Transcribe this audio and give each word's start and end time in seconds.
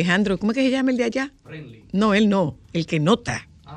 Alejandro, 0.00 0.38
¿cómo 0.38 0.52
es 0.52 0.56
que 0.56 0.62
se 0.64 0.70
llama 0.70 0.90
el 0.90 0.98
de 0.98 1.04
allá? 1.04 1.32
No, 1.92 2.12
él 2.12 2.28
no, 2.28 2.58
el 2.74 2.84
que 2.86 3.00
nota. 3.00 3.48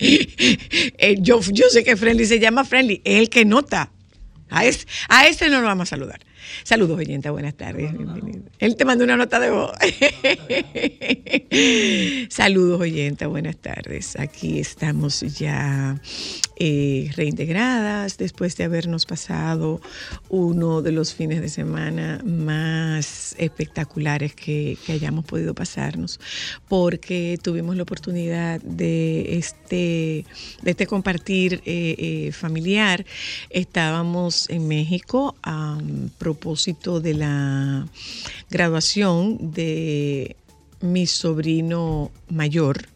Eh, 0.00 1.16
yo, 1.20 1.40
yo 1.40 1.68
sé 1.70 1.84
que 1.84 1.96
Friendly 1.96 2.24
se 2.26 2.38
llama 2.38 2.64
Friendly, 2.64 3.00
es 3.04 3.18
el 3.20 3.28
que 3.28 3.44
nota. 3.44 3.90
A, 4.48 4.64
es- 4.64 4.86
a 5.08 5.26
ese 5.26 5.48
no 5.48 5.60
lo 5.60 5.66
vamos 5.66 5.88
a 5.88 5.90
saludar. 5.96 6.20
Saludos, 6.64 6.98
oyenta, 6.98 7.30
buenas 7.30 7.54
tardes. 7.54 7.92
bienvenido. 7.96 8.42
Él 8.58 8.76
te 8.76 8.84
mandó 8.84 9.04
una 9.04 9.16
nota 9.16 9.40
de 9.40 9.50
voz. 9.50 9.72
Saludos, 12.28 12.80
oyenta, 12.80 13.26
buenas 13.26 13.56
tardes. 13.56 14.18
Aquí 14.18 14.58
estamos 14.58 15.20
ya 15.38 16.00
eh, 16.56 17.10
reintegradas 17.16 18.18
después 18.18 18.56
de 18.56 18.64
habernos 18.64 19.06
pasado 19.06 19.80
uno 20.28 20.82
de 20.82 20.92
los 20.92 21.14
fines 21.14 21.40
de 21.40 21.48
semana 21.48 22.20
más 22.24 23.34
espectaculares 23.38 24.34
que, 24.34 24.76
que 24.84 24.92
hayamos 24.92 25.24
podido 25.24 25.54
pasarnos, 25.54 26.20
porque 26.68 27.38
tuvimos 27.42 27.76
la 27.76 27.84
oportunidad 27.84 28.60
de 28.62 29.38
este, 29.38 30.24
de 30.62 30.70
este 30.70 30.86
compartir 30.86 31.62
eh, 31.64 31.94
eh, 31.98 32.32
familiar. 32.32 33.04
Estábamos 33.50 34.48
en 34.50 34.68
México 34.68 35.36
a 35.42 35.78
propósito 36.38 37.00
de 37.00 37.14
la 37.14 37.86
graduación 38.50 39.52
de 39.52 40.36
mi 40.80 41.06
sobrino 41.06 42.10
mayor. 42.28 42.86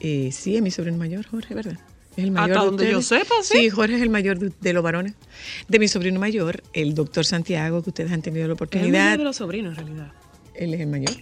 Eh, 0.00 0.30
sí, 0.32 0.56
es 0.56 0.62
mi 0.62 0.70
sobrino 0.70 0.96
mayor, 0.96 1.26
Jorge, 1.26 1.54
¿verdad? 1.54 1.78
Es 2.16 2.24
el 2.24 2.30
mayor 2.30 2.50
Hasta 2.52 2.60
de 2.62 2.66
donde 2.66 2.90
yo 2.90 3.02
sepa, 3.02 3.34
sí. 3.42 3.58
Sí, 3.58 3.70
Jorge 3.70 3.96
es 3.96 4.02
el 4.02 4.10
mayor 4.10 4.38
de, 4.38 4.52
de 4.60 4.72
los 4.72 4.82
varones. 4.82 5.14
De 5.68 5.78
mi 5.78 5.88
sobrino 5.88 6.18
mayor, 6.18 6.62
el 6.72 6.94
doctor 6.94 7.24
Santiago, 7.24 7.82
que 7.82 7.90
ustedes 7.90 8.10
han 8.12 8.22
tenido 8.22 8.46
la 8.48 8.54
Es 8.54 8.58
el 8.60 8.64
oportunidad. 8.64 9.04
mayor 9.04 9.18
de 9.18 9.24
los 9.24 9.36
sobrinos, 9.36 9.78
en 9.78 9.86
realidad. 9.86 10.12
Él 10.54 10.74
es 10.74 10.80
el 10.80 10.86
mayor. 10.88 11.12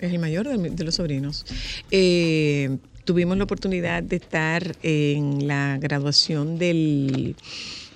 Es 0.00 0.12
el 0.12 0.18
mayor 0.18 0.48
de, 0.48 0.70
de 0.70 0.84
los 0.84 0.96
sobrinos. 0.96 1.46
Eh, 1.90 2.78
tuvimos 3.04 3.36
la 3.38 3.44
oportunidad 3.44 4.02
de 4.02 4.16
estar 4.16 4.76
en 4.82 5.46
la 5.46 5.78
graduación 5.78 6.58
del, 6.58 7.36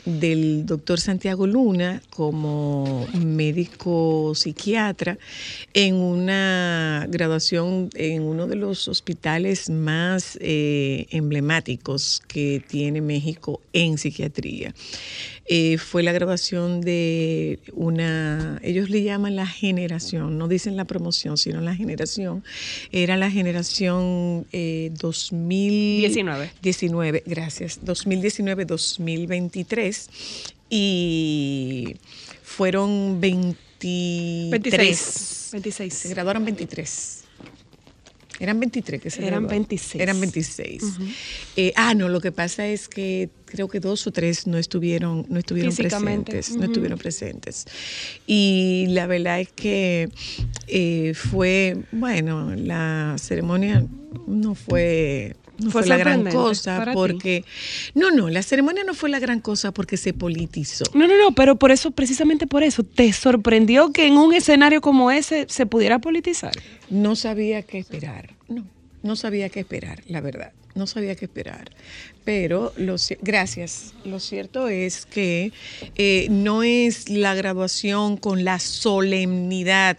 del 0.04 0.66
doctor 0.66 1.00
Santiago 1.00 1.46
Luna 1.46 2.02
como 2.10 3.06
médico 3.14 4.34
psiquiatra 4.34 5.18
en 5.72 5.94
una 5.94 7.06
graduación 7.08 7.90
en 7.94 8.22
uno 8.22 8.46
de 8.46 8.56
los 8.56 8.88
hospitales 8.88 9.70
más 9.70 10.38
eh, 10.40 11.06
emblemáticos 11.10 12.22
que 12.28 12.62
tiene 12.66 13.00
México 13.00 13.60
en 13.72 13.98
psiquiatría. 13.98 14.74
Eh, 15.46 15.78
fue 15.78 16.02
la 16.02 16.12
graduación 16.12 16.80
de 16.80 17.58
una, 17.74 18.58
ellos 18.62 18.88
le 18.88 19.02
llaman 19.02 19.36
la 19.36 19.46
generación, 19.46 20.38
no 20.38 20.48
dicen 20.48 20.74
la 20.76 20.86
promoción, 20.86 21.36
sino 21.36 21.60
la 21.60 21.74
generación. 21.74 22.42
Era 22.92 23.18
la 23.18 23.30
generación 23.30 24.46
eh, 24.52 24.90
2019. 24.98 26.50
19, 26.62 27.24
gracias. 27.26 27.78
2019-2023. 27.84 30.08
Y 30.70 31.96
fueron 32.42 33.20
23. 33.20 33.92
26. 34.60 34.98
Se 34.98 35.56
26. 35.56 36.14
graduaron 36.14 36.42
23. 36.44 37.23
Eran 38.40 38.58
23 38.60 39.00
que 39.00 39.10
se 39.10 39.18
Eran 39.18 39.44
graduaron. 39.44 39.50
26. 39.68 40.02
Eran 40.02 40.20
26. 40.20 40.82
Eh, 41.56 41.72
ah, 41.76 41.94
no, 41.94 42.08
lo 42.08 42.20
que 42.20 42.32
pasa 42.32 42.66
es 42.66 42.88
que 42.88 43.28
creo 43.44 43.68
que 43.68 43.78
dos 43.80 44.06
o 44.06 44.10
tres 44.12 44.46
no 44.46 44.58
estuvieron, 44.58 45.26
no 45.28 45.38
estuvieron 45.38 45.74
presentes. 45.74 46.50
No 46.50 46.56
Ujú. 46.56 46.64
estuvieron 46.64 46.98
presentes. 46.98 47.66
Y 48.26 48.86
la 48.88 49.06
verdad 49.06 49.40
es 49.40 49.52
que 49.52 50.08
eh, 50.66 51.12
fue, 51.14 51.76
bueno, 51.92 52.54
la 52.56 53.16
ceremonia 53.18 53.86
no 54.26 54.54
fue. 54.54 55.36
No 55.58 55.70
Fue 55.70 55.86
la 55.86 55.96
gran 55.96 56.24
cosa 56.24 56.84
ti. 56.84 56.90
porque 56.94 57.44
no 57.94 58.10
no 58.10 58.28
la 58.28 58.42
ceremonia 58.42 58.82
no 58.84 58.92
fue 58.92 59.08
la 59.08 59.20
gran 59.20 59.40
cosa 59.40 59.72
porque 59.72 59.96
se 59.96 60.12
politizó 60.12 60.84
No, 60.94 61.06
no, 61.06 61.16
no, 61.16 61.32
pero 61.34 61.56
por 61.56 61.70
eso, 61.70 61.92
precisamente 61.92 62.46
por 62.48 62.62
eso, 62.64 62.82
¿te 62.82 63.12
sorprendió 63.12 63.92
que 63.92 64.06
en 64.06 64.14
un 64.18 64.34
escenario 64.34 64.80
como 64.80 65.10
ese 65.12 65.46
se 65.48 65.66
pudiera 65.66 66.00
politizar? 66.00 66.52
No 66.90 67.14
sabía 67.14 67.62
qué 67.62 67.78
esperar. 67.78 68.34
No, 68.48 68.64
no 69.02 69.14
sabía 69.16 69.48
qué 69.48 69.60
esperar, 69.60 70.02
la 70.08 70.20
verdad. 70.20 70.52
No 70.74 70.88
sabía 70.88 71.14
qué 71.14 71.26
esperar. 71.26 71.70
Pero, 72.24 72.72
lo, 72.76 72.94
ci- 72.94 73.18
gracias. 73.22 73.94
Lo 74.04 74.18
cierto 74.18 74.66
es 74.68 75.06
que 75.06 75.52
eh, 75.94 76.26
no 76.30 76.64
es 76.64 77.08
la 77.08 77.34
graduación 77.36 78.16
con 78.16 78.42
la 78.44 78.58
solemnidad 78.58 79.98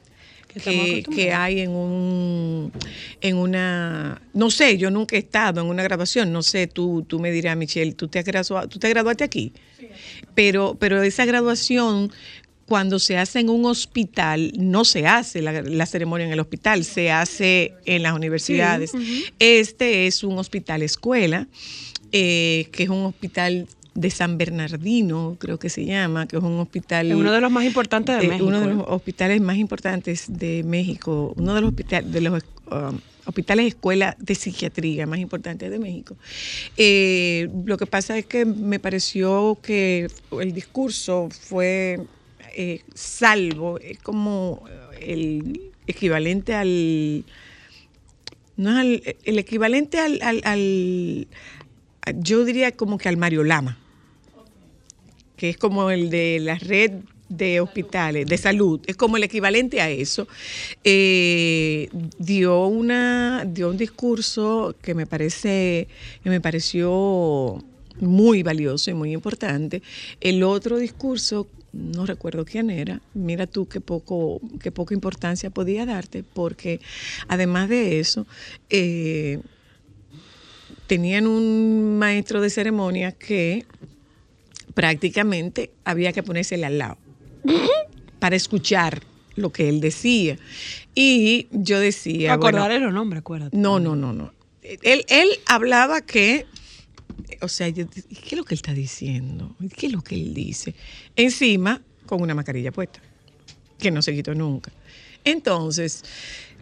Que 0.64 1.04
que, 1.04 1.34
hay 1.34 1.60
en 1.60 1.72
un 1.72 2.72
en 3.20 3.36
una 3.36 4.22
no 4.34 4.50
sé 4.50 4.78
yo 4.78 4.90
nunca 4.90 5.18
he 5.18 5.20
estado 5.20 5.60
en 5.60 5.68
una 5.68 5.84
graduación 5.84 6.32
no 6.32 6.44
sé 6.44 6.68
tú 6.68 7.04
tú 7.04 7.20
me 7.20 7.32
dirás 7.32 7.58
Michelle 7.58 7.92
tú 7.92 8.08
te 8.08 8.20
has 8.20 8.26
graduado 8.26 8.70
tú 8.70 8.80
te 8.80 8.88
graduaste 8.88 9.26
aquí 9.26 9.52
pero 10.34 10.78
pero 10.80 11.04
esa 11.04 11.26
graduación 11.26 12.12
cuando 12.66 12.98
se 13.00 13.18
hace 13.18 13.40
en 13.40 13.50
un 13.50 13.66
hospital, 13.66 14.52
no 14.58 14.86
se 14.86 15.06
hace 15.06 15.42
la, 15.42 15.62
la 15.62 15.86
ceremonia 15.86 16.26
en 16.26 16.34
el 16.34 16.40
hospital, 16.40 16.84
se 16.84 17.12
hace 17.12 17.74
en 17.86 18.02
las 18.02 18.14
universidades. 18.14 18.92
Este 19.40 20.08
es 20.08 20.24
un 20.24 20.40
hospital 20.40 20.82
escuela, 20.82 21.48
eh, 22.12 22.68
que 22.72 22.84
es 22.84 22.90
un 22.90 23.06
hospital 23.06 23.68
de 23.96 24.10
San 24.12 24.38
Bernardino, 24.38 25.38
creo 25.40 25.58
que 25.58 25.70
se 25.70 25.86
llama, 25.86 26.28
que 26.28 26.36
es 26.36 26.44
un 26.44 26.60
hospital... 26.60 27.16
Uno 27.16 27.32
de 27.32 27.40
los 27.42 27.50
más 27.50 27.64
importantes 27.66 28.20
de 28.20 28.26
eh, 28.26 28.28
México. 28.28 28.46
Uno 28.46 28.60
de 28.60 28.66
¿eh? 28.66 28.74
los 28.76 28.86
hospitales 28.88 29.42
más 29.42 29.58
importantes 29.58 30.26
de 30.28 30.64
México, 30.64 31.34
uno 31.38 31.56
de 31.56 31.62
los 31.62 31.70
hospitales, 31.70 32.12
de 32.12 32.20
los 32.22 32.44
um, 32.70 33.00
hospitales 33.26 33.68
escuela 33.68 34.16
de 34.20 34.36
psiquiatría 34.36 35.08
más 35.08 35.20
importantes 35.20 35.72
de 35.72 35.80
México. 35.80 36.18
Eh, 36.76 37.48
lo 37.66 37.78
que 37.78 37.86
pasa 37.86 38.18
es 38.18 38.26
que 38.26 38.44
me 38.46 38.80
pareció 38.80 39.58
que 39.64 40.08
el 40.42 40.54
discurso 40.54 41.30
fue 41.32 42.02
eh, 42.58 42.82
salvo, 42.94 43.80
es 43.80 43.98
como 44.00 44.64
el 45.00 45.72
equivalente 45.88 46.54
al 46.54 47.24
no 48.58 48.72
es 48.72 48.78
al- 48.78 49.16
el 49.24 49.40
equivalente 49.40 50.00
al, 50.00 50.20
al- 50.22 50.42
al- 50.44 51.28
yo 52.18 52.44
diría 52.46 52.72
como 52.72 52.98
que 52.98 53.10
al 53.10 53.18
Mario 53.18 53.44
Lama, 53.44 53.78
que 55.36 55.50
es 55.50 55.58
como 55.58 55.92
el 55.92 56.10
de 56.10 56.40
la 56.42 56.56
red 56.56 56.92
de 57.30 57.60
hospitales, 57.60 58.28
de 58.28 58.38
salud, 58.38 58.80
es 58.86 58.96
como 58.96 59.18
el 59.18 59.24
equivalente 59.24 59.82
a 59.82 59.90
eso, 59.90 60.28
eh, 60.84 61.90
dio 62.20 62.68
una, 62.68 63.46
dio 63.46 63.70
un 63.70 63.78
discurso 63.78 64.76
que 64.82 64.94
me 64.94 65.06
parece, 65.08 65.88
que 66.24 66.30
me 66.30 66.40
pareció 66.40 67.64
muy 68.00 68.44
valioso 68.44 68.92
y 68.92 68.94
muy 68.94 69.12
importante. 69.14 69.82
El 70.22 70.44
otro 70.44 70.78
discurso, 70.78 71.48
no 71.74 72.06
recuerdo 72.06 72.46
quién 72.46 72.70
era, 72.70 73.02
mira 73.14 73.48
tú 73.48 73.68
qué 73.68 73.82
poco, 73.82 74.40
qué 74.62 74.72
poca 74.72 74.94
importancia 74.94 75.50
podía 75.50 75.86
darte, 75.86 76.24
porque 76.24 76.80
además 77.28 77.70
de 77.70 78.00
eso, 78.00 78.28
eh, 78.70 79.40
tenían 80.88 81.26
un 81.26 81.98
maestro 81.98 82.42
de 82.42 82.50
ceremonia 82.52 83.12
que 83.12 83.66
prácticamente 84.76 85.72
había 85.86 86.14
que 86.14 86.22
ponérsele 86.22 86.68
al 86.68 86.78
lado 86.78 86.98
para 88.20 88.36
escuchar 88.36 89.02
lo 89.36 89.52
que 89.52 89.68
él 89.68 89.82
decía. 89.82 90.38
Y 90.94 91.48
yo 91.52 91.80
decía... 91.80 92.38
bueno, 92.38 92.60
Acordar 92.60 92.80
los 92.82 92.94
nombres, 92.94 93.22
acuérdate. 93.22 93.58
no, 93.58 93.80
no, 93.80 93.96
no, 93.96 94.14
no. 94.14 94.34
Él, 94.62 95.06
él 95.10 95.30
hablaba 95.46 96.02
que, 96.02 96.46
o 97.42 97.48
sea, 97.48 97.70
yo, 97.70 97.88
¿qué 97.88 98.02
es 98.32 98.34
lo 98.34 98.44
que 98.44 98.56
él 98.56 98.60
está 98.60 98.74
diciendo? 98.74 99.56
¿Qué 99.78 99.88
es 99.88 99.92
lo 99.92 100.02
que 100.02 100.16
él 100.16 100.34
dice? 100.34 100.74
Encima, 101.16 101.82
con 102.06 102.22
una 102.22 102.34
mascarilla 102.34 102.72
puesta, 102.72 103.00
que 103.78 103.92
no 103.92 104.02
se 104.02 104.14
quitó 104.14 104.34
nunca. 104.34 104.72
Entonces, 105.24 106.04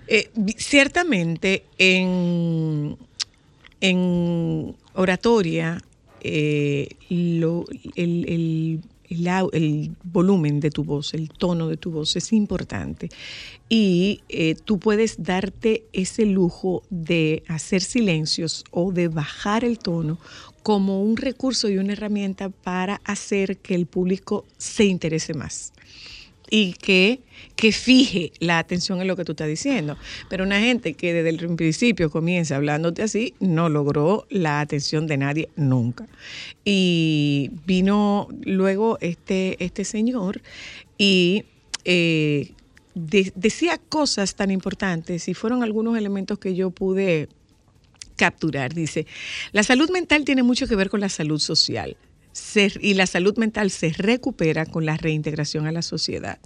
eh, 0.08 0.30
ciertamente 0.58 1.64
en, 1.78 2.98
en 3.80 4.76
oratoria, 4.96 5.82
eh, 6.24 6.90
lo- 7.10 7.66
el, 7.96 8.26
el- 8.30 8.82
el 9.52 9.96
volumen 10.04 10.60
de 10.60 10.72
tu 10.72 10.84
voz, 10.84 11.14
el 11.14 11.30
tono 11.30 11.68
de 11.68 11.78
tu 11.78 11.92
voz 11.92 12.16
es 12.16 12.34
importante. 12.34 13.10
Y 13.70 14.22
eh, 14.30 14.56
tú 14.56 14.80
puedes 14.80 15.22
darte 15.22 15.84
ese 15.94 16.26
lujo 16.26 16.84
de 16.90 17.44
hacer 17.48 17.82
silencios 17.82 18.64
o 18.72 18.92
de 18.92 19.08
bajar 19.10 19.64
el 19.64 19.78
tono 19.80 20.18
como 20.64 21.04
un 21.04 21.18
recurso 21.18 21.70
y 21.70 21.78
una 21.78 21.94
herramienta 21.94 22.50
para 22.50 23.02
hacer 23.04 23.58
que 23.58 23.76
el 23.76 23.86
público 23.86 24.46
se 24.58 24.86
interese 24.86 25.34
más 25.34 25.74
y 26.56 26.74
que, 26.74 27.20
que 27.56 27.72
fije 27.72 28.32
la 28.38 28.60
atención 28.60 29.02
en 29.02 29.08
lo 29.08 29.16
que 29.16 29.26
tú 29.26 29.32
estás 29.32 29.48
diciendo. 29.48 29.98
Pero 30.30 30.44
una 30.44 30.60
gente 30.60 30.94
que 30.94 31.12
desde 31.12 31.30
el 31.30 31.56
principio 31.56 32.12
comienza 32.12 32.58
hablándote 32.58 33.02
así, 33.02 33.34
no 33.40 33.70
logró 33.70 34.28
la 34.30 34.60
atención 34.60 35.08
de 35.08 35.18
nadie 35.18 35.50
nunca. 35.56 36.06
Y 36.64 37.50
vino 37.66 38.28
luego 38.44 39.00
este, 39.02 39.64
este 39.66 39.84
señor 39.84 40.44
y 40.96 41.46
eh, 41.86 42.52
de- 42.94 43.34
decía 43.36 43.80
cosas 43.90 44.36
tan 44.36 44.52
importantes 44.52 45.28
y 45.28 45.34
fueron 45.34 45.64
algunos 45.64 45.98
elementos 45.98 46.38
que 46.38 46.54
yo 46.54 46.70
pude 46.70 47.30
capturar. 48.16 48.76
Dice, 48.76 49.08
la 49.54 49.64
salud 49.64 49.90
mental 49.90 50.24
tiene 50.24 50.44
mucho 50.44 50.68
que 50.68 50.76
ver 50.76 50.92
con 50.92 51.00
la 51.00 51.10
salud 51.10 51.40
social. 51.40 51.98
Y 52.82 52.94
la 52.96 53.06
salud 53.06 53.38
mental 53.38 53.70
se 53.72 53.90
recupera 53.90 54.66
con 54.66 54.86
la 54.86 54.98
reintegración 54.98 55.68
a 55.68 55.72
la 55.72 55.82
sociedad. 55.82 56.40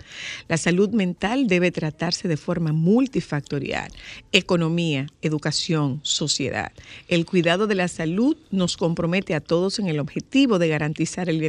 La 0.47 0.57
salud 0.57 0.89
mental 0.89 1.47
debe 1.47 1.71
tratarse 1.71 2.27
de 2.27 2.37
forma 2.37 2.73
multifactorial. 2.73 3.91
Economía, 4.31 5.07
educación, 5.21 5.99
sociedad. 6.03 6.71
El 7.07 7.25
cuidado 7.25 7.67
de 7.67 7.75
la 7.75 7.87
salud 7.87 8.37
nos 8.51 8.77
compromete 8.77 9.33
a 9.33 9.39
todos 9.41 9.79
en 9.79 9.87
el 9.87 9.99
objetivo 9.99 10.59
de 10.59 10.67
garantizar 10.67 11.29
el 11.29 11.39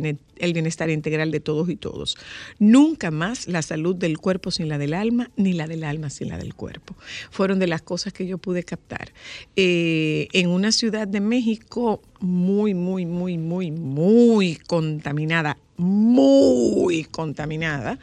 bienestar 0.52 0.91
integral 0.91 1.31
de 1.31 1.41
todos 1.41 1.69
y 1.69 1.76
todos. 1.76 2.17
Nunca 2.58 3.11
más 3.11 3.49
la 3.49 3.62
salud 3.62 3.96
del 3.96 4.19
cuerpo 4.19 4.50
sin 4.50 4.69
la 4.69 4.79
del 4.79 4.94
alma, 4.94 5.31
ni 5.37 5.52
la 5.52 5.67
del 5.67 5.84
alma 5.84 6.11
sin 6.11 6.29
la 6.29 6.38
del 6.38 6.55
cuerpo. 6.55 6.96
Fueron 7.31 7.58
de 7.58 7.67
las 7.67 7.82
cosas 7.82 8.12
que 8.12 8.26
yo 8.26 8.38
pude 8.38 8.62
captar. 8.62 9.12
Eh, 9.56 10.29
en 10.32 10.49
una 10.49 10.73
ciudad 10.73 11.08
de 11.08 11.20
México 11.20 12.02
muy, 12.20 12.75
muy, 12.75 13.06
muy, 13.06 13.38
muy, 13.38 13.70
muy 13.70 14.56
contaminada, 14.67 15.56
muy 15.76 17.05
contaminada, 17.05 17.99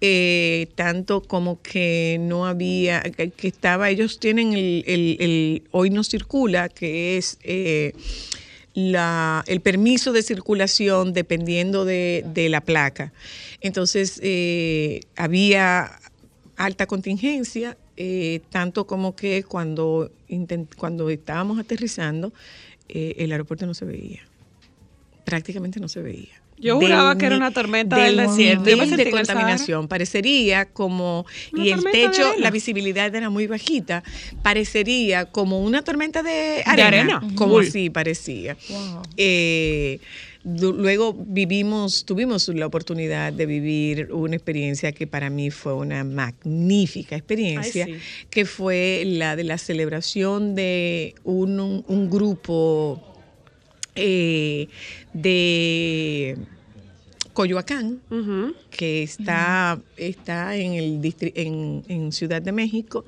eh, 0.00 0.68
tanto 0.76 1.22
como 1.22 1.60
que 1.62 2.18
no 2.20 2.46
había, 2.46 3.02
que, 3.02 3.32
estaba, 3.48 3.90
ellos 3.90 4.20
tienen 4.20 4.52
el, 4.52 4.84
el- 4.86 5.62
hoy 5.72 5.90
no 5.90 6.04
circula, 6.04 6.68
que 6.68 7.16
es... 7.18 7.38
eh, 7.42 7.92
la- 8.74 9.42
el 9.48 9.60
permiso 9.60 10.12
de 10.12 10.22
circulación 10.22 11.12
dependiendo 11.12 11.84
de, 11.84 12.24
de 12.32 12.48
la 12.48 12.60
placa. 12.60 13.12
Entonces, 13.60 14.20
eh, 14.22 15.00
había 15.16 15.98
alta 16.56 16.86
contingencia, 16.86 17.76
tanto 18.50 18.86
como 18.86 19.16
que 19.16 19.42
cuando, 19.42 20.12
cuando 20.76 21.10
estábamos 21.10 21.58
aterrizando, 21.58 22.32
eh, 22.88 23.14
el 23.18 23.32
aeropuerto 23.32 23.66
no 23.66 23.74
se 23.74 23.84
veía. 23.84 24.20
Prácticamente 25.24 25.78
no 25.80 25.88
se 25.88 26.00
veía. 26.00 26.42
Yo 26.60 26.76
juraba 26.80 27.16
que 27.16 27.26
era 27.26 27.36
una 27.36 27.52
tormenta 27.52 27.96
del 28.02 28.16
desierto. 28.16 28.68
Yo 28.68 28.76
me 28.76 28.86
de 28.86 29.10
contaminación. 29.10 29.86
Parecería 29.86 30.64
como, 30.66 31.24
Una 31.52 31.64
y 31.64 31.70
el 31.70 31.80
de 31.82 31.92
techo, 31.92 32.34
la 32.38 32.50
visibilidad 32.50 33.14
era 33.14 33.30
muy 33.30 33.46
bajita, 33.46 34.02
parecería 34.42 35.26
como 35.26 35.60
una 35.60 35.82
tormenta 35.82 36.22
de 36.24 36.62
arena. 36.66 37.18
arena. 37.18 37.22
Como 37.36 37.60
así 37.60 37.90
parecía. 37.90 38.56
Eh, 39.16 40.00
du- 40.00 40.06
luego 40.44 41.14
vivimos, 41.26 42.04
tuvimos 42.04 42.48
la 42.48 42.66
oportunidad 42.66 43.32
de 43.32 43.44
vivir 43.46 44.12
una 44.12 44.36
experiencia 44.36 44.92
que 44.92 45.06
para 45.06 45.30
mí 45.30 45.50
fue 45.50 45.74
una 45.74 46.04
magnífica 46.04 47.16
experiencia, 47.16 47.84
Ay, 47.86 47.94
sí. 47.94 48.00
que 48.30 48.44
fue 48.44 49.02
la 49.04 49.36
de 49.36 49.44
la 49.44 49.58
celebración 49.58 50.54
de 50.54 51.14
un, 51.24 51.58
un- 51.60 51.84
un 51.86 52.10
grupo 52.10 53.02
eh, 53.94 54.68
de 55.12 56.36
Coyoacán, 57.32 58.00
que 58.70 59.02
está, 59.02 59.80
está 59.96 60.56
en, 60.56 60.74
el 60.74 61.14
en, 61.34 61.84
en 61.88 62.12
Ciudad 62.12 62.42
de 62.42 62.52
México, 62.52 63.04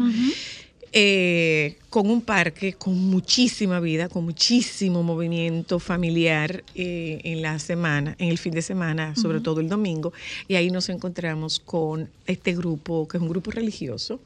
eh, 0.92 1.78
con 1.88 2.10
un 2.10 2.20
parque 2.22 2.72
con 2.74 2.96
muchísima 2.98 3.78
vida, 3.80 4.08
con 4.08 4.24
muchísimo 4.24 5.02
movimiento 5.02 5.78
familiar 5.78 6.64
eh, 6.74 7.20
en 7.24 7.42
la 7.42 7.58
semana, 7.58 8.16
en 8.18 8.28
el 8.28 8.38
fin 8.38 8.52
de 8.52 8.62
semana, 8.62 9.14
sobre 9.16 9.40
todo 9.40 9.60
el 9.60 9.68
domingo, 9.68 10.12
y 10.48 10.54
ahí 10.56 10.70
nos 10.70 10.88
encontramos 10.88 11.60
con 11.60 12.10
este 12.26 12.54
grupo, 12.56 13.06
que 13.06 13.18
es 13.18 13.22
un 13.22 13.28
grupo 13.28 13.50
religioso, 13.50 14.20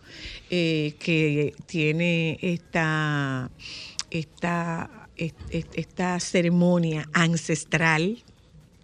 eh, 0.50 0.94
que 0.98 1.52
tiene 1.66 2.38
esta, 2.40 3.50
esta, 4.10 5.08
est- 5.16 5.36
est- 5.50 5.74
esta 5.78 6.18
ceremonia 6.20 7.08
ancestral, 7.12 8.22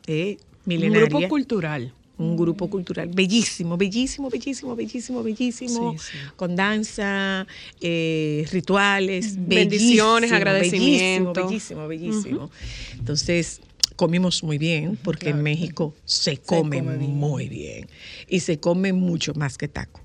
eh, 0.07 0.37
Un 0.41 0.47
milenaria. 0.67 1.07
grupo 1.09 1.29
cultural. 1.29 1.95
Un 2.21 2.37
grupo 2.37 2.69
cultural 2.69 3.09
bellísimo, 3.09 3.77
bellísimo, 3.77 4.29
bellísimo, 4.31 4.77
bellísimo, 4.77 5.23
bellísimo, 5.23 5.93
Sí, 5.93 5.99
sí. 6.13 6.19
con 6.37 6.55
danza, 6.57 7.47
eh, 7.81 8.47
rituales, 8.53 9.37
Bendiciones, 9.37 10.31
bellísimo, 10.31 10.37
agradecimiento. 10.37 11.47
Bellísimo, 11.47 11.89
bellísimo, 11.89 12.23
bellísimo. 12.23 12.51
Entonces, 12.99 13.61
comimos 13.97 14.43
muy 14.43 14.59
bien, 14.59 14.99
porque 15.03 15.31
en 15.31 15.43
México 15.43 15.95
se 16.05 16.39
come, 16.39 16.79
come 16.79 16.97
bien. 16.97 17.15
muy 17.17 17.49
bien. 17.49 17.87
Y 18.29 18.41
se 18.41 18.59
come 18.59 18.93
mucho 18.93 19.35
más 19.35 19.59
que 19.59 19.69
taco. 19.69 20.01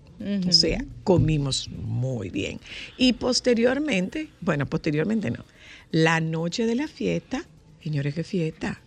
O 0.48 0.52
sea, 0.54 0.84
comimos 1.04 1.70
muy 1.70 2.30
bien. 2.30 2.60
Y 2.98 3.14
posteriormente, 3.14 4.30
bueno, 4.40 4.66
posteriormente 4.66 5.30
no, 5.30 5.44
la 5.92 6.22
noche 6.22 6.66
de 6.66 6.76
la 6.76 6.88
fiesta, 6.88 7.46
señores, 7.86 8.16
qué 8.16 8.24
fiesta. 8.24 8.82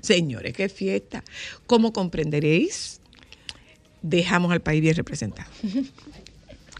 Señores, 0.00 0.52
qué 0.52 0.68
fiesta. 0.68 1.24
Como 1.66 1.92
comprenderéis, 1.92 3.00
dejamos 4.00 4.52
al 4.52 4.60
país 4.60 4.80
bien 4.80 4.94
representado. 4.94 5.50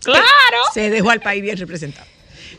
¡Claro! 0.05 0.23
Se 0.73 0.89
dejó 0.89 1.11
al 1.11 1.21
país 1.21 1.43
bien 1.43 1.57
representado. 1.57 2.07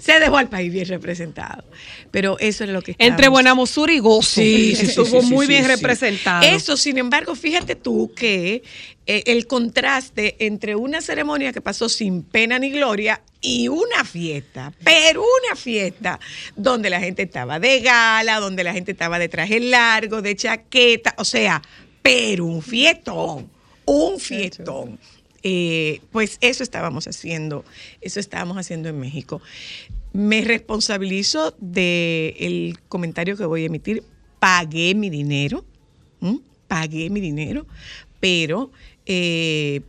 Se 0.05 0.19
dejó 0.19 0.37
al 0.37 0.49
país 0.49 0.71
bien 0.71 0.87
representado. 0.87 1.63
Pero 2.11 2.37
eso 2.39 2.63
es 2.63 2.69
lo 2.69 2.81
que 2.81 2.91
Entre 2.91 3.07
estábamos- 3.07 3.31
buena 3.31 3.55
mosura 3.55 3.91
y 3.91 3.99
gozo. 3.99 4.41
Sí, 4.41 4.75
sí, 4.75 4.75
sí, 4.81 4.85
Estuvo 4.87 5.21
sí, 5.21 5.27
sí, 5.27 5.33
muy 5.33 5.45
sí, 5.47 5.49
bien 5.51 5.63
sí. 5.63 5.69
representado. 5.69 6.45
Eso, 6.45 6.77
sin 6.77 6.97
embargo, 6.97 7.33
fíjate 7.35 7.75
tú 7.75 8.11
que 8.15 8.61
eh, 9.07 9.23
el 9.25 9.47
contraste 9.47 10.35
entre 10.45 10.75
una 10.75 11.01
ceremonia 11.01 11.51
que 11.53 11.61
pasó 11.61 11.89
sin 11.89 12.21
pena 12.23 12.59
ni 12.59 12.69
gloria 12.69 13.21
y 13.41 13.67
una 13.67 14.03
fiesta, 14.05 14.73
pero 14.83 15.21
una 15.21 15.55
fiesta 15.55 16.19
donde 16.55 16.89
la 16.89 16.99
gente 16.99 17.23
estaba 17.23 17.59
de 17.59 17.79
gala, 17.81 18.39
donde 18.39 18.63
la 18.63 18.73
gente 18.73 18.91
estaba 18.91 19.17
de 19.19 19.29
traje 19.29 19.59
largo, 19.59 20.21
de 20.21 20.35
chaqueta, 20.35 21.13
o 21.17 21.25
sea, 21.25 21.61
pero 22.01 22.45
un 22.45 22.61
fiestón, 22.61 23.49
un 23.85 24.19
fiestón. 24.19 24.99
Eh, 25.47 26.01
pues 26.11 26.39
eso 26.41 26.63
estábamos 26.63 27.07
haciendo, 27.07 27.63
eso 28.01 28.19
estábamos 28.19 28.57
haciendo 28.57 28.89
en 28.89 28.99
México. 28.99 29.43
Me 30.15 30.39
responsabilizo 30.45 31.53
del 31.59 32.79
comentario 32.87 33.35
que 33.35 33.43
voy 33.43 33.63
a 33.63 33.65
emitir. 33.65 34.01
Pagué 34.39 34.95
mi 34.95 35.09
dinero, 35.09 35.65
¿m? 36.21 36.39
pagué 36.69 37.09
mi 37.09 37.19
dinero, 37.19 37.67
pero 38.21 38.71
eh, 39.05 39.81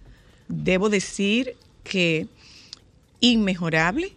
debo 0.49 0.89
decir 0.89 1.55
que 1.85 2.27
inmejorable 3.21 4.17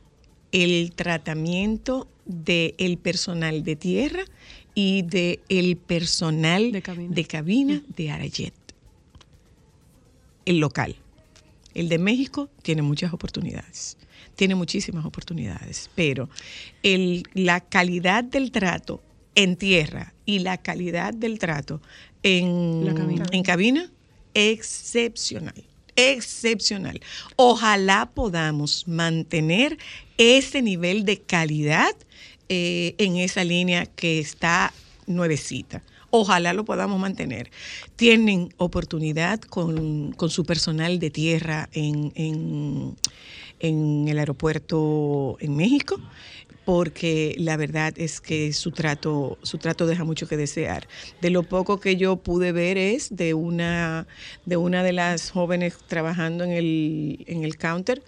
el 0.52 0.94
tratamiento 0.96 2.08
del 2.26 2.98
personal 2.98 3.64
de 3.64 3.76
tierra 3.76 4.24
y 4.74 5.04
del 5.04 5.78
personal 5.78 6.72
De 6.72 6.82
cabina. 6.82 7.14
de 7.14 7.26
cabina 7.26 7.84
de 7.96 8.10
Arayet, 8.10 8.54
el 10.46 10.58
local. 10.58 10.96
El 11.76 11.88
de 11.88 12.00
México 12.00 12.50
tiene 12.64 12.82
muchas 12.82 13.14
oportunidades, 13.14 13.96
tiene 14.40 14.56
muchísimas 14.56 15.04
oportunidades, 15.06 15.90
pero 15.96 16.30
el- 16.82 17.24
la 17.34 17.60
calidad 17.60 18.24
del 18.24 18.52
trato 18.52 19.04
en 19.36 19.58
tierra 19.58 20.14
y 20.26 20.40
la 20.40 20.58
calidad 20.58 21.14
del 21.14 21.40
trato 21.40 21.82
en, 22.24 22.86
La 22.86 22.94
cabina. 22.94 23.26
en 23.34 23.44
cabina, 23.44 23.92
excepcional, 24.34 25.62
excepcional. 25.98 27.02
Ojalá 27.36 28.10
podamos 28.14 28.88
mantener 28.88 29.78
ese 30.18 30.62
nivel 30.62 31.04
de 31.04 31.20
calidad 31.20 31.94
eh, 32.48 32.96
en 32.98 33.18
esa 33.18 33.44
línea 33.44 33.86
que 33.88 34.20
está 34.20 34.72
nuevecita. 35.06 35.84
Ojalá 36.12 36.54
lo 36.54 36.64
podamos 36.66 37.00
mantener. 37.00 37.52
Tienen 37.98 38.54
oportunidad 38.58 39.40
con, 39.42 40.14
con 40.14 40.30
su 40.30 40.44
personal 40.46 40.98
de 40.98 41.10
tierra 41.12 41.70
en, 41.74 42.12
en- 42.16 42.96
en 43.60 44.08
el 44.08 44.20
aeropuerto 44.20 45.38
en 45.40 45.56
México, 45.56 46.00
porque 46.66 47.36
la 47.38 47.58
verdad 47.58 47.94
es 47.98 48.22
que 48.22 48.54
su 48.54 48.72
trato, 48.72 49.38
su 49.42 49.58
trato 49.58 49.88
deja 49.88 50.04
mucho 50.04 50.28
que 50.28 50.38
desear. 50.38 50.88
De 51.22 51.30
lo 51.30 51.44
poco 51.44 51.80
que 51.80 51.96
yo 51.96 52.18
pude 52.18 52.52
ver 52.52 52.78
es 52.78 53.16
de 53.16 53.34
una 53.34 54.08
de, 54.46 54.58
una 54.58 54.84
de 54.84 54.94
las 54.94 55.32
jóvenes 55.32 55.78
trabajando 55.88 56.44
en 56.44 56.52
el, 56.52 57.24
en 57.28 57.44
el 57.44 57.58
counter. 57.58 58.04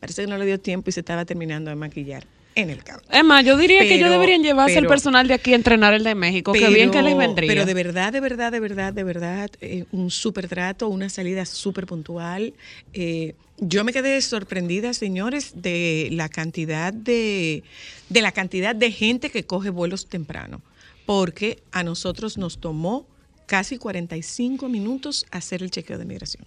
Parece 0.00 0.22
que 0.22 0.28
no 0.28 0.38
le 0.38 0.46
dio 0.46 0.60
tiempo 0.60 0.90
y 0.90 0.92
se 0.92 1.00
estaba 1.00 1.24
terminando 1.24 1.70
de 1.70 1.76
maquillar 1.76 2.33
en 2.54 2.70
el 2.70 2.84
counter. 2.84 3.06
Es 3.10 3.24
más, 3.24 3.44
yo 3.44 3.56
diría 3.56 3.80
que 3.80 3.94
ellos 3.94 4.06
Pero- 4.08 4.12
deberían 4.12 4.42
llevarse 4.42 4.74
el 4.74 4.80
pero- 4.84 4.90
personal 4.90 5.26
de 5.26 5.34
aquí 5.34 5.52
a 5.52 5.56
entrenar 5.56 5.94
el 5.94 6.04
de 6.04 6.14
México. 6.14 6.52
que 6.52 6.68
bien 6.68 6.90
que 6.90 7.02
les 7.02 7.16
vendría. 7.16 7.48
Pero 7.48 7.64
de 7.66 7.74
verdad, 7.74 8.12
de 8.12 8.20
verdad, 8.20 8.52
de 8.52 8.60
verdad, 8.60 8.92
de 8.92 9.02
verdad, 9.04 9.50
eh, 9.60 9.84
un 9.92 10.10
súper 10.10 10.48
trato, 10.48 10.88
una 10.88 11.08
salida 11.08 11.44
súper 11.46 11.86
puntual. 11.86 12.54
Eh, 12.92 13.34
yo 13.58 13.84
me 13.84 13.92
quedé 13.92 14.20
sorprendida, 14.22 14.92
señores, 14.94 15.52
de 15.56 16.08
la 16.12 16.28
cantidad 16.28 16.92
de, 16.92 17.62
de 18.08 18.22
la 18.22 18.32
cantidad 18.32 18.74
de 18.74 18.90
gente 18.92 19.30
que 19.30 19.44
coge 19.44 19.70
vuelos 19.70 20.06
temprano, 20.08 20.60
porque 21.06 21.62
a 21.72 21.82
nosotros 21.82 22.38
nos 22.38 22.58
tomó 22.58 23.06
casi 23.46 23.76
45 23.78 24.68
minutos 24.68 25.26
hacer 25.30 25.62
el 25.62 25.70
chequeo 25.70 25.98
de 25.98 26.04
migración 26.04 26.44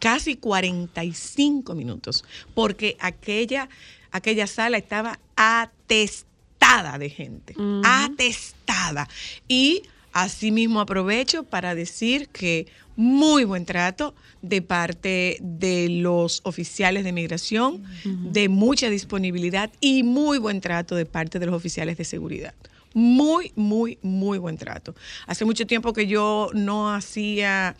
casi 0.00 0.36
45 0.36 1.74
minutos, 1.74 2.24
porque 2.54 2.96
aquella, 3.00 3.68
aquella 4.14 4.46
sala 4.46 4.78
estaba 4.78 5.18
atestada 5.36 6.96
de 6.98 7.10
gente, 7.10 7.54
atestada. 7.84 9.08
Y 9.48 9.82
asimismo 10.12 10.80
aprovecho 10.80 11.42
para 11.42 11.74
decir 11.74 12.28
que 12.28 12.68
muy 12.96 13.42
buen 13.44 13.66
trato 13.66 14.14
de 14.40 14.62
parte 14.62 15.36
de 15.40 15.88
los 15.88 16.40
oficiales 16.44 17.02
de 17.02 17.12
migración, 17.12 17.82
de 18.04 18.48
mucha 18.48 18.88
disponibilidad 18.88 19.70
y 19.80 20.04
muy 20.04 20.38
buen 20.38 20.60
trato 20.60 20.94
de 20.94 21.06
parte 21.06 21.40
de 21.40 21.46
los 21.46 21.54
oficiales 21.56 21.98
de 21.98 22.04
seguridad. 22.04 22.54
Muy, 22.94 23.52
muy, 23.56 23.98
muy 24.02 24.38
buen 24.38 24.56
trato. 24.56 24.94
Hace 25.26 25.44
mucho 25.44 25.66
tiempo 25.66 25.92
que 25.92 26.06
yo 26.06 26.50
no 26.54 26.94
hacía 26.94 27.76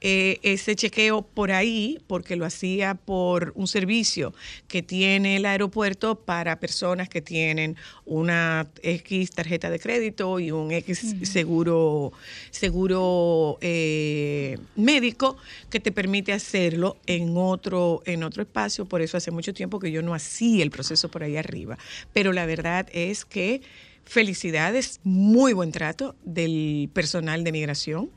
eh, 0.00 0.38
ese 0.42 0.76
chequeo 0.76 1.22
por 1.22 1.52
ahí, 1.52 1.98
porque 2.06 2.36
lo 2.36 2.44
hacía 2.44 2.94
por 2.94 3.52
un 3.54 3.66
servicio 3.66 4.34
que 4.68 4.82
tiene 4.82 5.36
el 5.36 5.46
aeropuerto 5.46 6.16
para 6.16 6.60
personas 6.60 7.08
que 7.08 7.22
tienen 7.22 7.76
una 8.04 8.66
X 8.82 9.30
tarjeta 9.30 9.70
de 9.70 9.78
crédito 9.78 10.38
y 10.38 10.50
un 10.50 10.70
X 10.70 11.14
seguro, 11.22 12.12
seguro 12.50 13.58
eh, 13.60 14.58
médico 14.74 15.38
que 15.70 15.80
te 15.80 15.92
permite 15.92 16.32
hacerlo 16.32 16.96
en 17.06 17.36
otro, 17.36 18.02
en 18.04 18.22
otro 18.22 18.42
espacio. 18.42 18.84
Por 18.84 19.00
eso 19.00 19.16
hace 19.16 19.30
mucho 19.30 19.54
tiempo 19.54 19.78
que 19.78 19.90
yo 19.90 20.02
no 20.02 20.12
hacía 20.12 20.62
el 20.62 20.70
proceso 20.70 21.08
por 21.08 21.22
ahí 21.22 21.36
arriba. 21.36 21.78
Pero 22.12 22.32
la 22.32 22.44
verdad 22.46 22.86
es 22.92 23.24
que 23.24 23.62
felicidades, 24.06 25.00
muy 25.02 25.52
buen 25.52 25.72
trato 25.72 26.14
del 26.24 26.88
personal 26.92 27.44
de 27.44 27.52
migración 27.52 28.10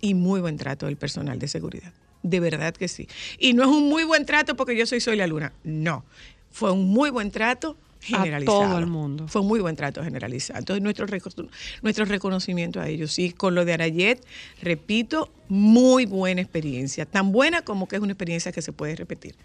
y 0.00 0.14
muy 0.14 0.40
buen 0.40 0.58
trato 0.58 0.86
del 0.86 0.96
personal 0.96 1.38
de 1.38 1.48
seguridad. 1.48 1.92
De 2.22 2.40
verdad 2.40 2.74
que 2.74 2.88
sí. 2.88 3.08
Y 3.38 3.54
no 3.54 3.62
es 3.62 3.68
un 3.68 3.88
muy 3.88 4.04
buen 4.04 4.26
trato 4.26 4.56
porque 4.56 4.76
yo 4.76 4.84
soy 4.84 5.00
Soy 5.00 5.16
la 5.16 5.26
Luna. 5.26 5.52
No. 5.62 6.04
Fue 6.50 6.72
un 6.72 6.88
muy 6.88 7.10
buen 7.10 7.30
trato 7.30 7.76
generalizado. 8.00 8.62
todo 8.62 8.78
el 8.78 8.86
mundo. 8.86 9.28
Fue 9.28 9.42
un 9.42 9.48
muy 9.48 9.60
buen 9.60 9.76
trato 9.76 10.02
generalizado. 10.02 10.58
Entonces, 10.58 10.82
nuestro, 10.82 11.06
nuestro 11.82 12.04
reconocimiento 12.04 12.80
a 12.80 12.88
ellos. 12.88 13.18
Y 13.18 13.30
con 13.30 13.54
lo 13.54 13.64
de 13.64 13.74
Arayet, 13.74 14.24
repito, 14.60 15.32
muy 15.48 16.06
buena 16.06 16.40
experiencia. 16.40 17.06
Tan 17.06 17.30
buena 17.30 17.62
como 17.62 17.86
que 17.86 17.96
es 17.96 18.02
una 18.02 18.12
experiencia 18.12 18.50
que 18.50 18.62
se 18.62 18.72
puede 18.72 18.96
repetir. 18.96 19.36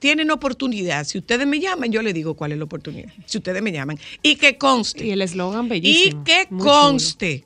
Tienen 0.00 0.30
oportunidad. 0.32 1.04
Si 1.04 1.18
ustedes 1.18 1.46
me 1.46 1.60
llaman, 1.60 1.92
yo 1.92 2.02
les 2.02 2.12
digo 2.14 2.34
cuál 2.34 2.50
es 2.52 2.58
la 2.58 2.64
oportunidad. 2.64 3.10
Si 3.26 3.38
ustedes 3.38 3.62
me 3.62 3.70
llaman. 3.70 3.98
Y 4.22 4.34
que 4.36 4.58
conste. 4.58 5.04
Y 5.06 5.10
el 5.12 5.22
eslogan 5.22 5.66
Y 5.66 5.68
bellísimo. 5.68 6.24
que 6.24 6.46
muy 6.50 6.64
conste. 6.64 7.44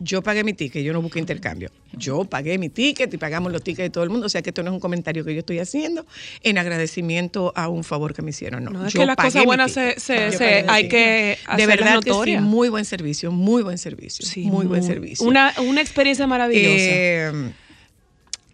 Yo 0.00 0.22
pagué 0.22 0.44
mi 0.44 0.52
ticket, 0.52 0.84
yo 0.84 0.92
no 0.92 1.02
busqué 1.02 1.18
intercambio. 1.18 1.70
Yo 1.92 2.24
pagué 2.24 2.56
mi 2.56 2.68
ticket 2.68 3.12
y 3.12 3.16
pagamos 3.18 3.50
los 3.50 3.62
tickets 3.64 3.86
de 3.86 3.90
todo 3.90 4.04
el 4.04 4.10
mundo. 4.10 4.26
O 4.26 4.28
sea 4.28 4.42
que 4.42 4.50
esto 4.50 4.62
no 4.62 4.70
es 4.70 4.74
un 4.74 4.78
comentario 4.80 5.24
que 5.24 5.34
yo 5.34 5.40
estoy 5.40 5.58
haciendo 5.58 6.06
en 6.44 6.56
agradecimiento 6.56 7.52
a 7.56 7.68
un 7.68 7.82
favor 7.82 8.14
que 8.14 8.22
me 8.22 8.30
hicieron. 8.30 8.62
No, 8.62 8.70
No, 8.70 8.86
es 8.86 8.92
yo 8.92 9.00
que 9.00 9.06
las 9.06 9.16
cosas 9.16 9.44
buenas 9.44 9.72
se- 9.72 9.98
se- 9.98 10.64
hay 10.68 10.84
ticket. 10.84 10.88
que 10.90 10.98
De 10.98 11.36
hacerlas 11.64 11.66
verdad 11.66 12.00
que 12.24 12.30
sí, 12.30 12.36
muy 12.38 12.68
buen 12.68 12.84
servicio, 12.84 13.32
muy 13.32 13.62
buen 13.64 13.76
servicio. 13.76 14.24
Sí, 14.24 14.42
muy 14.44 14.66
buen 14.66 14.84
servicio. 14.84 15.26
Una, 15.26 15.52
una 15.66 15.80
experiencia 15.80 16.26
maravillosa. 16.28 16.72
Eh, 16.78 17.32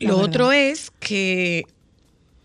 lo 0.00 0.16
verdad. 0.16 0.24
otro 0.24 0.52
es 0.52 0.90
que, 0.98 1.66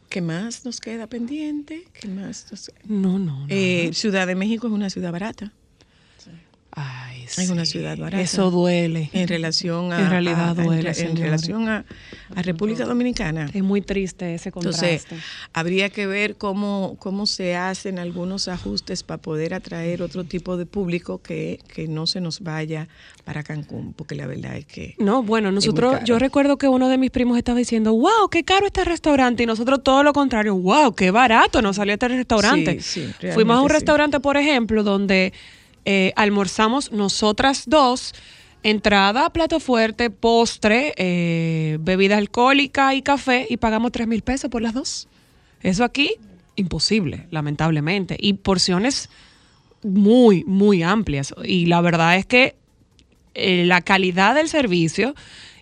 ¿qué 0.09 0.21
más 0.21 0.65
nos 0.65 0.79
queda 0.79 1.07
pendiente? 1.07 1.85
¿Qué 1.93 2.07
más 2.07 2.47
nos- 2.51 2.71
no, 2.85 3.19
no, 3.19 3.41
no. 3.41 3.45
Eh, 3.49 3.91
ciudad 3.93 4.27
de 4.27 4.35
México 4.35 4.67
es 4.67 4.73
una 4.73 4.89
ciudad 4.89 5.11
barata. 5.11 5.53
Ay, 6.71 7.23
es 7.23 7.49
una 7.49 7.65
sí. 7.65 7.71
ciudad 7.73 7.97
barata. 7.97 8.21
Eso 8.21 8.51
duele. 8.51 9.09
en 9.13 9.27
relación 9.27 9.91
a, 9.91 9.99
En 10.01 10.09
realidad 10.09 10.49
a- 10.49 10.51
a- 10.51 10.53
duele, 10.53 10.91
en, 10.97 11.15
relación 11.17 11.67
a, 11.67 11.83
a 12.35 12.41
República 12.43 12.85
Dominicana. 12.85 13.49
Es 13.53 13.63
muy 13.63 13.81
triste 13.81 14.35
ese 14.35 14.51
contraste. 14.51 14.93
Entonces, 14.93 15.19
habría 15.53 15.89
que 15.89 16.05
ver 16.05 16.35
cómo, 16.37 16.95
cómo 16.99 17.25
se 17.25 17.55
hacen 17.55 17.97
algunos 17.97 18.47
ajustes 18.47 19.01
para 19.03 19.19
poder 19.19 19.53
atraer 19.55 20.01
otro 20.03 20.23
tipo 20.25 20.57
de 20.57 20.65
público 20.67 21.21
que, 21.21 21.59
que 21.73 21.87
no 21.87 22.05
se 22.07 22.21
nos 22.21 22.41
vaya 22.41 22.87
para 23.25 23.41
Cancún, 23.43 23.93
porque 23.93 24.13
la 24.15 24.27
verdad 24.27 24.55
es 24.55 24.65
que... 24.65 24.95
No, 24.99 25.23
bueno, 25.23 25.51
nosotros, 25.51 25.99
yo 26.05 26.19
recuerdo 26.19 26.57
que 26.57 26.67
uno 26.67 26.87
de 26.87 26.97
mis 26.99 27.09
primos 27.11 27.37
estaba 27.37 27.57
diciendo, 27.57 27.93
wow, 27.93 28.29
qué 28.29 28.43
caro 28.43 28.67
este 28.67 28.83
restaurante, 28.85 29.43
y 29.43 29.45
nosotros 29.47 29.83
todo 29.83 30.03
lo 30.03 30.13
contrario, 30.13 30.55
wow, 30.55 30.93
qué 30.93 31.09
barato 31.11 31.61
nos 31.61 31.77
salió 31.77 31.93
este 31.95 32.07
restaurante. 32.09 32.79
Sí, 32.81 33.11
sí, 33.19 33.27
Fuimos 33.33 33.57
a 33.57 33.61
un 33.61 33.69
sí. 33.69 33.73
restaurante, 33.73 34.19
por 34.19 34.37
ejemplo, 34.37 34.83
donde 34.83 35.33
eh, 35.91 36.13
almorzamos 36.15 36.91
nosotras 36.91 37.63
dos, 37.65 38.13
entrada, 38.61 39.31
plato 39.31 39.59
fuerte, 39.59 40.11
postre, 40.11 40.93
eh, 40.97 41.79
bebida 41.81 42.17
alcohólica 42.17 42.93
y 42.93 43.01
café, 43.01 43.47
y 43.49 43.57
pagamos 43.57 43.91
tres 43.91 44.07
mil 44.07 44.21
pesos 44.21 44.51
por 44.51 44.61
las 44.61 44.75
dos. 44.75 45.07
Eso 45.63 45.83
aquí, 45.83 46.11
imposible, 46.55 47.25
lamentablemente. 47.31 48.17
Y 48.19 48.33
porciones 48.33 49.09
muy, 49.81 50.43
muy 50.43 50.83
amplias. 50.83 51.33
Y 51.43 51.65
la 51.65 51.81
verdad 51.81 52.17
es 52.17 52.27
que 52.27 52.55
eh, 53.33 53.65
la 53.65 53.81
calidad 53.81 54.35
del 54.35 54.47
servicio 54.47 55.15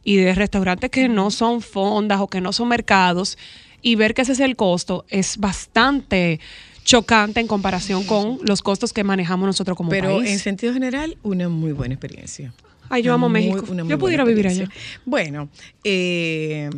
y 0.04 0.18
de 0.18 0.36
restaurantes 0.36 0.90
que 0.90 1.08
no 1.08 1.32
son 1.32 1.62
fondas 1.62 2.20
o 2.20 2.28
que 2.28 2.42
no 2.42 2.52
son 2.52 2.68
mercados 2.68 3.38
y 3.82 3.96
ver 3.96 4.14
que 4.14 4.24
ese 4.24 4.34
es 4.34 4.42
el 4.42 4.58
costo 4.58 5.06
es 5.08 5.38
bastante 5.38 6.42
chocante 6.88 7.42
en 7.42 7.48
comparación 7.48 8.06
con 8.06 8.40
los 8.44 8.62
costos 8.62 8.94
que 8.94 9.04
manejamos 9.04 9.46
nosotros 9.46 9.76
como 9.76 9.90
Pero 9.90 10.20
país. 10.20 10.32
en 10.32 10.40
sentido 10.40 10.72
general, 10.72 11.18
una 11.22 11.50
muy 11.50 11.74
buena 11.74 11.94
experiencia. 11.96 12.54
Ay, 12.88 13.04
yo 13.04 13.12
Una 13.12 13.16
amo 13.16 13.30
muy- 13.30 13.42
México. 13.52 13.74
Yo 13.90 14.00
pudiera 14.00 14.24
vivir 14.24 14.48
allá. 14.48 14.70
Bueno, 15.06 15.50
eh, 15.84 16.70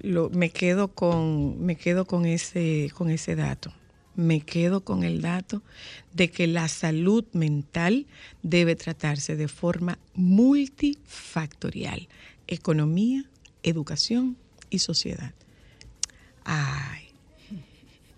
lo- 0.00 0.30
me 0.30 0.50
quedo 0.50 0.86
con 0.94 1.60
me 1.60 1.74
quedo 1.74 2.04
con 2.04 2.24
ese 2.24 2.90
con 2.94 3.10
ese 3.10 3.34
dato. 3.34 3.72
Me 4.14 4.40
quedo 4.42 4.82
con 4.84 5.02
el 5.02 5.20
dato 5.22 5.62
de 6.12 6.30
que 6.30 6.46
la 6.46 6.68
salud 6.68 7.24
mental 7.32 8.06
debe 8.44 8.76
tratarse 8.76 9.34
de 9.34 9.48
forma 9.48 9.98
multifactorial: 10.14 12.06
economía, 12.46 13.24
educación 13.64 14.36
y 14.70 14.78
sociedad. 14.78 15.32
Ay, 16.44 17.02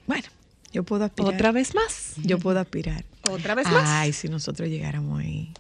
bueno, 0.07 0.29
yo 0.73 0.83
puedo 0.85 1.05
aspirar. 1.05 1.35
Otra 1.35 1.53
vez 1.53 1.75
más. 1.75 2.13
Yo 2.23 2.39
puedo 2.39 2.59
aspirar. 2.61 3.05
Otra 3.29 3.55
vez 3.55 3.67
más. 3.67 3.85
Ay, 3.89 4.13
si 4.13 4.29
nosotros 4.29 4.69
llegáramos 4.69 5.21
ahí. 5.21 5.53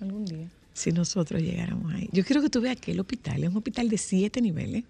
Algún 0.00 0.24
día. 0.24 0.48
si 0.74 0.90
nosotros 0.90 1.40
llegáramos 1.42 1.92
ahí. 1.94 2.08
Yo 2.12 2.24
quiero 2.24 2.42
que 2.42 2.48
tú 2.50 2.60
veas 2.60 2.76
que 2.76 2.92
el 2.92 3.00
hospital 3.00 3.44
es 3.44 3.50
un 3.50 3.56
hospital 3.58 3.88
de 3.88 3.98
siete 3.98 4.40
niveles, 4.40 4.84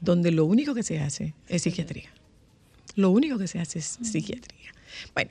donde 0.00 0.30
lo 0.32 0.44
único 0.46 0.74
que 0.74 0.82
se 0.82 0.98
hace 1.00 1.34
es 1.48 1.62
psiquiatría. 1.62 2.10
Lo 2.96 3.10
único 3.10 3.38
que 3.38 3.46
se 3.46 3.58
hace 3.60 3.78
es 3.78 3.98
psiquiatría. 4.02 4.72
Bueno, 5.14 5.30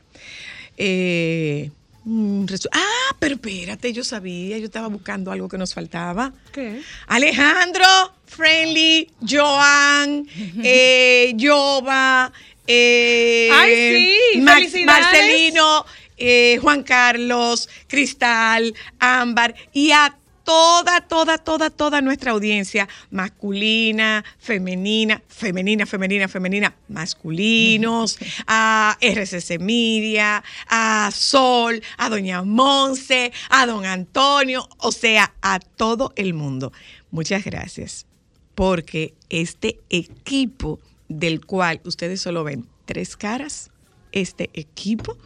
eh, 0.78 1.72
resu- 2.06 2.70
ah, 2.72 3.16
pero 3.20 3.36
espérate, 3.36 3.92
yo 3.92 4.04
sabía, 4.04 4.58
yo 4.60 4.66
estaba 4.66 4.88
buscando 4.88 5.32
algo 5.32 5.50
que 5.50 5.58
nos 5.58 5.74
faltaba. 5.74 6.32
¿Qué? 6.54 6.82
Alejandro, 7.08 7.86
Friendly, 8.28 9.10
Joan, 9.28 10.28
eh, 10.64 11.36
Jova, 11.40 12.32
eh, 12.68 13.50
Ay, 13.52 14.70
sí. 14.70 14.86
Marcelino, 14.86 15.86
eh, 16.18 16.58
Juan 16.62 16.84
Carlos, 16.84 17.70
Cristal, 17.88 18.74
Ámbar 19.00 19.56
y 19.74 19.92
a 19.92 20.18
toda, 20.46 21.02
toda, 21.02 21.38
toda, 21.40 21.70
toda 21.70 22.02
nuestra 22.02 22.32
audiencia 22.32 22.88
masculina, 23.10 24.24
femenina, 24.38 25.22
femenina, 25.28 25.86
femenina, 25.86 26.28
femenina, 26.30 26.76
masculinos, 26.88 28.18
a 28.48 28.98
RCC 29.02 29.60
Media, 29.60 30.44
a 30.70 31.10
Sol, 31.12 31.82
a 31.98 32.10
Doña 32.10 32.44
Monse, 32.44 33.34
a 33.50 33.66
Don 33.66 33.86
Antonio, 33.86 34.70
o 34.78 34.92
sea, 34.92 35.34
a 35.42 35.60
todo 35.60 36.14
el 36.16 36.34
mundo. 36.34 36.72
Muchas 37.12 37.44
gracias, 37.44 38.06
porque 38.54 39.16
este 39.30 39.80
equipo 39.90 40.80
del 41.10 41.46
cual 41.46 41.82
ustedes 41.86 42.22
solo 42.22 42.44
ven 42.44 42.68
tres 42.86 43.16
caras, 43.18 43.72
este 44.12 44.50
equipo 44.54 45.18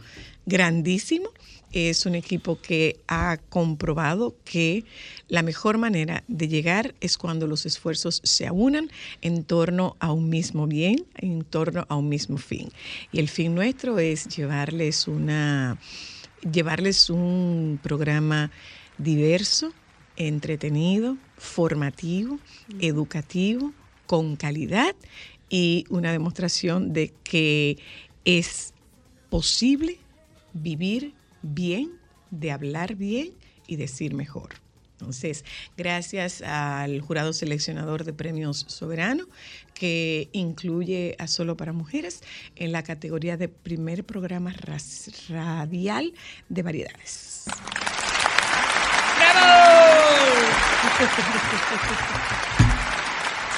grandísimo 0.46 1.30
es 1.72 2.06
un 2.06 2.16
equipo 2.16 2.60
que 2.60 2.98
ha 3.06 3.38
comprobado 3.48 4.34
que 4.44 4.84
la 5.28 5.42
mejor 5.42 5.78
manera 5.78 6.24
de 6.26 6.48
llegar 6.48 6.94
es 7.00 7.16
cuando 7.16 7.46
los 7.46 7.64
esfuerzos 7.66 8.20
se 8.24 8.46
aunan 8.46 8.90
en 9.22 9.44
torno 9.44 9.96
a 10.00 10.12
un 10.12 10.28
mismo 10.28 10.66
bien, 10.66 11.06
en 11.16 11.44
torno 11.44 11.86
a 11.88 11.96
un 11.96 12.08
mismo 12.08 12.38
fin. 12.38 12.72
Y 13.12 13.20
el 13.20 13.28
fin 13.28 13.54
nuestro 13.54 13.98
es 13.98 14.26
llevarles 14.28 15.06
una 15.06 15.78
llevarles 16.50 17.10
un 17.10 17.78
programa 17.82 18.50
diverso, 18.98 19.72
entretenido, 20.16 21.18
formativo, 21.36 22.38
educativo, 22.80 23.72
con 24.06 24.34
calidad 24.36 24.96
y 25.50 25.84
una 25.90 26.12
demostración 26.12 26.92
de 26.92 27.12
que 27.24 27.78
es 28.24 28.72
posible 29.28 29.98
vivir 30.54 31.12
bien, 31.42 31.92
de 32.30 32.52
hablar 32.52 32.94
bien 32.94 33.32
y 33.66 33.76
decir 33.76 34.14
mejor. 34.14 34.50
Entonces, 35.00 35.46
gracias 35.78 36.42
al 36.42 37.00
jurado 37.00 37.32
seleccionador 37.32 38.04
de 38.04 38.12
premios 38.12 38.66
Soberano, 38.68 39.24
que 39.72 40.28
incluye 40.32 41.16
a 41.18 41.26
Solo 41.26 41.56
para 41.56 41.72
Mujeres 41.72 42.20
en 42.54 42.70
la 42.70 42.82
categoría 42.82 43.38
de 43.38 43.48
primer 43.48 44.04
programa 44.04 44.54
radial 45.28 46.12
de 46.48 46.62
variedades. 46.62 47.46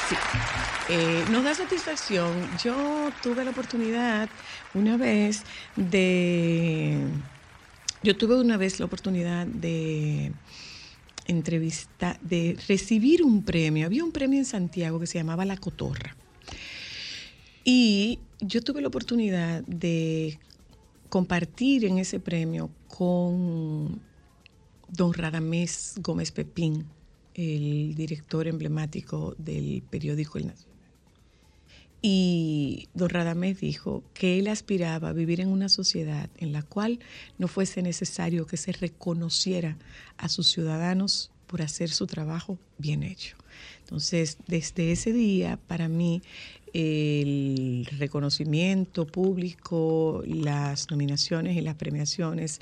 Sí. 0.08 0.16
Eh, 0.94 1.24
nos 1.30 1.42
da 1.42 1.54
satisfacción. 1.54 2.50
Yo 2.62 3.10
tuve 3.22 3.46
la 3.46 3.52
oportunidad 3.52 4.28
una 4.74 4.98
vez 4.98 5.42
de. 5.74 6.98
Yo 8.02 8.14
tuve 8.14 8.38
una 8.38 8.58
vez 8.58 8.78
la 8.78 8.84
oportunidad 8.84 9.46
de 9.46 10.32
entrevista, 11.26 12.18
de 12.20 12.58
recibir 12.68 13.22
un 13.22 13.42
premio. 13.42 13.86
Había 13.86 14.04
un 14.04 14.12
premio 14.12 14.38
en 14.38 14.44
Santiago 14.44 15.00
que 15.00 15.06
se 15.06 15.16
llamaba 15.16 15.46
La 15.46 15.56
Cotorra. 15.56 16.14
Y 17.64 18.18
yo 18.40 18.60
tuve 18.60 18.82
la 18.82 18.88
oportunidad 18.88 19.62
de 19.62 20.38
compartir 21.08 21.86
en 21.86 21.96
ese 21.96 22.20
premio 22.20 22.68
con 22.88 23.98
don 24.88 25.14
Radamés 25.14 25.94
Gómez 26.02 26.32
Pepín, 26.32 26.84
el 27.32 27.94
director 27.94 28.46
emblemático 28.46 29.34
del 29.38 29.82
periódico 29.88 30.36
El 30.36 30.48
Nacional. 30.48 30.71
Y 32.04 32.88
don 32.94 33.10
Radamés 33.10 33.60
dijo 33.60 34.02
que 34.12 34.40
él 34.40 34.48
aspiraba 34.48 35.10
a 35.10 35.12
vivir 35.12 35.40
en 35.40 35.48
una 35.48 35.68
sociedad 35.68 36.28
en 36.36 36.52
la 36.52 36.62
cual 36.62 36.98
no 37.38 37.46
fuese 37.46 37.80
necesario 37.80 38.46
que 38.46 38.56
se 38.56 38.72
reconociera 38.72 39.78
a 40.16 40.28
sus 40.28 40.50
ciudadanos 40.50 41.31
por 41.52 41.60
hacer 41.60 41.90
su 41.90 42.06
trabajo 42.06 42.58
bien 42.78 43.02
hecho. 43.02 43.36
Entonces, 43.80 44.38
desde 44.46 44.90
ese 44.90 45.12
día, 45.12 45.58
para 45.66 45.86
mí, 45.86 46.22
el 46.72 47.86
reconocimiento 47.98 49.06
público, 49.06 50.22
las 50.26 50.90
nominaciones 50.90 51.54
y 51.54 51.60
las 51.60 51.74
premiaciones 51.74 52.58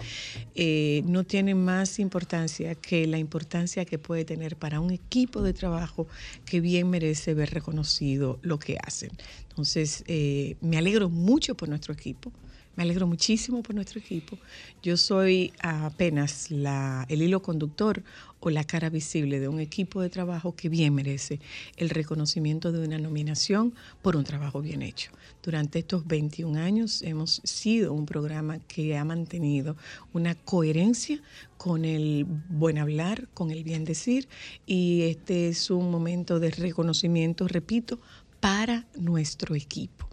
eh, 0.57 1.05
no 1.07 1.23
tienen 1.23 1.65
más 1.65 2.01
importancia 2.01 2.75
que 2.75 3.07
la 3.07 3.19
importancia 3.19 3.85
que 3.85 4.01
puede 4.01 4.25
tener 4.25 4.57
para 4.57 4.81
un 4.81 4.91
equipo 4.91 5.41
de 5.41 5.53
trabajo 5.53 6.09
que 6.45 6.61
bien 6.61 6.91
merece 6.91 7.33
ver 7.33 7.51
reconocido 7.51 8.41
lo 8.43 8.59
que 8.59 8.77
hacen. 8.85 9.13
Entonces, 9.51 10.03
eh, 10.09 10.57
me 10.61 10.79
alegro 10.79 11.09
mucho 11.09 11.55
por 11.55 11.69
nuestro 11.69 11.95
equipo. 11.95 12.33
Me 12.77 12.85
alegro 12.85 13.07
muchísimo 13.07 13.63
por 13.63 13.75
nuestro 13.75 13.99
equipo. 13.99 14.39
Yo 14.83 14.97
soy 14.97 15.53
apenas 15.61 16.51
la, 16.51 17.05
el 17.09 17.21
hilo 17.21 17.43
conductor 17.43 18.03
o 18.39 18.49
la 18.49 18.65
cara 18.65 18.89
visible 18.89 19.39
de 19.39 19.49
un 19.49 19.61
equipo 19.61 20.01
de 20.01 20.09
trabajo 20.09 20.55
que 20.55 20.69
bien 20.69 20.95
merece 20.95 21.41
el 21.77 21.91
reconocimiento 21.91 22.73
de 22.73 22.85
una 22.87 22.99
nominación 22.99 23.75
por 24.03 24.17
un 24.17 24.25
trabajo 24.25 24.63
bien 24.63 24.83
hecho. 24.83 25.11
Durante 25.43 25.81
estos 25.81 26.07
21 26.07 26.59
años 26.59 27.03
hemos 27.03 27.41
sido 27.45 27.93
un 27.93 28.07
programa 28.07 28.59
que 28.61 28.97
ha 28.97 29.05
mantenido 29.05 29.77
una 30.13 30.35
coherencia 30.35 31.21
con 31.59 31.85
el 31.85 32.25
buen 32.49 32.79
hablar, 32.79 33.29
con 33.35 33.51
el 33.51 33.65
bien 33.65 33.85
decir 33.85 34.29
y 34.65 35.03
este 35.03 35.49
es 35.49 35.71
un 35.71 35.91
momento 35.91 36.41
de 36.41 36.51
reconocimiento, 36.51 37.47
repito, 37.47 38.01
para 38.41 38.87
nuestro 38.95 39.55
equipo. 39.55 40.09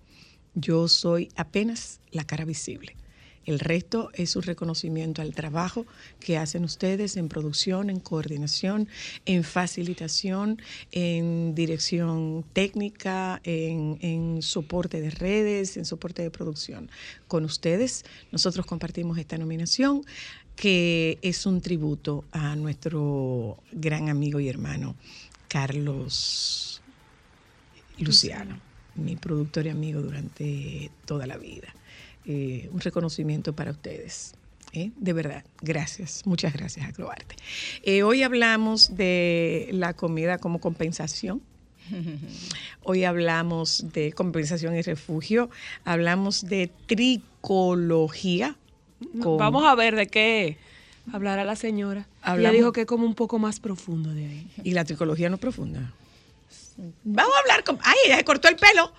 Yo 0.60 0.88
soy 0.88 1.30
apenas 1.36 2.00
la 2.12 2.24
cara 2.24 2.44
visible. 2.44 2.96
El 3.46 3.60
resto 3.60 4.10
es 4.16 4.36
un 4.36 4.42
reconocimiento 4.42 5.22
al 5.22 5.36
trabajo 5.36 5.86
que 6.20 6.36
hacen 6.36 6.64
ustedes 6.64 7.16
en 7.16 7.30
producción, 7.30 7.92
en 7.92 8.00
coordinación, 8.00 8.90
en 9.28 9.44
facilitación, 9.44 10.60
en 10.92 11.54
dirección 11.54 12.44
técnica, 12.54 13.40
en, 13.44 14.00
en, 14.02 14.42
soporte 14.42 15.00
de 15.00 15.12
redes, 15.12 15.78
en 15.78 15.86
soporte 15.86 16.24
de 16.24 16.32
producción. 16.32 16.90
Con 17.28 17.46
ustedes 17.46 18.04
nosotros 18.32 18.66
compartimos 18.66 19.20
esta 19.20 19.38
nominación 19.38 20.02
que 20.56 21.20
es 21.22 21.46
un 21.46 21.62
tributo 21.62 22.26
a 22.32 22.56
nuestro 22.56 23.60
gran 23.72 24.10
amigo 24.10 24.40
y 24.40 24.50
hermano 24.50 24.96
Carlos 25.48 26.82
Luciano, 28.00 28.60
mi 28.98 29.16
productor 29.16 29.66
y 29.66 29.70
amigo 29.70 30.02
durante 30.02 30.92
toda 31.06 31.28
la 31.28 31.38
vida. 31.38 31.74
Eh, 32.26 32.70
un 32.74 32.82
reconocimiento 32.82 33.54
para 33.54 33.72
ustedes. 33.72 34.36
¿eh? 34.74 34.92
De 34.98 35.14
verdad, 35.14 35.46
gracias, 35.62 36.24
muchas 36.26 36.54
gracias, 36.54 36.88
Acroarte. 36.88 37.36
Eh, 37.84 38.04
hoy 38.04 38.24
hablamos 38.24 38.98
de 38.98 39.70
la 39.72 39.94
comida 39.94 40.38
como 40.38 40.60
compensación. 40.60 41.42
Hoy 42.84 43.06
hablamos 43.06 43.86
de 43.94 44.12
compensación 44.12 44.76
y 44.76 44.82
refugio, 44.82 45.50
hablamos 45.86 46.46
de 46.46 46.70
tricología. 46.86 48.58
Con... 49.22 49.38
Vamos 49.38 49.64
a 49.66 49.74
ver 49.76 49.96
de 49.96 50.08
qué 50.08 50.58
hablará 51.14 51.46
la 51.46 51.56
señora. 51.56 52.06
Hablamos... 52.22 52.50
Ella 52.50 52.58
dijo 52.58 52.72
que 52.74 52.82
es 52.82 52.88
como 52.88 53.06
un 53.06 53.16
poco 53.16 53.40
más 53.40 53.62
profundo 53.62 54.14
de 54.14 54.26
ahí. 54.26 54.48
Y 54.66 54.72
la 54.72 54.84
tricología 54.84 55.30
no 55.30 55.36
es 55.36 55.42
profunda. 55.42 55.94
Vamos 57.04 57.34
a 57.36 57.40
hablar 57.40 57.64
con... 57.64 57.80
¡Ay, 57.84 57.96
ella 58.06 58.18
se 58.18 58.24
cortó 58.24 58.48
el 58.48 58.56
pelo! 58.56 58.94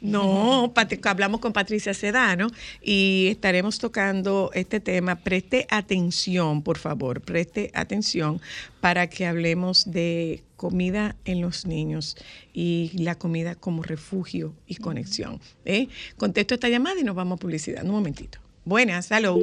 No, 0.00 0.72
hablamos 1.04 1.40
con 1.40 1.52
Patricia 1.52 1.92
Sedano 1.92 2.48
y 2.80 3.28
estaremos 3.32 3.78
tocando 3.78 4.50
este 4.54 4.78
tema. 4.78 5.16
Preste 5.16 5.66
atención, 5.70 6.62
por 6.62 6.78
favor, 6.78 7.20
preste 7.20 7.72
atención 7.74 8.40
para 8.80 9.08
que 9.08 9.26
hablemos 9.26 9.90
de 9.90 10.44
comida 10.56 11.16
en 11.24 11.40
los 11.40 11.66
niños 11.66 12.16
y 12.52 12.92
la 12.94 13.16
comida 13.16 13.56
como 13.56 13.82
refugio 13.82 14.54
y 14.66 14.76
conexión. 14.76 15.40
¿eh? 15.64 15.88
Contesto 16.16 16.54
esta 16.54 16.68
llamada 16.68 17.00
y 17.00 17.04
nos 17.04 17.16
vamos 17.16 17.36
a 17.36 17.40
publicidad. 17.40 17.84
Un 17.84 17.90
momentito. 17.90 18.38
Buenas, 18.64 19.10
hello. 19.10 19.38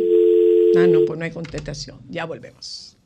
Ah, 0.77 0.87
no, 0.87 1.03
pues 1.05 1.19
no 1.19 1.25
hay 1.25 1.31
contestación. 1.31 1.99
Ya 2.09 2.25
volvemos. 2.25 2.97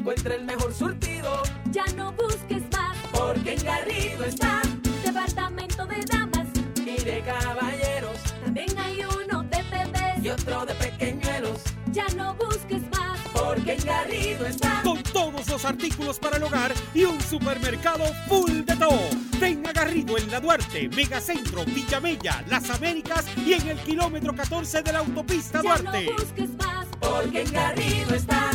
encuentra 0.00 0.34
el 0.34 0.44
mejor 0.44 0.72
surtido. 0.72 1.42
Ya 1.70 1.84
no 1.94 2.12
busques 2.12 2.62
más, 2.72 2.96
porque 3.12 3.54
en 3.54 3.64
Garrido 3.64 4.24
está. 4.24 4.62
Departamento 5.04 5.86
de 5.86 6.00
damas 6.10 6.46
y 6.76 7.04
de 7.04 7.22
caballeros. 7.22 8.16
También 8.42 8.78
hay 8.78 9.00
uno 9.04 9.42
de 9.42 9.62
bebés 9.62 10.24
y 10.24 10.30
otro 10.30 10.64
de 10.64 10.74
pequeñuelos. 10.74 11.60
Ya 11.92 12.06
no 12.16 12.34
busques 12.34 12.82
más, 12.96 13.18
porque 13.34 13.74
en 13.74 13.84
Garrido 13.84 14.46
está. 14.46 14.80
Con 14.82 15.02
todos 15.02 15.46
los 15.48 15.64
artículos 15.66 16.18
para 16.18 16.38
el 16.38 16.44
hogar 16.44 16.72
y 16.94 17.04
un 17.04 17.20
supermercado 17.20 18.04
full 18.26 18.62
de 18.64 18.76
todo. 18.76 19.00
Ven 19.38 19.62
Garrido 19.62 20.16
en 20.16 20.30
la 20.30 20.40
Duarte, 20.40 20.88
Megacentro, 20.88 21.64
Villamella, 21.66 22.42
Las 22.48 22.70
Américas 22.70 23.26
y 23.36 23.52
en 23.52 23.68
el 23.68 23.78
kilómetro 23.78 24.34
14 24.34 24.82
de 24.82 24.92
la 24.92 25.00
autopista 25.00 25.60
duarte. 25.60 26.06
ya 26.06 26.10
No 26.10 26.16
busques 26.16 26.50
más, 26.56 26.86
porque 27.00 27.42
en 27.42 27.52
Garrido 27.52 28.14
está. 28.14 28.50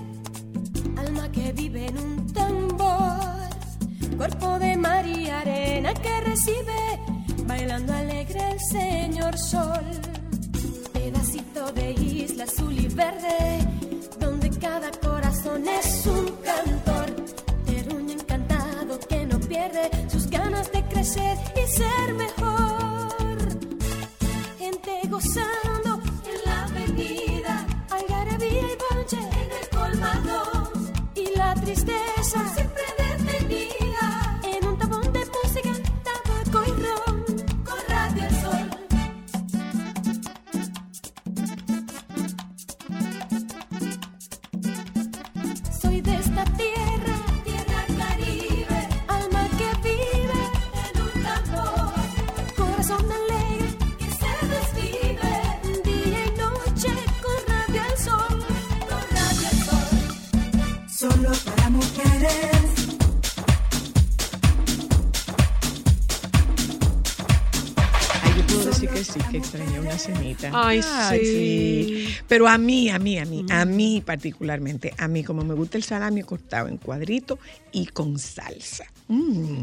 alma 0.95 1.29
que 1.33 1.51
vive 1.51 1.87
en 1.87 1.97
un 1.97 2.25
tambor, 2.31 3.19
cuerpo 4.15 4.57
de 4.57 4.77
mar 4.77 5.03
arena 5.33 5.93
que 5.95 6.21
recibe, 6.21 6.97
bailando 7.45 7.93
alegre 7.93 8.53
el 8.53 8.59
señor 8.61 9.37
sol. 9.37 9.83
Pedacito 10.93 11.73
de 11.73 11.91
isla 11.91 12.45
azul 12.45 12.79
y 12.79 12.87
verde, 12.87 13.78
corazón 15.49 15.67
es 15.67 16.05
un 16.05 16.25
cantor, 16.43 17.15
terruño 17.65 18.13
encantado 18.13 18.99
que 19.07 19.25
no 19.25 19.39
pierde 19.39 19.89
sus 20.09 20.29
ganas 20.29 20.71
de 20.71 20.83
crecer 20.85 21.37
y 21.55 21.67
ser 21.67 22.18
Ay, 70.53 70.81
sí. 70.81 72.07
Pero 72.27 72.47
a 72.47 72.57
mí, 72.57 72.89
a 72.89 72.99
mí, 72.99 73.17
a 73.17 73.25
mí, 73.25 73.45
a 73.49 73.65
mí 73.65 74.03
particularmente, 74.05 74.93
a 74.97 75.07
mí 75.07 75.23
como 75.23 75.43
me 75.43 75.53
gusta 75.53 75.77
el 75.77 75.83
salami 75.83 76.23
cortado 76.23 76.67
en 76.67 76.77
cuadrito 76.77 77.39
y 77.71 77.87
con 77.87 78.19
salsa. 78.19 78.85
Mm. 79.07 79.61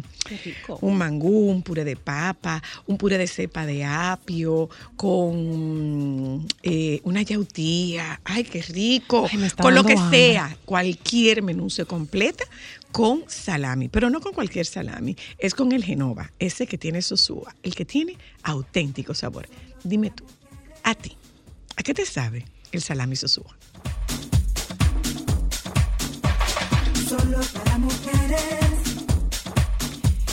Un 0.80 0.96
mangú, 0.98 1.50
un 1.50 1.62
puré 1.62 1.84
de 1.84 1.94
papa, 1.94 2.60
un 2.86 2.98
puré 2.98 3.16
de 3.16 3.28
cepa 3.28 3.64
de 3.64 3.84
apio, 3.84 4.68
con 4.96 6.46
eh, 6.62 7.00
una 7.04 7.22
yautía. 7.22 8.20
Ay, 8.24 8.42
qué 8.42 8.62
rico. 8.62 9.28
Ay, 9.30 9.48
con 9.60 9.74
lo 9.74 9.84
que 9.84 9.92
hambre. 9.92 10.32
sea, 10.32 10.56
cualquier 10.64 11.42
menú 11.42 11.70
se 11.70 11.84
completa 11.84 12.44
con 12.90 13.24
salami, 13.28 13.88
pero 13.88 14.10
no 14.10 14.20
con 14.20 14.32
cualquier 14.32 14.66
salami, 14.66 15.16
es 15.38 15.54
con 15.54 15.70
el 15.72 15.84
Genova, 15.84 16.32
ese 16.38 16.66
que 16.66 16.78
tiene 16.78 17.02
sosúa, 17.02 17.54
el 17.62 17.74
que 17.74 17.84
tiene 17.84 18.16
auténtico 18.42 19.14
sabor. 19.14 19.46
Dime 19.84 20.10
tú, 20.10 20.24
a 20.86 20.94
ti, 20.94 21.18
¿a 21.76 21.82
qué 21.82 21.92
te 21.92 22.06
sabe 22.06 22.44
el 22.70 22.80
salami 22.80 23.16
sosúa? 23.16 23.56
Solo 27.08 27.40
para 27.52 27.78
mujeres. 27.78 28.75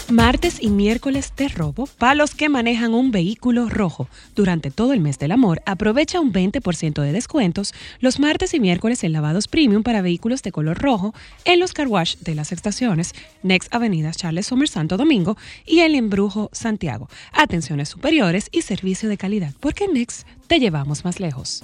Martes 0.10 0.58
y 0.62 0.70
miércoles 0.70 1.34
de 1.38 1.48
robo. 1.48 1.88
Para 1.98 2.16
los 2.16 2.36
que 2.36 2.50
manejan 2.50 2.94
un 2.94 3.12
vehículo 3.12 3.70
rojo 3.70 4.08
durante 4.36 4.70
todo 4.70 4.94
el 4.94 5.00
mes 5.00 5.18
del 5.18 5.32
amor, 5.32 5.62
aprovecha 5.66 6.20
un 6.20 6.34
20% 6.34 7.02
de 7.02 7.12
descuentos 7.12 7.74
los 8.00 8.20
martes 8.20 8.54
y 8.54 8.60
miércoles 8.60 9.04
en 9.04 9.14
lavados 9.14 9.48
premium 9.48 9.82
para 9.82 10.02
vehículos 10.02 10.44
de 10.44 10.52
color 10.52 10.78
rojo 10.78 11.14
en 11.46 11.60
los 11.60 11.74
car 11.74 11.88
wash 11.88 12.18
de 12.18 12.36
las 12.36 12.52
estaciones 12.52 13.14
Next 13.44 13.74
Avenida 13.74 14.12
Charles 14.12 14.48
Sommer 14.48 14.68
Santo 14.68 14.98
Domingo 14.98 15.38
y 15.66 15.80
el 15.80 15.96
Embrujo 15.96 16.50
Santiago. 16.52 17.10
Atenciones 17.32 17.90
superiores 17.90 18.50
y 18.52 18.62
servicio 18.62 19.10
de 19.10 19.18
calidad, 19.18 19.54
porque 19.60 19.88
Next 19.88 20.28
te 20.48 20.60
llevamos 20.60 21.06
más 21.06 21.20
lejos. 21.20 21.64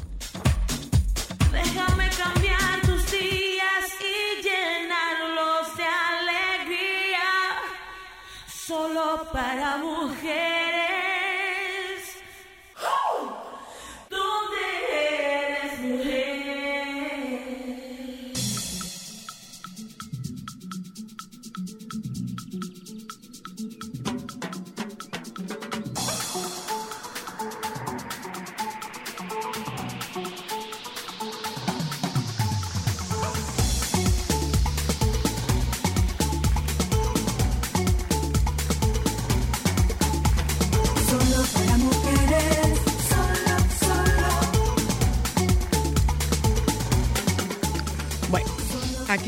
Solo 8.69 9.25
para 9.33 9.77
mujeres. 9.77 10.68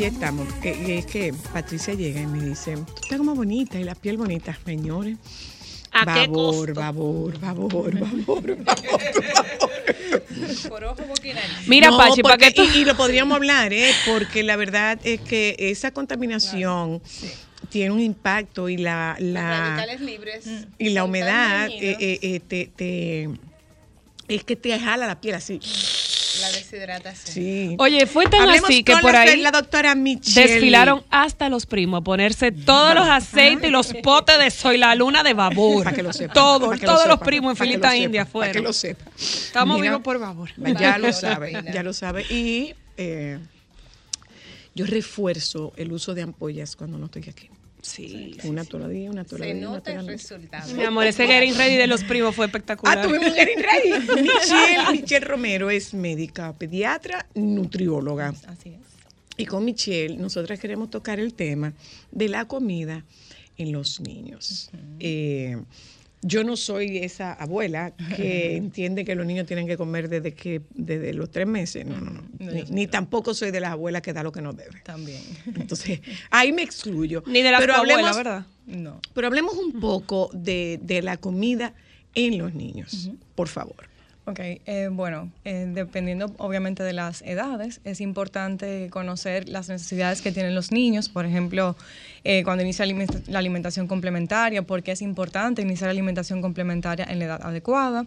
Aquí 0.05 0.15
estamos. 0.15 0.47
Eh, 0.63 0.83
y 0.87 0.91
es 0.93 1.05
que 1.05 1.33
Patricia 1.53 1.93
llega 1.93 2.21
y 2.21 2.25
me 2.27 2.43
dice, 2.43 2.75
tú 2.75 2.93
estás 3.03 3.17
como 3.17 3.35
bonita 3.35 3.79
y 3.79 3.83
la 3.83 3.95
piel 3.95 4.17
bonita, 4.17 4.57
señores. 4.65 5.17
¿A 5.93 5.99
qué 6.05 6.27
babor, 6.27 6.67
costo? 6.67 6.73
babor, 6.73 7.39
babor, 7.39 7.99
babor, 7.99 8.57
babor. 8.63 8.81
Mira, 11.67 11.89
No, 11.91 11.97
Pachi, 11.97 12.23
para 12.23 12.37
que 12.37 12.51
tú... 12.51 12.63
y, 12.63 12.79
y 12.79 12.85
lo 12.85 12.95
podríamos 12.95 13.35
hablar, 13.35 13.73
¿eh? 13.73 13.91
porque 14.07 14.41
la 14.43 14.55
verdad 14.55 14.99
es 15.03 15.19
que 15.21 15.55
esa 15.59 15.91
contaminación 15.91 17.01
tiene 17.69 17.91
un 17.91 17.99
impacto 17.99 18.69
y 18.69 18.77
la, 18.77 19.15
la 19.19 19.75
radicales 19.75 20.01
libres. 20.01 20.45
y 20.79 20.89
la 20.89 21.03
humedad 21.03 21.67
eh, 21.67 21.97
eh, 21.99 22.19
eh, 22.21 22.39
te, 22.39 22.71
te- 22.75 23.29
es 24.35 24.43
que 24.43 24.55
te 24.55 24.77
jala 24.79 25.07
la 25.07 25.19
piel 25.21 25.35
así. 25.35 25.59
La 26.41 26.49
deshidratación. 26.53 27.33
Sí. 27.33 27.75
Oye, 27.77 28.07
fue 28.07 28.25
tan 28.25 28.41
Hablemos 28.43 28.63
así 28.69 28.83
que 28.83 28.95
por 28.97 29.11
la, 29.13 29.21
ahí 29.21 29.41
la 29.41 29.51
doctora 29.51 29.93
Michelle. 29.95 30.47
desfilaron 30.49 31.03
hasta 31.09 31.49
los 31.49 31.65
primos 31.65 31.99
a 31.99 32.03
ponerse 32.03 32.51
todos 32.51 32.95
los 32.95 33.07
aceites 33.07 33.67
y 33.67 33.71
los 33.71 33.93
potes 34.03 34.39
de 34.39 34.49
soy 34.49 34.77
la 34.77 34.95
luna 34.95 35.23
de 35.23 35.33
babor. 35.33 35.83
Para 35.83 35.95
que 35.95 36.01
lo 36.03 36.13
sepa. 36.13 36.33
Todos, 36.33 36.69
para 36.69 36.79
todos 36.79 37.05
los 37.07 37.15
sepa, 37.15 37.25
primos 37.25 37.51
en 37.51 37.57
para 37.57 37.69
filita 37.69 37.95
india 37.97 38.21
Para 38.21 38.31
fueron. 38.31 38.53
que 38.53 38.61
lo 38.61 38.73
sepa. 38.73 39.03
Estamos 39.19 39.75
Mira, 39.77 39.91
vivos 39.91 40.03
por 40.03 40.19
babor. 40.19 40.49
Ya 40.79 40.97
lo 40.97 41.11
sabe, 41.13 41.63
ya 41.73 41.83
lo 41.83 41.93
sabe. 41.93 42.23
Y 42.29 42.73
eh, 42.97 43.37
yo 44.73 44.85
refuerzo 44.85 45.73
el 45.75 45.91
uso 45.91 46.13
de 46.15 46.21
ampollas 46.21 46.75
cuando 46.77 46.97
no 46.97 47.05
estoy 47.05 47.25
aquí. 47.29 47.49
Sí. 47.81 48.37
Una 48.43 48.63
toda 48.63 48.87
día, 48.87 49.09
una 49.09 49.23
toda 49.23 49.43
Se 49.43 49.53
nota 49.53 49.91
el 49.91 50.07
resultado. 50.07 50.73
Mi 50.75 50.83
amor, 50.83 51.05
ese 51.05 51.25
getting 51.25 51.55
ready 51.55 51.75
de 51.75 51.87
los 51.87 52.03
primos 52.03 52.35
fue 52.35 52.45
espectacular. 52.45 52.99
Ah, 52.99 53.01
tuvimos 53.01 53.27
un 53.27 53.33
Getting 53.33 53.59
Ready. 53.59 54.21
Michelle, 54.21 54.91
Michelle 54.91 55.25
Romero 55.25 55.69
es 55.69 55.93
médica, 55.93 56.53
pediatra, 56.53 57.25
nutrióloga. 57.33 58.29
Así 58.47 58.69
es. 58.69 58.91
Y 59.37 59.45
con 59.45 59.65
Michelle, 59.65 60.17
nosotras 60.17 60.59
queremos 60.59 60.89
tocar 60.89 61.19
el 61.19 61.33
tema 61.33 61.73
de 62.11 62.29
la 62.29 62.45
comida 62.45 63.03
en 63.57 63.71
los 63.71 63.99
niños. 63.99 64.69
Eh, 64.99 65.57
yo 66.21 66.43
no 66.43 66.55
soy 66.55 66.99
esa 66.99 67.33
abuela 67.33 67.91
que 68.15 68.55
entiende 68.57 69.03
que 69.05 69.15
los 69.15 69.25
niños 69.25 69.47
tienen 69.47 69.67
que 69.67 69.77
comer 69.77 70.07
desde 70.09 70.33
que 70.33 70.61
desde 70.75 71.13
los 71.13 71.31
tres 71.31 71.47
meses. 71.47 71.85
No, 71.85 71.99
no, 71.99 72.11
no. 72.11 72.23
Ni, 72.69 72.87
tampoco 72.87 73.33
soy 73.33 73.51
de 73.51 73.59
las 73.59 73.71
abuelas 73.71 74.01
que 74.01 74.13
da 74.13 74.21
lo 74.23 74.31
que 74.31 74.41
no 74.41 74.53
debe. 74.53 74.81
También. 74.83 75.21
Entonces, 75.47 76.01
ahí 76.29 76.51
me 76.51 76.61
excluyo. 76.61 77.23
Ni 77.25 77.41
de 77.41 77.51
la 77.51 77.57
Pero 77.59 77.73
abuela, 77.75 77.95
hablemos- 77.95 78.15
¿verdad? 78.17 78.45
No. 78.67 79.01
Pero 79.13 79.27
hablemos 79.27 79.55
un 79.55 79.79
poco 79.79 80.29
de, 80.33 80.79
de 80.83 81.01
la 81.01 81.17
comida 81.17 81.73
en 82.13 82.37
los 82.37 82.53
niños, 82.53 83.09
por 83.35 83.47
favor. 83.47 83.89
Ok, 84.25 84.39
eh, 84.39 84.89
bueno, 84.91 85.31
eh, 85.45 85.65
dependiendo 85.73 86.31
obviamente 86.37 86.83
de 86.83 86.93
las 86.93 87.23
edades, 87.23 87.81
es 87.85 88.01
importante 88.01 88.87
conocer 88.91 89.49
las 89.49 89.67
necesidades 89.67 90.21
que 90.21 90.31
tienen 90.31 90.53
los 90.53 90.71
niños, 90.71 91.09
por 91.09 91.25
ejemplo, 91.25 91.75
eh, 92.23 92.43
cuando 92.43 92.63
inicia 92.63 92.85
la 93.27 93.39
alimentación 93.39 93.87
complementaria, 93.87 94.61
porque 94.61 94.91
es 94.91 95.01
importante 95.01 95.61
iniciar 95.61 95.87
la 95.87 95.91
alimentación 95.91 96.41
complementaria 96.41 97.05
en 97.09 97.19
la 97.19 97.25
edad 97.25 97.41
adecuada 97.43 98.05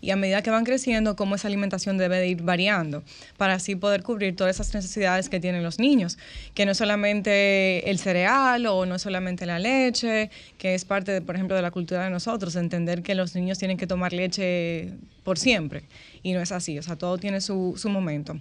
y 0.00 0.10
a 0.10 0.16
medida 0.16 0.42
que 0.42 0.50
van 0.50 0.64
creciendo, 0.64 1.14
cómo 1.14 1.36
esa 1.36 1.46
alimentación 1.46 1.96
debe 1.96 2.18
de 2.18 2.28
ir 2.28 2.42
variando 2.42 3.04
para 3.36 3.54
así 3.54 3.76
poder 3.76 4.02
cubrir 4.02 4.34
todas 4.34 4.56
esas 4.56 4.74
necesidades 4.74 5.28
que 5.28 5.38
tienen 5.38 5.62
los 5.62 5.78
niños, 5.78 6.18
que 6.54 6.66
no 6.66 6.72
es 6.72 6.78
solamente 6.78 7.88
el 7.88 7.98
cereal 7.98 8.66
o 8.66 8.84
no 8.84 8.96
es 8.96 9.02
solamente 9.02 9.46
la 9.46 9.60
leche, 9.60 10.30
que 10.58 10.74
es 10.74 10.84
parte, 10.84 11.20
por 11.22 11.36
ejemplo, 11.36 11.54
de 11.54 11.62
la 11.62 11.70
cultura 11.70 12.04
de 12.04 12.10
nosotros, 12.10 12.56
entender 12.56 13.02
que 13.02 13.14
los 13.14 13.34
niños 13.36 13.58
tienen 13.58 13.76
que 13.76 13.86
tomar 13.86 14.12
leche 14.12 14.90
por 15.22 15.38
siempre 15.38 15.84
y 16.24 16.32
no 16.32 16.40
es 16.40 16.50
así, 16.50 16.78
o 16.78 16.82
sea, 16.82 16.96
todo 16.96 17.16
tiene 17.18 17.40
su, 17.40 17.74
su 17.76 17.88
momento. 17.88 18.38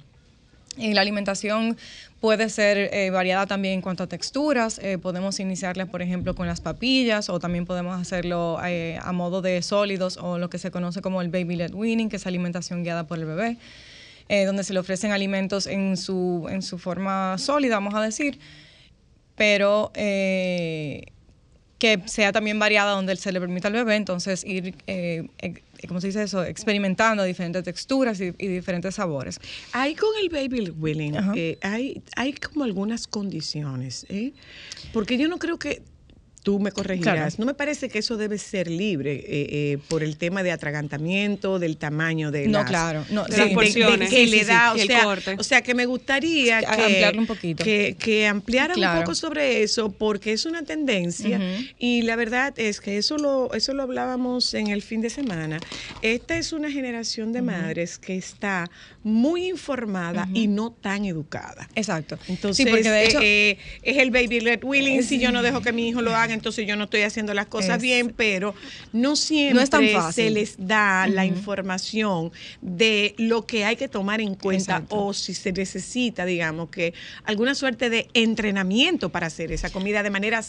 Y 0.77 0.93
la 0.93 1.01
alimentación 1.01 1.77
puede 2.21 2.49
ser 2.49 2.77
eh, 2.93 3.09
variada 3.09 3.45
también 3.45 3.75
en 3.75 3.81
cuanto 3.81 4.03
a 4.03 4.07
texturas. 4.07 4.79
Eh, 4.79 4.97
podemos 4.97 5.39
iniciarla, 5.39 5.87
por 5.87 6.01
ejemplo, 6.01 6.33
con 6.33 6.47
las 6.47 6.61
papillas 6.61 7.29
o 7.29 7.39
también 7.39 7.65
podemos 7.65 7.99
hacerlo 7.99 8.59
eh, 8.63 8.97
a 9.01 9.11
modo 9.11 9.41
de 9.41 9.61
sólidos 9.61 10.17
o 10.17 10.37
lo 10.37 10.49
que 10.49 10.57
se 10.57 10.71
conoce 10.71 11.01
como 11.01 11.21
el 11.21 11.29
baby 11.29 11.55
led 11.55 11.73
weaning, 11.73 12.09
que 12.09 12.15
es 12.15 12.27
alimentación 12.27 12.83
guiada 12.83 13.05
por 13.05 13.17
el 13.17 13.25
bebé, 13.25 13.57
eh, 14.29 14.45
donde 14.45 14.63
se 14.63 14.71
le 14.73 14.79
ofrecen 14.79 15.11
alimentos 15.11 15.67
en 15.67 15.97
su, 15.97 16.47
en 16.49 16.61
su 16.61 16.77
forma 16.77 17.37
sólida, 17.37 17.75
vamos 17.75 17.95
a 17.95 18.01
decir, 18.01 18.39
pero 19.35 19.91
eh, 19.93 21.07
que 21.81 21.99
sea 22.05 22.31
también 22.31 22.59
variada 22.59 22.91
donde 22.91 23.15
se 23.15 23.31
le 23.31 23.39
permita 23.39 23.67
al 23.69 23.73
bebé, 23.73 23.95
entonces 23.95 24.43
ir, 24.45 24.75
eh, 24.85 25.27
ex- 25.39 25.63
¿cómo 25.87 25.99
se 25.99 26.07
dice 26.07 26.21
eso? 26.21 26.43
Experimentando 26.43 27.23
diferentes 27.23 27.63
texturas 27.63 28.21
y, 28.21 28.25
y 28.37 28.47
diferentes 28.47 28.93
sabores. 28.93 29.39
Hay 29.71 29.95
con 29.95 30.09
el 30.21 30.29
baby 30.29 30.69
willing, 30.77 31.15
eh, 31.35 31.57
hay, 31.63 32.03
hay 32.15 32.33
como 32.33 32.65
algunas 32.65 33.07
condiciones, 33.07 34.05
¿eh? 34.09 34.31
Porque 34.93 35.17
yo 35.17 35.27
no 35.27 35.39
creo 35.39 35.57
que 35.57 35.81
tú 36.43 36.59
me 36.59 36.71
corregirás. 36.71 37.15
Claro. 37.15 37.35
No 37.37 37.45
me 37.45 37.53
parece 37.53 37.87
que 37.89 37.99
eso 37.99 38.17
debe 38.17 38.37
ser 38.37 38.69
libre 38.69 39.13
eh, 39.13 39.23
eh, 39.27 39.77
por 39.89 40.01
el 40.03 40.17
tema 40.17 40.41
de 40.43 40.51
atragantamiento, 40.51 41.59
del 41.59 41.77
tamaño 41.77 42.31
de 42.31 42.47
No, 42.47 42.59
las, 42.59 42.69
claro, 42.69 43.05
no, 43.11 43.25
de- 43.25 43.35
de- 43.45 43.53
porciones. 43.53 44.09
que 44.09 44.25
Sí, 44.25 44.31
le 44.31 44.43
da, 44.45 44.73
sí, 44.75 44.81
o 44.81 44.85
sea, 44.85 45.03
corte. 45.03 45.35
o 45.37 45.43
sea, 45.43 45.61
que 45.61 45.75
me 45.75 45.85
gustaría 45.85 46.59
que 46.61 46.65
ampliarlo 46.65 47.21
un 47.21 47.27
poquito. 47.27 47.63
que, 47.63 47.95
que 47.99 48.27
ampliara 48.27 48.73
Claro. 48.73 48.99
un 48.99 49.05
poco 49.05 49.15
sobre 49.15 49.61
eso 49.63 49.91
porque 49.91 50.33
es 50.33 50.45
una 50.45 50.63
tendencia 50.63 51.39
y 51.77 52.01
la 52.03 52.15
verdad 52.15 52.53
es 52.57 52.81
que 52.81 52.97
eso 52.97 53.17
lo 53.17 53.53
eso 53.53 53.73
lo 53.73 53.83
hablábamos 53.83 54.53
en 54.53 54.67
el 54.67 54.81
fin 54.81 55.01
de 55.01 55.09
semana. 55.09 55.59
Esta 56.01 56.37
es 56.37 56.53
una 56.53 56.71
generación 56.71 57.33
de 57.33 57.41
madres 57.41 57.97
que 57.99 58.15
está 58.17 58.69
muy 59.03 59.47
informada 59.49 60.27
y 60.33 60.47
no 60.47 60.71
tan 60.71 61.05
educada. 61.05 61.67
Exacto. 61.75 62.17
Entonces, 62.27 62.57
sí, 62.65 62.69
porque 62.69 62.89
de 62.89 63.05
hecho, 63.05 63.19
eh, 63.21 63.51
eh, 63.51 63.57
es 63.83 63.97
el 63.97 64.11
baby 64.11 64.39
led 64.41 64.63
willing. 64.63 65.03
Si 65.03 65.19
yo 65.19 65.31
no 65.31 65.41
dejo 65.41 65.61
que 65.61 65.71
mi 65.73 65.87
hijo 65.87 66.01
lo 66.01 66.15
haga, 66.15 66.33
entonces 66.33 66.67
yo 66.67 66.75
no 66.75 66.83
estoy 66.85 67.01
haciendo 67.01 67.33
las 67.33 67.47
cosas 67.47 67.77
Es- 67.77 67.81
bien, 67.81 68.13
pero 68.15 68.53
no 68.93 69.15
siempre 69.15 69.55
No 69.55 69.61
es 69.61 69.69
tan 69.69 69.87
fácil. 69.89 70.25
se 70.25 70.29
les 70.29 70.55
da 70.57 71.07
la 71.07 71.25
información 71.25 72.31
de 72.61 73.15
lo 73.17 73.45
que 73.45 73.65
hay 73.65 73.75
que 73.75 73.87
tomar 73.87 74.21
en 74.21 74.35
cuenta 74.35 74.73
Exacto. 74.77 75.05
o 75.05 75.13
si 75.13 75.33
se 75.33 75.51
necesita, 75.51 76.25
digamos, 76.25 76.69
que 76.69 76.93
alguna 77.23 77.55
suerte 77.55 77.89
de 77.89 78.07
entrenamiento 78.13 79.09
para 79.09 79.27
hacer 79.27 79.51
esa 79.51 79.69
comida 79.69 80.03
de 80.03 80.09
manera, 80.09 80.41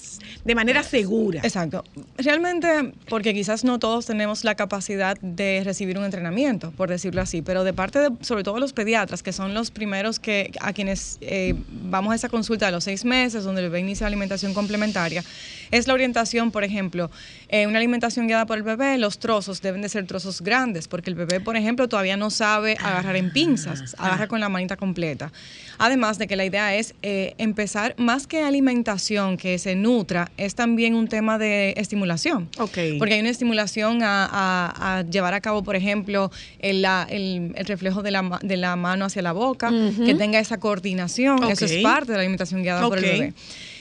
de 0.44 0.54
manera 0.54 0.82
segura. 0.82 1.40
Exacto. 1.42 1.84
Realmente, 2.18 2.92
porque 3.08 3.34
quizás 3.34 3.64
no 3.64 3.78
todos 3.78 4.06
tenemos 4.06 4.44
la 4.44 4.54
capacidad 4.54 5.16
de 5.20 5.62
recibir 5.64 5.98
un 5.98 6.04
entrenamiento, 6.04 6.70
por 6.72 6.88
decirlo 6.90 7.20
así, 7.22 7.42
pero 7.42 7.64
de 7.64 7.72
parte 7.72 7.98
de, 7.98 8.10
sobre 8.20 8.41
todo 8.42 8.58
los 8.58 8.72
pediatras, 8.72 9.22
que 9.22 9.32
son 9.32 9.54
los 9.54 9.70
primeros 9.70 10.18
que 10.18 10.52
a 10.60 10.72
quienes 10.72 11.18
eh, 11.20 11.54
vamos 11.68 12.12
a 12.12 12.16
esa 12.16 12.28
consulta 12.28 12.66
de 12.66 12.72
los 12.72 12.84
seis 12.84 13.04
meses, 13.04 13.44
donde 13.44 13.62
el 13.62 13.68
bebé 13.68 13.80
inicia 13.80 14.06
alimentación 14.06 14.54
complementaria, 14.54 15.24
es 15.72 15.88
la 15.88 15.94
orientación, 15.94 16.52
por 16.52 16.62
ejemplo, 16.62 17.10
eh, 17.48 17.66
una 17.66 17.78
alimentación 17.78 18.28
guiada 18.28 18.46
por 18.46 18.56
el 18.58 18.62
bebé, 18.62 18.96
los 18.98 19.18
trozos 19.18 19.60
deben 19.60 19.82
de 19.82 19.88
ser 19.88 20.06
trozos 20.06 20.40
grandes, 20.40 20.86
porque 20.86 21.10
el 21.10 21.16
bebé, 21.16 21.40
por 21.40 21.56
ejemplo, 21.56 21.88
todavía 21.88 22.16
no 22.16 22.30
sabe 22.30 22.76
agarrar 22.80 23.16
en 23.16 23.32
pinzas, 23.32 23.96
agarra 23.98 24.28
con 24.28 24.38
la 24.38 24.48
manita 24.48 24.76
completa. 24.76 25.32
Además 25.78 26.18
de 26.18 26.28
que 26.28 26.36
la 26.36 26.44
idea 26.44 26.76
es 26.76 26.94
eh, 27.02 27.34
empezar, 27.38 27.94
más 27.98 28.28
que 28.28 28.42
alimentación 28.44 29.36
que 29.36 29.58
se 29.58 29.74
nutra, 29.74 30.30
es 30.36 30.54
también 30.54 30.94
un 30.94 31.08
tema 31.08 31.38
de 31.38 31.74
estimulación. 31.76 32.48
Ok. 32.58 32.78
Porque 32.98 33.14
hay 33.14 33.20
una 33.20 33.30
estimulación 33.30 34.02
a, 34.02 34.26
a- 34.30 34.98
a 34.98 35.02
llevar 35.02 35.34
a 35.34 35.40
cabo, 35.40 35.62
por 35.64 35.74
ejemplo, 35.74 36.30
el, 36.60 36.82
la- 36.82 37.06
el- 37.10 37.52
el 37.56 37.66
reflejo 37.66 38.02
de 38.02 38.10
la, 38.12 38.38
de 38.42 38.56
la 38.56 38.76
mano 38.76 39.06
hacia 39.06 39.22
la 39.22 39.32
boca, 39.32 39.70
que 40.04 40.14
tenga 40.14 40.38
esa 40.38 40.58
coordinación. 40.60 41.38
Eso 41.50 41.64
es 41.64 41.82
parte 41.82 42.12
de 42.12 42.18
la 42.18 42.22
alimentación 42.22 42.62
guiada 42.62 42.82
por 42.90 42.98
el 42.98 43.04
bebé. 43.18 43.32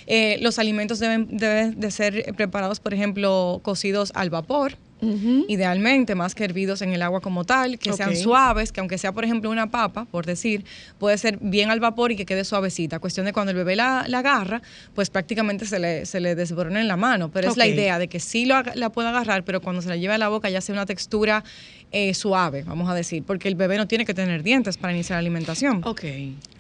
Eh, 0.08 0.38
los 0.42 0.60
alimentos 0.60 1.00
deben, 1.00 1.28
deben 1.38 1.80
de 1.80 1.92
ser 1.92 2.34
preparados, 2.36 2.80
por 2.80 2.94
ejemplo, 2.94 3.60
cocidos 3.64 4.12
al 4.16 4.30
vapor. 4.30 4.78
Idealmente, 5.48 6.14
más 6.14 6.36
que 6.36 6.44
hervidos 6.44 6.84
en 6.84 6.94
el 6.94 7.02
agua 7.02 7.22
como 7.22 7.44
tal, 7.44 7.80
que 7.80 7.92
sean 7.92 8.16
suaves, 8.16 8.72
que 8.72 8.82
aunque 8.82 9.00
sea, 9.00 9.12
por 9.12 9.24
ejemplo, 9.24 9.50
una 9.50 9.72
papa, 9.72 10.06
por 10.06 10.28
decir, 10.28 10.64
puede 11.00 11.18
ser 11.18 11.40
bien 11.42 11.72
al 11.72 11.80
vapor 11.80 12.12
y 12.12 12.16
que 12.16 12.24
quede 12.24 12.44
suavecita. 12.44 13.00
Cuestión 13.00 13.26
de 13.26 13.34
cuando 13.34 13.50
el 13.50 13.58
bebé 13.58 13.76
la, 13.76 14.06
la 14.08 14.20
agarra, 14.20 14.62
pues 14.94 15.10
prácticamente 15.10 15.66
se 15.66 15.80
le, 15.80 16.06
se 16.06 16.20
le 16.20 16.36
desborona 16.36 16.80
en 16.82 16.88
la 16.88 16.98
mano. 16.98 17.32
Pero 17.32 17.50
es 17.50 17.58
la 17.58 17.66
idea 17.66 17.98
de 17.98 18.10
que 18.10 18.20
sí 18.20 18.46
lo 18.46 18.62
la 18.76 18.92
pueda 18.92 19.10
agarrar, 19.10 19.44
pero 19.44 19.60
cuando 19.60 19.82
se 19.82 19.90
la 19.90 19.96
lleve 19.96 20.14
a 20.14 20.18
la 20.20 20.30
boca 20.30 20.52
ya 20.52 20.62
sea 20.62 20.74
una 20.74 20.86
textura 20.86 21.44
eh, 21.92 22.14
suave, 22.14 22.62
vamos 22.64 22.88
a 22.88 22.94
decir, 22.94 23.24
porque 23.24 23.48
el 23.48 23.56
bebé 23.56 23.78
no 23.78 23.88
tiene 23.88 24.06
que 24.06 24.14
tener 24.14 24.44
dientes 24.44 24.78
para 24.78 24.94
iniciar 24.94 25.16
la 25.16 25.22
alimentación. 25.22 25.82
Ok. 25.84 26.04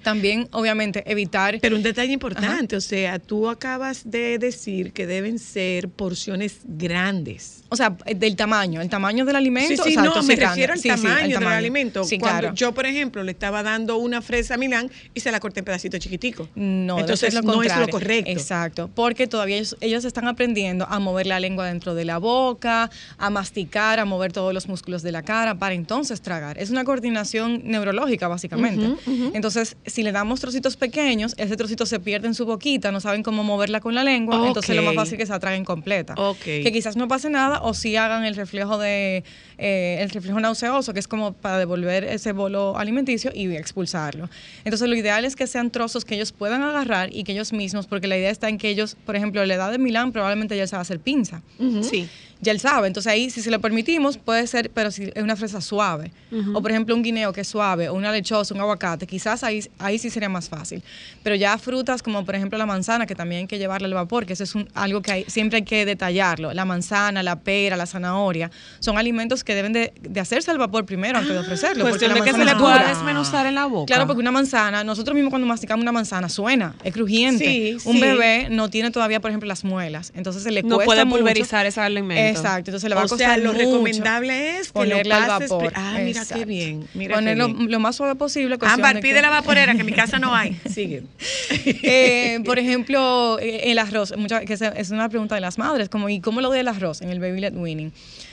También, 0.03 0.47
obviamente, 0.51 1.03
evitar... 1.09 1.59
Pero 1.61 1.75
un 1.75 1.83
detalle 1.83 2.13
importante, 2.13 2.75
o 2.75 2.81
sea, 2.81 3.19
tú 3.19 3.49
acabas 3.49 4.09
de 4.09 4.37
decir 4.37 4.93
que 4.93 5.05
deben 5.05 5.39
ser 5.39 5.89
porciones 5.89 6.59
grandes. 6.63 7.63
O 7.69 7.75
sea, 7.75 7.95
del 8.15 8.35
tamaño, 8.35 8.81
el 8.81 8.89
tamaño 8.89 9.25
del 9.25 9.35
alimento. 9.35 9.83
Sí, 9.83 9.91
sí, 9.91 9.95
no, 9.95 10.21
me 10.23 10.35
refiero 10.35 10.73
al 10.73 10.79
Sí, 10.79 10.89
sí, 10.89 10.89
tamaño, 10.89 11.39
del 11.39 11.47
alimento. 11.47 12.03
Sí, 12.03 12.17
Cuando 12.17 12.39
claro. 12.39 12.55
yo, 12.55 12.73
por 12.73 12.85
ejemplo, 12.85 13.23
le 13.23 13.31
estaba 13.31 13.63
dando 13.63 13.97
una 13.97 14.21
fresa 14.21 14.55
a 14.55 14.57
Milán 14.57 14.89
y 15.13 15.19
se 15.19 15.31
la 15.31 15.39
corté 15.39 15.59
en 15.59 15.65
pedacitos 15.65 15.99
chiquiticos. 15.99 16.49
No, 16.55 16.99
entonces 16.99 17.33
lo 17.33 17.41
no 17.41 17.63
es 17.63 17.75
lo 17.77 17.87
correcto. 17.87 18.29
Exacto, 18.29 18.89
porque 18.93 19.27
todavía 19.27 19.57
ellos, 19.57 19.77
ellos 19.81 20.05
están 20.05 20.27
aprendiendo 20.27 20.85
a 20.89 20.99
mover 20.99 21.27
la 21.27 21.39
lengua 21.39 21.65
dentro 21.67 21.95
de 21.95 22.05
la 22.05 22.17
boca, 22.17 22.89
a 23.17 23.29
masticar, 23.29 23.99
a 23.99 24.05
mover 24.05 24.33
todos 24.33 24.53
los 24.53 24.67
músculos 24.67 25.01
de 25.01 25.11
la 25.11 25.23
cara 25.23 25.55
para 25.55 25.75
entonces 25.75 26.21
tragar. 26.21 26.57
Es 26.57 26.69
una 26.69 26.83
coordinación 26.83 27.61
neurológica, 27.63 28.27
básicamente. 28.27 28.95
Entonces, 29.33 29.77
si 29.91 30.01
le 30.01 30.11
damos 30.11 30.39
trocitos 30.39 30.75
pequeños, 30.77 31.35
ese 31.37 31.55
trocito 31.55 31.85
se 31.85 31.99
pierde 31.99 32.27
en 32.27 32.33
su 32.33 32.45
boquita, 32.45 32.91
no 32.91 32.99
saben 32.99 33.21
cómo 33.21 33.43
moverla 33.43 33.79
con 33.79 33.93
la 33.93 34.03
lengua, 34.03 34.47
entonces 34.47 34.75
lo 34.75 34.81
más 34.81 34.95
fácil 34.95 35.13
es 35.13 35.19
que 35.19 35.25
se 35.27 35.31
la 35.33 35.39
traguen 35.39 35.65
completa. 35.65 36.15
Que 36.43 36.71
quizás 36.71 36.95
no 36.95 37.07
pase 37.07 37.29
nada 37.29 37.61
o 37.61 37.73
si 37.73 37.95
hagan 37.95 38.25
el 38.25 38.35
reflejo 38.35 38.77
de 38.77 39.23
eh, 39.61 39.97
el 40.01 40.09
reflejo 40.09 40.39
nauseoso, 40.39 40.93
que 40.93 40.99
es 40.99 41.07
como 41.07 41.33
para 41.33 41.57
devolver 41.59 42.03
ese 42.03 42.31
bolo 42.33 42.77
alimenticio 42.77 43.31
y 43.33 43.55
expulsarlo. 43.55 44.29
Entonces 44.65 44.89
lo 44.89 44.95
ideal 44.95 45.23
es 45.23 45.35
que 45.35 45.45
sean 45.47 45.69
trozos 45.71 46.03
que 46.03 46.15
ellos 46.15 46.31
puedan 46.31 46.63
agarrar 46.63 47.15
y 47.15 47.23
que 47.23 47.31
ellos 47.31 47.53
mismos, 47.53 47.87
porque 47.87 48.07
la 48.07 48.17
idea 48.17 48.31
está 48.31 48.49
en 48.49 48.57
que 48.57 48.69
ellos, 48.69 48.97
por 49.05 49.15
ejemplo, 49.15 49.45
la 49.45 49.53
edad 49.53 49.71
de 49.71 49.77
Milán 49.77 50.11
probablemente 50.11 50.57
ya 50.57 50.67
se 50.67 50.75
va 50.75 50.79
a 50.79 50.81
hacer 50.81 50.99
pinza. 50.99 51.41
Sí. 51.83 52.09
Ya 52.43 52.51
él 52.51 52.59
sabe, 52.59 52.87
entonces 52.87 53.11
ahí 53.11 53.29
si 53.29 53.39
se 53.43 53.51
lo 53.51 53.61
permitimos 53.61 54.17
puede 54.17 54.47
ser, 54.47 54.71
pero 54.71 54.89
si 54.89 55.11
es 55.13 55.21
una 55.23 55.35
fresa 55.35 55.61
suave, 55.61 56.11
o 56.55 56.59
por 56.59 56.71
ejemplo 56.71 56.95
un 56.95 57.03
guineo 57.03 57.31
que 57.33 57.41
es 57.41 57.47
suave, 57.47 57.87
o 57.87 57.93
una 57.93 58.11
lechosa, 58.11 58.55
un 58.55 58.61
aguacate, 58.61 59.05
quizás 59.05 59.43
ahí, 59.43 59.63
ahí 59.77 59.99
sí 59.99 60.09
sería 60.09 60.27
más 60.27 60.49
fácil. 60.49 60.81
Pero 61.21 61.35
ya 61.35 61.55
frutas 61.59 62.01
como 62.01 62.25
por 62.25 62.33
ejemplo 62.33 62.57
la 62.57 62.65
manzana, 62.65 63.05
que 63.05 63.13
también 63.13 63.41
hay 63.41 63.47
que 63.47 63.59
llevarla 63.59 63.85
al 63.87 63.93
vapor, 63.93 64.25
que 64.25 64.33
eso 64.33 64.43
es 64.43 64.55
un- 64.55 64.67
algo 64.73 65.03
que 65.03 65.11
hay- 65.11 65.25
siempre 65.27 65.57
hay 65.57 65.63
que 65.65 65.85
detallarlo, 65.85 66.51
la 66.51 66.65
manzana, 66.65 67.21
la 67.21 67.35
pera, 67.41 67.77
la 67.77 67.85
zanahoria, 67.85 68.49
son 68.79 68.97
alimentos 68.97 69.43
que 69.43 69.50
deben 69.55 69.73
de, 69.73 69.93
de 70.01 70.19
hacerse 70.19 70.51
al 70.51 70.57
vapor 70.57 70.85
primero 70.85 71.17
antes 71.17 71.33
de 71.33 71.39
ofrecerlo. 71.39 71.83
porque 71.85 71.91
Cuestión 72.07 72.13
de 72.13 72.21
que 72.21 72.31
se 72.37 72.45
le 72.45 72.55
pueda 72.55 72.87
desmenuzar 72.87 73.45
en 73.45 73.55
la 73.55 73.65
boca. 73.65 73.87
Claro, 73.87 74.07
porque 74.07 74.19
una 74.21 74.31
manzana, 74.31 74.83
nosotros 74.83 75.13
mismos 75.15 75.29
cuando 75.31 75.47
masticamos 75.47 75.81
una 75.83 75.91
manzana 75.91 76.29
suena, 76.29 76.75
es 76.83 76.93
crujiente. 76.93 77.45
Sí, 77.45 77.77
un 77.85 77.95
sí. 77.95 78.01
bebé 78.01 78.47
no 78.49 78.69
tiene 78.69 78.91
todavía, 78.91 79.19
por 79.19 79.31
ejemplo, 79.31 79.47
las 79.47 79.63
muelas, 79.63 80.11
entonces 80.15 80.43
se 80.43 80.51
le 80.51 80.63
No 80.63 80.75
cuesta 80.75 80.85
puede 80.85 81.05
mucho. 81.05 81.17
pulverizar 81.19 81.65
ese 81.65 81.81
alimento. 81.81 82.39
Exacto, 82.39 82.71
entonces 82.71 82.89
le 82.89 82.95
va 82.95 83.01
a 83.01 83.05
O 83.05 83.07
costar 83.09 83.27
sea, 83.35 83.37
lo 83.37 83.53
mucho 83.53 83.65
recomendable 83.65 84.57
es 84.59 84.67
que 84.67 84.73
ponerle 84.73 85.13
al 85.13 85.27
vapor. 85.27 85.73
Ah, 85.75 85.93
mira 85.97 86.03
qué 86.05 86.09
Exacto. 86.19 86.45
bien. 86.45 86.87
Mira 86.93 87.15
Ponerlo 87.15 87.47
qué 87.47 87.53
bien. 87.53 87.71
lo 87.71 87.79
más 87.79 87.95
suave 87.95 88.15
posible. 88.15 88.57
Ámbar, 88.61 88.95
de 88.95 89.01
pide 89.01 89.15
que- 89.15 89.21
la 89.21 89.29
vaporera, 89.29 89.73
que 89.73 89.79
en 89.81 89.85
mi 89.85 89.93
casa 89.93 90.19
no 90.19 90.33
hay. 90.35 90.59
Sigue. 90.69 91.03
Eh, 91.83 92.39
por 92.45 92.59
ejemplo, 92.59 93.37
eh, 93.39 93.71
el 93.71 93.79
arroz, 93.79 94.13
mucha- 94.17 94.45
que 94.45 94.53
es 94.53 94.89
una 94.91 95.09
pregunta 95.09 95.35
de 95.35 95.41
las 95.41 95.57
madres, 95.57 95.89
como 95.89 96.09
¿y 96.09 96.19
cómo 96.19 96.41
lo 96.41 96.49
doy 96.49 96.59
el 96.59 96.67
arroz 96.67 97.01
en 97.01 97.09
el 97.09 97.19
baby 97.19 97.39
led 97.41 97.55
weaning? 97.55 97.91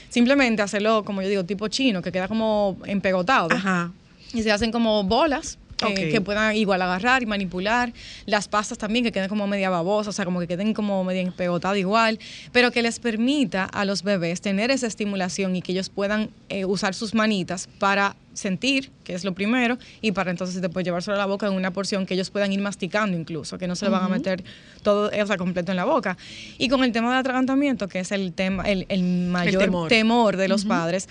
Simplemente 0.09 0.61
hacerlo, 0.61 1.03
como 1.03 1.21
yo 1.21 1.29
digo, 1.29 1.43
tipo 1.45 1.67
chino, 1.67 2.01
que 2.01 2.11
queda 2.11 2.27
como 2.27 2.77
empegotado. 2.85 3.49
Ajá. 3.51 3.91
Y 4.33 4.43
se 4.43 4.51
hacen 4.51 4.71
como 4.71 5.03
bolas 5.03 5.57
que, 5.87 6.21
puedan 6.21 6.55
igual 6.55 6.81
agarrar 6.81 7.23
y 7.23 7.25
manipular. 7.25 7.93
Las 8.25 8.47
pastas 8.47 8.77
también, 8.77 9.03
que 9.03 9.11
queden 9.11 9.29
como 9.29 9.47
media 9.47 9.69
babosas, 9.69 10.09
o 10.09 10.15
sea, 10.15 10.25
como 10.25 10.39
que 10.39 10.47
queden 10.47 10.73
como 10.73 11.03
media 11.03 11.21
empegotadas 11.21 11.77
igual, 11.77 12.19
pero 12.51 12.71
que 12.71 12.81
les 12.81 12.99
permita 12.99 13.65
a 13.65 13.85
los 13.85 14.03
bebés 14.03 14.41
tener 14.41 14.71
esa 14.71 14.87
estimulación 14.87 15.55
y 15.55 15.61
que 15.61 15.71
ellos 15.71 15.89
puedan 15.89 16.29
eh, 16.49 16.65
usar 16.65 16.93
sus 16.93 17.13
manitas 17.13 17.67
para 17.79 18.15
sentir, 18.33 18.89
que 19.03 19.13
es 19.13 19.23
lo 19.23 19.33
primero, 19.33 19.77
y 20.01 20.11
para 20.11 20.31
entonces 20.31 20.61
después 20.61 20.85
llevárselo 20.85 21.15
a 21.15 21.19
la 21.19 21.25
boca 21.25 21.47
en 21.47 21.53
una 21.53 21.71
porción 21.71 22.05
que 22.05 22.13
ellos 22.13 22.29
puedan 22.29 22.53
ir 22.53 22.61
masticando 22.61 23.17
incluso, 23.17 23.57
que 23.57 23.67
no 23.67 23.75
se 23.75 23.85
le 23.85 23.91
van 23.91 24.03
a 24.03 24.07
meter 24.07 24.43
todo, 24.81 25.09
o 25.09 25.27
sea, 25.27 25.37
completo 25.37 25.71
en 25.71 25.77
la 25.77 25.85
boca. 25.85 26.17
Y 26.57 26.69
con 26.69 26.83
el 26.83 26.91
tema 26.91 27.09
del 27.09 27.19
atragantamiento, 27.19 27.87
que 27.87 27.99
es 27.99 28.11
el 28.11 28.33
tema, 28.33 28.63
el, 28.63 28.85
el 28.89 29.03
mayor 29.03 29.63
temor. 29.63 29.89
temor. 29.89 30.37
de 30.37 30.47
los 30.47 30.65
padres, 30.65 31.09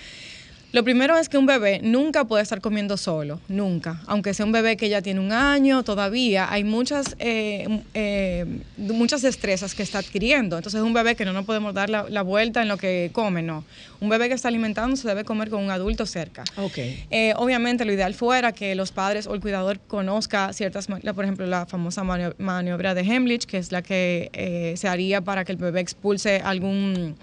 lo 0.71 0.83
primero 0.83 1.17
es 1.17 1.29
que 1.29 1.37
un 1.37 1.45
bebé 1.47 1.79
nunca 1.81 2.25
puede 2.25 2.43
estar 2.43 2.61
comiendo 2.61 2.95
solo, 2.95 3.39
nunca. 3.47 4.01
Aunque 4.05 4.33
sea 4.35 4.45
un 4.45 4.51
bebé 4.51 4.77
que 4.77 4.87
ya 4.87 5.01
tiene 5.01 5.19
un 5.19 5.31
año, 5.31 5.83
todavía 5.83 6.51
hay 6.51 6.63
muchas, 6.63 7.15
eh, 7.17 7.81
eh, 7.95 8.45
muchas 8.77 9.21
destrezas 9.23 9.73
que 9.73 9.81
está 9.81 9.97
adquiriendo. 9.99 10.57
Entonces 10.57 10.79
es 10.79 10.85
un 10.85 10.93
bebé 10.93 11.15
que 11.15 11.25
no 11.25 11.33
nos 11.33 11.45
podemos 11.45 11.73
dar 11.73 11.89
la, 11.89 12.05
la 12.09 12.21
vuelta 12.21 12.61
en 12.61 12.67
lo 12.67 12.77
que 12.77 13.09
come, 13.13 13.41
no. 13.41 13.63
Un 13.99 14.09
bebé 14.09 14.27
que 14.29 14.35
está 14.35 14.47
alimentando 14.47 14.95
se 14.95 15.07
debe 15.07 15.23
comer 15.23 15.49
con 15.49 15.63
un 15.63 15.71
adulto 15.71 16.05
cerca. 16.05 16.43
Ok. 16.57 16.77
Eh, 17.09 17.33
obviamente 17.37 17.83
lo 17.83 17.91
ideal 17.91 18.13
fuera 18.13 18.51
que 18.51 18.75
los 18.75 18.91
padres 18.91 19.25
o 19.25 19.33
el 19.33 19.41
cuidador 19.41 19.79
conozca 19.87 20.53
ciertas, 20.53 20.85
por 20.87 21.23
ejemplo, 21.23 21.47
la 21.47 21.65
famosa 21.65 22.03
manio- 22.03 22.35
maniobra 22.37 22.93
de 22.93 23.01
Heimlich, 23.01 23.45
que 23.45 23.57
es 23.57 23.71
la 23.71 23.81
que 23.81 24.29
eh, 24.33 24.75
se 24.77 24.87
haría 24.87 25.21
para 25.21 25.45
que 25.45 25.51
el 25.51 25.57
bebé 25.57 25.79
expulse 25.81 26.41
algún 26.43 27.15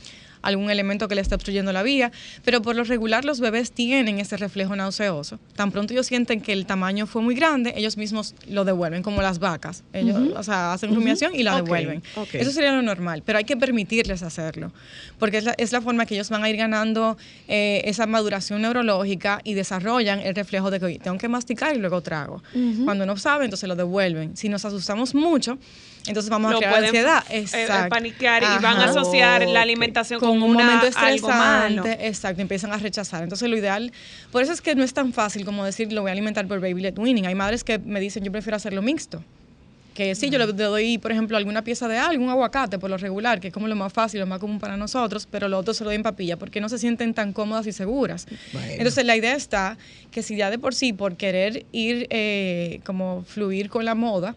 algún 0.46 0.70
elemento 0.70 1.08
que 1.08 1.14
le 1.14 1.20
esté 1.20 1.34
obstruyendo 1.34 1.72
la 1.72 1.82
vía, 1.82 2.12
pero 2.44 2.62
por 2.62 2.76
lo 2.76 2.84
regular 2.84 3.24
los 3.24 3.40
bebés 3.40 3.72
tienen 3.72 4.18
ese 4.18 4.36
reflejo 4.36 4.74
nauseoso. 4.76 5.38
Tan 5.54 5.70
pronto 5.72 5.92
ellos 5.92 6.06
sienten 6.06 6.40
que 6.40 6.52
el 6.52 6.66
tamaño 6.66 7.06
fue 7.06 7.22
muy 7.22 7.34
grande, 7.34 7.74
ellos 7.76 7.96
mismos 7.96 8.34
lo 8.48 8.64
devuelven, 8.64 9.02
como 9.02 9.22
las 9.22 9.38
vacas. 9.38 9.84
Ellos, 9.92 10.18
o 10.36 10.42
sea, 10.42 10.72
hacen 10.72 10.94
rumiación 10.94 11.34
y 11.34 11.42
la 11.42 11.52
devuelven. 11.62 12.02
Eso 12.40 12.52
sería 12.52 12.72
lo 12.72 12.82
normal, 12.82 13.22
pero 13.24 13.38
hay 13.38 13.44
que 13.44 13.56
permitirles 13.56 14.22
hacerlo, 14.22 14.72
porque 15.18 15.38
es 15.38 15.44
la, 15.44 15.54
es 15.58 15.72
la 15.72 15.80
forma 15.80 16.06
que 16.06 16.14
ellos 16.14 16.30
van 16.30 16.44
a 16.44 16.50
ir 16.50 16.56
ganando 16.56 17.16
eh, 17.48 17.82
esa 17.84 18.06
maduración 18.06 18.62
neurológica 18.62 19.40
y 19.44 19.54
desarrollan 19.54 20.20
el 20.20 20.34
reflejo 20.34 20.70
de 20.70 20.78
que 20.80 20.86
"Oye, 20.86 20.98
tengo 20.98 21.18
que 21.18 21.28
masticar 21.28 21.74
y 21.76 21.78
luego 21.78 22.00
trago. 22.00 22.42
Cuando 22.84 23.04
no 23.06 23.16
saben, 23.16 23.46
entonces 23.46 23.68
lo 23.68 23.76
devuelven. 23.76 24.36
Si 24.36 24.48
nos 24.48 24.64
asustamos 24.64 25.14
mucho, 25.14 25.58
entonces 26.06 26.30
vamos 26.30 26.50
Lo 26.50 26.56
a 26.56 26.60
crear 26.60 26.72
pueden, 26.74 26.86
ansiedad. 26.88 27.24
eh, 27.30 27.38
Exacto. 27.40 27.88
paniquear 27.90 28.42
y 28.42 28.62
van 28.62 28.78
a 28.78 28.84
asociar 28.84 29.46
la 29.46 29.62
alimentación 29.62 30.20
con 30.20 30.28
con, 30.30 30.42
un 30.42 30.56
una- 30.56 30.64
momento 30.64 30.98
algo 30.98 31.28
malo. 31.28 31.76
estresante, 31.84 32.06
exacto, 32.06 32.42
empiezan 32.42 32.72
a 32.72 32.76
rechazar. 32.78 33.22
Entonces 33.22 33.48
lo 33.48 33.56
ideal, 33.56 33.92
por 34.32 34.42
eso 34.42 34.52
es 34.52 34.60
que 34.60 34.74
no 34.74 34.84
es 34.84 34.92
tan 34.94 35.12
fácil 35.12 35.44
como 35.44 35.64
decir 35.64 35.92
lo 35.92 36.02
voy 36.02 36.10
a 36.10 36.12
alimentar 36.12 36.46
por 36.46 36.60
baby 36.60 36.80
led 36.82 36.98
weaning. 36.98 37.26
Hay 37.26 37.34
madres 37.34 37.64
que 37.64 37.78
me 37.78 38.00
dicen 38.00 38.24
yo 38.24 38.32
prefiero 38.32 38.56
hacerlo 38.56 38.82
mixto. 38.82 39.22
Que 39.94 40.14
sí, 40.14 40.28
yo 40.28 40.38
le 40.38 40.46
le 40.46 40.52
doy, 40.52 40.98
por 40.98 41.10
ejemplo, 41.10 41.38
alguna 41.38 41.62
pieza 41.62 41.88
de 41.88 41.96
algo, 41.96 42.22
un 42.22 42.28
aguacate 42.28 42.78
por 42.78 42.90
lo 42.90 42.98
regular, 42.98 43.40
que 43.40 43.48
es 43.48 43.54
como 43.54 43.66
lo 43.66 43.74
más 43.76 43.90
fácil, 43.90 44.20
lo 44.20 44.26
más 44.26 44.40
común 44.40 44.58
para 44.60 44.76
nosotros, 44.76 45.26
pero 45.30 45.48
lo 45.48 45.56
otro 45.56 45.72
se 45.72 45.84
lo 45.84 45.88
doy 45.88 45.96
en 45.96 46.02
papilla 46.02 46.36
porque 46.36 46.60
no 46.60 46.68
se 46.68 46.76
sienten 46.76 47.14
tan 47.14 47.32
cómodas 47.32 47.66
y 47.66 47.72
seguras. 47.72 48.26
Bueno. 48.52 48.68
Entonces 48.72 49.06
la 49.06 49.16
idea 49.16 49.34
está 49.34 49.78
que 50.10 50.22
si 50.22 50.36
ya 50.36 50.50
de 50.50 50.58
por 50.58 50.74
sí, 50.74 50.92
por 50.92 51.16
querer 51.16 51.64
ir 51.72 52.08
eh, 52.10 52.80
como 52.84 53.24
fluir 53.26 53.70
con 53.70 53.86
la 53.86 53.94
moda, 53.94 54.36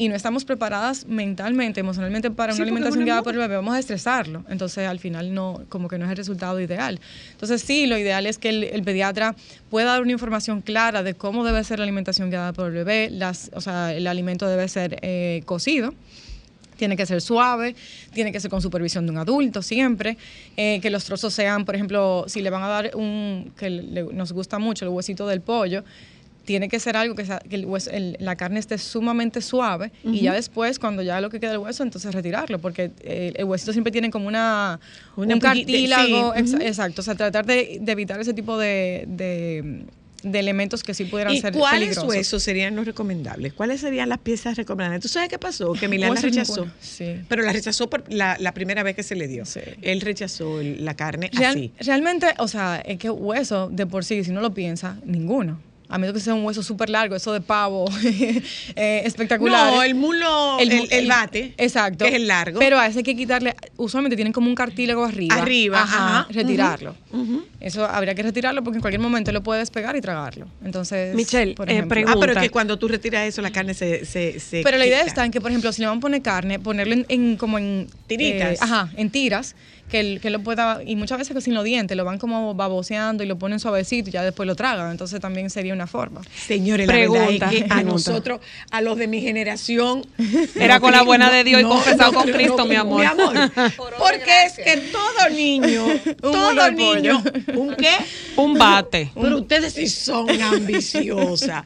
y 0.00 0.08
no 0.08 0.14
estamos 0.14 0.44
preparadas 0.44 1.06
mentalmente, 1.06 1.80
emocionalmente 1.80 2.30
para 2.30 2.52
Sí, 2.52 2.58
una 2.60 2.66
alimentación 2.66 3.04
guiada 3.04 3.22
por 3.24 3.34
el 3.34 3.40
bebé, 3.40 3.56
vamos 3.56 3.74
a 3.74 3.80
estresarlo. 3.80 4.44
Entonces, 4.48 4.86
al 4.86 5.00
final, 5.00 5.34
no, 5.34 5.62
como 5.68 5.88
que 5.88 5.98
no 5.98 6.04
es 6.04 6.10
el 6.12 6.16
resultado 6.16 6.60
ideal. 6.60 7.00
Entonces, 7.32 7.62
sí, 7.62 7.86
lo 7.86 7.98
ideal 7.98 8.24
es 8.26 8.38
que 8.38 8.50
el, 8.50 8.62
el 8.64 8.82
pediatra 8.84 9.34
pueda 9.70 9.86
dar 9.92 10.02
una 10.02 10.12
información 10.12 10.60
clara 10.60 11.02
de 11.02 11.14
cómo 11.14 11.44
debe 11.44 11.64
ser 11.64 11.80
la 11.80 11.82
alimentación 11.84 12.30
guiada 12.30 12.52
por 12.52 12.66
el 12.68 12.72
bebé. 12.74 13.10
Las, 13.10 13.50
o 13.54 13.60
sea, 13.60 13.92
el 13.92 14.06
alimento 14.06 14.46
debe 14.46 14.68
ser 14.68 14.98
eh, 15.02 15.42
cocido. 15.46 15.92
Tiene 16.76 16.96
que 16.96 17.04
ser 17.06 17.20
suave, 17.20 17.74
tiene 18.14 18.30
que 18.30 18.38
ser 18.38 18.52
con 18.52 18.62
supervisión 18.62 19.04
de 19.04 19.10
un 19.10 19.18
adulto 19.18 19.62
siempre, 19.62 20.16
eh, 20.56 20.78
que 20.80 20.90
los 20.90 21.02
trozos 21.04 21.34
sean, 21.34 21.64
por 21.64 21.74
ejemplo, 21.74 22.24
si 22.28 22.40
le 22.40 22.50
van 22.50 22.62
a 22.62 22.68
dar 22.68 22.92
un, 22.94 23.50
que 23.58 23.68
le- 23.68 24.04
nos 24.12 24.30
gusta 24.32 24.60
mucho, 24.60 24.84
el 24.84 24.92
huesito 24.92 25.26
del 25.26 25.40
pollo, 25.40 25.82
tiene 26.48 26.68
que 26.70 26.80
ser 26.80 26.96
algo 26.96 27.14
que, 27.14 27.26
sea- 27.26 27.40
que 27.40 27.56
el 27.56 27.66
hueso- 27.66 27.90
el- 27.92 28.16
la 28.20 28.34
carne 28.34 28.58
esté 28.58 28.78
sumamente 28.78 29.42
suave 29.42 29.92
y 30.02 30.20
ya 30.20 30.32
después, 30.32 30.78
cuando 30.78 31.02
ya 31.02 31.20
lo 31.20 31.28
que 31.28 31.38
queda 31.40 31.50
del 31.50 31.60
hueso, 31.60 31.82
entonces 31.82 32.14
retirarlo, 32.14 32.58
porque 32.58 32.90
eh, 33.02 33.34
el 33.36 33.44
huesito 33.44 33.72
siempre 33.72 33.90
tiene 33.92 34.08
como 34.10 34.26
una, 34.28 34.80
Una 35.16 35.34
un 35.34 35.40
cartílago, 35.40 36.32
sí, 36.46 36.56
exacto, 36.62 37.02
o 37.02 37.04
sea, 37.04 37.14
tratar 37.16 37.44
de, 37.44 37.76
de 37.82 37.92
evitar 37.92 38.18
ese 38.18 38.32
tipo 38.32 38.56
de, 38.56 39.04
de- 39.08 39.82
de 40.22 40.38
elementos 40.40 40.82
que 40.82 40.94
sí 40.94 41.04
pudieran 41.04 41.32
¿Y 41.34 41.40
ser 41.40 41.52
cuáles 41.52 41.80
peligrosos. 41.90 42.08
huesos 42.08 42.42
serían 42.42 42.74
los 42.74 42.84
recomendables? 42.86 43.52
¿Cuáles 43.52 43.80
serían 43.82 44.08
las 44.08 44.18
piezas 44.18 44.56
recomendables? 44.56 45.00
¿Tú 45.02 45.08
sabes 45.08 45.28
qué 45.28 45.38
pasó? 45.38 45.74
Que 45.74 45.86
Milán 45.92 46.14
la 46.14 46.20
rechazó. 46.20 46.66
sí. 46.80 47.20
Pero 47.28 47.42
la 47.42 47.52
rechazó 47.52 47.88
por 47.88 48.02
la, 48.12 48.36
la 48.40 48.52
primera 48.52 48.82
vez 48.82 48.96
que 48.96 49.04
se 49.04 49.14
le 49.14 49.28
dio. 49.28 49.44
Sí. 49.44 49.60
Él 49.80 50.00
rechazó 50.00 50.60
el- 50.60 50.84
la 50.84 50.94
carne 50.94 51.30
Real- 51.32 51.52
así. 51.54 51.72
Realmente, 51.78 52.26
o 52.38 52.48
sea, 52.48 52.82
es 52.84 52.98
que 52.98 53.10
hueso 53.10 53.68
de 53.70 53.86
por 53.86 54.04
sí, 54.04 54.24
si 54.24 54.32
no 54.32 54.40
lo 54.40 54.52
piensa, 54.54 54.96
ninguno. 55.04 55.60
A 55.90 55.96
menos 55.96 56.12
que 56.14 56.20
sea 56.20 56.34
un 56.34 56.44
hueso 56.44 56.62
súper 56.62 56.90
largo, 56.90 57.16
eso 57.16 57.32
de 57.32 57.40
pavo, 57.40 57.86
eh, 58.76 59.02
espectacular. 59.04 59.72
No, 59.72 59.82
el 59.82 59.94
mulo, 59.94 60.58
el, 60.60 61.06
bate. 61.08 61.54
Exacto. 61.56 62.04
Que 62.04 62.10
es 62.10 62.16
el 62.16 62.26
largo. 62.28 62.58
Pero 62.58 62.78
a 62.78 62.86
ese 62.86 62.98
hay 62.98 63.04
que 63.04 63.16
quitarle, 63.16 63.54
usualmente 63.76 64.14
tienen 64.16 64.32
como 64.32 64.48
un 64.48 64.54
cartílago 64.54 65.04
arriba. 65.04 65.34
Arriba, 65.36 65.82
ajá. 65.82 66.26
Retirarlo. 66.30 66.94
Eso 67.60 67.84
habría 67.86 68.14
que 68.14 68.22
retirarlo 68.22 68.62
porque 68.62 68.76
en 68.76 68.80
cualquier 68.82 69.00
momento 69.00 69.32
lo 69.32 69.42
puede 69.42 69.60
despegar 69.60 69.96
y 69.96 70.00
tragarlo. 70.00 70.46
Entonces, 70.64 71.14
Michelle, 71.14 71.54
por 71.54 71.68
eh, 71.68 71.72
ejemplo. 71.72 71.88
pregunta. 71.94 72.16
Ah, 72.16 72.20
pero 72.20 72.32
es 72.34 72.38
que 72.38 72.50
cuando 72.50 72.78
tú 72.78 72.86
retiras 72.88 73.26
eso, 73.26 73.42
la 73.42 73.50
carne 73.50 73.74
se. 73.74 74.04
se, 74.04 74.38
se 74.40 74.62
Pero 74.62 74.78
la 74.78 74.86
idea 74.86 74.98
quita. 74.98 75.08
está 75.08 75.24
en 75.24 75.30
que, 75.32 75.40
por 75.40 75.50
ejemplo, 75.50 75.72
si 75.72 75.80
le 75.80 75.88
van 75.88 75.98
a 75.98 76.00
poner 76.00 76.22
carne, 76.22 76.58
ponerlo 76.60 76.94
en, 76.94 77.06
en- 77.08 77.36
como 77.36 77.58
en 77.58 77.88
Tiritas. 78.06 78.52
eh, 78.54 78.58
ajá, 78.60 78.90
en 78.96 79.10
tiras, 79.10 79.56
que, 79.88 80.00
él- 80.00 80.20
que 80.20 80.30
lo 80.30 80.40
pueda, 80.40 80.80
y 80.84 80.96
muchas 80.96 81.18
veces 81.18 81.34
que 81.34 81.40
sin 81.40 81.54
los 81.54 81.64
dientes 81.64 81.96
lo 81.96 82.04
van 82.04 82.18
como 82.18 82.54
baboseando 82.54 83.22
y 83.24 83.26
lo 83.26 83.38
ponen 83.38 83.58
suavecito 83.60 84.10
y 84.10 84.12
ya 84.12 84.22
después 84.22 84.46
lo 84.46 84.54
tragan. 84.54 84.90
Entonces 84.90 85.20
también 85.20 85.50
sería 85.50 85.72
una 85.74 85.86
forma. 85.86 86.20
Señores, 86.46 86.86
la 86.86 86.92
Pregunta, 86.92 87.26
verdad 87.30 87.54
es 87.54 87.64
que 87.64 87.66
a 87.72 87.82
nosotros, 87.82 88.40
a 88.70 88.80
los 88.80 88.96
de 88.96 89.06
mi 89.08 89.20
generación. 89.20 90.06
Era 90.54 90.80
con 90.80 90.92
la 90.92 91.02
buena 91.02 91.30
de 91.30 91.44
Dios 91.44 91.60
y 91.60 91.64
confesado 91.64 92.12
no, 92.12 92.18
con 92.20 92.30
no, 92.30 92.36
Cristo, 92.36 92.64
mi 92.66 92.74
amor. 92.74 93.00
Mi 93.00 93.06
amor. 93.06 93.34
Porque 93.98 94.44
es 94.46 94.54
que 94.54 94.76
todo 94.92 95.30
niño, 95.34 95.86
todo 96.20 96.70
niño. 96.70 97.22
¿un 97.54 97.74
qué? 97.76 97.92
Un 98.36 98.54
bate. 98.54 99.10
Pero 99.20 99.38
ustedes 99.38 99.72
sí 99.72 99.88
son 99.88 100.28
ambiciosas. 100.40 101.64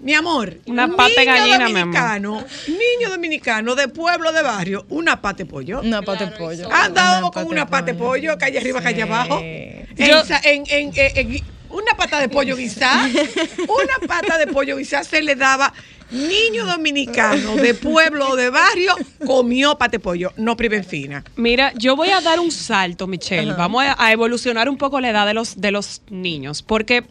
Mi 0.00 0.14
amor, 0.14 0.56
Una 0.66 0.84
un 0.86 0.94
pata 0.96 1.24
gallina, 1.24 1.56
mi 1.68 1.80
amor. 1.80 1.94
dominicano, 1.94 2.44
niño 2.68 3.10
dominicano 3.10 3.74
de 3.74 3.88
pueblo, 3.88 4.30
de 4.32 4.42
barrio, 4.42 4.86
una 4.90 5.20
pata 5.20 5.38
de 5.38 5.46
pollo. 5.46 5.80
Una 5.80 6.02
pata 6.02 6.26
de 6.26 6.36
pollo. 6.36 6.68
¿Han 6.72 6.94
dado 6.94 7.18
Una 7.26 7.30
con 7.32 7.46
una 7.46 7.66
pata 7.66 7.86
de 7.86 7.94
pollo, 7.94 8.38
calle 8.38 8.58
arriba, 8.58 8.80
calle 8.80 9.02
abajo? 9.02 9.40
En, 9.42 9.86
Yo- 9.96 10.22
en- 10.44 10.64
en- 10.68 10.92
en- 10.94 11.32
en- 11.34 11.42
una 11.70 11.94
pata 11.96 12.20
de 12.20 12.28
pollo 12.28 12.56
guisada, 12.56 13.06
una 13.58 14.06
pata 14.06 14.38
de 14.38 14.46
pollo 14.46 14.76
guisada 14.76 15.02
se 15.04 15.20
le 15.20 15.34
daba. 15.34 15.72
Niño 16.10 16.64
dominicano 16.64 17.56
de 17.56 17.74
pueblo 17.74 18.30
o 18.30 18.36
de 18.36 18.48
barrio 18.48 18.94
comió 19.26 19.76
pate 19.76 19.98
de 19.98 20.00
pollo, 20.00 20.32
no 20.38 20.56
priven 20.56 20.82
fina. 20.82 21.22
Mira, 21.36 21.74
yo 21.76 21.96
voy 21.96 22.08
a 22.08 22.22
dar 22.22 22.40
un 22.40 22.50
salto, 22.50 23.06
Michelle. 23.06 23.52
Vamos 23.52 23.84
a, 23.84 23.94
a 24.02 24.10
evolucionar 24.10 24.70
un 24.70 24.78
poco 24.78 25.00
la 25.00 25.10
edad 25.10 25.26
de 25.26 25.34
los, 25.34 25.60
de 25.60 25.70
los 25.70 26.00
niños, 26.08 26.62
porque 26.62 27.04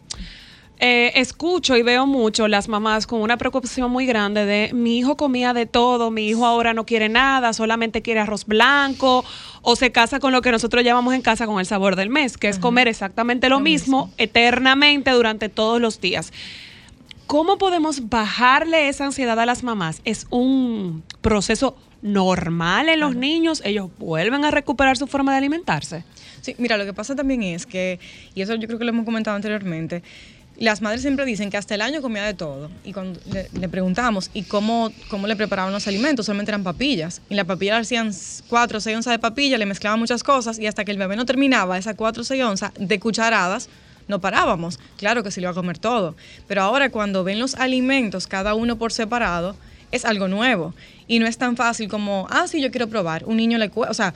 eh, 0.79 1.13
escucho 1.15 1.75
y 1.75 1.81
veo 1.81 2.05
mucho 2.05 2.47
las 2.47 2.67
mamás 2.67 3.07
con 3.07 3.21
una 3.21 3.37
preocupación 3.37 3.89
muy 3.89 4.05
grande 4.05 4.45
de 4.45 4.71
mi 4.73 4.99
hijo 4.99 5.17
comía 5.17 5.53
de 5.53 5.65
todo, 5.65 6.11
mi 6.11 6.27
hijo 6.27 6.45
ahora 6.45 6.75
no 6.75 6.85
quiere 6.85 7.09
nada, 7.09 7.51
solamente 7.53 8.03
quiere 8.03 8.19
arroz 8.19 8.45
blanco 8.45 9.25
o 9.63 9.75
se 9.75 9.91
casa 9.91 10.19
con 10.19 10.33
lo 10.33 10.41
que 10.43 10.51
nosotros 10.51 10.83
llamamos 10.83 11.15
en 11.15 11.23
casa 11.23 11.47
con 11.47 11.59
el 11.59 11.65
sabor 11.65 11.95
del 11.95 12.09
mes, 12.09 12.37
que 12.37 12.47
es 12.47 12.59
comer 12.59 12.87
exactamente 12.87 13.49
lo, 13.49 13.59
mismo, 13.59 14.11
eternamente 14.17 15.09
durante 15.11 15.49
todos 15.49 15.81
los 15.81 15.99
días. 15.99 16.31
¿Cómo 17.25 17.57
podemos 17.57 18.07
bajarle 18.09 18.87
esa 18.87 19.05
ansiedad 19.05 19.39
a 19.39 19.45
las 19.45 19.63
mamás? 19.63 20.01
Es 20.05 20.27
un 20.29 21.03
proceso 21.21 21.75
normal 22.01 22.87
en 22.89 22.99
los 22.99 23.15
niños, 23.15 23.61
ellos 23.65 23.89
vuelven 23.97 24.45
a 24.45 24.51
recuperar 24.51 24.95
su 24.95 25.07
forma 25.07 25.31
de 25.31 25.39
alimentarse. 25.39 26.03
Sí, 26.41 26.55
mira, 26.59 26.77
lo 26.77 26.85
que 26.85 26.93
pasa 26.93 27.15
también 27.15 27.43
es 27.43 27.65
que, 27.65 27.99
y 28.33 28.41
eso 28.41 28.55
yo 28.55 28.67
creo 28.67 28.79
que 28.79 28.85
lo 28.85 28.91
hemos 28.91 29.05
comentado 29.05 29.35
anteriormente, 29.35 30.03
las 30.65 30.81
madres 30.81 31.01
siempre 31.01 31.25
dicen 31.25 31.49
que 31.49 31.57
hasta 31.57 31.75
el 31.75 31.81
año 31.81 32.01
comía 32.01 32.23
de 32.23 32.33
todo. 32.33 32.69
Y 32.83 32.93
cuando 32.93 33.19
le, 33.31 33.47
le 33.53 33.69
preguntamos, 33.69 34.31
¿y 34.33 34.43
cómo, 34.43 34.91
cómo 35.09 35.27
le 35.27 35.35
preparaban 35.35 35.71
los 35.71 35.87
alimentos? 35.87 36.25
Solamente 36.25 36.51
eran 36.51 36.63
papillas. 36.63 37.21
Y 37.29 37.35
la 37.35 37.45
papilla 37.45 37.77
hacían 37.77 38.11
4 38.49 38.77
o 38.77 38.81
6 38.81 38.97
onzas 38.97 39.13
de 39.13 39.19
papilla, 39.19 39.57
le 39.57 39.65
mezclaban 39.65 39.99
muchas 39.99 40.23
cosas, 40.23 40.57
y 40.57 40.65
hasta 40.65 40.83
que 40.83 40.91
el 40.91 40.97
bebé 40.97 41.15
no 41.15 41.25
terminaba 41.25 41.77
esas 41.77 41.95
4 41.95 42.21
o 42.21 42.25
6 42.25 42.43
onzas 42.43 42.71
de 42.77 42.99
cucharadas, 42.99 43.69
no 44.07 44.19
parábamos. 44.19 44.79
Claro 44.97 45.21
que 45.23 45.31
se 45.31 45.41
le 45.41 45.45
iba 45.45 45.51
a 45.51 45.55
comer 45.55 45.77
todo. 45.77 46.15
Pero 46.47 46.63
ahora 46.63 46.89
cuando 46.89 47.23
ven 47.23 47.39
los 47.39 47.55
alimentos, 47.55 48.25
cada 48.25 48.55
uno 48.55 48.77
por 48.77 48.91
separado, 48.91 49.55
es 49.91 50.05
algo 50.05 50.27
nuevo. 50.27 50.73
Y 51.07 51.19
no 51.19 51.27
es 51.27 51.37
tan 51.37 51.55
fácil 51.55 51.87
como, 51.87 52.27
ah, 52.29 52.47
sí, 52.47 52.61
yo 52.61 52.71
quiero 52.71 52.87
probar. 52.87 53.25
Un 53.25 53.37
niño 53.37 53.57
le 53.57 53.71
o 53.73 53.93
sea, 53.93 54.13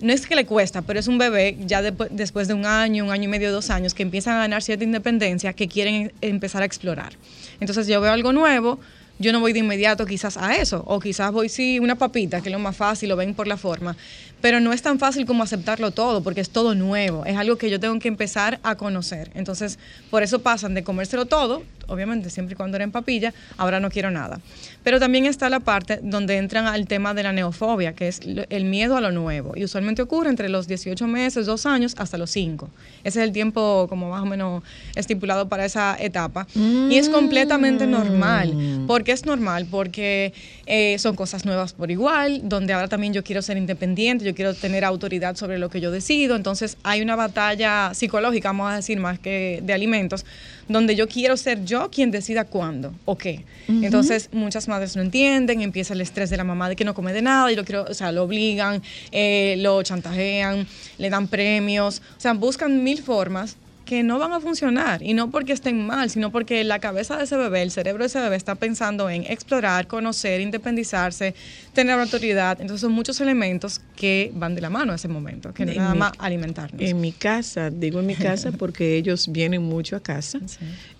no 0.00 0.12
es 0.12 0.26
que 0.26 0.36
le 0.36 0.44
cuesta, 0.46 0.82
pero 0.82 1.00
es 1.00 1.08
un 1.08 1.18
bebé 1.18 1.56
ya 1.66 1.82
después 1.82 2.48
de 2.48 2.54
un 2.54 2.66
año, 2.66 3.04
un 3.04 3.10
año 3.10 3.24
y 3.24 3.28
medio, 3.28 3.52
dos 3.52 3.70
años, 3.70 3.94
que 3.94 4.02
empiezan 4.02 4.36
a 4.36 4.40
ganar 4.40 4.62
cierta 4.62 4.84
independencia, 4.84 5.52
que 5.52 5.68
quieren 5.68 6.12
empezar 6.20 6.62
a 6.62 6.64
explorar. 6.66 7.14
Entonces 7.60 7.86
yo 7.86 8.00
veo 8.00 8.12
algo 8.12 8.32
nuevo, 8.32 8.78
yo 9.18 9.32
no 9.32 9.40
voy 9.40 9.52
de 9.54 9.60
inmediato 9.60 10.04
quizás 10.04 10.36
a 10.36 10.56
eso, 10.56 10.82
o 10.86 11.00
quizás 11.00 11.32
voy 11.32 11.48
sí 11.48 11.78
una 11.78 11.94
papita, 11.94 12.42
que 12.42 12.50
es 12.50 12.52
lo 12.52 12.58
más 12.58 12.76
fácil, 12.76 13.08
lo 13.08 13.16
ven 13.16 13.34
por 13.34 13.46
la 13.46 13.56
forma, 13.56 13.96
pero 14.42 14.60
no 14.60 14.72
es 14.74 14.82
tan 14.82 14.98
fácil 14.98 15.24
como 15.24 15.42
aceptarlo 15.42 15.90
todo, 15.90 16.22
porque 16.22 16.42
es 16.42 16.50
todo 16.50 16.74
nuevo, 16.74 17.24
es 17.24 17.36
algo 17.36 17.56
que 17.56 17.70
yo 17.70 17.80
tengo 17.80 17.98
que 17.98 18.08
empezar 18.08 18.60
a 18.62 18.74
conocer. 18.74 19.30
Entonces, 19.34 19.78
por 20.10 20.22
eso 20.22 20.40
pasan 20.40 20.74
de 20.74 20.84
comérselo 20.84 21.24
todo, 21.24 21.62
obviamente 21.88 22.30
siempre 22.30 22.54
y 22.54 22.56
cuando 22.56 22.76
era 22.76 22.84
en 22.84 22.92
papilla, 22.92 23.32
ahora 23.56 23.80
no 23.80 23.90
quiero 23.90 24.10
nada. 24.10 24.40
Pero 24.82 25.00
también 25.00 25.26
está 25.26 25.50
la 25.50 25.60
parte 25.60 26.00
donde 26.02 26.36
entran 26.36 26.66
al 26.66 26.86
tema 26.86 27.14
de 27.14 27.22
la 27.22 27.32
neofobia, 27.32 27.94
que 27.94 28.08
es 28.08 28.20
el 28.50 28.64
miedo 28.64 28.96
a 28.96 29.00
lo 29.00 29.10
nuevo, 29.10 29.52
y 29.56 29.64
usualmente 29.64 30.02
ocurre 30.02 30.30
entre 30.30 30.48
los 30.48 30.68
18 30.68 31.06
meses, 31.06 31.46
dos 31.46 31.66
años, 31.66 31.94
hasta 31.98 32.18
los 32.18 32.30
5. 32.30 32.70
Ese 33.04 33.20
es 33.20 33.26
el 33.26 33.32
tiempo 33.32 33.86
como 33.88 34.10
más 34.10 34.22
o 34.22 34.26
menos 34.26 34.62
estipulado 34.94 35.48
para 35.48 35.64
esa 35.64 35.96
etapa. 35.98 36.46
Y 36.54 36.96
es 36.96 37.08
completamente 37.08 37.86
normal. 37.86 38.84
¿Por 38.86 39.04
qué 39.04 39.12
es 39.12 39.24
normal? 39.24 39.66
Porque 39.70 40.32
eh, 40.66 40.98
son 40.98 41.16
cosas 41.16 41.44
nuevas 41.44 41.72
por 41.72 41.90
igual, 41.90 42.42
donde 42.44 42.72
ahora 42.72 42.88
también 42.88 43.12
yo 43.12 43.22
quiero 43.22 43.42
ser 43.42 43.56
independiente, 43.56 44.24
yo 44.24 44.34
quiero 44.34 44.54
tener 44.54 44.84
autoridad 44.84 45.36
sobre 45.36 45.58
lo 45.58 45.68
que 45.68 45.80
yo 45.80 45.90
decido. 45.90 46.36
Entonces 46.36 46.78
hay 46.82 47.02
una 47.02 47.16
batalla 47.16 47.92
psicológica, 47.94 48.48
vamos 48.48 48.72
a 48.72 48.76
decir, 48.76 48.98
más 48.98 49.18
que 49.18 49.60
de 49.62 49.72
alimentos, 49.72 50.24
donde 50.68 50.96
yo 50.96 51.08
quiero 51.08 51.36
ser 51.36 51.64
yo 51.64 51.90
quien 51.90 52.10
decida 52.10 52.44
cuándo 52.44 52.94
o 53.04 53.16
qué. 53.16 53.44
Entonces 53.68 54.28
muchas 54.32 54.68
madres 54.68 54.96
no 54.96 55.02
entienden, 55.02 55.60
empieza 55.60 55.94
el 55.94 56.00
estrés 56.00 56.30
de 56.30 56.36
la 56.36 56.44
mamá 56.44 56.68
de 56.68 56.76
que 56.76 56.84
no 56.84 56.94
come 56.94 57.12
de 57.12 57.22
nada 57.22 57.50
y 57.50 57.56
lo 57.56 57.64
quiero, 57.64 57.84
o 57.88 57.94
sea, 57.94 58.12
lo 58.12 58.22
obligan, 58.22 58.82
eh, 59.10 59.56
lo 59.58 59.82
chantajean, 59.82 60.66
le 60.98 61.10
dan 61.10 61.28
premios, 61.28 62.02
o 62.16 62.20
sea, 62.20 62.32
buscan 62.34 62.84
mil 62.84 63.02
formas 63.02 63.56
que 63.86 64.02
no 64.02 64.18
van 64.18 64.32
a 64.32 64.40
funcionar 64.40 65.00
y 65.02 65.14
no 65.14 65.30
porque 65.30 65.52
estén 65.54 65.86
mal, 65.86 66.10
sino 66.10 66.30
porque 66.30 66.62
la 66.64 66.78
cabeza 66.80 67.16
de 67.16 67.24
ese 67.24 67.36
bebé, 67.38 67.62
el 67.62 67.70
cerebro 67.70 68.02
de 68.02 68.08
ese 68.08 68.20
bebé 68.20 68.36
está 68.36 68.56
pensando 68.56 69.08
en 69.08 69.22
explorar, 69.22 69.86
conocer, 69.86 70.40
independizarse, 70.42 71.34
tener 71.72 71.98
autoridad. 71.98 72.60
Entonces 72.60 72.82
son 72.82 72.92
muchos 72.92 73.20
elementos 73.20 73.80
que 73.94 74.30
van 74.34 74.54
de 74.54 74.60
la 74.60 74.68
mano 74.70 74.92
a 74.92 74.96
ese 74.96 75.08
momento, 75.08 75.54
que 75.54 75.64
no 75.64 75.70
es 75.70 75.76
En 75.78 75.82
nada 75.82 75.94
mi- 75.94 76.00
más 76.00 76.12
alimentarnos. 76.18 76.82
En 76.82 77.00
mi 77.00 77.12
casa, 77.12 77.70
digo 77.70 78.00
en 78.00 78.06
mi 78.06 78.16
casa 78.16 78.50
porque 78.58 78.96
ellos 78.96 79.28
vienen 79.32 79.62
mucho 79.62 79.96
a 79.96 80.00
casa, 80.00 80.40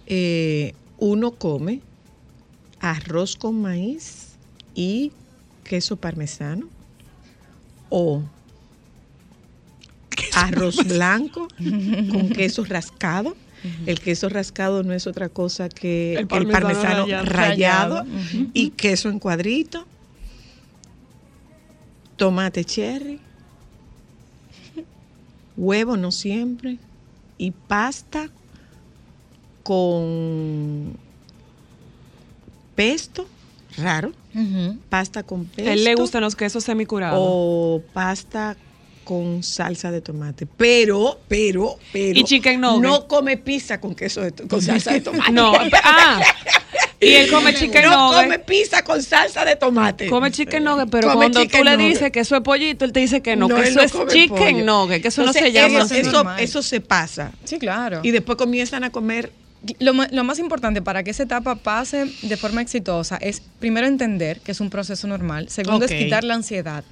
eh, 0.06 0.72
uno 0.98 1.32
come 1.32 1.80
arroz 2.78 3.36
con 3.36 3.60
maíz 3.60 4.36
y 4.74 5.12
queso 5.64 5.96
parmesano 5.96 6.68
o 7.88 8.22
arroz 10.46 10.76
blanco 10.86 11.48
con 12.10 12.28
queso 12.36 12.64
rascado. 12.64 13.36
El 13.84 13.98
queso 13.98 14.28
rascado 14.28 14.84
no 14.84 14.92
es 14.92 15.08
otra 15.08 15.28
cosa 15.28 15.68
que 15.68 16.12
El 16.14 16.28
el 16.30 16.46
parmesano 16.48 17.06
rallado. 17.24 18.04
y 18.52 18.70
queso 18.70 19.08
en 19.08 19.18
cuadrito, 19.18 19.86
tomate 22.16 22.64
cherry, 22.64 23.18
huevo 25.56 25.96
no 25.96 26.12
siempre 26.12 26.78
y 27.38 27.50
pasta 27.50 28.28
con 29.64 30.96
pesto, 32.76 33.26
raro, 33.76 34.12
pasta 34.90 35.24
con 35.24 35.46
pesto. 35.46 35.70
A 35.70 35.74
él 35.74 35.82
le 35.82 35.94
gustan 35.96 36.20
los 36.20 36.36
quesos 36.36 36.62
semicurados. 36.62 37.18
o 37.20 37.82
pasta 37.92 38.56
con 39.06 39.42
salsa 39.44 39.92
de 39.92 40.00
tomate. 40.00 40.46
Pero, 40.46 41.20
pero, 41.28 41.78
pero 41.92 42.18
Y 42.18 42.24
chicken 42.24 42.60
nugget. 42.60 42.82
no 42.82 43.06
come 43.06 43.36
pizza 43.36 43.80
con 43.80 43.94
queso 43.94 44.20
de 44.20 44.32
con 44.32 44.60
salsa 44.60 44.92
de 44.92 45.00
tomate. 45.00 45.30
No, 45.32 45.52
ah, 45.84 46.20
y 46.98 47.12
él 47.12 47.30
come 47.30 47.54
chicken 47.54 47.84
no 47.84 48.08
nugget. 48.10 48.24
come 48.24 48.38
pizza 48.40 48.82
con 48.82 49.00
salsa 49.02 49.44
de 49.44 49.54
tomate. 49.54 50.08
Come 50.10 50.30
chicken 50.32 50.64
nugget, 50.64 50.88
pero 50.90 51.08
Come 51.08 51.30
cuando 51.30 51.46
tú 51.46 51.62
le 51.62 51.76
dices 51.76 52.10
que 52.10 52.20
eso 52.20 52.34
es 52.34 52.42
pollito, 52.42 52.84
él 52.84 52.92
te 52.92 52.98
dice 53.00 53.22
que 53.22 53.36
no, 53.36 53.46
que 53.48 53.60
eso 53.60 53.76
no 53.76 53.82
es 53.82 53.92
chicken 54.12 54.62
pollo. 54.62 54.64
nugget, 54.64 55.02
que 55.02 55.08
eso 55.08 55.22
no 55.24 55.32
se 55.32 55.52
llama. 55.52 55.82
eso 55.82 55.94
es 55.94 56.06
Eso, 56.08 56.30
eso 56.38 56.62
se 56.62 56.80
pasa. 56.80 57.30
Sí, 57.44 57.58
claro. 57.60 58.00
Y 58.02 58.10
después 58.10 58.36
comienzan 58.36 58.82
a 58.82 58.90
comer 58.90 59.30
Lo, 59.80 59.92
lo 59.92 60.24
más 60.24 60.38
importante 60.38 60.80
para 60.82 61.02
que 61.02 61.10
esa 61.10 61.24
etapa 61.24 61.56
pase 61.56 62.06
de 62.22 62.36
forma 62.36 62.60
exitosa 62.60 63.16
es 63.16 63.42
primero 63.58 63.86
entender 63.86 64.40
que 64.40 64.52
es 64.52 64.60
un 64.60 64.70
proceso 64.70 65.08
normal, 65.08 65.48
segundo 65.48 65.86
es 65.86 65.92
quitar 65.92 66.24
la 66.24 66.34
ansiedad. 66.34 66.84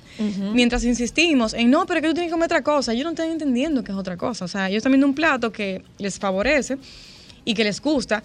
Mientras 0.55 0.85
insistimos 0.85 1.55
en 1.55 1.71
no, 1.71 1.87
pero 1.87 2.01
que 2.01 2.09
tú 2.09 2.15
tienes 2.15 2.31
que 2.31 2.33
comer 2.33 2.47
otra 2.47 2.63
cosa, 2.63 2.93
ellos 2.93 3.05
no 3.05 3.11
están 3.11 3.31
entendiendo 3.31 3.85
que 3.85 3.93
es 3.93 3.99
otra 3.99 4.17
cosa. 4.17 4.45
O 4.45 4.49
sea, 4.49 4.69
ellos 4.69 4.79
están 4.79 4.93
viendo 4.93 5.07
un 5.07 5.15
plato 5.15 5.53
que 5.53 5.83
les 5.99 6.19
favorece 6.19 6.79
y 7.45 7.55
que 7.55 7.65
les 7.65 7.81
gusta. 7.81 8.23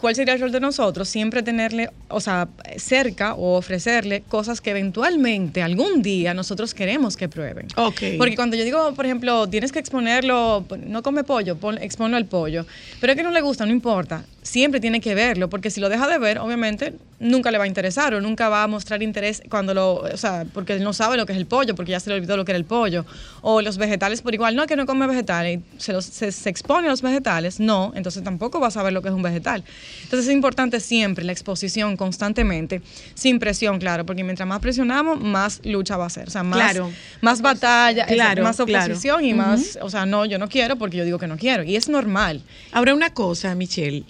¿Cuál 0.00 0.14
sería 0.14 0.34
el 0.34 0.40
rol 0.40 0.52
de 0.52 0.60
nosotros? 0.60 1.08
Siempre 1.08 1.42
tenerle, 1.42 1.90
o 2.08 2.20
sea, 2.20 2.48
cerca 2.76 3.34
o 3.34 3.56
ofrecerle 3.56 4.22
cosas 4.28 4.60
que 4.60 4.70
eventualmente 4.70 5.60
algún 5.60 6.02
día 6.02 6.34
nosotros 6.34 6.72
queremos 6.72 7.16
que 7.16 7.28
prueben. 7.28 7.66
Ok. 7.76 8.02
Porque 8.16 8.36
cuando 8.36 8.56
yo 8.56 8.64
digo, 8.64 8.94
por 8.94 9.06
ejemplo, 9.06 9.48
tienes 9.48 9.72
que 9.72 9.80
exponerlo, 9.80 10.64
no 10.86 11.02
come 11.02 11.24
pollo, 11.24 11.56
pon, 11.56 11.78
exponlo 11.78 12.16
al 12.16 12.26
pollo, 12.26 12.64
pero 13.00 13.12
es 13.12 13.16
que 13.16 13.24
no 13.24 13.32
le 13.32 13.40
gusta, 13.40 13.66
no 13.66 13.72
importa, 13.72 14.24
siempre 14.48 14.80
tiene 14.80 15.00
que 15.00 15.14
verlo, 15.14 15.48
porque 15.50 15.70
si 15.70 15.80
lo 15.80 15.88
deja 15.88 16.08
de 16.08 16.18
ver, 16.18 16.38
obviamente 16.38 16.94
nunca 17.20 17.50
le 17.50 17.58
va 17.58 17.64
a 17.64 17.66
interesar 17.66 18.14
o 18.14 18.20
nunca 18.20 18.48
va 18.48 18.62
a 18.62 18.66
mostrar 18.68 19.02
interés 19.02 19.42
cuando 19.50 19.74
lo, 19.74 19.94
o 19.96 20.16
sea, 20.16 20.44
porque 20.54 20.72
él 20.74 20.82
no 20.84 20.92
sabe 20.92 21.16
lo 21.16 21.26
que 21.26 21.32
es 21.32 21.38
el 21.38 21.46
pollo, 21.46 21.74
porque 21.74 21.90
ya 21.92 22.00
se 22.00 22.08
le 22.10 22.16
olvidó 22.16 22.36
lo 22.36 22.44
que 22.44 22.52
era 22.52 22.56
el 22.56 22.64
pollo, 22.64 23.04
o 23.42 23.60
los 23.60 23.76
vegetales 23.76 24.22
por 24.22 24.32
igual, 24.34 24.54
no 24.56 24.62
es 24.62 24.68
que 24.68 24.76
no 24.76 24.86
come 24.86 25.06
vegetales, 25.06 25.58
y 25.76 25.80
se, 25.80 25.92
los- 25.92 26.04
se, 26.06 26.32
se 26.32 26.48
expone 26.48 26.86
a 26.86 26.90
los 26.90 27.02
vegetales, 27.02 27.60
no, 27.60 27.92
entonces 27.94 28.22
tampoco 28.24 28.60
va 28.60 28.68
a 28.68 28.70
saber 28.70 28.92
lo 28.92 29.02
que 29.02 29.08
es 29.08 29.14
un 29.14 29.22
vegetal. 29.22 29.64
Entonces 30.04 30.28
es 30.28 30.32
importante 30.32 30.80
siempre 30.80 31.24
la 31.24 31.32
exposición 31.32 31.96
constantemente, 31.96 32.80
sin 33.14 33.38
presión, 33.38 33.78
claro, 33.78 34.06
porque 34.06 34.24
mientras 34.24 34.48
más 34.48 34.60
presionamos, 34.60 35.20
más 35.20 35.60
lucha 35.64 35.96
va 35.96 36.06
a 36.06 36.10
ser, 36.10 36.28
o 36.28 36.30
sea, 36.30 36.42
más, 36.44 36.58
Claro. 36.72 36.90
más 37.20 37.42
batalla, 37.42 38.06
Claro, 38.06 38.42
más 38.44 38.56
claro. 38.56 38.84
oposición 38.84 39.24
y 39.24 39.34
más, 39.34 39.78
o 39.82 39.90
sea, 39.90 40.06
no, 40.06 40.24
yo 40.24 40.38
no 40.38 40.48
quiero 40.48 40.76
porque 40.76 40.96
yo 40.96 41.04
digo 41.04 41.18
que 41.18 41.26
no 41.26 41.36
quiero, 41.36 41.64
y 41.64 41.76
es 41.76 41.88
normal. 41.88 42.42
Ahora 42.72 42.94
una 42.94 43.10
cosa, 43.12 43.54
Michelle. 43.54 44.04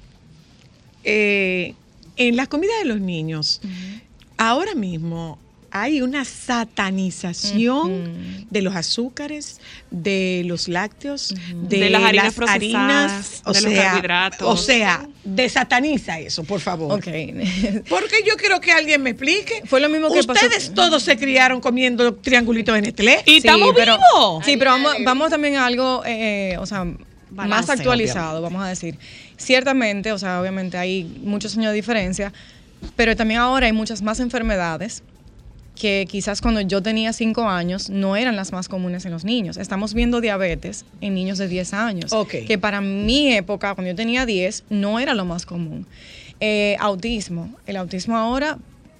Eh, 1.08 1.74
en 2.16 2.36
la 2.36 2.46
comida 2.46 2.72
de 2.78 2.84
los 2.86 3.00
niños, 3.00 3.60
ahora 4.36 4.74
mismo 4.74 5.38
hay 5.70 6.00
una 6.00 6.24
satanización 6.24 8.46
de 8.50 8.62
los 8.62 8.74
azúcares, 8.74 9.60
de 9.90 10.42
los 10.46 10.68
lácteos, 10.68 11.34
de, 11.54 11.78
De 11.78 11.90
las 11.90 12.02
harinas 12.02 12.24
las 12.24 12.34
procesadas, 12.34 12.62
harinas, 12.62 13.42
o 13.44 13.52
de 13.52 13.60
los 13.60 13.72
sea, 13.72 13.82
carbohidratos. 13.84 14.48
O 14.48 14.56
sea, 14.56 15.08
desataniza 15.24 16.18
eso, 16.20 16.44
por 16.44 16.60
favor. 16.60 17.00
Porque 17.88 18.16
yo 18.26 18.36
quiero 18.36 18.60
que 18.60 18.72
alguien 18.72 19.02
me 19.02 19.10
explique. 19.10 19.62
Fue 19.66 19.80
lo 19.80 19.88
mismo 19.88 20.12
que 20.12 20.22
pasó- 20.22 20.46
Ustedes 20.46 20.72
todos 20.74 21.02
se 21.02 21.16
criaron 21.18 21.60
comiendo 21.60 22.14
triangulitos 22.14 22.74
de 22.74 22.82
Nestlé. 22.82 23.22
Y 23.26 23.38
estamos 23.38 23.72
pero, 23.76 23.98
vivos. 23.98 24.44
Sí, 24.44 24.56
pero 24.56 24.72
vamos, 24.72 24.94
vamos 25.04 25.30
también 25.30 25.56
a 25.56 25.66
algo, 25.66 26.02
eh, 26.06 26.56
o 26.58 26.66
sea, 26.66 26.86
más 27.30 27.68
actualizado, 27.68 28.40
vamos 28.42 28.62
a 28.62 28.68
decir. 28.68 28.98
Ciertamente, 29.38 30.12
o 30.12 30.18
sea, 30.18 30.40
obviamente 30.40 30.76
hay 30.76 31.04
muchos 31.22 31.56
años 31.56 31.70
de 31.70 31.76
diferencia, 31.76 32.32
pero 32.96 33.16
también 33.16 33.40
ahora 33.40 33.66
hay 33.66 33.72
muchas 33.72 34.02
más 34.02 34.20
enfermedades 34.20 35.02
que 35.78 36.06
quizás 36.10 36.40
cuando 36.40 36.60
yo 36.60 36.82
tenía 36.82 37.12
5 37.12 37.48
años 37.48 37.88
no 37.88 38.16
eran 38.16 38.36
las 38.36 38.52
más 38.52 38.68
comunes 38.68 39.04
en 39.04 39.12
los 39.12 39.24
niños. 39.24 39.56
Estamos 39.56 39.94
viendo 39.94 40.20
diabetes 40.20 40.84
en 41.00 41.14
niños 41.14 41.38
de 41.38 41.48
10 41.48 41.72
años, 41.72 42.12
que 42.28 42.58
para 42.58 42.80
mi 42.80 43.32
época, 43.32 43.74
cuando 43.74 43.92
yo 43.92 43.96
tenía 43.96 44.26
10, 44.26 44.64
no 44.70 44.98
era 44.98 45.14
lo 45.14 45.24
más 45.24 45.46
común. 45.46 45.86
Eh, 46.40 46.76
autismo. 46.80 47.54
El 47.66 47.76
autismo 47.76 48.16
ahora 48.16 48.58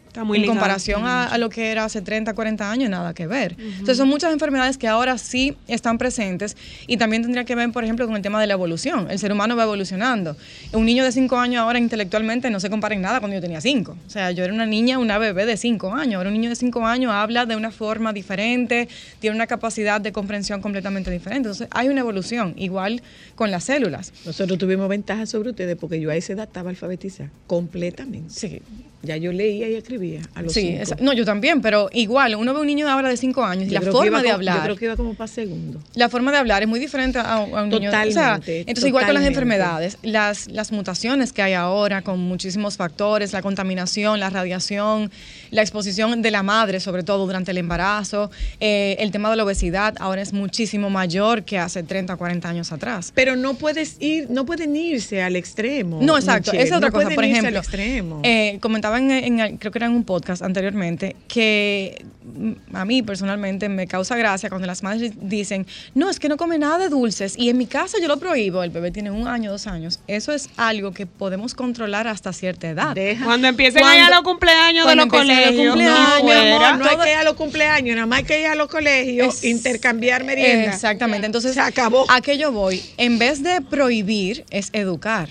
Está 0.09 0.25
muy 0.25 0.37
en 0.39 0.43
ligado. 0.43 0.59
comparación 0.59 1.05
a, 1.05 1.25
a 1.27 1.39
lo 1.39 1.49
que 1.49 1.71
era 1.71 1.85
hace 1.85 2.03
30, 2.03 2.35
40 2.35 2.71
años, 2.71 2.91
nada 2.91 3.15
que 3.15 3.27
ver. 3.27 3.57
Entonces 3.59 3.97
son 3.97 4.09
muchas 4.09 4.33
enfermedades 4.33 4.77
que 4.79 4.89
ahora 4.89 5.17
sí 5.19 5.57
están 5.69 5.99
presentes 5.99 6.57
y 6.87 6.97
también 6.97 7.23
tendría 7.23 7.45
que 7.45 7.55
ver, 7.55 7.71
por 7.71 7.85
ejemplo, 7.85 8.07
con 8.07 8.17
el 8.17 8.23
tema 8.23 8.41
de 8.41 8.47
la 8.47 8.55
evolución. 8.55 9.07
El 9.11 9.19
ser 9.19 9.33
humano 9.33 9.55
va 9.57 9.63
evolucionando. 9.65 10.37
Un 10.73 10.85
niño 10.87 11.05
de 11.05 11.13
5 11.13 11.37
años 11.39 11.61
ahora 11.61 11.79
intelectualmente 11.79 12.51
no 12.51 12.59
se 12.61 12.69
compara 12.71 12.95
en 12.95 13.03
nada 13.03 13.21
cuando 13.21 13.37
yo 13.37 13.41
tenía 13.41 13.61
5. 13.61 13.97
O 14.07 14.11
sea, 14.11 14.31
yo 14.33 14.45
era 14.45 14.53
una 14.53 14.67
niña, 14.67 14.99
una 14.99 15.19
bebé 15.19 15.47
de 15.47 15.57
5 15.57 15.95
años. 15.95 16.17
Ahora 16.17 16.29
un 16.31 16.35
niño 16.35 16.49
de 16.51 16.57
5 16.57 16.85
años 16.87 17.13
habla 17.13 17.47
de 17.47 17.55
una 17.55 17.71
forma 17.71 18.13
diferente, 18.13 18.89
tiene 19.21 19.37
una 19.37 19.47
capacidad 19.47 20.01
de 20.01 20.11
comprensión 20.13 20.61
completamente 20.61 21.11
diferente. 21.11 21.49
Entonces 21.49 21.69
hay 21.71 21.89
una 21.89 22.01
evolución, 22.01 22.55
igual 22.57 23.03
con 23.35 23.51
las 23.51 23.65
células. 23.65 24.13
Nosotros 24.25 24.59
tuvimos 24.59 24.89
ventaja 24.89 25.27
sobre 25.27 25.51
ustedes 25.51 25.77
porque 25.77 26.01
yo 26.01 26.11
a 26.11 26.17
esa 26.17 26.33
edad 26.33 26.47
estaba 26.47 26.71
alfabetizada 26.71 27.31
completamente. 27.47 28.31
Sí. 28.33 28.63
Ya 29.01 29.17
yo 29.17 29.33
leía 29.33 29.69
y 29.69 29.75
escribía 29.77 30.23
a 30.35 30.43
los 30.43 30.53
Sí, 30.53 30.71
esa- 30.71 30.97
no, 31.01 31.13
yo 31.13 31.25
también, 31.25 31.63
pero 31.63 31.89
igual, 31.93 32.35
uno 32.35 32.53
ve 32.53 32.61
un 32.61 32.67
niño 32.67 32.85
de 32.85 32.91
ahora 32.91 33.09
de 33.09 33.17
5 33.17 33.45
años 33.45 33.69
y 33.69 33.71
Yo 33.71 33.81
la 33.81 33.93
forma 33.93 34.19
de 34.19 34.25
como- 34.25 34.35
hablar. 34.35 34.57
Yo 34.57 34.63
creo 34.65 34.77
que 34.77 34.85
iba 34.87 34.97
como 34.97 35.15
para 35.15 35.29
segundo. 35.29 35.81
la 35.95 36.09
forma 36.09 36.33
de 36.33 36.39
hablar 36.39 36.63
es 36.63 36.69
muy 36.69 36.81
diferente 36.81 37.19
a, 37.21 37.35
a 37.35 37.39
un 37.45 37.69
niño. 37.69 37.91
O 37.91 37.93
sea, 37.93 38.03
Totalmente, 38.05 38.61
entonces, 38.61 38.85
igual 38.87 39.05
con 39.07 39.15
las 39.15 39.23
totalmente. 39.23 39.29
enfermedades, 39.29 39.99
las, 40.03 40.49
las 40.51 40.73
mutaciones 40.73 41.33
que 41.33 41.43
hay 41.43 41.53
ahora 41.53 42.03
con 42.03 42.19
muchísimos 42.19 42.77
factores, 42.77 43.33
la 43.33 43.41
contaminación, 43.41 44.19
la 44.19 44.31
radiación, 44.31 45.13
la 45.51 45.63
exposición 45.63 46.23
de 46.23 46.31
la 46.31 46.43
madre, 46.43 46.81
sobre 46.81 47.03
todo 47.03 47.27
durante 47.27 47.51
el 47.51 47.59
embarazo, 47.59 48.31
eh, 48.61 48.97
el 49.01 49.11
tema 49.11 49.31
de 49.31 49.37
la 49.37 49.45
obesidad 49.45 49.95
ahora 50.01 50.23
es 50.23 50.33
muchísimo 50.33 50.91
mayor 50.91 51.45
que 51.45 51.59
hace 51.59 51.83
30 51.83 52.15
o 52.15 52.19
40 52.19 52.49
años 52.49 52.73
atrás. 52.73 53.13
Pero 53.15 53.37
no 53.37 53.55
puedes 53.55 53.97
ir, 54.01 54.29
no 54.31 54.45
pueden 54.47 54.75
irse 54.77 55.23
al 55.23 55.37
extremo. 55.37 55.99
No, 56.03 56.17
exacto. 56.17 56.53
Michelle, 56.53 56.65
Esa 56.65 56.75
es 56.75 56.79
otra 56.79 56.89
no 56.91 56.93
cosa. 56.95 57.15
Por 57.15 57.25
irse 57.25 57.39
al 57.39 57.45
ejemplo, 57.47 57.61
extremo. 57.61 58.21
eh, 58.25 58.59
comentaba 58.61 58.99
en, 58.99 59.57
creo 59.59 59.73
que 59.73 59.79
era 59.79 59.87
en 59.87 59.93
un 59.93 60.05
podcast 60.05 60.43
anteriormente, 60.43 61.17
que 61.29 62.05
mm, 62.25 62.77
a 62.77 62.85
mí 62.85 63.03
personalmente 63.03 63.69
me 63.69 63.87
causa 63.87 64.17
gracia 64.17 64.49
cuando 64.49 64.67
las 64.67 64.83
madres 64.83 65.13
dicen, 65.21 65.67
no, 65.95 66.11
es 66.11 66.19
que 66.21 66.29
no 66.29 66.37
come 66.37 66.59
nada 66.59 66.79
de 66.79 66.89
dulces 66.89 67.35
y 67.39 67.49
en 67.49 67.57
mi 67.59 67.67
casa 67.67 67.99
yo 68.01 68.09
lo 68.09 68.19
prohíbo, 68.19 68.63
el 68.63 68.71
bebé 68.71 68.91
tiene 68.91 69.11
un 69.11 69.27
año, 69.29 69.51
dos 69.51 69.67
años. 69.67 70.01
Eso 70.07 70.33
es 70.33 70.49
algo 70.57 70.93
que 70.93 71.07
podemos 71.07 71.55
controlar 71.55 72.07
hasta 72.09 72.33
cierta 72.33 72.69
edad. 72.69 72.95
Deja- 72.95 73.25
Cuando 73.25 73.49
empiecen 73.49 73.81
Cuando- 73.83 74.03
a 74.03 74.07
ir 74.07 74.13
a 74.13 74.15
los 74.17 74.25
cumpleaños 74.25 74.85
de 74.87 74.95
cuando 74.95 75.03
los 75.47 75.55
cumpleaños, 75.71 76.23
no 76.23 76.65
amor, 76.65 76.79
no 76.79 76.89
hay 76.91 76.97
que 76.97 77.11
ir 77.13 77.17
a 77.17 77.25
los 77.25 77.35
cumpleaños, 77.35 77.95
nada 77.97 78.07
más 78.07 78.19
hay 78.21 78.25
que 78.25 78.41
ir 78.41 78.47
a 78.47 78.55
los 78.55 78.69
colegios, 78.69 79.37
Es- 79.37 79.45
intercambiar 79.45 80.25
merienda. 80.25 80.73
Exactamente. 80.73 81.27
Entonces, 81.27 81.55
Se 81.55 81.61
acabó. 81.61 82.05
¿A 82.11 82.21
qué 82.21 82.39
yo 82.39 82.53
voy? 82.53 82.83
En 82.97 83.19
vez 83.19 83.43
de 83.43 83.61
prohibir, 83.61 84.45
es 84.51 84.71
educar. 84.73 85.29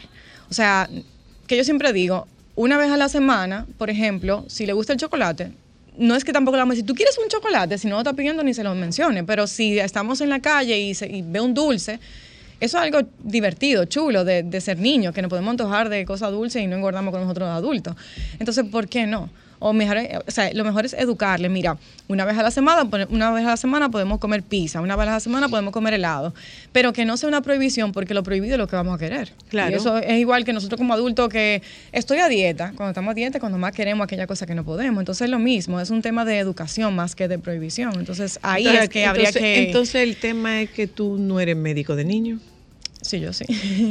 O 0.49 0.53
sea, 0.53 0.89
que 1.47 1.57
yo 1.57 1.63
siempre 1.63 1.93
digo, 1.93 2.27
una 2.55 2.77
vez 2.77 2.89
a 2.91 2.97
la 2.97 3.09
semana, 3.09 3.65
por 3.77 3.89
ejemplo, 3.89 4.45
si 4.47 4.65
le 4.65 4.73
gusta 4.73 4.93
el 4.93 4.99
chocolate, 4.99 5.51
no 5.97 6.15
es 6.15 6.23
que 6.23 6.31
tampoco 6.33 6.57
le 6.57 6.61
vamos 6.61 6.73
a 6.73 6.75
decir, 6.75 6.85
tú 6.85 6.93
quieres 6.95 7.17
un 7.17 7.27
chocolate, 7.27 7.77
si 7.77 7.87
no 7.87 7.95
lo 7.95 7.99
está 8.01 8.13
pidiendo 8.13 8.43
ni 8.43 8.53
se 8.53 8.63
lo 8.63 8.73
mencione, 8.75 9.23
pero 9.23 9.47
si 9.47 9.79
estamos 9.79 10.21
en 10.21 10.29
la 10.29 10.39
calle 10.39 10.77
y, 10.79 10.93
se- 10.93 11.07
y 11.07 11.21
ve 11.23 11.39
un 11.39 11.53
dulce, 11.53 11.99
eso 12.59 12.77
es 12.77 12.83
algo 12.83 13.01
divertido, 13.23 13.85
chulo 13.85 14.23
de, 14.23 14.41
de 14.43 14.61
ser 14.61 14.79
niño, 14.79 15.13
que 15.13 15.21
nos 15.21 15.29
podemos 15.29 15.51
antojar 15.51 15.89
de 15.89 16.05
cosas 16.05 16.31
dulces 16.31 16.61
y 16.63 16.67
no 16.67 16.75
engordamos 16.75 17.11
con 17.11 17.21
nosotros 17.21 17.49
adultos. 17.49 17.95
Entonces, 18.39 18.65
¿por 18.71 18.87
qué 18.87 19.05
no? 19.07 19.29
O, 19.59 19.73
mejor, 19.73 19.97
o 20.27 20.31
sea, 20.31 20.53
lo 20.53 20.63
mejor 20.63 20.85
es 20.85 20.93
educarle. 20.93 21.49
Mira, 21.49 21.77
una 22.07 22.25
vez 22.25 22.37
a 22.37 22.43
la 22.43 22.51
semana, 22.51 22.87
una 23.09 23.31
vez 23.31 23.45
a 23.45 23.49
la 23.49 23.57
semana 23.57 23.89
podemos 23.89 24.19
comer 24.19 24.43
pizza, 24.43 24.81
una 24.81 24.95
vez 24.95 25.07
a 25.07 25.11
la 25.13 25.19
semana 25.19 25.49
podemos 25.49 25.73
comer 25.73 25.95
helado, 25.95 26.33
pero 26.71 26.93
que 26.93 27.05
no 27.05 27.17
sea 27.17 27.27
una 27.29 27.41
prohibición 27.41 27.91
porque 27.91 28.13
lo 28.13 28.23
prohibido 28.23 28.53
es 28.55 28.59
lo 28.59 28.67
que 28.67 28.75
vamos 28.75 28.95
a 28.95 28.97
querer. 28.97 29.33
Claro. 29.49 29.71
Y 29.71 29.75
eso 29.75 29.97
es 29.97 30.19
igual 30.19 30.45
que 30.45 30.53
nosotros 30.53 30.77
como 30.77 30.93
adultos 30.93 31.29
que 31.29 31.61
estoy 31.91 32.19
a 32.19 32.29
dieta, 32.29 32.73
cuando 32.75 32.91
estamos 32.91 33.11
a 33.11 33.15
dieta, 33.15 33.39
cuando 33.39 33.57
más 33.57 33.71
queremos 33.73 34.03
aquella 34.05 34.27
cosa 34.27 34.45
que 34.45 34.53
no 34.55 34.63
podemos. 34.63 35.01
Entonces 35.01 35.25
es 35.25 35.31
lo 35.31 35.39
mismo, 35.39 35.79
es 35.79 35.89
un 35.89 36.01
tema 36.01 36.23
de 36.23 36.37
educación 36.37 36.95
más 36.95 37.15
que 37.15 37.27
de 37.27 37.39
prohibición. 37.39 37.93
Entonces 37.97 38.39
ahí 38.43 38.63
Entonces, 38.63 38.83
es 38.83 38.89
que 38.89 39.05
habría 39.05 39.27
entonces- 39.29 39.41
que... 39.41 39.63
Entonces 39.63 39.95
el 40.03 40.15
tema 40.17 40.61
es 40.61 40.69
que 40.69 40.87
tú 40.87 41.17
no 41.17 41.39
eres 41.39 41.57
médico 41.57 41.95
de 41.95 42.05
niños, 42.05 42.41
sí, 43.01 43.19
yo 43.19 43.33
sí. 43.33 43.45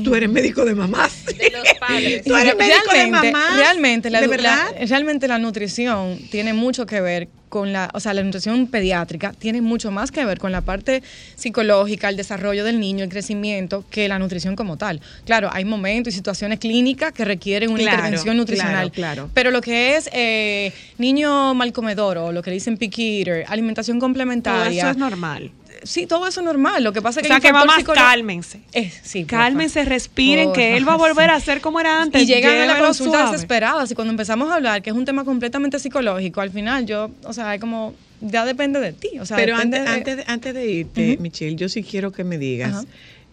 tú 0.05 0.15
eres 0.15 0.29
médico 0.31 0.65
de 0.65 0.75
mamás. 0.75 1.25
De 1.27 1.51
los 1.51 1.65
padres. 1.81 2.25
Tú 2.25 2.35
eres 2.37 2.57
médico 2.57 2.93
de 2.93 3.07
mamás. 3.09 3.57
realmente 3.57 4.11
la, 4.11 4.21
¿De 4.21 4.27
la- 4.27 4.31
verdad? 4.31 4.67
realmente 4.89 5.29
la 5.29 5.39
nutrición 5.39 6.19
tiene 6.31 6.53
mucho 6.53 6.87
que 6.87 7.01
ver 7.01 7.29
con 7.49 7.73
la, 7.73 7.91
o 7.95 8.01
sea, 8.01 8.13
la 8.13 8.23
nutrición 8.25 8.67
pediátrica 8.67 9.33
tiene 9.33 9.61
mucho 9.63 9.91
más 9.93 10.11
que 10.11 10.25
ver 10.25 10.39
con 10.39 10.51
la 10.51 10.63
parte 10.63 11.03
psicológica, 11.37 12.09
el 12.09 12.17
desarrollo 12.17 12.65
del 12.65 12.81
niño, 12.81 13.05
el 13.05 13.09
crecimiento, 13.11 13.85
que 13.89 14.09
la 14.09 14.19
nutrición 14.19 14.57
como 14.57 14.77
tal. 14.77 15.01
Claro, 15.25 15.49
hay 15.53 15.65
momentos 15.65 16.13
y 16.13 16.17
situaciones 16.17 16.59
clínicas 16.59 17.13
que 17.13 17.25
requieren 17.25 17.71
una 17.71 17.79
Claro, 17.83 17.97
intervención 17.99 18.37
nutricional. 18.37 18.91
claro, 18.91 19.15
claro. 19.15 19.31
Pero 19.33 19.51
lo 19.53 19.61
que 19.61 19.97
es 19.97 20.11
eh, 20.13 20.73
niño 20.99 21.55
mal 21.55 21.73
comedor 21.73 22.19
o 22.19 22.33
lo 22.33 22.43
que 22.43 22.51
dicen 22.51 22.77
picky 22.77 23.21
eater, 23.21 23.45
alimentación 23.49 23.99
Todo 23.99 24.07
complementaria. 24.07 24.83
eso 24.83 24.91
es 24.91 24.97
normal. 24.97 25.53
Sí, 25.83 26.07
todo 26.07 26.27
eso 26.27 26.41
es 26.41 26.47
normal. 26.47 26.83
Lo 26.85 26.93
que 26.93 27.03
pasa 27.03 27.21
O 27.21 27.21
es 27.21 27.25
que 27.25 27.29
sea 27.29 27.37
hay 27.37 27.41
un 27.41 27.47
que 27.47 27.53
mamás, 27.53 27.79
psicolo- 27.79 27.95
cálmense. 27.95 28.61
Eh, 28.73 28.93
sí. 29.03 29.25
Cálmense, 29.25 29.85
respiren, 29.85 30.47
Porfa, 30.47 30.61
que 30.61 30.77
él 30.77 30.89
va 30.89 30.95
a 30.95 30.97
volver 30.97 31.31
a 31.31 31.41
ser 31.41 31.61
como 31.61 31.81
era 31.81 32.03
antes. 32.03 32.23
y 32.23 32.27
llegan 32.27 32.59
a 32.59 32.67
la 32.67 32.79
consulta 32.79 33.19
suave. 33.19 33.33
desesperadas 33.33 33.91
y 33.91 33.95
cuando 33.95 34.11
empezamos 34.13 34.51
a 34.51 34.55
hablar, 34.57 34.83
que 34.83 34.91
es 34.91 34.97
un 34.97 35.05
tema 35.05 35.25
completamente 35.25 35.79
psicológico, 35.79 36.41
al 36.41 36.51
final 36.51 36.87
yo, 36.87 37.11
o 37.25 37.33
sea, 37.33 37.55
es 37.55 37.61
como, 37.61 37.95
ya 38.21 38.45
depende 38.45 38.81
de 38.81 38.93
ti. 38.93 39.19
O 39.21 39.27
sea, 39.27 39.37
Pero 39.37 39.57
antes, 39.57 39.83
de- 39.85 39.89
antes, 39.89 40.17
de, 40.19 40.25
antes 40.27 40.55
de 40.55 40.67
irte, 40.71 41.19
Michelle, 41.21 41.57
yo 41.57 41.69
sí 41.69 41.83
quiero 41.83 42.13
que 42.13 42.25
me 42.25 42.39
digas. 42.39 42.87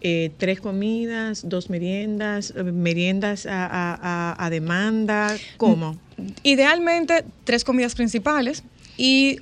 Eh, 0.06 0.30
tres 0.36 0.60
comidas, 0.60 1.48
dos 1.48 1.70
meriendas, 1.70 2.52
eh, 2.54 2.62
meriendas 2.62 3.46
a, 3.46 3.64
a- 3.64 3.98
a- 4.34 4.44
a 4.44 4.50
demanda, 4.50 5.34
¿cómo? 5.56 5.98
Idealmente, 6.42 7.24
tres 7.44 7.64
comidas 7.64 7.94
principales 7.94 8.62
y 8.98 9.40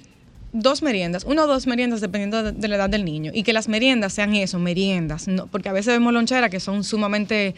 dos 0.53 0.83
meriendas, 0.83 1.25
una 1.25 1.45
o 1.45 1.47
dos 1.47 1.67
meriendas 1.67 2.01
dependiendo 2.01 2.43
de, 2.43 2.53
de 2.53 2.69
la 2.69 2.77
edad 2.77 2.91
del 2.91 3.05
niño. 3.05 3.31
Y 3.35 3.43
que 3.43 3.53
las 3.53 3.69
meriendas 3.69 4.13
sean 4.13 4.35
eso, 4.35 4.59
meriendas, 4.59 5.29
no, 5.29 5.47
porque 5.47 5.69
a 5.69 5.73
veces 5.73 5.95
vemos 5.95 6.13
loncheras 6.13 6.51
que 6.51 6.61
son 6.61 6.85
sumamente 6.85 7.55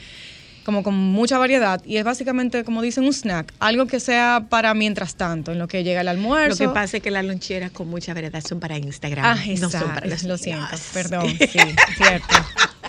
como 0.64 0.82
con 0.82 0.94
mucha 0.94 1.36
variedad 1.36 1.82
y 1.84 1.98
es 1.98 2.04
básicamente 2.04 2.64
como 2.64 2.80
dicen 2.80 3.04
un 3.04 3.12
snack, 3.12 3.52
algo 3.58 3.86
que 3.86 4.00
sea 4.00 4.46
para 4.48 4.72
mientras 4.72 5.14
tanto, 5.14 5.52
en 5.52 5.58
lo 5.58 5.68
que 5.68 5.84
llega 5.84 6.00
el 6.00 6.06
Lo 6.06 6.12
almuerzo. 6.12 6.56
que 6.56 6.68
pasa 6.70 6.96
es 6.96 7.02
que 7.02 7.10
las 7.10 7.22
loncheras 7.24 7.70
con 7.70 7.86
mucha 7.88 8.14
variedad 8.14 8.42
son 8.42 8.60
para 8.60 8.78
Instagram, 8.78 9.24
Ah, 9.26 9.36
no 9.60 9.68
son 9.68 9.88
para 9.92 10.06
los 10.06 10.22
lo 10.22 10.38
siento, 10.38 10.64
perdón, 10.94 11.28
sí, 11.38 11.58
cierto, 11.98 12.34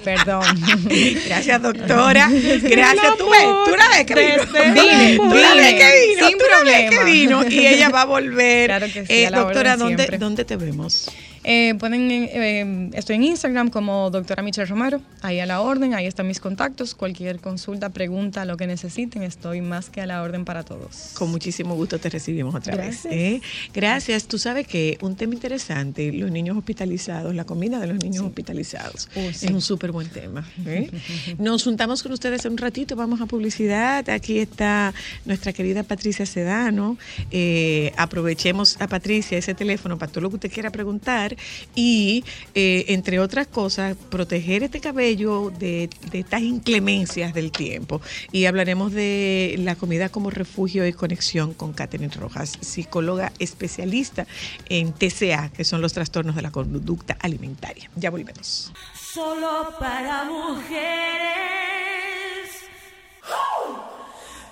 perdón. 0.04 0.43
Gracias, 1.28 1.62
doctora. 1.62 2.30
Gracias. 2.30 3.18
Tú 3.18 3.30
ves, 3.30 3.46
tú 3.66 3.76
la 3.78 3.89
ves 3.89 4.06
que 4.06 4.16
vino. 4.16 4.74
Vine, 4.74 5.18
Tú 5.18 5.36
la 5.36 5.54
ves 5.56 5.74
que 5.74 6.08
vino. 6.08 6.28
sin 6.28 6.38
tú 6.38 6.43
la 6.50 6.64
ves 6.64 6.86
problema. 6.88 6.89
que 6.89 7.04
vino. 7.12 7.48
Y 7.50 7.68
ella 7.68 7.89
va 7.89 8.02
a 8.02 8.06
volver. 8.06 8.68
Claro 8.68 8.86
que 8.88 9.06
sí, 9.06 9.14
Eh, 9.14 9.28
a 9.28 9.32
la 9.32 9.39
doctora, 9.39 9.78
¿dónde, 9.78 9.96
siempre. 9.98 10.18
¿dónde 10.18 10.46
te 10.46 10.56
vemos? 10.58 11.10
Eh, 11.48 11.76
pueden, 11.78 12.10
eh, 12.10 12.89
estoy 12.93 13.18
en 13.18 13.24
Instagram 13.26 13.70
como 13.70 14.10
doctora 14.10 14.41
Michelle 14.41 14.66
Romero, 14.66 15.00
ahí 15.22 15.39
a 15.39 15.46
la 15.46 15.62
orden, 15.62 15.93
ahí 15.93 16.08
están 16.08 16.28
mis 16.28 16.39
contactos, 16.39 16.96
cualquier 16.96 17.38
consulta, 17.39 17.89
pregunta, 17.91 18.46
lo 18.46 18.58
que 18.58 18.66
necesiten, 18.66 19.22
estoy 19.22 19.62
más 19.62 19.91
que 19.91 20.02
a 20.02 20.08
la 20.08 20.24
orden 20.24 20.43
para 20.43 20.64
todos. 20.64 21.12
Con 21.14 21.30
muchísimo 21.30 21.76
gusto 21.76 22.00
te 22.00 22.10
recibimos 22.10 22.56
otra 22.56 22.74
Gracias. 22.76 23.04
vez. 23.04 23.14
¿eh? 23.14 23.41
Gracias. 23.76 24.26
Tú 24.26 24.39
sabes 24.39 24.66
que 24.66 24.98
un 25.02 25.16
tema 25.16 25.36
interesante, 25.36 26.12
los 26.14 26.32
niños 26.32 26.58
hospitalizados, 26.58 27.36
la 27.36 27.43
comida 27.43 27.78
de 27.80 27.86
los 27.93 27.98
niños 28.04 28.24
hospitalizados, 28.26 29.08
Oh, 29.16 29.32
sí. 29.32 29.46
es 29.46 29.52
un 29.52 29.62
súper 29.86 29.92
buen 29.92 30.10
tema. 30.10 30.46
¿eh? 30.66 30.90
Nos 31.38 31.64
juntamos 31.64 32.02
con 32.02 32.12
ustedes 32.12 32.46
en 32.46 32.54
un 32.54 32.58
ratito, 32.58 32.96
vamos 32.96 33.22
a 33.22 33.26
publicidad. 33.26 34.10
Aquí 34.10 34.40
está 34.40 34.94
nuestra 35.26 35.54
querida 35.54 35.84
Patricia 35.84 36.26
Sedano. 36.26 36.98
Eh, 37.30 37.92
aprovechemos 37.98 38.78
a 38.80 38.88
Patricia 38.88 39.38
ese 39.38 39.54
teléfono 39.54 39.98
para 39.98 40.12
todo 40.12 40.22
lo 40.22 40.30
que 40.30 40.36
usted 40.36 40.52
quiera 40.52 40.72
preguntar 40.72 41.36
y, 41.76 42.24
eh, 42.56 42.86
entre 42.90 43.20
otras 43.20 43.48
cosas, 43.48 43.96
proteger 44.10 44.64
este 44.64 44.80
cabello 44.80 45.52
de, 45.60 45.90
estas 46.14 46.42
inclemencias 46.42 47.34
del 47.34 47.52
tiempo. 47.52 48.02
Y 48.32 48.46
hablaremos 48.46 48.92
de 48.92 49.56
la 49.60 49.76
comida 49.76 50.10
como 50.10 50.30
refugio 50.32 50.88
y 50.88 50.94
conexión 50.94 51.54
con 51.54 51.74
Catherine 51.74 52.14
Rojas, 52.14 52.54
psicóloga 52.62 53.32
especialista 53.40 54.26
en 54.70 54.94
TCA, 54.94 55.50
que 55.50 55.64
son 55.64 55.82
los 55.82 55.94
trastornos 55.94 56.36
de 56.36 56.42
la 56.42 56.52
conducta 56.52 57.18
alimentaria. 57.22 57.90
Ya 57.96 58.10
volvemos. 58.10 58.72
Solo 59.16 59.74
para 59.80 60.26
mujeres. 60.26 60.76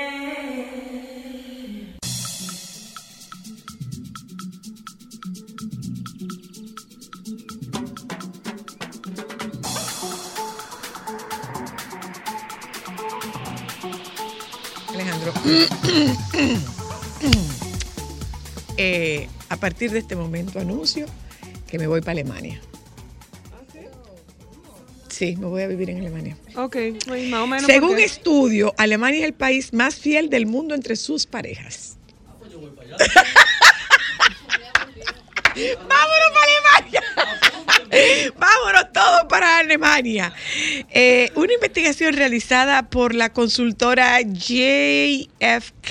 Alejandro. 14.89 15.33
Eh, 18.77 19.29
a 19.51 19.57
partir 19.57 19.93
de 19.93 20.01
este 20.01 20.17
momento 20.17 20.59
anuncio 20.59 21.07
que 21.69 21.79
me 21.79 21.87
voy 21.87 22.01
para 22.01 22.13
Alemania. 22.13 22.61
Sí, 25.09 25.37
me 25.37 25.47
voy 25.47 25.63
a 25.63 25.69
vivir 25.69 25.91
en 25.91 26.01
Alemania. 26.01 26.37
Ok, 26.57 26.77
pues, 27.07 27.29
más 27.31 27.41
o 27.41 27.47
menos. 27.47 27.67
Según 27.67 27.91
porque- 27.91 28.05
estudio, 28.05 28.75
Alemania 28.79 29.21
es 29.21 29.27
el 29.27 29.33
país 29.33 29.73
más 29.73 29.95
fiel 29.95 30.29
del 30.29 30.47
mundo 30.47 30.75
entre 30.75 30.97
sus 30.97 31.25
parejas. 31.27 31.97
Vámonos 35.55 36.31
para 36.33 36.47
Alemania. 36.79 37.03
Vámonos 38.37 38.93
todos 38.93 39.25
para 39.29 39.59
Alemania. 39.59 40.35
Eh, 40.91 41.31
una 41.37 41.53
investigación 41.55 42.15
realizada 42.15 42.89
por 42.91 43.15
la 43.15 43.33
consultora 43.33 44.21
JFK 44.21 45.91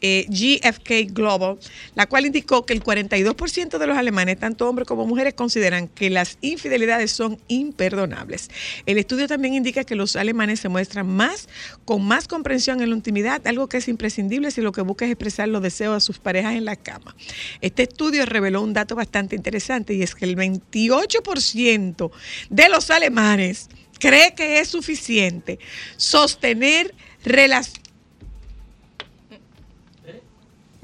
eh, 0.00 0.26
GFK 0.28 1.12
Global, 1.12 1.58
la 1.94 2.06
cual 2.06 2.26
indicó 2.26 2.66
que 2.66 2.74
el 2.74 2.82
42% 2.82 3.78
de 3.78 3.86
los 3.86 3.96
alemanes, 3.96 4.38
tanto 4.38 4.68
hombres 4.68 4.86
como 4.86 5.06
mujeres, 5.06 5.34
consideran 5.34 5.88
que 5.88 6.10
las 6.10 6.38
infidelidades 6.40 7.12
son 7.12 7.38
imperdonables. 7.48 8.50
El 8.84 8.98
estudio 8.98 9.26
también 9.26 9.54
indica 9.54 9.84
que 9.84 9.94
los 9.94 10.16
alemanes 10.16 10.60
se 10.60 10.68
muestran 10.68 11.06
más 11.08 11.48
con 11.84 12.04
más 12.04 12.28
comprensión 12.28 12.82
en 12.82 12.90
la 12.90 12.96
intimidad, 12.96 13.46
algo 13.46 13.68
que 13.68 13.78
es 13.78 13.88
imprescindible 13.88 14.50
si 14.50 14.60
lo 14.60 14.72
que 14.72 14.82
busca 14.82 15.04
es 15.04 15.12
expresar 15.12 15.48
los 15.48 15.62
deseos 15.62 15.96
a 15.96 16.00
sus 16.00 16.18
parejas 16.18 16.54
en 16.54 16.64
la 16.64 16.76
cama. 16.76 17.16
Este 17.60 17.84
estudio 17.84 18.26
reveló 18.26 18.62
un 18.62 18.72
dato 18.72 18.94
bastante 18.94 19.36
interesante 19.36 19.94
y 19.94 20.02
es 20.02 20.14
que 20.14 20.24
el 20.24 20.36
28% 20.36 22.10
de 22.50 22.68
los 22.68 22.90
alemanes 22.90 23.68
cree 23.98 24.34
que 24.34 24.60
es 24.60 24.68
suficiente 24.68 25.58
sostener 25.96 26.94
relaciones. 27.24 27.85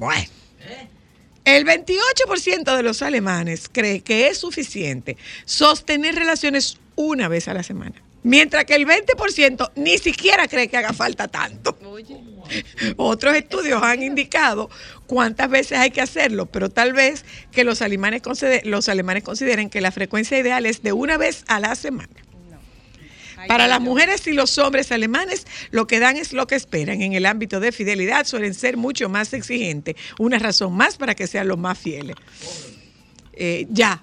Bueno. 0.02 0.26
El 1.44 1.64
28% 1.64 2.76
de 2.76 2.82
los 2.82 3.02
alemanes 3.02 3.68
cree 3.70 4.00
que 4.00 4.26
es 4.28 4.38
suficiente 4.38 5.16
sostener 5.44 6.14
relaciones 6.16 6.78
una 6.96 7.28
vez 7.28 7.46
a 7.48 7.54
la 7.54 7.62
semana, 7.62 8.02
mientras 8.24 8.64
que 8.64 8.74
el 8.74 8.84
20% 8.86 9.70
ni 9.76 9.98
siquiera 9.98 10.46
cree 10.48 10.66
que 10.68 10.76
haga 10.76 10.92
falta 10.92 11.28
tanto. 11.28 11.76
Otros 12.96 13.34
estudios 13.36 13.80
han 13.82 14.02
indicado 14.02 14.70
cuántas 15.06 15.48
veces 15.48 15.78
hay 15.78 15.90
que 15.90 16.00
hacerlo, 16.00 16.46
pero 16.46 16.68
tal 16.68 16.92
vez 16.92 17.24
que 17.52 17.62
los 17.64 17.80
alemanes, 17.80 18.22
consider- 18.22 18.66
los 18.66 18.88
alemanes 18.88 19.22
consideren 19.22 19.70
que 19.70 19.80
la 19.80 19.92
frecuencia 19.92 20.36
ideal 20.38 20.66
es 20.66 20.82
de 20.82 20.92
una 20.92 21.16
vez 21.16 21.44
a 21.46 21.60
la 21.60 21.74
semana. 21.76 22.08
Para 23.48 23.66
las 23.66 23.80
mujeres 23.80 24.26
y 24.26 24.32
los 24.32 24.56
hombres 24.58 24.92
alemanes, 24.92 25.46
lo 25.70 25.86
que 25.86 26.00
dan 26.00 26.16
es 26.16 26.32
lo 26.32 26.46
que 26.46 26.54
esperan. 26.54 27.02
En 27.02 27.12
el 27.12 27.26
ámbito 27.26 27.60
de 27.60 27.72
fidelidad 27.72 28.26
suelen 28.26 28.54
ser 28.54 28.76
mucho 28.76 29.08
más 29.08 29.32
exigentes. 29.32 29.96
Una 30.18 30.38
razón 30.38 30.74
más 30.74 30.96
para 30.96 31.14
que 31.14 31.26
sean 31.26 31.48
los 31.48 31.58
más 31.58 31.78
fieles. 31.78 32.16
Eh, 33.32 33.66
ya. 33.70 34.02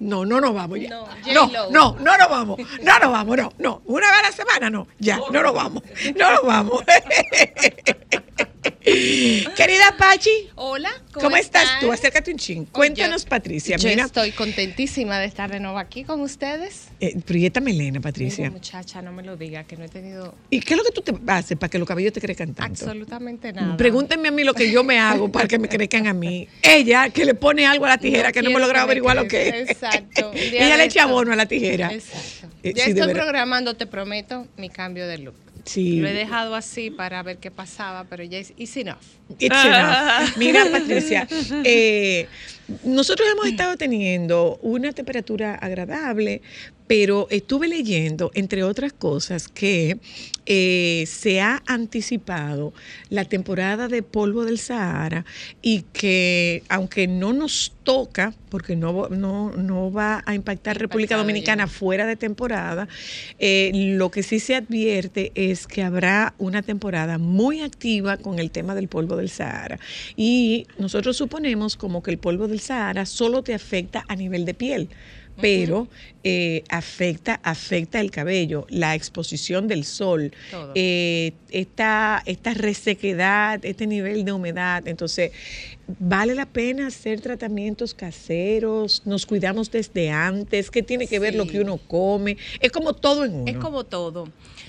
No, 0.00 0.24
no 0.24 0.40
nos 0.40 0.52
vamos 0.54 0.80
ya. 0.80 0.90
No, 0.90 1.06
No, 1.32 1.70
no, 1.70 1.96
no 1.98 2.18
nos 2.18 2.28
vamos. 2.28 2.58
No 2.82 2.98
nos 2.98 3.12
vamos, 3.12 3.36
no, 3.36 3.52
no. 3.58 3.82
Una 3.86 4.10
vez 4.10 4.18
a 4.18 4.22
la 4.22 4.32
semana, 4.32 4.70
no. 4.70 4.86
Ya, 4.98 5.18
no 5.30 5.42
nos 5.42 5.54
vamos. 5.54 5.82
No 6.16 6.30
nos 6.30 6.42
vamos. 6.42 6.82
Querida 9.56 9.94
Pachi, 9.98 10.50
Hola, 10.56 10.90
¿cómo, 11.12 11.34
estás 11.36 11.62
están? 11.62 11.80
tú? 11.80 11.90
Acércate 11.90 12.30
un 12.30 12.36
chin. 12.36 12.64
Cuéntanos, 12.66 13.22
Yo- 13.24 13.28
Patricia. 13.30 13.76
Yo 13.78 13.88
Mira, 13.88 14.04
estoy 14.04 14.32
contentísima 14.32 15.18
de 15.18 15.24
estar 15.26 15.50
de 15.50 15.58
nuevo 15.58 15.78
aquí 15.78 16.04
con 16.04 16.20
ustedes. 16.20 16.88
eh, 17.00 17.18
prieta 17.24 17.60
melena, 17.60 18.00
Patricia. 18.02 18.50
Muchacha, 18.50 19.00
no 19.00 19.10
me 19.12 19.22
lo 19.22 19.38
diga, 19.38 19.64
que 19.64 19.76
no 19.78 19.84
he 19.84 19.88
tenido 19.88 20.34
¿Y 20.50 20.60
qué 20.60 20.74
es 20.74 20.78
lo 20.78 20.84
que 20.84 20.92
tú 20.92 21.00
te 21.00 21.14
haces 21.28 21.56
para 21.56 21.70
que 21.70 21.78
los 21.78 21.88
cabellos 21.88 22.12
te 22.12 22.20
crezcan 22.20 22.52
tanto? 22.52 22.84
absolutamente 22.84 23.54
nada. 23.54 23.74
Pregúntenme 23.78 24.28
a 24.28 24.32
mí 24.32 24.44
lo 24.44 24.52
que 24.52 24.70
yo 24.70 24.84
me 24.84 24.98
hago 24.98 25.32
para 25.32 25.48
que 25.48 25.58
me 25.58 25.68
crezcan 25.68 26.06
a 26.06 26.12
mí. 26.12 26.46
Ella, 26.62 27.08
que 27.08 27.24
le 27.24 27.32
pone 27.34 27.66
algo 27.66 27.86
a 27.86 27.90
la 27.90 27.98
tijera, 27.98 28.28
No 28.28 28.32
que 28.34 28.42
no 28.42 28.50
me 28.50 28.60
logra 28.60 28.82
averiguar 28.82 29.16
lo 29.16 29.26
que 29.26 29.48
es. 29.48 29.70
exacto. 29.70 30.30
Ella 30.34 30.76
le 30.76 30.84
echa 30.84 31.04
abono 31.04 31.32
a 31.32 31.36
la 31.36 31.46
tijera. 31.46 31.90
Exacto. 31.90 32.54
Eh, 32.62 32.74
ya 32.76 32.84
sí, 32.84 32.90
estoy 32.90 33.12
programando, 33.14 33.74
te 33.76 33.86
prometo, 33.86 34.46
mi 34.58 34.68
cambio 34.68 35.06
de 35.06 35.18
look. 35.18 35.34
Sí. 35.64 35.96
Lo 36.00 36.08
he 36.08 36.12
dejado 36.12 36.54
así 36.54 36.90
para 36.90 37.22
ver 37.22 37.38
qué 37.38 37.50
pasaba, 37.50 38.04
pero 38.04 38.22
ya 38.22 38.38
es 38.38 38.52
it's 38.56 38.76
enough. 38.76 38.98
It's 39.38 39.64
enough. 39.64 40.36
Mira, 40.36 40.64
Patricia, 40.70 41.26
eh, 41.64 42.28
nosotros 42.84 43.28
hemos 43.32 43.46
estado 43.46 43.76
teniendo 43.76 44.58
una 44.62 44.92
temperatura 44.92 45.54
agradable, 45.54 46.42
pero 46.86 47.26
estuve 47.30 47.68
leyendo, 47.68 48.30
entre 48.34 48.62
otras 48.62 48.92
cosas, 48.92 49.48
que 49.48 49.98
eh, 50.46 51.04
se 51.06 51.40
ha 51.40 51.62
anticipado 51.66 52.74
la 53.08 53.24
temporada 53.24 53.88
de 53.88 54.02
polvo 54.02 54.44
del 54.44 54.58
Sahara 54.58 55.24
y 55.62 55.82
que 55.94 56.62
aunque 56.68 57.06
no 57.06 57.32
nos 57.32 57.72
toca, 57.82 58.34
porque 58.50 58.76
no, 58.76 59.08
no, 59.08 59.52
no 59.56 59.90
va 59.90 60.22
a 60.26 60.34
impactar 60.34 60.78
República 60.78 61.16
Dominicana 61.16 61.64
ya. 61.64 61.68
fuera 61.68 62.06
de 62.06 62.16
temporada, 62.16 62.88
eh, 63.38 63.70
lo 63.74 64.10
que 64.10 64.22
sí 64.22 64.38
se 64.38 64.54
advierte 64.54 65.32
es 65.34 65.66
que 65.66 65.82
habrá 65.82 66.34
una 66.36 66.62
temporada 66.62 67.16
muy 67.16 67.62
activa 67.62 68.18
con 68.18 68.38
el 68.38 68.50
tema 68.50 68.74
del 68.74 68.88
polvo 68.88 69.16
del 69.16 69.30
Sahara. 69.30 69.78
Y 70.16 70.66
nosotros 70.78 71.16
suponemos 71.16 71.76
como 71.76 72.02
que 72.02 72.10
el 72.10 72.18
polvo 72.18 72.48
del 72.48 72.60
Sahara 72.60 73.06
solo 73.06 73.42
te 73.42 73.54
afecta 73.54 74.04
a 74.08 74.16
nivel 74.16 74.44
de 74.44 74.54
piel. 74.54 74.88
Pero 75.40 75.88
eh, 76.22 76.62
afecta, 76.68 77.40
afecta 77.42 78.00
el 78.00 78.10
cabello, 78.10 78.66
la 78.70 78.94
exposición 78.94 79.68
del 79.68 79.84
sol, 79.84 80.32
eh, 80.74 81.32
esta, 81.50 82.22
esta 82.24 82.54
resequedad, 82.54 83.64
este 83.64 83.86
nivel 83.86 84.24
de 84.24 84.32
humedad. 84.32 84.86
Entonces, 84.86 85.32
vale 85.98 86.34
la 86.34 86.46
pena 86.46 86.86
hacer 86.86 87.20
tratamientos 87.20 87.94
caseros, 87.94 89.02
nos 89.04 89.26
cuidamos 89.26 89.70
desde 89.70 90.10
antes, 90.10 90.70
¿qué 90.70 90.82
tiene 90.82 91.06
que 91.06 91.18
ver 91.18 91.34
lo 91.34 91.46
que 91.46 91.60
uno 91.60 91.78
come? 91.78 92.36
Es 92.60 92.72
como 92.72 92.94
todo 92.94 93.24
en 93.24 93.34
uno. 93.34 93.50
Es 93.50 93.56
como 93.56 93.84
todo. 93.84 94.28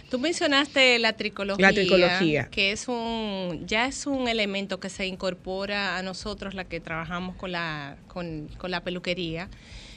Tú 0.10 0.20
mencionaste 0.20 1.00
la 1.00 1.14
tricología, 1.14 1.68
La 1.68 1.74
tricología. 1.74 2.48
que 2.50 2.72
es 2.72 2.88
un 2.88 3.64
ya 3.66 3.88
es 3.88 4.06
un 4.06 4.28
elemento 4.28 4.80
que 4.80 4.90
se 4.90 5.08
incorpora 5.08 5.98
a 5.98 6.04
nosotros 6.04 6.54
la 6.54 6.66
que 6.66 6.80
trabajamos 6.80 7.36
con 7.36 7.52
la 7.52 7.98
con, 8.08 8.48
con 8.58 8.72
la 8.72 8.84
peluquería. 8.84 9.50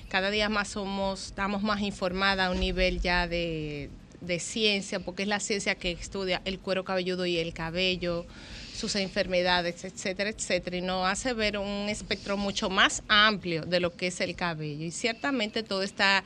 Cada 0.09 0.31
día 0.31 0.49
más 0.49 0.69
somos 0.69 1.27
estamos 1.27 1.63
más 1.63 1.81
informadas 1.81 2.49
a 2.49 2.51
un 2.51 2.61
nivel 2.61 3.01
ya 3.01 3.29
de, 3.29 3.91
de 4.21 4.41
ciencia, 4.41 5.01
porque 5.01 5.23
es 5.23 5.29
la 5.29 5.41
ciencia 5.41 5.75
que 5.75 5.93
estudia 5.93 6.41
el 6.45 6.59
cuero 6.59 6.85
cabelludo 6.85 7.27
y 7.27 7.39
el 7.39 7.53
cabello, 7.53 8.27
sus 8.75 8.95
enfermedades, 8.97 9.85
etcétera, 9.85 10.31
etcétera, 10.31 10.77
y 10.77 10.81
nos 10.81 11.07
hace 11.07 11.33
ver 11.33 11.59
un 11.59 11.89
espectro 11.89 12.37
mucho 12.37 12.71
más 12.71 13.03
amplio 13.09 13.63
de 13.63 13.81
lo 13.81 13.95
que 13.97 14.09
es 14.09 14.21
el 14.21 14.35
cabello. 14.35 14.85
Y 14.85 14.91
ciertamente 14.91 15.63
todo 15.63 15.83
está 15.83 16.25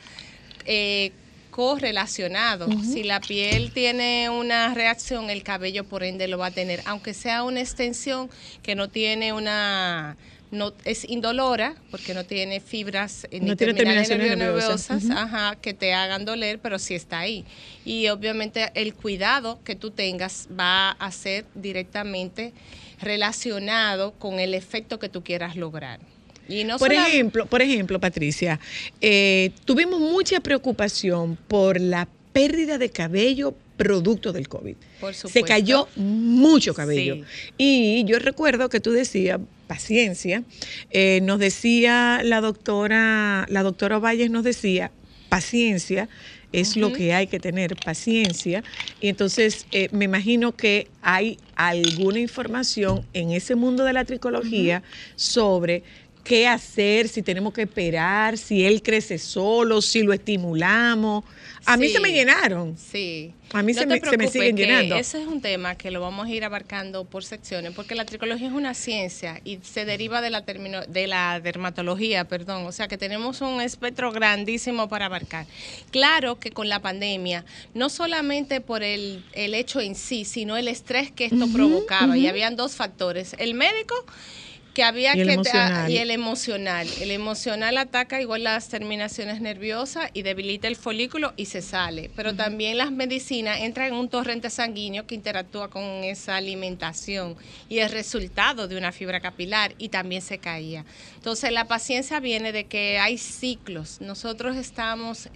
eh, 0.65 1.13
correlacionado. 1.51 2.69
Si 2.83 3.03
la 3.03 3.21
piel 3.21 3.73
tiene 3.73 4.31
una 4.31 4.73
reacción, 4.75 5.29
el 5.31 5.43
cabello 5.43 5.85
por 5.85 6.03
ende 6.03 6.29
lo 6.29 6.39
va 6.39 6.47
a 6.47 6.51
tener, 6.51 6.83
aunque 6.87 7.15
sea 7.15 7.43
una 7.43 7.61
extensión 7.61 8.31
que 8.63 8.75
no 8.75 8.89
tiene 8.89 9.33
una 9.33 10.17
no 10.53 10.73
es 10.85 11.09
indolora 11.09 11.75
porque 11.91 12.15
no 12.15 12.25
tiene 12.25 12.61
fibras 12.61 13.25
eh, 13.33 13.41
ni 13.41 13.57
tiene 13.57 13.75
terminaciones 13.75 14.37
nerviosas. 14.39 14.89
nerviosas, 14.91 15.17
ajá, 15.17 15.57
que 15.61 15.75
te 15.75 15.93
hagan 15.95 16.25
doler, 16.25 16.61
pero 16.61 16.79
sí 16.79 16.95
está 16.95 17.19
ahí. 17.21 17.45
Y 17.85 18.07
obviamente 18.09 18.71
el 18.75 18.95
cuidado 18.95 19.59
que 19.65 19.75
tú 19.75 19.91
tengas 19.91 20.47
va 20.57 20.91
a 20.93 21.11
ser 21.11 21.47
directamente 21.55 22.53
relacionado 23.01 24.13
con 24.13 24.41
el 24.41 24.55
efecto 24.55 24.99
que 24.99 25.09
tú 25.09 25.23
quieras 25.23 25.57
lograr. 25.57 26.01
Y 26.49 26.65
no 26.65 26.79
por 26.79 26.89
sola- 26.89 27.07
ejemplo, 27.09 27.47
por 27.47 27.63
ejemplo, 27.63 28.01
Patricia, 28.01 28.59
eh, 29.01 29.53
tuvimos 29.65 30.01
mucha 30.01 30.41
preocupación 30.41 31.37
por 31.49 31.81
la 31.81 32.09
pérdida 32.33 32.79
de 32.79 32.91
cabello 32.91 33.55
producto 33.77 34.33
del 34.33 34.49
COVID. 34.49 34.77
Por 35.01 35.15
Se 35.15 35.23
supuesto. 35.23 35.47
cayó 35.49 35.89
mucho 35.97 36.75
cabello. 36.75 37.17
Sí. 37.17 37.25
Y 37.59 38.05
yo 38.05 38.19
recuerdo 38.19 38.69
que 38.69 38.81
tú 38.81 38.91
decías, 38.93 39.39
paciencia, 39.67 40.43
eh, 40.91 41.21
nos 41.23 41.39
decía 41.39 42.21
la 42.23 42.41
doctora, 42.41 43.47
la 43.49 43.63
doctora 43.63 43.99
Valles 43.99 44.31
nos 44.31 44.45
decía, 44.45 44.91
paciencia, 45.29 46.09
es 46.53 46.77
lo 46.77 46.93
que 46.93 47.15
hay 47.15 47.27
que 47.27 47.41
tener, 47.41 47.77
paciencia. 47.77 48.63
Y 49.01 49.09
entonces 49.09 49.67
eh, 49.73 49.89
me 49.93 50.05
imagino 50.05 50.53
que 50.53 50.89
hay 51.01 51.39
alguna 51.57 52.19
información 52.19 53.07
en 53.15 53.31
ese 53.31 53.55
mundo 53.55 53.85
de 53.85 53.95
la 53.95 54.05
tricología 54.05 54.83
sobre 55.17 55.83
qué 56.25 56.47
hacer, 56.47 57.09
si 57.09 57.23
tenemos 57.23 57.53
que 57.53 57.63
esperar, 57.63 58.39
si 58.39 58.65
él 58.65 58.83
crece 58.83 59.19
solo, 59.19 59.83
si 59.83 60.03
lo 60.03 60.13
estimulamos. 60.13 61.25
A 61.65 61.77
mí 61.77 61.87
Sí. 61.89 61.95
se 61.95 62.01
me 62.01 62.13
llenaron. 62.13 62.77
Sí. 62.77 63.33
A 63.53 63.63
mí 63.63 63.73
No 63.73 63.81
se 63.81 63.87
me- 63.87 63.95
se 63.95 64.01
me 64.01 64.01
preocupes, 64.01 64.33
siguen 64.33 64.57
llenando. 64.57 64.97
Ese 64.97 65.21
es 65.21 65.29
un 65.29 65.41
tema 65.41 65.75
que 65.77 65.91
lo 65.91 66.01
vamos 66.01 66.27
a 66.27 66.31
ir 66.31 66.43
abarcando 66.45 67.05
por 67.05 67.23
secciones, 67.25 67.73
porque 67.73 67.95
la 67.95 68.05
tricología 68.05 68.49
es 68.49 68.53
una 68.53 68.73
ciencia 68.75 69.41
y 69.45 69.59
se 69.63 69.85
deriva 69.85 70.21
de 70.23 70.31
la, 70.31 70.45
termino- 70.45 70.85
de 70.87 71.07
la 71.07 71.39
dermatología, 71.41 72.25
perdón. 72.25 72.67
O 72.67 72.73
sea 72.73 72.89
que 72.89 72.97
tenemos 72.99 73.41
un 73.43 73.61
espectro 73.61 74.11
grandísimo 74.11 74.89
para 74.89 75.07
abarcar. 75.07 75.47
Claro 75.91 76.39
que 76.41 76.51
con 76.51 76.69
la 76.69 76.81
pandemia, 76.81 77.45
no 77.75 77.91
solamente 77.91 78.61
por 78.61 78.83
el, 78.83 79.25
el 79.35 79.55
hecho 79.55 79.81
en 79.81 79.95
sí, 79.95 80.25
sino 80.25 80.57
el 80.57 80.67
estrés 80.69 81.11
que 81.13 81.27
esto 81.27 81.47
provocaba. 81.53 82.17
Y 82.17 82.27
habían 82.27 82.57
dos 82.57 82.75
factores. 82.75 83.35
El 83.39 83.55
médico 83.55 83.95
que 84.75 84.83
había 84.83 85.15
Y 85.17 85.21
el 85.21 85.29
que 85.29 85.35
emocional. 85.35 85.91
y 85.91 85.99
el 85.99 86.11
emocional. 86.11 86.89
El 87.01 87.11
emocional 87.11 87.79
ataca 87.79 88.21
igual 88.21 88.45
las 88.45 88.69
terminaciones 88.69 89.41
nerviosas 89.41 90.11
y 90.15 90.23
debilita 90.23 90.69
el 90.69 90.77
folículo 90.77 91.33
y 91.37 91.47
se 91.47 91.63
sale. 91.63 92.11
Pero 92.17 92.35
también 92.35 92.79
las 92.79 92.91
medicinas 92.91 93.61
entran 93.61 93.89
en 93.89 93.95
un 93.95 94.09
torrente 94.09 94.51
sanguíneo 94.51 95.07
que 95.07 95.15
interactúa 95.15 95.69
con 95.69 95.83
esa 96.05 96.37
alimentación 96.37 97.37
y 97.69 97.79
el 97.79 97.91
resultado 97.91 98.69
de 98.69 98.77
una 98.77 98.93
fibra 98.93 99.21
capilar 99.21 99.75
y 99.79 99.91
también 99.91 100.23
se 100.23 100.39
caía. 100.39 100.85
Entonces 101.17 101.53
la 101.53 101.67
paciencia 101.67 102.21
viene 102.21 102.53
de 102.53 102.65
que 102.65 102.99
hay 102.99 103.19
ciclos. 103.19 104.01
Nosotros 104.01 104.57
estamos 104.57 105.29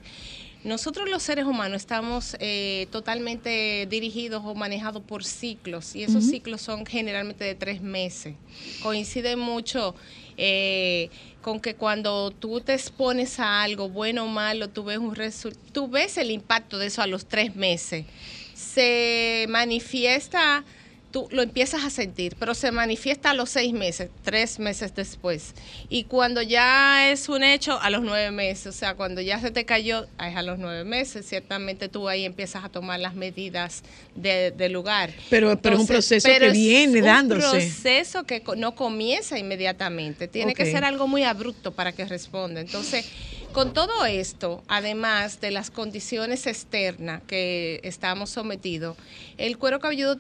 nosotros 0.66 1.08
los 1.08 1.22
seres 1.22 1.44
humanos 1.44 1.82
estamos 1.82 2.36
eh, 2.40 2.88
totalmente 2.90 3.86
dirigidos 3.88 4.42
o 4.44 4.54
manejados 4.56 5.00
por 5.00 5.24
ciclos 5.24 5.94
y 5.94 6.02
esos 6.02 6.24
ciclos 6.24 6.60
son 6.60 6.84
generalmente 6.84 7.44
de 7.44 7.54
tres 7.54 7.80
meses. 7.80 8.34
Coincide 8.82 9.36
mucho 9.36 9.94
eh, 10.36 11.08
con 11.40 11.60
que 11.60 11.76
cuando 11.76 12.32
tú 12.32 12.60
te 12.60 12.74
expones 12.74 13.38
a 13.38 13.62
algo 13.62 13.88
bueno 13.88 14.24
o 14.24 14.26
malo, 14.26 14.68
tú 14.68 14.82
ves 14.82 14.98
un 14.98 15.16
tú 15.70 15.86
ves 15.86 16.18
el 16.18 16.32
impacto 16.32 16.78
de 16.78 16.86
eso 16.86 17.00
a 17.00 17.06
los 17.06 17.26
tres 17.26 17.54
meses. 17.54 18.04
Se 18.52 19.46
manifiesta 19.48 20.64
tú 21.16 21.28
lo 21.30 21.40
empiezas 21.40 21.82
a 21.82 21.88
sentir, 21.88 22.36
pero 22.38 22.54
se 22.54 22.70
manifiesta 22.70 23.30
a 23.30 23.34
los 23.34 23.48
seis 23.48 23.72
meses, 23.72 24.10
tres 24.22 24.58
meses 24.58 24.94
después. 24.94 25.54
Y 25.88 26.04
cuando 26.04 26.42
ya 26.42 27.10
es 27.10 27.30
un 27.30 27.42
hecho, 27.42 27.80
a 27.80 27.88
los 27.88 28.02
nueve 28.02 28.30
meses, 28.30 28.66
o 28.66 28.72
sea, 28.78 28.96
cuando 28.96 29.22
ya 29.22 29.40
se 29.40 29.50
te 29.50 29.64
cayó, 29.64 30.04
es 30.04 30.36
a 30.36 30.42
los 30.42 30.58
nueve 30.58 30.84
meses, 30.84 31.24
ciertamente 31.26 31.88
tú 31.88 32.06
ahí 32.06 32.26
empiezas 32.26 32.66
a 32.66 32.68
tomar 32.68 33.00
las 33.00 33.14
medidas 33.14 33.82
de, 34.14 34.68
lugar. 34.68 35.10
Pero, 35.30 35.58
pero 35.58 35.76
es 35.76 35.80
un 35.80 35.86
proceso 35.86 36.28
que 36.28 36.50
viene 36.50 37.00
dándose. 37.00 37.40
Es 37.40 37.46
un 37.46 37.60
proceso 37.60 38.24
que 38.24 38.42
no 38.58 38.74
comienza 38.74 39.38
inmediatamente, 39.38 40.28
tiene 40.28 40.52
que 40.52 40.66
ser 40.66 40.84
algo 40.84 41.08
muy 41.08 41.22
abrupto 41.22 41.72
para 41.72 41.92
que 41.92 42.04
responda. 42.04 42.60
Entonces, 42.60 43.06
con 43.54 43.72
todo 43.72 44.04
esto, 44.04 44.62
además 44.68 45.40
de 45.40 45.50
las 45.50 45.70
condiciones 45.70 46.46
externas 46.46 47.22
que 47.26 47.80
estamos 47.84 48.28
sometidos, 48.28 48.98
el 49.38 49.56
cuero 49.56 49.80
cabelludo 49.80 50.18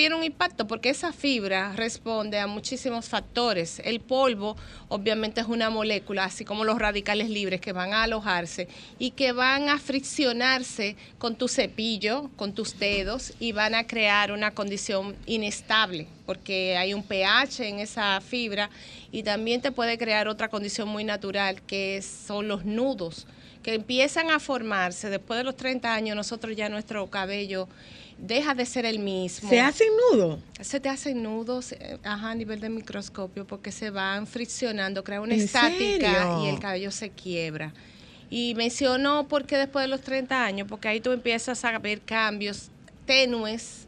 tiene 0.00 0.14
un 0.14 0.24
impacto 0.24 0.66
porque 0.66 0.88
esa 0.88 1.12
fibra 1.12 1.74
responde 1.76 2.38
a 2.38 2.46
muchísimos 2.46 3.06
factores. 3.06 3.82
El 3.84 4.00
polvo 4.00 4.56
obviamente 4.88 5.42
es 5.42 5.46
una 5.46 5.68
molécula, 5.68 6.24
así 6.24 6.42
como 6.42 6.64
los 6.64 6.78
radicales 6.78 7.28
libres 7.28 7.60
que 7.60 7.74
van 7.74 7.92
a 7.92 8.04
alojarse 8.04 8.66
y 8.98 9.10
que 9.10 9.32
van 9.32 9.68
a 9.68 9.78
friccionarse 9.78 10.96
con 11.18 11.36
tu 11.36 11.48
cepillo, 11.48 12.30
con 12.36 12.54
tus 12.54 12.78
dedos 12.78 13.34
y 13.40 13.52
van 13.52 13.74
a 13.74 13.86
crear 13.86 14.32
una 14.32 14.52
condición 14.52 15.16
inestable 15.26 16.06
porque 16.24 16.78
hay 16.78 16.94
un 16.94 17.02
pH 17.02 17.68
en 17.68 17.80
esa 17.80 18.22
fibra 18.22 18.70
y 19.12 19.22
también 19.22 19.60
te 19.60 19.70
puede 19.70 19.98
crear 19.98 20.28
otra 20.28 20.48
condición 20.48 20.88
muy 20.88 21.04
natural 21.04 21.60
que 21.60 22.00
son 22.00 22.48
los 22.48 22.64
nudos 22.64 23.26
que 23.62 23.74
empiezan 23.74 24.30
a 24.30 24.40
formarse 24.40 25.10
después 25.10 25.38
de 25.38 25.44
los 25.44 25.56
30 25.56 25.92
años 25.92 26.16
nosotros 26.16 26.56
ya 26.56 26.68
nuestro 26.68 27.06
cabello 27.08 27.68
deja 28.18 28.54
de 28.54 28.66
ser 28.66 28.84
el 28.84 28.98
mismo. 28.98 29.48
¿Se 29.48 29.60
hacen 29.60 29.88
nudos? 30.12 30.38
Se 30.60 30.80
te 30.80 30.88
hacen 30.88 31.22
nudos 31.22 31.72
eh, 31.72 31.98
a 32.04 32.34
nivel 32.34 32.60
de 32.60 32.68
microscopio 32.68 33.46
porque 33.46 33.72
se 33.72 33.90
van 33.90 34.26
friccionando, 34.26 35.02
crea 35.04 35.20
una 35.20 35.34
estática 35.34 36.38
y 36.42 36.48
el 36.48 36.58
cabello 36.58 36.90
se 36.90 37.10
quiebra. 37.10 37.72
Y 38.28 38.54
menciono 38.54 39.26
porque 39.26 39.56
después 39.56 39.84
de 39.84 39.88
los 39.88 40.02
30 40.02 40.44
años, 40.44 40.68
porque 40.68 40.88
ahí 40.88 41.00
tú 41.00 41.10
empiezas 41.12 41.64
a 41.64 41.78
ver 41.78 42.00
cambios 42.02 42.68
tenues 43.06 43.86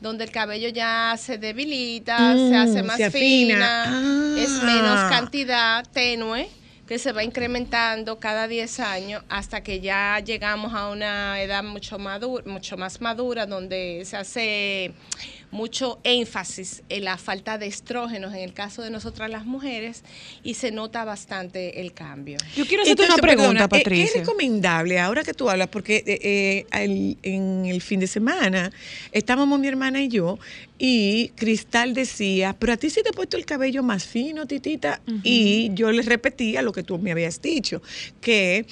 donde 0.00 0.24
el 0.24 0.30
cabello 0.30 0.68
ya 0.68 1.14
se 1.18 1.38
debilita, 1.38 2.36
se 2.36 2.56
hace 2.56 2.82
mm, 2.82 2.86
más 2.86 3.12
fina, 3.12 3.84
es 4.36 4.50
menos 4.62 4.98
ah. 4.98 5.08
cantidad 5.10 5.86
tenue 5.92 6.48
que 6.86 6.98
se 6.98 7.12
va 7.12 7.24
incrementando 7.24 8.18
cada 8.18 8.46
10 8.46 8.80
años 8.80 9.22
hasta 9.28 9.62
que 9.62 9.80
ya 9.80 10.20
llegamos 10.20 10.74
a 10.74 10.90
una 10.90 11.40
edad 11.40 11.64
mucho, 11.64 11.98
madura, 11.98 12.44
mucho 12.46 12.76
más 12.76 13.00
madura, 13.00 13.46
donde 13.46 14.02
se 14.04 14.16
hace 14.16 14.92
mucho 15.50 16.00
énfasis 16.02 16.82
en 16.88 17.04
la 17.04 17.16
falta 17.16 17.58
de 17.58 17.66
estrógenos 17.66 18.34
en 18.34 18.40
el 18.40 18.52
caso 18.52 18.82
de 18.82 18.90
nosotras 18.90 19.30
las 19.30 19.46
mujeres 19.46 20.02
y 20.42 20.54
se 20.54 20.72
nota 20.72 21.04
bastante 21.04 21.80
el 21.80 21.92
cambio. 21.94 22.38
Yo 22.56 22.66
quiero 22.66 22.82
hacerte 22.82 23.04
una 23.04 23.16
pregunta, 23.16 23.68
Patricia. 23.68 24.12
¿Qué 24.12 24.18
es 24.18 24.26
recomendable 24.26 24.98
ahora 24.98 25.22
que 25.22 25.32
tú 25.32 25.48
hablas? 25.48 25.68
Porque 25.68 26.02
eh, 26.06 26.66
eh, 26.72 27.16
en 27.22 27.66
el 27.66 27.80
fin 27.80 28.00
de 28.00 28.08
semana 28.08 28.72
estábamos 29.12 29.58
mi 29.58 29.68
hermana 29.68 30.02
y 30.02 30.08
yo 30.08 30.38
y 30.76 31.28
Cristal 31.36 31.94
decía, 31.94 32.56
pero 32.58 32.72
a 32.72 32.76
ti 32.76 32.90
sí 32.90 33.00
te 33.02 33.10
he 33.10 33.12
puesto 33.12 33.36
el 33.36 33.46
cabello 33.46 33.84
más 33.84 34.04
fino, 34.06 34.46
titita. 34.46 35.00
Y 35.22 35.70
yo 35.74 35.92
le 35.92 36.02
repetía 36.02 36.62
lo 36.62 36.72
que 36.72 36.82
tú 36.82 36.98
me 36.98 37.12
habías 37.12 37.40
dicho, 37.40 37.80
que 38.20 38.66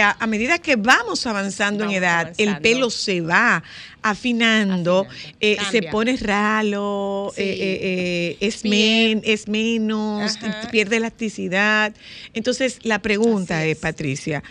a, 0.00 0.26
medida 0.28 0.58
que 0.58 0.76
vamos 0.76 1.26
avanzando 1.26 1.84
en 1.84 1.90
edad, 1.90 2.32
el 2.38 2.58
pelo 2.58 2.90
se 2.90 3.20
va 3.22 3.62
afinando, 4.02 5.06
eh, 5.40 5.56
se 5.70 5.82
pone 5.82 6.16
ralo, 6.16 7.32
eh, 7.36 7.56
eh, 7.60 8.36
es, 8.40 8.62
es 8.64 9.48
menos, 9.48 10.38
pierde 10.70 10.98
elasticidad. 10.98 11.92
Entonces, 12.34 12.78
la 12.82 13.00
pregunta 13.00 13.64
es, 13.64 13.78
Patricia, 13.78 14.44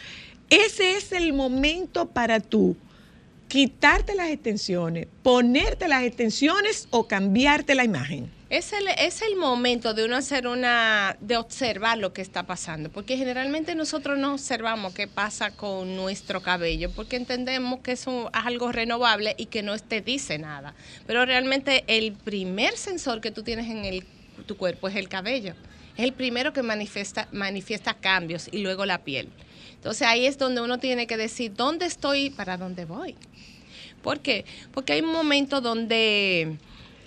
¿ese 0.50 0.98
es 0.98 1.14
el 1.14 1.32
momento 1.32 2.10
para 2.10 2.42
tú? 2.42 2.76
Quitarte 3.52 4.16
las 4.16 4.30
extensiones, 4.30 5.08
ponerte 5.24 5.90
las 5.90 6.04
extensiones 6.04 6.88
o 6.90 7.06
cambiarte 7.06 7.76
la 7.76 7.84
imagen. 7.84 8.32
Es 8.50 8.72
el, 8.72 8.88
es 8.98 9.22
el 9.22 9.36
momento 9.36 9.94
de 9.94 10.06
uno 10.06 10.16
hacer 10.16 10.48
una, 10.48 11.18
de 11.20 11.36
observar 11.36 11.98
lo 11.98 12.14
que 12.14 12.22
está 12.22 12.44
pasando, 12.44 12.90
porque 12.90 13.18
generalmente 13.18 13.76
nosotros 13.76 14.18
no 14.18 14.36
observamos 14.36 14.94
qué 14.94 15.10
pasa 15.10 15.52
con 15.52 15.98
nuestro 15.98 16.42
cabello, 16.42 16.92
porque 16.96 17.18
entendemos 17.18 17.82
que 17.82 17.92
es, 17.92 18.06
algo 18.32 18.72
renovable 18.72 19.36
y 19.38 19.48
que 19.48 19.64
no 19.64 19.78
te 19.78 20.00
dice 20.00 20.38
nada. 20.38 20.74
Pero 21.06 21.26
realmente 21.26 21.84
el 21.88 22.14
primer 22.14 22.78
sensor 22.78 23.20
que 23.20 23.32
tú 23.32 23.44
tienes 23.44 23.70
en 23.70 23.84
el, 23.84 24.06
tu 24.46 24.56
cuerpo 24.56 24.88
es 24.88 24.96
el 24.96 25.10
cabello. 25.10 25.56
Es 25.98 26.06
el 26.06 26.14
primero 26.14 26.54
que 26.54 26.64
manifiesta, 26.64 27.28
manifiesta 27.34 27.96
cambios 27.96 28.48
y 28.50 28.60
luego 28.60 28.86
la 28.86 29.00
piel. 29.00 29.28
Entonces 29.82 30.08
ahí 30.08 30.28
es 30.28 30.38
donde 30.38 30.62
uno 30.62 30.78
tiene 30.78 31.08
que 31.08 31.18
decir 31.18 31.54
dónde 31.56 31.88
estoy, 31.88 32.30
para 32.30 32.56
dónde 32.56 32.86
voy. 32.86 33.16
¿Por 34.02 34.20
qué? 34.20 34.46
Porque 34.74 34.94
hay 34.94 35.02
un 35.02 35.12
momento 35.12 35.62
donde 35.62 36.58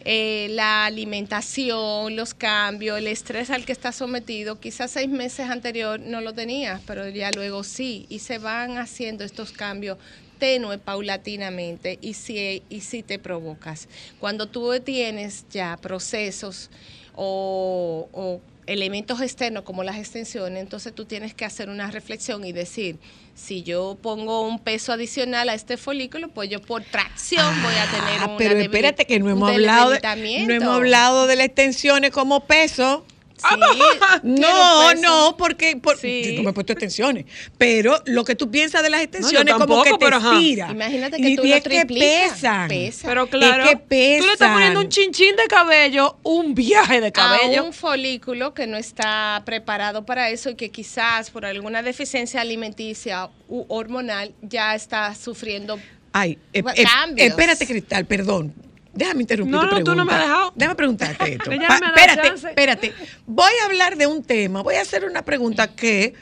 eh, 0.05 0.49
la 0.51 0.85
alimentación, 0.85 2.15
los 2.15 2.35
cambios, 2.35 2.99
el 2.99 3.07
estrés 3.07 3.51
al 3.51 3.65
que 3.65 3.73
está 3.73 3.91
sometido, 3.91 4.61
quizás 4.61 4.91
seis 4.91 5.09
meses 5.09 5.49
anterior 5.49 5.99
no 5.99 6.21
lo 6.21 6.35
tenías, 6.35 6.81
pero 6.87 7.09
ya 7.09 7.31
luego 7.31 7.65
sí, 7.65 8.07
y 8.09 8.19
se 8.19 8.39
van 8.39 8.77
haciendo 8.77 9.25
estos 9.25 9.51
cambios 9.53 9.99
tenue 10.39 10.79
paulatinamente 10.79 11.99
y 12.03 12.15
si, 12.15 12.63
y 12.69 12.81
si 12.81 13.03
te 13.03 13.19
provocas. 13.19 13.89
Cuando 14.21 14.47
tú 14.47 14.79
tienes 14.81 15.47
ya 15.51 15.77
procesos 15.79 16.71
o 17.17 18.41
elementos 18.67 19.21
externos 19.21 19.65
como 19.65 19.85
las 19.85 19.97
extensiones, 19.97 20.63
entonces 20.63 20.95
tú 20.95 21.05
tienes 21.05 21.35
que 21.35 21.45
hacer 21.45 21.69
una 21.69 21.91
reflexión 21.91 22.45
y 22.45 22.53
decir, 22.53 22.99
si 23.35 23.63
yo 23.63 23.99
pongo 24.01 24.47
un 24.47 24.59
peso 24.59 24.93
adicional 24.93 25.49
a 25.49 25.55
este 25.55 25.77
folículo, 25.77 26.29
pues 26.29 26.49
yo 26.49 26.61
por 26.61 26.83
tracción 26.85 27.63
voy 27.63 27.75
a 27.75 27.91
tener 27.91 28.21
ah, 28.21 28.27
una 28.27 28.37
Pero 28.37 28.59
espérate 28.59 29.07
que 29.07 29.19
no 29.19 29.31
hemos 29.31 29.51
hablado 29.51 29.93
no 29.93 30.53
hemos 30.53 30.75
hablado 30.75 31.27
de 31.27 31.37
las 31.37 31.47
extensiones 31.47 32.11
como 32.11 32.41
peso. 32.47 33.05
no, 34.23 34.95
no, 34.95 35.37
porque 35.37 35.77
por, 35.77 35.99
sí. 35.99 36.41
me 36.43 36.51
he 36.51 36.53
puesto 36.53 36.73
extensiones. 36.73 37.27
Pero 37.59 38.03
lo 38.07 38.25
que 38.25 38.35
tú 38.35 38.51
piensas 38.51 38.83
de 38.83 38.91
las 38.91 39.03
extensiones 39.03 39.55
como 39.55 39.83
que 39.83 39.93
te 39.99 40.07
estira. 40.07 40.71
Imagínate 40.71 41.21
que 41.21 41.37
tú 41.37 41.45
lo 41.45 41.63
triplicas. 41.63 42.41
Pesa. 42.69 43.09
Pero 43.09 43.29
claro, 43.29 43.65
tú 43.71 43.87
le 43.89 44.33
estás 44.33 44.53
poniendo 44.53 44.81
un 44.81 44.89
chinchín 44.89 45.37
de 45.37 45.47
cabello, 45.47 46.19
un 46.23 46.55
viaje 46.55 47.01
de 47.01 47.13
cabello. 47.13 47.61
A 47.61 47.65
un 47.65 47.73
folículo 47.73 48.55
que 48.55 48.67
no 48.67 48.77
está 48.77 49.43
preparado 49.45 50.05
para 50.05 50.31
eso 50.31 50.51
y 50.51 50.55
que 50.55 50.71
quizás 50.71 51.31
por 51.31 51.45
alguna 51.45 51.83
deficiencia 51.83 52.41
alimenticia 52.41 53.31
u 53.49 53.65
hormonal 53.69 54.35
ya 54.43 54.75
está 54.75 55.15
sufriendo 55.15 55.79
Ay, 56.13 56.39
eh, 56.53 56.63
eh, 56.77 56.85
cambios. 56.85 57.29
espérate, 57.29 57.67
Cristal, 57.67 58.07
perdón. 58.07 58.55
Déjame 58.95 59.23
interrumpir. 59.23 59.55
No, 59.55 59.67
no, 59.67 59.85
tú 59.85 59.95
no 59.95 60.05
me 60.05 60.13
has 60.13 60.21
dejado. 60.21 60.53
Déjame 60.55 60.77
preguntarte 60.77 61.33
esto. 61.33 61.51
espérate, 61.53 62.29
espérate. 62.49 62.95
Voy 63.27 63.53
a 63.63 63.67
hablar 63.67 63.97
de 63.97 64.07
un 64.07 64.23
tema. 64.23 64.63
Voy 64.63 64.77
a 64.77 64.83
hacer 64.83 65.05
una 65.05 65.25
pregunta 65.25 65.75
que 65.75 66.15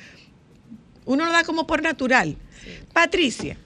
uno 1.05 1.27
lo 1.27 1.33
da 1.33 1.45
como 1.45 1.66
por 1.66 1.83
natural. 1.83 2.37
Patricia, 2.93 3.59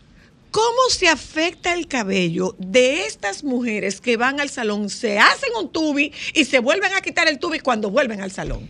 ¿cómo 0.50 0.90
se 0.90 1.08
afecta 1.08 1.74
el 1.74 1.86
cabello 1.86 2.56
de 2.58 3.06
estas 3.06 3.44
mujeres 3.44 4.00
que 4.00 4.16
van 4.16 4.40
al 4.40 4.48
salón, 4.48 4.88
se 4.88 5.18
hacen 5.18 5.50
un 5.58 5.70
tubi 5.70 6.12
y 6.34 6.44
se 6.44 6.58
vuelven 6.58 6.92
a 6.94 7.00
quitar 7.00 7.28
el 7.28 7.38
tubi 7.38 7.60
cuando 7.60 7.90
vuelven 7.90 8.20
al 8.20 8.32
salón? 8.32 8.68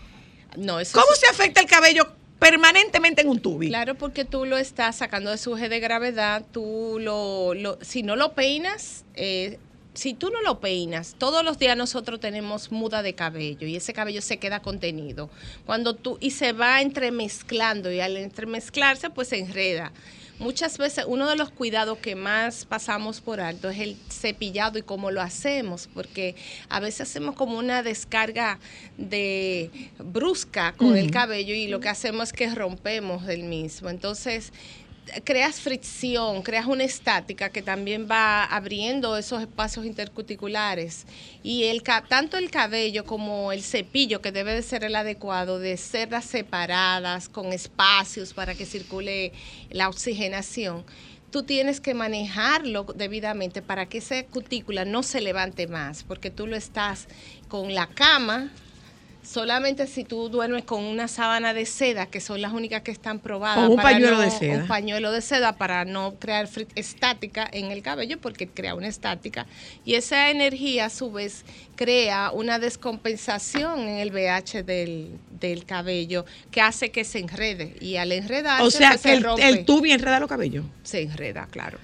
No, 0.57 0.81
eso 0.81 0.99
¿Cómo 0.99 1.15
se 1.15 1.27
afecta 1.27 1.61
el 1.61 1.67
cabello 1.67 2.17
permanentemente 2.39 3.23
en 3.23 3.29
un 3.29 3.41
tubi. 3.41 3.69
Claro, 3.69 3.95
porque 3.95 4.25
tú 4.25 4.45
lo 4.45 4.59
estás 4.59 4.97
sacando 4.97 5.31
de 5.31 5.39
su 5.39 5.57
eje 5.57 5.69
de 5.69 5.81
gravedad, 5.81 6.45
tú 6.53 6.99
lo, 7.01 7.55
si 7.81 8.03
no 8.03 8.17
lo 8.17 8.35
peinas, 8.35 9.05
eh, 9.15 9.59
si 9.97 10.13
tú 10.13 10.31
no 10.31 10.43
lo 10.43 10.61
peinas, 10.61 11.15
todos 11.19 11.43
los 11.43 11.59
días 11.59 11.77
nosotros 11.77 12.21
tenemos 12.21 12.71
muda 12.71 13.03
de 13.03 13.15
cabello 13.15 13.67
y 13.67 13.77
ese 13.77 13.95
cabello 13.95 14.21
se 14.21 14.37
queda 14.37 14.61
contenido. 14.61 15.31
Cuando 15.65 15.95
tú 15.95 16.19
y 16.21 16.33
se 16.33 16.53
va 16.53 16.83
entremezclando 16.83 17.91
y 17.91 18.01
al 18.01 18.17
entremezclarse 18.17 19.09
pues 19.09 19.29
se 19.29 19.39
enreda. 19.39 19.93
Muchas 20.39 20.77
veces 20.77 21.07
uno 21.09 21.27
de 21.31 21.37
los 21.37 21.51
cuidados 21.51 21.97
que 21.97 22.15
más 22.15 22.67
pasamos 22.67 23.23
por 23.23 23.41
alto 23.41 23.71
es 23.71 23.81
el 23.81 23.97
cepillado 24.11 24.79
y 24.79 24.83
cómo 24.83 25.11
lo 25.11 25.23
hacemos, 25.23 25.89
porque 25.95 26.35
a 26.69 26.79
veces 26.79 27.09
hacemos 27.09 27.35
como 27.35 27.57
una 27.57 27.83
descarga 27.83 28.59
de 28.99 29.71
brusca 29.99 30.75
con 30.77 30.95
el 30.95 31.11
cabello 31.11 31.55
y 31.55 31.69
lo 31.69 31.81
que 31.81 31.89
hacemos 31.89 32.29
es 32.29 32.33
que 32.35 32.55
rompemos 32.55 33.27
el 33.29 33.45
mismo. 33.45 33.89
Entonces, 33.89 34.53
creas 35.25 35.61
fricción, 35.61 36.43
creas 36.43 36.67
una 36.67 36.85
estática 36.85 37.51
que 37.51 37.63
también 37.63 38.09
va 38.11 38.45
abriendo 38.45 39.17
esos 39.17 39.41
espacios 39.41 39.87
intercuticulares. 39.87 41.07
Y 41.43 41.65
el, 41.65 41.83
tanto 41.83 42.37
el 42.37 42.51
cabello 42.51 43.05
como 43.05 43.53
el 43.53 43.63
cepillo, 43.63 44.21
que 44.21 44.33
debe 44.33 44.55
de 44.55 44.63
ser 44.63 44.85
el 44.85 44.97
adecuado, 44.97 45.59
de 45.59 45.77
cerdas 45.77 46.25
separadas, 46.25 47.29
con 47.29 47.53
espacios 47.53 48.35
para 48.35 48.55
que 48.55 48.67
circule 48.67 49.33
la 49.71 49.89
oxigenación, 49.89 50.85
tú 51.31 51.43
tienes 51.43 51.81
que 51.81 51.95
manejarlo 51.95 52.85
debidamente 52.85 53.63
para 53.63 53.87
que 53.87 53.99
esa 53.99 54.23
cutícula 54.25 54.85
no 54.85 55.03
se 55.03 55.21
levante 55.21 55.67
más, 55.67 56.03
porque 56.03 56.31
tú 56.31 56.47
lo 56.47 56.57
estás 56.57 57.09
con 57.49 57.75
la 57.75 57.87
cama, 57.87 58.51
Solamente 59.27 59.87
si 59.89 60.05
tú 60.05 60.29
duermes 60.29 60.65
con 60.65 60.85
una 60.85 61.09
sábana 61.09 61.53
de 61.53 61.67
seda, 61.67 62.07
que 62.07 62.21
son 62.21 62.41
las 62.41 62.53
únicas 62.53 62.83
que 62.83 62.93
están 62.93 63.19
probadas. 63.19 63.67
O 63.67 63.71
un 63.71 63.77
para 63.77 63.91
pañuelo 63.91 64.17
no- 64.17 64.23
de 64.23 64.31
seda. 64.31 64.55
Un 64.63 64.69
pañuelo 64.69 65.11
de 65.11 65.21
seda 65.21 65.57
para 65.57 65.85
no 65.85 66.15
crear 66.21 66.49
estática 66.77 67.49
en 67.53 67.73
el 67.73 67.83
cabello, 67.83 68.19
porque 68.21 68.47
crea 68.47 68.75
una 68.77 68.87
estática. 68.87 69.47
Y 69.85 69.95
esa 69.95 70.31
energía, 70.31 70.87
a 70.87 70.91
su 70.91 71.11
vez, 71.11 71.45
crea 71.75 72.31
una 72.33 72.59
descompensación 72.61 73.81
en 73.81 73.99
el 73.99 74.13
pH 74.13 74.63
del, 74.63 75.11
del 75.41 75.65
cabello, 75.65 76.25
que 76.51 76.61
hace 76.61 76.91
que 76.91 77.05
se 77.05 77.19
enrede. 77.19 77.75
Y 77.81 77.97
al 77.97 78.13
enredarse, 78.13 78.63
O 78.65 78.71
sea, 78.71 78.91
pues, 78.91 79.03
que 79.03 79.09
se 79.09 79.15
el, 79.17 79.23
rompe. 79.25 79.49
el 79.49 79.65
tubi 79.65 79.91
enreda 79.93 80.21
los 80.21 80.29
cabellos. 80.29 80.65
Se 80.85 81.03
enreda, 81.03 81.49
claro. 81.51 81.79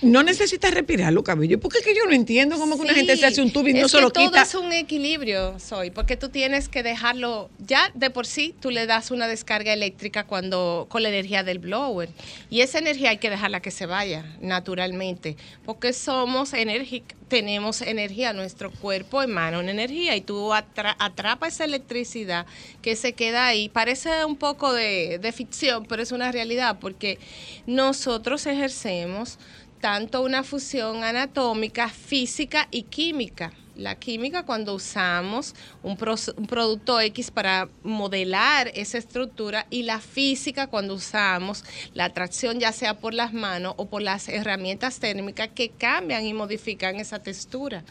No 0.00 0.22
necesitas 0.22 0.72
respirar 0.72 1.12
los 1.12 1.24
cabellos. 1.24 1.60
Porque 1.60 1.78
es 1.78 1.84
que 1.84 1.94
yo 1.94 2.04
no 2.06 2.12
entiendo 2.12 2.56
cómo 2.58 2.76
que 2.76 2.82
una 2.82 2.94
gente 2.94 3.16
se 3.16 3.26
hace 3.26 3.42
un 3.42 3.52
tubi 3.52 3.72
y 3.72 3.74
no 3.74 3.88
se 3.88 4.00
lo 4.00 4.10
todo 4.10 4.26
quita. 4.28 4.42
es 4.42 4.54
un 4.54 4.72
equilibrio, 4.72 5.58
soy, 5.58 5.90
porque 5.90 6.16
tú 6.16 6.28
tienes 6.28 6.68
que 6.68 6.82
dejarlo, 6.84 7.50
ya 7.58 7.90
de 7.94 8.08
por 8.10 8.26
sí 8.26 8.54
tú 8.60 8.70
le 8.70 8.86
das 8.86 9.10
una 9.10 9.26
descarga 9.26 9.72
eléctrica 9.72 10.24
cuando 10.24 10.86
con 10.88 11.02
la 11.02 11.08
energía 11.08 11.42
del 11.42 11.58
blower 11.58 12.10
y 12.48 12.60
esa 12.60 12.78
energía 12.78 13.10
hay 13.10 13.18
que 13.18 13.28
dejarla 13.30 13.60
que 13.60 13.70
se 13.72 13.86
vaya 13.86 14.24
naturalmente, 14.40 15.36
porque 15.64 15.92
somos 15.92 16.52
enérgicos, 16.52 17.16
tenemos 17.28 17.82
energía, 17.82 18.32
nuestro 18.32 18.70
cuerpo 18.70 19.20
emana 19.22 19.58
una 19.58 19.70
energía 19.72 20.16
y 20.16 20.20
tú 20.22 20.52
atra- 20.54 20.96
atrapas 20.98 21.54
esa 21.54 21.64
electricidad 21.64 22.46
que 22.80 22.96
se 22.96 23.12
queda 23.12 23.46
ahí. 23.46 23.68
Parece 23.68 24.24
un 24.24 24.36
poco 24.36 24.72
de, 24.72 25.18
de 25.18 25.32
ficción, 25.32 25.84
pero 25.86 26.02
es 26.02 26.10
una 26.12 26.32
realidad 26.32 26.78
porque 26.80 27.18
nosotros 27.66 28.46
ejercemos 28.46 29.38
tanto 29.80 30.22
una 30.22 30.42
fusión 30.42 31.04
anatómica, 31.04 31.88
física 31.88 32.68
y 32.70 32.82
química. 32.82 33.52
La 33.76 33.94
química 33.94 34.42
cuando 34.42 34.74
usamos 34.74 35.54
un, 35.84 35.96
producto 35.96 37.00
X 37.00 37.30
para 37.30 37.68
modelar 37.84 38.72
esa 38.74 38.98
estructura 38.98 39.68
y 39.70 39.84
la 39.84 40.00
física 40.00 40.66
cuando 40.66 40.94
usamos 40.94 41.64
la 41.94 42.06
atracción 42.06 42.58
ya 42.58 42.72
sea 42.72 42.98
por 42.98 43.14
las 43.14 43.32
manos 43.32 43.74
o 43.76 43.86
por 43.86 44.02
las 44.02 44.28
herramientas 44.28 44.98
térmicas 44.98 45.50
que 45.54 45.68
cambian 45.68 46.26
y 46.26 46.34
modifican 46.34 46.96
esa 46.96 47.20
textura. 47.20 47.84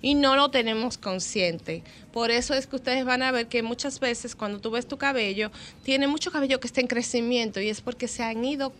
Y 0.00 0.14
no 0.14 0.34
lo 0.34 0.50
tenemos 0.50 0.96
consciente. 0.96 1.82
Por 2.10 2.30
eso 2.30 2.54
es 2.54 2.66
que 2.66 2.76
ustedes 2.76 3.04
van 3.04 3.22
a 3.22 3.30
ver 3.30 3.46
que 3.46 3.62
muchas 3.62 4.00
veces 4.00 4.34
cuando 4.34 4.60
tú 4.60 4.70
ves 4.70 4.88
tu 4.88 4.96
cabello, 4.96 5.50
tiene 5.82 6.06
mucho 6.06 6.30
cabello 6.30 6.58
que 6.58 6.68
está 6.68 6.80
en 6.80 6.86
crecimiento 6.86 7.60
y 7.60 7.68
es 7.68 7.82
porque 7.82 8.08
se 8.08 8.22
han 8.22 8.42
ido 8.46 8.72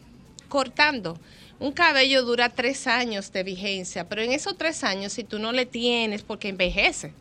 cortando. 0.48 1.18
Un 1.60 1.72
cabello 1.72 2.22
dura 2.24 2.48
tres 2.50 2.86
años 2.86 3.32
de 3.32 3.42
vigencia, 3.42 4.08
pero 4.08 4.22
en 4.22 4.32
esos 4.32 4.56
tres 4.58 4.84
años, 4.84 5.12
si 5.12 5.24
tú 5.24 5.38
no 5.38 5.52
le 5.52 5.66
tienes, 5.66 6.22
porque 6.22 6.48
envejece, 6.48 7.12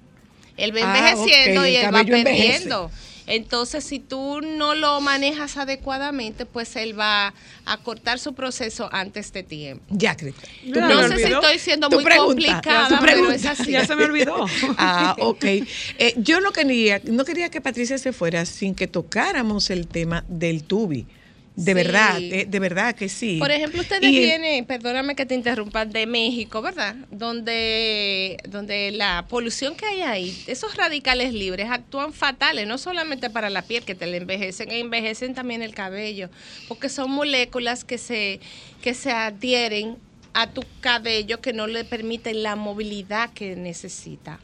él 0.57 0.75
va 0.75 0.81
Ah, 0.84 0.97
envejeciendo 1.11 1.65
y 1.67 1.75
él 1.75 1.93
va 1.93 2.01
envejece. 2.01 2.23
perdiendo. 2.23 2.91
Entonces, 3.25 3.86
si 3.86 3.99
tú 3.99 4.41
no 4.41 4.75
lo 4.75 4.99
manejas 4.99 5.55
adecuadamente, 5.55 6.45
pues 6.45 6.75
él 6.75 6.99
va 6.99 7.34
a 7.65 7.77
cortar 7.77 8.19
su 8.19 8.34
proceso 8.34 8.89
antes 8.91 9.31
de 9.31 9.43
tiempo. 9.43 9.81
Ya. 9.91 10.17
Ya 10.65 10.88
no 10.89 11.07
sé 11.07 11.17
si 11.17 11.31
estoy 11.31 11.57
siendo 11.57 11.89
muy 11.89 12.03
pregunta, 12.03 12.25
complicada, 12.34 12.88
tu 12.89 12.95
pero 12.95 13.03
pregunta. 13.13 13.36
es 13.36 13.45
así. 13.45 13.71
Ya 13.71 13.86
se 13.86 13.95
me 13.95 14.03
olvidó. 14.03 14.45
Ah, 14.77 15.15
ok. 15.19 15.43
Eh, 15.45 16.13
yo 16.17 16.41
no 16.41 16.51
quería, 16.51 16.99
no 17.05 17.23
quería 17.23 17.49
que 17.49 17.61
Patricia 17.61 17.97
se 17.97 18.11
fuera 18.11 18.43
sin 18.45 18.75
que 18.75 18.88
tocáramos 18.88 19.69
el 19.69 19.88
tema 19.88 20.25
del 20.27 20.63
tubi. 20.65 21.07
De 21.55 21.71
Sí. 21.71 21.73
verdad, 21.73 22.17
eh, 22.19 22.45
de 22.47 22.59
verdad 22.59 22.95
que 22.95 23.07
sí. 23.09 23.37
Por 23.39 23.51
ejemplo, 23.51 23.81
ustedes 23.81 24.09
Y 24.09 24.19
vienen, 24.19 24.65
perdóname 24.65 25.15
que 25.15 25.25
te 25.25 25.35
interrumpa, 25.35 25.85
de 25.85 26.07
México, 26.07 26.61
¿verdad? 26.63 26.95
Donde, 27.11 28.37
donde 28.47 28.91
la 28.91 29.27
polución 29.29 29.75
que 29.75 29.85
hay 29.85 30.01
ahí, 30.01 30.35
esos 30.47 30.75
radicales 30.75 31.31
libres 31.33 31.69
actúan 31.69 32.11
fatales, 32.13 32.67
no 32.67 32.77
solamente 32.77 33.29
para 33.29 33.49
la 33.51 33.67
piel, 33.67 33.83
que 33.83 33.93
te 33.95 34.07
la 34.07 34.17
envejecen, 34.17 34.71
envejecen 34.71 35.35
también 35.35 35.61
el 35.61 35.75
cabello, 35.75 36.29
porque 36.67 36.89
son 36.89 37.11
moléculas 37.11 37.83
que 37.85 37.97
se, 37.99 38.39
que 38.81 38.93
se 38.95 39.11
adhieren 39.11 39.97
a 40.33 40.51
tu 40.51 40.63
cabello 40.81 41.39
que 41.41 41.53
no 41.53 41.67
le 41.67 41.85
permiten 41.85 42.41
la 42.41 42.55
movilidad 42.55 43.31
que 43.31 43.55
necesita. 43.55 44.39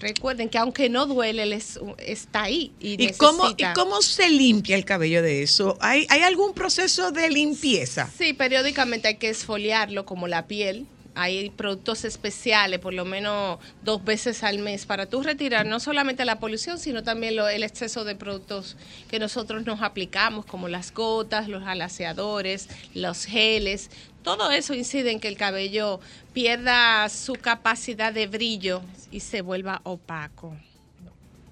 Recuerden 0.00 0.48
que 0.48 0.58
aunque 0.58 0.88
no 0.88 1.06
duele, 1.06 1.42
él 1.44 1.52
es- 1.52 1.78
está 1.98 2.42
ahí. 2.42 2.72
¿Y, 2.80 3.02
¿Y 3.02 3.12
cómo, 3.12 3.48
¿Y 3.56 3.64
cómo 3.74 4.02
se 4.02 4.28
limpia 4.28 4.76
el 4.76 4.84
cabello 4.84 5.22
de 5.22 5.42
eso? 5.42 5.76
¿Hay, 5.80 6.06
¿Hay 6.10 6.22
algún 6.22 6.52
proceso 6.54 7.10
de 7.12 7.30
limpieza? 7.30 8.10
Sí, 8.18 8.32
periódicamente 8.32 9.08
hay 9.08 9.16
que 9.16 9.28
esfoliarlo 9.30 10.04
como 10.04 10.28
la 10.28 10.46
piel. 10.46 10.86
Hay 11.16 11.50
productos 11.50 12.04
especiales, 12.04 12.80
por 12.80 12.92
lo 12.92 13.04
menos 13.04 13.60
dos 13.82 14.04
veces 14.04 14.42
al 14.42 14.58
mes, 14.58 14.84
para 14.84 15.06
tú 15.06 15.22
retirar 15.22 15.64
no 15.64 15.78
solamente 15.78 16.24
la 16.24 16.40
polución, 16.40 16.76
sino 16.80 17.04
también 17.04 17.36
lo- 17.36 17.48
el 17.48 17.62
exceso 17.62 18.02
de 18.04 18.16
productos 18.16 18.76
que 19.08 19.20
nosotros 19.20 19.64
nos 19.64 19.80
aplicamos, 19.80 20.44
como 20.44 20.66
las 20.66 20.92
gotas, 20.92 21.46
los 21.48 21.62
alaciadores, 21.62 22.68
los 22.94 23.26
geles. 23.26 23.90
Todo 24.24 24.50
eso 24.50 24.74
incide 24.74 25.12
en 25.12 25.20
que 25.20 25.28
el 25.28 25.36
cabello 25.36 26.00
pierda 26.32 27.08
su 27.10 27.34
capacidad 27.34 28.12
de 28.12 28.26
brillo 28.26 28.80
y 29.12 29.20
se 29.20 29.42
vuelva 29.42 29.80
opaco. 29.84 30.56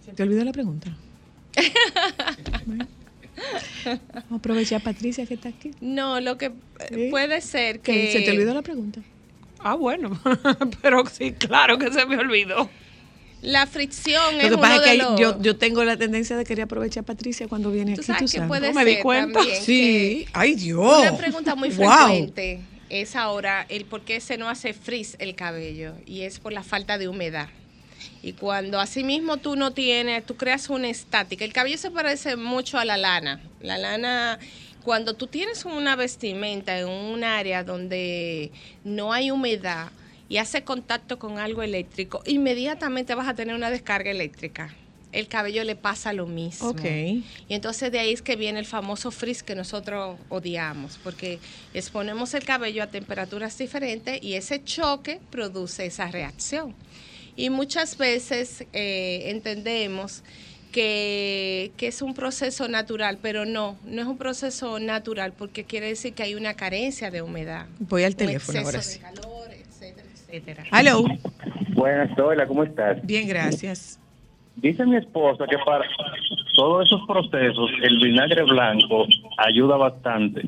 ¿Se 0.04 0.12
te 0.12 0.22
olvidó 0.24 0.42
la 0.44 0.52
pregunta? 0.52 0.90
Bueno. 2.66 2.86
Vamos 3.84 4.30
a 4.30 4.34
aprovechar 4.36 4.80
a 4.80 4.84
Patricia 4.84 5.26
que 5.26 5.34
está 5.34 5.48
aquí. 5.48 5.72
No, 5.80 6.20
lo 6.20 6.38
que 6.38 6.46
eh, 6.46 6.52
Sí. 6.90 7.08
puede 7.10 7.40
ser 7.40 7.80
Que 7.80 7.92
que... 7.92 8.12
¿Se 8.12 8.20
te 8.20 8.30
olvidó 8.30 8.54
la 8.54 8.62
pregunta? 8.62 9.00
Ah, 9.58 9.74
bueno. 9.74 10.20
Pero 10.82 11.04
sí, 11.06 11.32
claro 11.32 11.78
que 11.78 11.90
se 11.92 12.06
me 12.06 12.16
olvidó. 12.18 12.68
La 13.42 13.66
fricción 13.66 14.36
Lo 14.36 14.40
es 14.40 14.48
que 14.48 14.54
uno 14.54 14.80
de 14.80 14.96
los... 14.96 15.20
yo, 15.20 15.42
yo 15.42 15.56
tengo 15.56 15.82
la 15.84 15.96
tendencia 15.96 16.36
de 16.36 16.44
querer 16.44 16.64
aprovechar 16.64 17.02
a 17.02 17.06
Patricia 17.06 17.48
cuando 17.48 17.70
viene 17.70 17.94
Tú 17.94 18.00
aquí. 18.00 18.06
sabes 18.06 18.20
tú 18.20 18.26
que 18.26 18.36
sabes. 18.38 18.48
puede 18.48 18.68
No 18.68 18.74
me 18.74 18.84
di 18.84 18.98
cuenta. 18.98 19.40
Sí, 19.60 20.26
ay 20.32 20.54
Dios. 20.54 21.00
Una 21.00 21.16
pregunta 21.16 21.54
muy 21.56 21.70
Wow. 21.70 21.86
frecuente 21.88 22.60
es 22.88 23.16
ahora 23.16 23.66
el 23.68 23.84
por 23.84 24.02
qué 24.02 24.20
se 24.20 24.36
no 24.38 24.48
hace 24.48 24.72
frizz 24.74 25.16
el 25.18 25.34
cabello 25.34 25.94
y 26.06 26.22
es 26.22 26.38
por 26.38 26.52
la 26.52 26.62
falta 26.62 26.98
de 26.98 27.08
humedad. 27.08 27.48
Y 28.22 28.34
cuando 28.34 28.78
asimismo 28.78 29.38
tú 29.38 29.56
no 29.56 29.72
tienes, 29.72 30.24
tú 30.24 30.36
creas 30.36 30.70
una 30.70 30.88
estática. 30.88 31.44
El 31.44 31.52
cabello 31.52 31.78
se 31.78 31.90
parece 31.90 32.36
mucho 32.36 32.78
a 32.78 32.84
la 32.84 32.96
lana. 32.96 33.40
La 33.60 33.76
lana, 33.78 34.38
cuando 34.84 35.14
tú 35.14 35.26
tienes 35.26 35.64
una 35.64 35.96
vestimenta 35.96 36.78
en 36.78 36.86
un 36.88 37.24
área 37.24 37.64
donde 37.64 38.52
no 38.84 39.12
hay 39.12 39.32
humedad 39.32 39.88
y 40.32 40.38
hace 40.38 40.64
contacto 40.64 41.18
con 41.18 41.38
algo 41.38 41.62
eléctrico, 41.62 42.22
inmediatamente 42.24 43.14
vas 43.14 43.28
a 43.28 43.34
tener 43.34 43.54
una 43.54 43.68
descarga 43.68 44.10
eléctrica. 44.10 44.74
El 45.12 45.28
cabello 45.28 45.62
le 45.62 45.76
pasa 45.76 46.14
lo 46.14 46.26
mismo. 46.26 46.74
Y 46.82 47.22
entonces 47.48 47.92
de 47.92 47.98
ahí 47.98 48.14
es 48.14 48.22
que 48.22 48.34
viene 48.34 48.58
el 48.58 48.64
famoso 48.64 49.10
frizz 49.10 49.42
que 49.42 49.54
nosotros 49.54 50.18
odiamos, 50.30 50.98
porque 51.04 51.38
exponemos 51.74 52.32
el 52.32 52.44
cabello 52.44 52.82
a 52.82 52.86
temperaturas 52.86 53.58
diferentes 53.58 54.22
y 54.22 54.32
ese 54.32 54.64
choque 54.64 55.20
produce 55.28 55.84
esa 55.84 56.06
reacción. 56.06 56.74
Y 57.36 57.50
muchas 57.50 57.98
veces 57.98 58.64
eh, 58.72 59.24
entendemos 59.26 60.22
que, 60.72 61.72
que 61.76 61.88
es 61.88 62.00
un 62.00 62.14
proceso 62.14 62.68
natural, 62.68 63.18
pero 63.20 63.44
no, 63.44 63.76
no 63.84 64.00
es 64.00 64.08
un 64.08 64.16
proceso 64.16 64.78
natural 64.80 65.34
porque 65.34 65.64
quiere 65.64 65.88
decir 65.88 66.14
que 66.14 66.22
hay 66.22 66.34
una 66.34 66.54
carencia 66.54 67.10
de 67.10 67.20
humedad. 67.20 67.66
Voy 67.80 68.04
al 68.04 68.16
teléfono 68.16 68.60
ahora 68.60 68.78
de 68.78 68.84
sí. 68.84 68.98
calor, 68.98 69.61
etcétera. 70.32 70.64
Hello. 70.72 71.04
Buenas, 71.74 72.10
Zoila, 72.16 72.46
¿cómo 72.46 72.64
estás? 72.64 73.04
Bien, 73.06 73.28
gracias. 73.28 73.98
Dice 74.56 74.84
mi 74.84 74.96
esposa 74.96 75.44
que 75.48 75.56
para 75.64 75.84
todos 76.54 76.86
esos 76.86 77.00
procesos 77.06 77.70
el 77.82 77.98
vinagre 77.98 78.42
blanco 78.42 79.06
ayuda 79.38 79.76
bastante. 79.76 80.42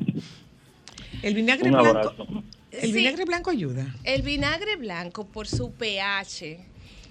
El 1.23 1.33
vinagre 1.33 1.65
Un 1.69 1.71
blanco. 1.71 1.89
abrazo. 1.89 2.27
El 2.71 2.81
Sí. 2.81 2.93
vinagre 2.93 3.25
blanco 3.25 3.49
ayuda. 3.49 3.85
El 4.03 4.21
vinagre 4.21 4.75
blanco, 4.75 5.25
por 5.25 5.47
su 5.47 5.73
pH, 5.73 6.59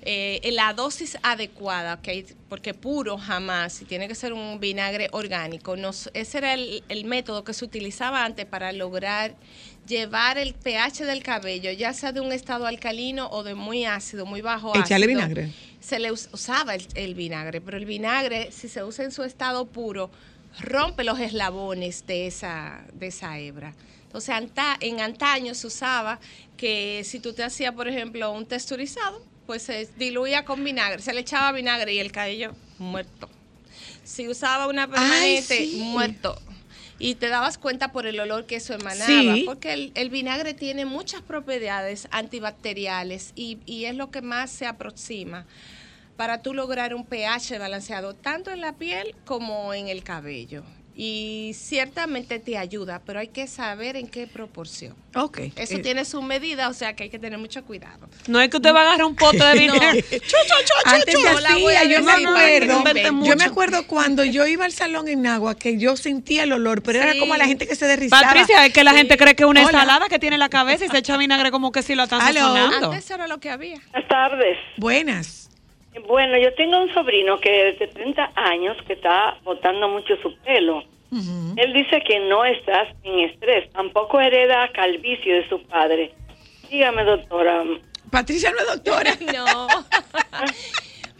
eh, 0.06 0.40
en 0.42 0.54
la 0.56 0.72
dosis 0.74 1.16
adecuada, 1.22 2.00
porque 2.48 2.74
puro 2.74 3.16
jamás, 3.18 3.80
y 3.80 3.84
tiene 3.86 4.06
que 4.06 4.14
ser 4.14 4.32
un 4.32 4.60
vinagre 4.60 5.08
orgánico. 5.12 5.76
Nos, 5.76 6.10
ese 6.14 6.38
era 6.38 6.54
el, 6.54 6.84
el 6.88 7.04
método 7.04 7.42
que 7.44 7.54
se 7.54 7.64
utilizaba 7.64 8.24
antes 8.24 8.44
para 8.46 8.72
lograr 8.72 9.34
llevar 9.86 10.38
el 10.38 10.54
pH 10.54 11.04
del 11.04 11.22
cabello, 11.22 11.70
ya 11.72 11.92
sea 11.92 12.12
de 12.12 12.20
un 12.20 12.32
estado 12.32 12.66
alcalino 12.66 13.28
o 13.30 13.42
de 13.42 13.54
muy 13.54 13.84
ácido, 13.84 14.24
muy 14.26 14.40
bajo 14.40 14.70
Echarle 14.70 15.06
ácido. 15.06 15.08
vinagre. 15.20 15.50
Se 15.80 15.98
le 15.98 16.10
us- 16.12 16.28
usaba 16.32 16.74
el, 16.74 16.86
el 16.94 17.14
vinagre, 17.14 17.60
pero 17.60 17.76
el 17.76 17.84
vinagre, 17.84 18.50
si 18.52 18.68
se 18.68 18.82
usa 18.84 19.04
en 19.04 19.10
su 19.12 19.22
estado 19.24 19.66
puro, 19.66 20.10
rompe 20.60 21.04
los 21.04 21.18
eslabones 21.20 22.06
de 22.06 22.26
esa, 22.26 22.84
de 22.94 23.08
esa 23.08 23.38
hebra. 23.38 23.74
Entonces, 24.06 24.34
anta- 24.34 24.76
en 24.80 25.00
antaño 25.00 25.54
se 25.54 25.66
usaba 25.66 26.20
que 26.56 27.02
si 27.04 27.18
tú 27.20 27.32
te 27.32 27.42
hacías, 27.42 27.74
por 27.74 27.88
ejemplo, 27.88 28.30
un 28.32 28.46
texturizado, 28.46 29.20
pues 29.46 29.62
se 29.62 29.88
diluía 29.96 30.44
con 30.44 30.62
vinagre, 30.64 31.02
se 31.02 31.12
le 31.12 31.20
echaba 31.20 31.52
vinagre 31.52 31.94
y 31.94 31.98
el 31.98 32.12
cabello 32.12 32.54
muerto. 32.78 33.28
Si 34.02 34.28
usaba 34.28 34.66
una 34.66 34.86
permanente, 34.88 35.56
sí. 35.66 35.76
muerto. 35.82 36.40
Y 36.98 37.16
te 37.16 37.28
dabas 37.28 37.58
cuenta 37.58 37.90
por 37.90 38.06
el 38.06 38.20
olor 38.20 38.46
que 38.46 38.56
eso 38.56 38.74
emanaba, 38.74 39.34
Sí. 39.34 39.42
porque 39.44 39.72
el, 39.72 39.92
el 39.96 40.10
vinagre 40.10 40.54
tiene 40.54 40.84
muchas 40.84 41.22
propiedades 41.22 42.06
antibacteriales 42.12 43.32
y, 43.34 43.58
y 43.66 43.86
es 43.86 43.94
lo 43.96 44.10
que 44.10 44.22
más 44.22 44.50
se 44.50 44.66
aproxima 44.66 45.44
para 46.16 46.40
tú 46.42 46.54
lograr 46.54 46.94
un 46.94 47.04
pH 47.04 47.58
balanceado 47.58 48.14
tanto 48.14 48.52
en 48.52 48.60
la 48.60 48.74
piel 48.74 49.16
como 49.24 49.74
en 49.74 49.88
el 49.88 50.04
cabello. 50.04 50.62
Y 50.96 51.50
ciertamente 51.54 52.38
te 52.38 52.56
ayuda, 52.56 53.02
pero 53.04 53.18
hay 53.18 53.26
que 53.26 53.48
saber 53.48 53.96
en 53.96 54.06
qué 54.06 54.28
proporción. 54.28 54.94
Ok. 55.16 55.38
Eso 55.56 55.74
Eh, 55.74 55.78
tiene 55.80 56.04
su 56.04 56.22
medida, 56.22 56.68
o 56.68 56.72
sea 56.72 56.94
que 56.94 57.02
hay 57.04 57.10
que 57.10 57.18
tener 57.18 57.36
mucho 57.38 57.64
cuidado. 57.64 58.08
No 58.28 58.40
es 58.40 58.48
que 58.48 58.58
usted 58.58 58.72
va 58.72 58.80
a 58.80 58.82
agarrar 58.82 59.04
un 59.06 59.16
pote 59.16 59.38
de 59.38 59.68
Antes. 60.84 61.14
La 61.42 61.56
voy 61.58 61.74
a 61.74 61.84
yo 61.84 62.02
me 62.02 62.14
que 62.14 62.22
no 62.22 62.30
acuerdo, 62.30 62.78
inventen 62.78 63.24
yo 63.24 63.36
me 63.36 63.44
acuerdo 63.44 63.86
cuando 63.86 64.24
yo 64.24 64.46
iba 64.46 64.64
al 64.64 64.72
salón 64.72 65.08
en 65.08 65.26
agua 65.26 65.56
que 65.56 65.78
yo 65.78 65.96
sentía 65.96 66.44
el 66.44 66.52
olor, 66.52 66.82
pero 66.82 67.00
era 67.02 67.18
como 67.18 67.36
la 67.36 67.46
gente 67.46 67.66
que 67.66 67.74
se 67.74 67.86
derrizaba. 67.86 68.22
Patricia, 68.22 68.64
es 68.66 68.72
que 68.72 68.84
la 68.84 68.92
gente 68.92 69.16
cree 69.16 69.34
que 69.34 69.42
es 69.42 69.48
una 69.48 69.60
Hola. 69.62 69.70
ensalada 69.70 70.08
que 70.08 70.18
tiene 70.18 70.36
en 70.36 70.40
la 70.40 70.48
cabeza 70.48 70.84
y 70.84 70.88
se 70.88 70.98
echa 70.98 71.16
vinagre 71.16 71.50
como 71.50 71.72
que 71.72 71.82
si 71.82 71.94
lo 71.94 72.04
están 72.04 72.20
sazonando. 72.20 72.92
Antes 72.92 73.10
era 73.10 73.26
lo 73.26 73.38
que 73.38 73.50
había. 73.50 73.80
Buenas 73.92 74.08
tardes. 74.08 74.58
Buenas. 74.76 75.43
Bueno, 76.06 76.36
yo 76.38 76.52
tengo 76.54 76.82
un 76.82 76.92
sobrino 76.92 77.38
que 77.38 77.76
de 77.78 77.86
30 77.86 78.32
años 78.34 78.76
que 78.86 78.94
está 78.94 79.38
botando 79.44 79.88
mucho 79.88 80.16
su 80.22 80.34
pelo. 80.38 80.82
Él 81.56 81.72
dice 81.72 82.02
que 82.04 82.18
no 82.28 82.44
estás 82.44 82.88
en 83.04 83.20
estrés, 83.20 83.70
tampoco 83.70 84.20
hereda 84.20 84.68
calvicie 84.72 85.34
de 85.34 85.48
su 85.48 85.62
padre. 85.62 86.12
Dígame, 86.68 87.04
doctora. 87.04 87.62
Patricia 88.10 88.50
no 88.50 88.58
es 88.58 88.66
doctora. 88.66 89.12
No. 89.32 89.68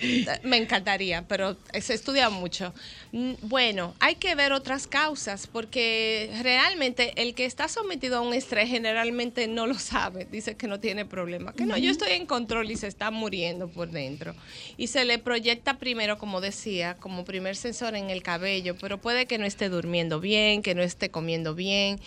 Me 0.43 0.57
encantaría, 0.57 1.25
pero 1.29 1.57
se 1.81 1.95
estudia 1.95 2.29
mucho. 2.29 2.75
Mm, 3.15 3.35
Bueno, 3.43 3.95
hay 4.01 4.17
que 4.17 4.35
ver 4.35 4.53
otras 4.53 4.89
causas 4.89 5.47
porque 5.47 6.29
realmente 6.43 7.13
el 7.23 7.37
que 7.37 7.45
está 7.45 7.69
sometido 7.69 8.17
a 8.17 8.21
un 8.21 8.35
estrés 8.35 8.69
generalmente 8.69 9.47
no 9.47 9.69
lo 9.69 9.79
sabe, 9.79 10.27
dice 10.33 10.57
que 10.57 10.67
no 10.67 10.81
tiene 10.81 11.05
problema, 11.05 11.53
que 11.53 11.65
no, 11.65 11.79
yo 11.79 11.93
estoy 11.93 12.11
en 12.15 12.27
control 12.27 12.73
y 12.73 12.77
se 12.77 12.89
está 12.89 13.13
muriendo 13.13 13.69
por 13.69 13.93
dentro. 13.93 14.35
Y 14.77 14.89
se 14.89 15.05
le 15.05 15.21
proyecta 15.21 15.79
primero, 15.79 16.19
como 16.19 16.41
decía, 16.41 16.97
como 16.97 17.25
primer 17.25 17.55
sensor 17.55 17.95
en 17.95 18.11
el 18.11 18.25
cabello, 18.25 18.75
pero 18.81 19.01
puede 19.01 19.27
que 19.27 19.39
no 19.39 19.47
esté 19.47 19.69
durmiendo 19.69 20.19
bien, 20.19 20.61
que 20.61 20.75
no 20.75 20.83
esté 20.83 21.11
comiendo 21.11 21.55
bien, 21.55 22.01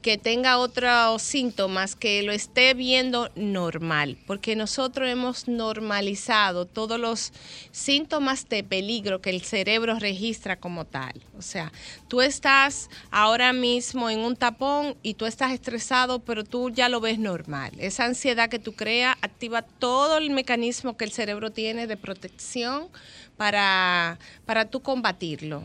que 0.00 0.16
tenga 0.16 0.58
otros 0.58 1.22
síntomas, 1.22 1.96
que 1.96 2.22
lo 2.22 2.30
esté 2.30 2.74
viendo 2.74 3.32
normal, 3.34 4.16
porque 4.28 4.54
nosotros 4.54 5.08
hemos 5.08 5.48
normalizado 5.48 6.66
todos 6.66 7.00
los 7.00 7.32
síntomas 7.72 8.48
de 8.48 8.62
peligro 8.62 9.20
que 9.20 9.30
el 9.30 9.42
cerebro 9.42 9.98
registra 9.98 10.51
como 10.56 10.84
tal. 10.84 11.12
O 11.36 11.42
sea, 11.42 11.72
tú 12.08 12.20
estás 12.20 12.88
ahora 13.10 13.52
mismo 13.52 14.10
en 14.10 14.20
un 14.20 14.36
tapón 14.36 14.96
y 15.02 15.14
tú 15.14 15.26
estás 15.26 15.52
estresado, 15.52 16.20
pero 16.20 16.44
tú 16.44 16.70
ya 16.70 16.88
lo 16.88 17.00
ves 17.00 17.18
normal. 17.18 17.72
Esa 17.78 18.04
ansiedad 18.04 18.48
que 18.48 18.58
tú 18.58 18.74
creas 18.74 19.16
activa 19.22 19.62
todo 19.62 20.18
el 20.18 20.30
mecanismo 20.30 20.96
que 20.96 21.04
el 21.04 21.12
cerebro 21.12 21.50
tiene 21.50 21.86
de 21.86 21.96
protección 21.96 22.88
para, 23.36 24.18
para 24.44 24.70
tú 24.70 24.82
combatirlo. 24.82 25.62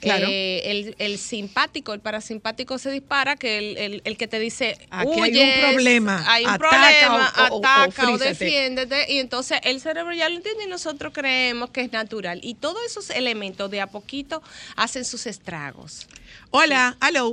Claro. 0.00 0.26
Eh, 0.28 0.62
el, 0.70 0.94
el 0.98 1.18
simpático, 1.18 1.92
el 1.94 2.00
parasimpático 2.00 2.78
se 2.78 2.90
dispara, 2.90 3.36
que 3.36 3.58
el, 3.58 3.76
el- 3.78 4.02
el 4.04 4.16
que 4.16 4.28
te 4.28 4.38
dice, 4.38 4.76
Aquí 4.90 5.20
hay 5.20 5.30
un 5.36 5.36
"Huyes, 5.42 5.58
problema, 5.72 6.24
hay 6.32 6.44
un 6.44 6.50
ataca 6.50 6.68
problema, 6.70 7.32
o- 7.36 7.54
o- 7.54 7.56
o 7.56 7.58
ataca 7.58 7.86
o, 7.86 7.90
frízate". 8.18 8.28
defiéndete, 8.44 9.12
y 9.12 9.18
entonces 9.18 9.60
el 9.64 9.80
cerebro 9.80 10.12
ya 10.14 10.28
lo 10.28 10.36
entiende 10.36 10.64
y 10.64 10.68
nosotros 10.68 11.12
creemos 11.14 11.70
que 11.70 11.82
es 11.82 11.92
natural. 11.92 12.40
Y 12.42 12.54
todos 12.54 12.78
esos 12.86 13.10
elementos 13.10 13.70
de 13.70 13.80
a 13.80 13.86
poquito 13.86 14.42
hacen 14.76 15.04
sus 15.04 15.26
estragos. 15.26 16.06
Hola, 16.50 16.96
aló. 17.00 17.30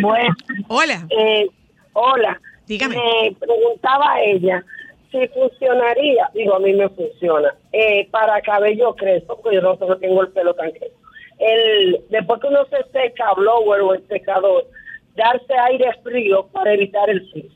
Bueno, 0.00 0.34
Hola. 0.68 1.06
eh, 1.10 1.46
hola. 1.92 2.40
Dígame. 2.66 2.94
Me 2.96 3.32
preguntaba 3.34 4.20
ella 4.22 4.64
si 5.10 5.26
funcionaría, 5.28 6.30
digo, 6.34 6.54
a 6.54 6.60
mí 6.60 6.72
me 6.72 6.88
funciona, 6.90 7.52
eh, 7.72 8.06
para 8.12 8.40
cabello 8.42 8.94
crespo, 8.94 9.40
porque 9.42 9.56
yo 9.56 9.60
no 9.62 9.76
solo 9.76 9.98
tengo 9.98 10.22
el 10.22 10.28
pelo 10.28 10.54
tan 10.54 10.70
crespo. 10.70 10.99
El, 11.40 12.04
después 12.10 12.40
que 12.40 12.48
uno 12.48 12.66
se 12.66 12.76
seca, 12.92 13.32
blower 13.34 13.80
o 13.80 13.94
el 13.94 14.06
secador, 14.08 14.68
darse 15.16 15.54
aire 15.70 15.90
frío 16.02 16.46
para 16.48 16.74
evitar 16.74 17.08
el 17.08 17.28
frío. 17.30 17.50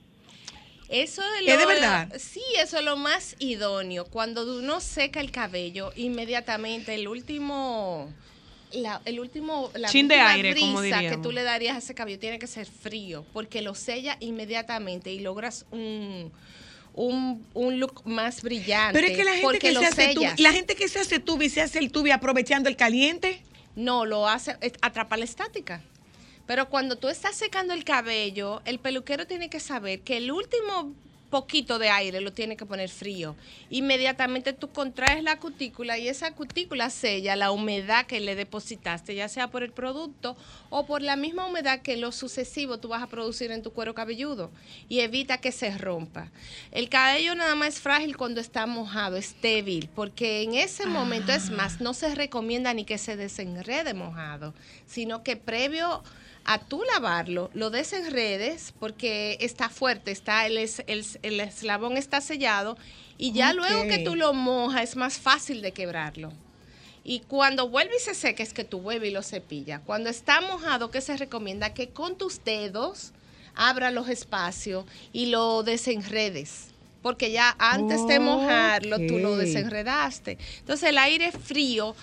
Eso 0.89 1.23
es, 1.41 1.47
¿Es 1.47 1.55
lo, 1.55 1.61
de 1.61 1.67
verdad? 1.67 2.13
Sí, 2.19 2.43
eso 2.59 2.79
es 2.79 2.85
lo 2.85 2.97
más 2.97 3.37
idóneo. 3.39 4.07
Cuando 4.07 4.43
uno 4.59 4.81
seca 4.81 5.21
el 5.21 5.31
cabello, 5.31 5.93
inmediatamente 5.97 6.95
el 6.95 7.09
último... 7.09 8.13
La, 8.73 9.01
el 9.05 9.21
último, 9.21 9.71
la 9.77 9.89
Chin 9.89 10.09
de 10.09 10.17
aire, 10.17 10.55
como 10.59 10.81
brisa 10.81 10.97
que 10.97 11.03
diríamos. 11.03 11.23
tú 11.23 11.31
le 11.31 11.45
darías 11.45 11.77
a 11.77 11.79
ese 11.79 11.95
cabello 11.95 12.19
tiene 12.19 12.41
que 12.41 12.49
ser 12.49 12.67
frío, 12.67 13.25
porque 13.33 13.63
lo 13.63 13.77
sella 13.77 14.17
inmediatamente 14.19 15.13
y 15.13 15.21
logras 15.21 15.65
un, 15.71 16.33
un, 16.95 17.47
un 17.55 17.79
look 17.79 18.03
más 18.05 18.43
brillante. 18.43 18.99
Pero 18.99 19.07
es 19.07 19.17
que 19.17 19.23
la 19.23 19.35
gente 19.35 19.59
que 19.61 19.75
se 19.75 19.87
hace 19.87 20.15
tubi, 20.15 20.43
la 20.43 20.53
gente 20.53 20.75
que 20.75 20.89
se 20.89 20.99
hace 20.99 21.21
tubi 21.21 21.49
se 21.51 21.61
hace 21.61 21.79
el 21.79 21.93
tubi 21.93 22.11
aprovechando 22.11 22.69
el 22.69 22.75
caliente. 22.75 23.43
No, 23.77 24.05
lo 24.05 24.29
hace, 24.29 24.57
atrapa 24.83 25.17
la 25.17 25.25
estática. 25.25 25.83
Pero 26.47 26.69
cuando 26.69 26.97
tú 26.97 27.09
estás 27.09 27.37
secando 27.37 27.73
el 27.73 27.85
cabello, 27.85 28.61
el 28.65 28.79
peluquero 28.79 29.27
tiene 29.27 29.49
que 29.49 29.61
saber 29.61 30.03
que 30.03 30.19
el 30.19 30.31
último 30.31 30.93
poquito 31.35 31.81
de 31.81 31.89
aire 31.89 32.21
lo 32.21 32.33
tiene 32.33 32.57
que 32.57 32.65
poner 32.65 32.89
frío. 32.89 33.35
Inmediatamente 33.69 34.53
tú 34.53 34.71
contraes 34.71 35.21
la 35.21 35.41
cutícula 35.41 35.99
y 35.99 36.07
esa 36.07 36.31
cutícula 36.31 36.91
sella 36.91 37.35
la 37.35 37.51
humedad 37.51 38.07
que 38.07 38.21
le 38.21 38.37
depositaste, 38.37 39.17
ya 39.17 39.29
sea 39.29 39.49
por 39.49 39.65
el 39.65 39.73
producto 39.73 40.37
o 40.71 40.87
por 40.87 41.03
la 41.03 41.17
misma 41.17 41.45
humedad 41.45 41.83
que 41.83 41.97
lo 41.97 42.13
sucesivo 42.13 42.79
tú 42.79 42.87
vas 42.87 43.03
a 43.03 43.09
producir 43.09 43.51
en 43.51 43.65
tu 43.65 43.73
cuero 43.73 43.97
cabelludo 43.97 44.53
y 44.89 45.01
evita 45.01 45.39
que 45.39 45.51
se 45.51 45.77
rompa. 45.77 46.31
El 46.71 46.89
cabello 46.89 47.35
nada 47.35 47.57
más 47.57 47.75
es 47.75 47.81
frágil 47.81 48.17
cuando 48.17 48.41
está 48.41 48.67
mojado, 48.67 49.17
es 49.17 49.35
débil, 49.43 49.91
porque 49.93 50.43
en 50.43 50.55
ese 50.55 50.87
momento 50.87 51.33
es 51.33 51.51
más, 51.51 51.81
no 51.81 51.95
se 51.95 52.15
recomienda 52.15 52.73
ni 52.75 52.85
que 52.85 52.97
se 52.97 53.17
desenrede 53.17 53.93
mojado, 53.93 54.55
sino 54.87 55.25
que 55.25 55.35
previo 55.35 56.05
a 56.45 56.59
tú 56.59 56.83
lavarlo, 56.93 57.51
lo 57.55 57.71
desenredes 57.71 58.75
porque 58.79 59.37
está 59.41 59.69
fuerte, 59.71 60.11
está 60.11 60.47
el, 60.47 60.59
es- 60.59 60.83
el, 60.87 61.05
el 61.23 61.41
eslabón 61.41 61.97
está 61.97 62.21
sellado 62.21 62.77
y 63.17 63.33
ya 63.33 63.53
luego 63.53 63.83
que 63.89 63.99
tú 64.05 64.15
lo 64.17 64.33
mojas 64.35 64.83
es 64.91 64.97
más 64.97 65.19
fácil 65.19 65.63
de 65.63 65.73
quebrarlo. 65.73 66.33
Y 67.07 67.21
cuando 67.21 67.69
vuelve 67.69 67.97
y 67.97 68.01
se 68.01 68.15
seca 68.15 68.43
es 68.43 68.53
que 68.55 68.65
tú 68.65 68.81
vuelves 68.81 69.11
y 69.11 69.13
lo 69.13 69.23
cepillas. 69.23 69.81
Cuando 69.85 70.09
está 70.11 70.41
mojado, 70.41 70.91
¿qué 70.91 71.01
se 71.01 71.17
recomienda? 71.17 71.75
Que 71.75 71.89
con 71.91 72.17
tus 72.17 72.43
dedos 72.45 73.13
abra 73.55 73.91
los 73.91 74.09
espacios 74.09 74.85
y 75.13 75.27
lo 75.27 75.63
desenredes. 75.63 76.69
Porque 77.03 77.31
ya 77.31 77.55
antes 77.59 78.07
de 78.07 78.19
mojarlo, 78.21 78.97
tú 79.07 79.19
lo 79.19 79.37
desenredaste. 79.37 80.39
Entonces 80.61 80.89
el 80.89 80.97
aire 80.97 81.31
frío 81.33 81.95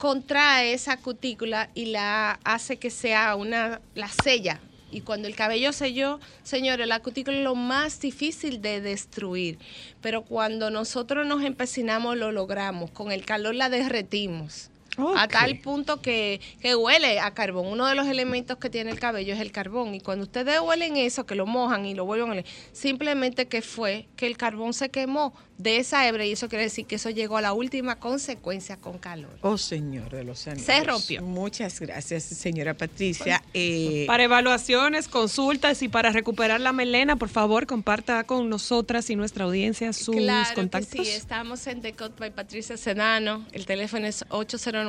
contrae 0.00 0.72
esa 0.72 0.96
cutícula 0.96 1.68
y 1.74 1.84
la 1.84 2.40
hace 2.42 2.78
que 2.78 2.88
sea 2.88 3.36
una, 3.36 3.82
la 3.94 4.08
sella. 4.08 4.58
Y 4.90 5.02
cuando 5.02 5.28
el 5.28 5.36
cabello 5.36 5.74
selló, 5.74 6.18
señores, 6.42 6.88
la 6.88 7.00
cutícula 7.00 7.36
es 7.36 7.44
lo 7.44 7.54
más 7.54 8.00
difícil 8.00 8.62
de 8.62 8.80
destruir. 8.80 9.58
Pero 10.00 10.22
cuando 10.22 10.70
nosotros 10.70 11.26
nos 11.26 11.44
empecinamos, 11.44 12.16
lo 12.16 12.32
logramos. 12.32 12.90
Con 12.90 13.12
el 13.12 13.26
calor 13.26 13.54
la 13.54 13.68
derretimos. 13.68 14.69
A 15.16 15.28
tal 15.28 15.58
punto 15.58 16.00
que, 16.00 16.40
que 16.60 16.74
huele 16.74 17.20
a 17.20 17.32
carbón. 17.32 17.66
Uno 17.66 17.86
de 17.86 17.94
los 17.94 18.06
elementos 18.06 18.58
que 18.58 18.70
tiene 18.70 18.90
el 18.90 18.98
cabello 19.00 19.34
es 19.34 19.40
el 19.40 19.52
carbón. 19.52 19.94
Y 19.94 20.00
cuando 20.00 20.24
ustedes 20.24 20.60
huelen 20.60 20.96
eso, 20.96 21.26
que 21.26 21.34
lo 21.34 21.46
mojan 21.46 21.86
y 21.86 21.94
lo 21.94 22.04
vuelven 22.04 22.28
a 22.28 22.32
oler, 22.32 22.44
simplemente 22.72 23.46
que 23.48 23.62
fue 23.62 24.06
que 24.16 24.26
el 24.26 24.36
carbón 24.36 24.72
se 24.72 24.88
quemó 24.90 25.32
de 25.58 25.76
esa 25.76 26.08
hebra 26.08 26.24
y 26.24 26.32
eso 26.32 26.48
quiere 26.48 26.64
decir 26.64 26.86
que 26.86 26.94
eso 26.94 27.10
llegó 27.10 27.36
a 27.36 27.42
la 27.42 27.52
última 27.52 27.96
consecuencia 27.98 28.78
con 28.78 28.98
calor. 28.98 29.30
Oh, 29.42 29.58
señor 29.58 30.08
de 30.10 30.24
los 30.24 30.46
anillos. 30.46 30.64
Se 30.64 30.82
rompió. 30.82 31.20
Muchas 31.22 31.78
gracias, 31.80 32.22
señora 32.24 32.72
Patricia. 32.72 33.42
Eh, 33.52 34.04
Para 34.06 34.24
evaluaciones, 34.24 35.06
consultas 35.06 35.82
y 35.82 35.88
para 35.88 36.12
recuperar 36.12 36.60
la 36.60 36.72
melena, 36.72 37.16
por 37.16 37.28
favor, 37.28 37.66
comparta 37.66 38.24
con 38.24 38.48
nosotras 38.48 39.10
y 39.10 39.16
nuestra 39.16 39.44
audiencia 39.44 39.92
sus 39.92 40.16
claro 40.16 40.48
contactos. 40.54 40.92
que 40.92 41.04
sí, 41.04 41.10
estamos 41.10 41.66
en 41.66 41.82
Decode 41.82 42.14
by 42.18 42.30
Patricia 42.30 42.78
Sedano. 42.78 43.44
El 43.52 43.66
teléfono 43.66 44.06
es 44.06 44.24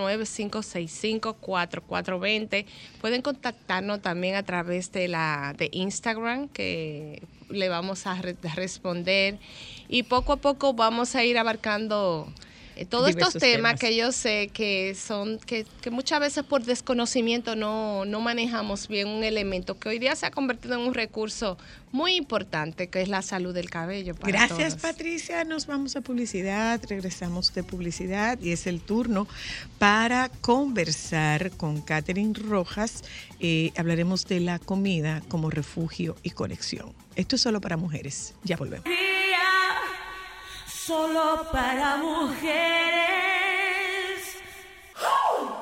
809-565-4420. 0.08 2.66
Pueden 3.00 3.22
contactarnos 3.22 4.02
también 4.02 4.36
a 4.36 4.44
través 4.44 4.92
de 4.92 5.08
la 5.08 5.54
de 5.58 5.70
Instagram, 5.72 6.50
que 6.50 7.22
le 7.50 7.70
vamos 7.70 8.06
a 8.08 8.22
re- 8.22 8.36
responder. 8.56 9.38
Y 9.90 10.04
poco 10.04 10.34
a 10.34 10.38
poco 10.38 10.74
vamos 10.74 11.16
a 11.16 11.24
ir 11.24 11.38
abarcando 11.38 12.28
todos 12.86 13.10
estos 13.10 13.34
temas, 13.34 13.42
temas. 13.42 13.80
que 13.80 13.96
yo 13.96 14.12
sé 14.12 14.50
que 14.54 14.96
son, 14.96 15.40
que, 15.40 15.66
que 15.82 15.90
muchas 15.90 16.20
veces 16.20 16.44
por 16.44 16.64
desconocimiento 16.64 17.56
no, 17.56 18.06
no 18.06 18.22
manejamos 18.22 18.88
bien 18.88 19.08
un 19.08 19.24
elemento 19.24 19.78
que 19.78 19.90
hoy 19.90 20.00
día 20.00 20.16
se 20.16 20.26
ha 20.26 20.32
convertido 20.32 20.76
en 20.76 20.82
un 20.82 20.94
recurso 20.94 21.58
muy 21.92 22.16
importante, 22.16 22.88
que 22.88 23.02
es 23.02 23.10
la 23.10 23.22
salud 23.22 23.54
del 23.54 23.70
cabello. 23.70 24.16
para 24.16 24.32
Gracias, 24.32 24.78
todos. 24.78 24.82
Patricia. 24.82 25.44
Nos 25.44 25.68
vamos 25.68 25.96
a 25.96 26.02
publicidad, 26.02 26.82
regresamos 26.88 27.54
de 27.54 27.64
publicidad 27.64 28.40
y 28.42 28.52
es 28.52 28.68
el 28.68 28.80
turno 28.82 29.28
para 29.78 30.30
conversar 30.42 31.52
con 31.52 31.82
Catherine 31.82 32.34
Rojas. 32.34 33.04
Eh, 33.40 33.72
hablaremos 33.78 34.26
de 34.28 34.40
la 34.40 34.60
comida 34.60 35.22
como 35.28 35.50
refugio 35.50 36.16
y 36.24 36.32
conexión. 36.32 36.94
Esto 37.16 37.36
es 37.36 37.42
solo 37.42 37.60
para 37.60 37.78
mujeres. 37.78 38.34
Ya 38.44 38.56
volvemos. 38.56 38.86
Solo 40.92 41.48
para 41.54 41.96
mujeres. 41.96 42.52
¿Dónde 45.00 45.61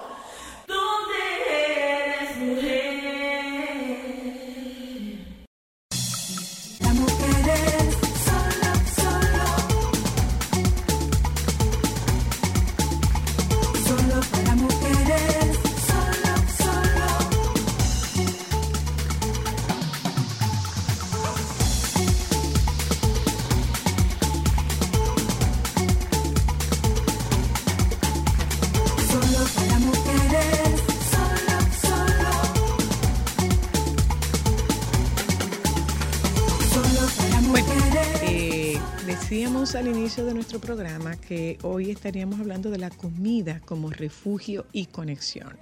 decíamos 39.29 39.75
al 39.75 39.87
inicio 39.87 40.25
de 40.25 40.33
nuestro 40.33 40.59
programa 40.59 41.15
que 41.15 41.59
hoy 41.61 41.91
estaríamos 41.91 42.39
hablando 42.39 42.71
de 42.71 42.79
la 42.79 42.89
comida 42.89 43.59
como 43.59 43.91
refugio 43.91 44.65
y 44.73 44.87
conexión. 44.87 45.55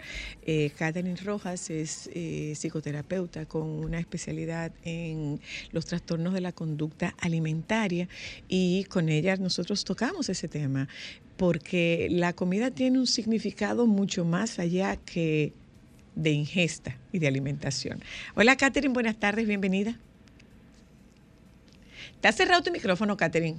Eh, 0.43 0.72
Catherine 0.78 1.18
Rojas 1.18 1.70
es 1.70 2.09
eh, 2.13 2.53
psicoterapeuta 2.55 3.45
con 3.45 3.63
una 3.63 3.99
especialidad 3.99 4.72
en 4.86 5.41
los 5.74 5.86
trastornos 5.86 6.34
de 6.34 6.39
la 6.39 6.53
conducta 6.53 7.13
alimentaria 7.20 8.07
y 8.47 8.86
con 8.86 9.09
ella 9.09 9.36
nosotros 9.36 9.84
tocamos 9.84 10.30
ese 10.30 10.47
tema 10.47 10.88
porque 11.36 12.07
la 12.09 12.32
comida 12.32 12.72
tiene 12.72 12.99
un 12.99 13.07
significado 13.07 13.86
mucho 13.86 14.24
más 14.24 14.59
allá 14.59 14.95
que 14.95 15.51
de 16.15 16.32
ingesta 16.32 16.95
y 17.11 17.20
de 17.20 17.28
alimentación. 17.28 18.01
Hola 18.34 18.55
Catherine, 18.55 18.93
buenas 18.93 19.20
tardes, 19.20 19.45
bienvenida. 19.45 19.99
¿Te 22.22 22.28
has 22.28 22.36
cerrado 22.36 22.61
tu 22.63 22.72
micrófono, 22.72 23.15
Catherine? 23.18 23.57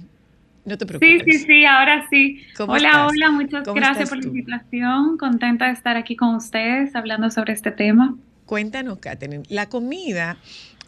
No 0.65 0.77
te 0.77 0.85
Sí, 0.85 0.97
preocupes. 0.97 1.23
sí, 1.41 1.45
sí, 1.45 1.65
ahora 1.65 2.05
sí. 2.09 2.41
¿Cómo 2.57 2.73
hola, 2.73 2.89
estás? 2.89 3.07
hola, 3.11 3.31
muchas 3.31 3.63
¿Cómo 3.63 3.75
gracias 3.75 4.09
por 4.09 4.17
la 4.19 4.25
invitación. 4.27 5.17
Contenta 5.17 5.67
de 5.67 5.73
estar 5.73 5.97
aquí 5.97 6.15
con 6.15 6.35
ustedes 6.35 6.95
hablando 6.95 7.29
sobre 7.31 7.53
este 7.53 7.71
tema. 7.71 8.15
Cuéntanos, 8.45 8.99
Catherine. 8.99 9.43
La 9.47 9.69
comida, 9.69 10.37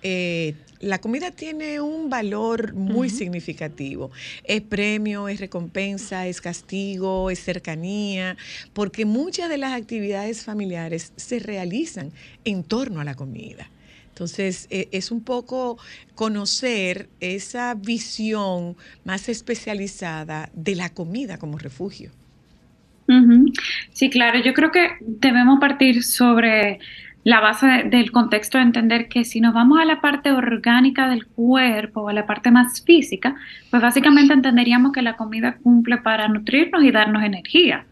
eh, 0.04 0.56
la 0.80 1.00
comida 1.00 1.32
tiene 1.32 1.80
un 1.80 2.10
valor 2.10 2.74
muy 2.74 3.10
significativo. 3.10 4.12
Es 4.44 4.62
premio, 4.62 5.28
es 5.30 5.40
recompensa, 5.40 6.28
es 6.28 6.42
castigo, 6.42 7.30
es 7.30 7.40
cercanía, 7.40 8.36
porque 8.74 9.06
muchas 9.06 9.48
de 9.48 9.58
las 9.58 9.74
actividades 9.74 10.44
familiares 10.44 11.14
se 11.16 11.40
realizan 11.40 12.12
en 12.44 12.64
torno 12.64 13.00
a 13.00 13.04
la 13.04 13.16
comida. 13.16 13.70
Entonces, 14.22 14.68
eh, 14.70 14.88
es 14.92 15.10
un 15.10 15.24
poco 15.24 15.80
conocer 16.14 17.10
esa 17.22 17.74
visión 17.74 18.78
más 19.04 19.28
especializada 19.30 20.52
de 20.54 20.76
la 20.76 20.90
comida 20.92 21.40
como 21.40 21.58
refugio. 21.58 22.12
Sí, 23.94 24.12
claro, 24.12 24.38
yo 24.40 24.54
creo 24.54 24.72
que 24.72 24.90
debemos 25.02 25.60
partir 25.60 26.04
sobre 26.04 26.78
la 27.24 27.40
base 27.40 27.66
de- 27.66 27.84
del 27.90 28.12
contexto 28.12 28.60
de 28.60 28.66
entender 28.66 29.08
que 29.10 29.26
si 29.26 29.42
nos 29.42 29.56
vamos 29.56 29.80
a 29.80 29.86
la 29.86 30.02
parte 30.02 30.32
orgánica 30.32 31.10
del 31.10 31.26
cuerpo, 31.26 32.08
a 32.08 32.14
la 32.14 32.28
parte 32.28 32.52
más 32.52 32.84
física, 32.84 33.36
pues 33.72 33.82
básicamente 33.82 34.36
entenderíamos 34.36 34.92
que 34.92 35.02
la 35.02 35.18
comida 35.18 35.58
cumple 35.64 35.98
para 35.98 36.28
nutrirnos 36.28 36.84
y 36.84 36.92
darnos 36.92 37.24
energía. 37.24 37.88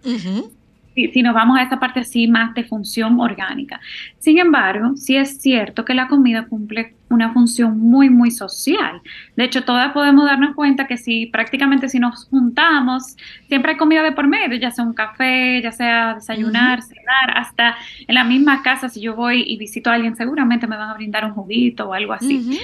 Si, 1.00 1.12
si 1.14 1.22
nos 1.22 1.34
vamos 1.34 1.58
a 1.58 1.64
esa 1.64 1.80
parte 1.80 2.02
así 2.02 2.28
más 2.28 2.54
de 2.54 2.64
función 2.64 3.20
orgánica. 3.20 3.80
Sin 4.18 4.38
embargo, 4.40 4.96
sí 4.96 5.16
es 5.16 5.42
cierto 5.42 5.86
que 5.86 5.94
la 5.94 6.08
comida 6.08 6.46
cumple 6.48 6.96
una 7.10 7.34
función 7.34 7.80
muy, 7.80 8.10
muy 8.10 8.32
social. 8.32 9.02
De 9.36 9.44
hecho, 9.44 9.64
todas 9.64 9.92
podemos 9.94 10.26
darnos 10.26 10.56
cuenta 10.56 10.88
que 10.88 10.98
si 10.98 11.26
prácticamente 11.26 11.90
si 11.90 12.00
nos 12.00 12.26
juntamos, 12.26 13.16
siempre 13.48 13.72
hay 13.72 13.78
comida 13.78 14.04
de 14.04 14.12
por 14.12 14.28
medio, 14.28 14.58
ya 14.58 14.72
sea 14.72 14.86
un 14.86 14.94
café, 14.94 15.62
ya 15.62 15.72
sea 15.72 16.16
desayunar, 16.16 16.82
cenar, 16.84 17.38
hasta 17.38 17.76
en 18.08 18.16
la 18.16 18.24
misma 18.24 18.62
casa, 18.62 18.90
si 18.90 19.02
yo 19.02 19.16
voy 19.16 19.44
y 19.48 19.58
visito 19.58 19.90
a 19.90 19.94
alguien, 19.94 20.16
seguramente 20.16 20.68
me 20.68 20.78
van 20.78 20.90
a 20.90 20.94
brindar 20.94 21.26
un 21.26 21.32
juguito 21.32 21.90
o 21.90 21.94
algo 21.94 22.14
así. 22.14 22.60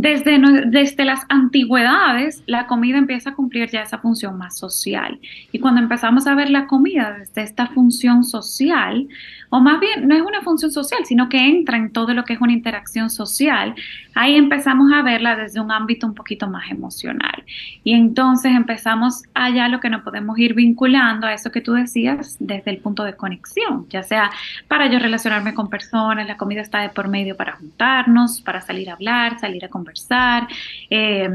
Desde 0.00 1.04
las 1.04 1.20
antigüedades, 1.28 2.44
la 2.46 2.68
comida 2.68 2.98
empieza 2.98 3.30
a 3.30 3.34
cumplir 3.34 3.68
ya 3.68 3.82
esa 3.82 3.98
función 3.98 4.38
más 4.38 4.56
social. 4.56 5.18
Y 5.50 5.58
cuando 5.58 5.80
empezamos 5.80 6.28
a 6.28 6.36
ver 6.36 6.50
la 6.50 6.68
comida 6.68 7.16
desde 7.18 7.42
esta 7.42 7.66
función 7.66 8.22
social, 8.22 9.08
o 9.50 9.60
más 9.60 9.80
bien 9.80 10.06
no 10.06 10.14
es 10.14 10.22
una 10.22 10.42
función 10.42 10.70
social, 10.70 11.00
sino 11.04 11.28
que 11.28 11.46
entra 11.46 11.76
en 11.76 11.92
todo 11.92 12.14
lo 12.14 12.24
que 12.24 12.34
es 12.34 12.40
una 12.40 12.52
interacción 12.52 13.10
social, 13.10 13.74
ahí 14.14 14.34
empezamos 14.34 14.92
a 14.92 15.02
verla 15.02 15.36
desde 15.36 15.60
un 15.60 15.70
ámbito 15.70 16.06
un 16.06 16.14
poquito 16.14 16.48
más 16.48 16.70
emocional. 16.70 17.44
Y 17.84 17.94
entonces 17.94 18.52
empezamos 18.54 19.22
allá 19.32 19.68
lo 19.68 19.80
que 19.80 19.90
nos 19.90 20.02
podemos 20.02 20.38
ir 20.38 20.54
vinculando 20.54 21.26
a 21.26 21.32
eso 21.32 21.50
que 21.52 21.60
tú 21.60 21.72
decías 21.74 22.36
desde 22.40 22.70
el 22.70 22.78
punto 22.78 23.04
de 23.04 23.14
conexión, 23.14 23.86
ya 23.88 24.02
sea 24.02 24.30
para 24.66 24.90
yo 24.90 24.98
relacionarme 24.98 25.54
con 25.54 25.70
personas, 25.70 26.26
la 26.26 26.36
comida 26.36 26.60
está 26.60 26.80
de 26.80 26.88
por 26.88 27.08
medio 27.08 27.36
para 27.36 27.52
juntarnos, 27.52 28.40
para 28.40 28.60
salir 28.60 28.90
a 28.90 28.94
hablar, 28.94 29.38
salir 29.38 29.64
a 29.64 29.68
conversar. 29.68 30.48
Eh, 30.90 31.28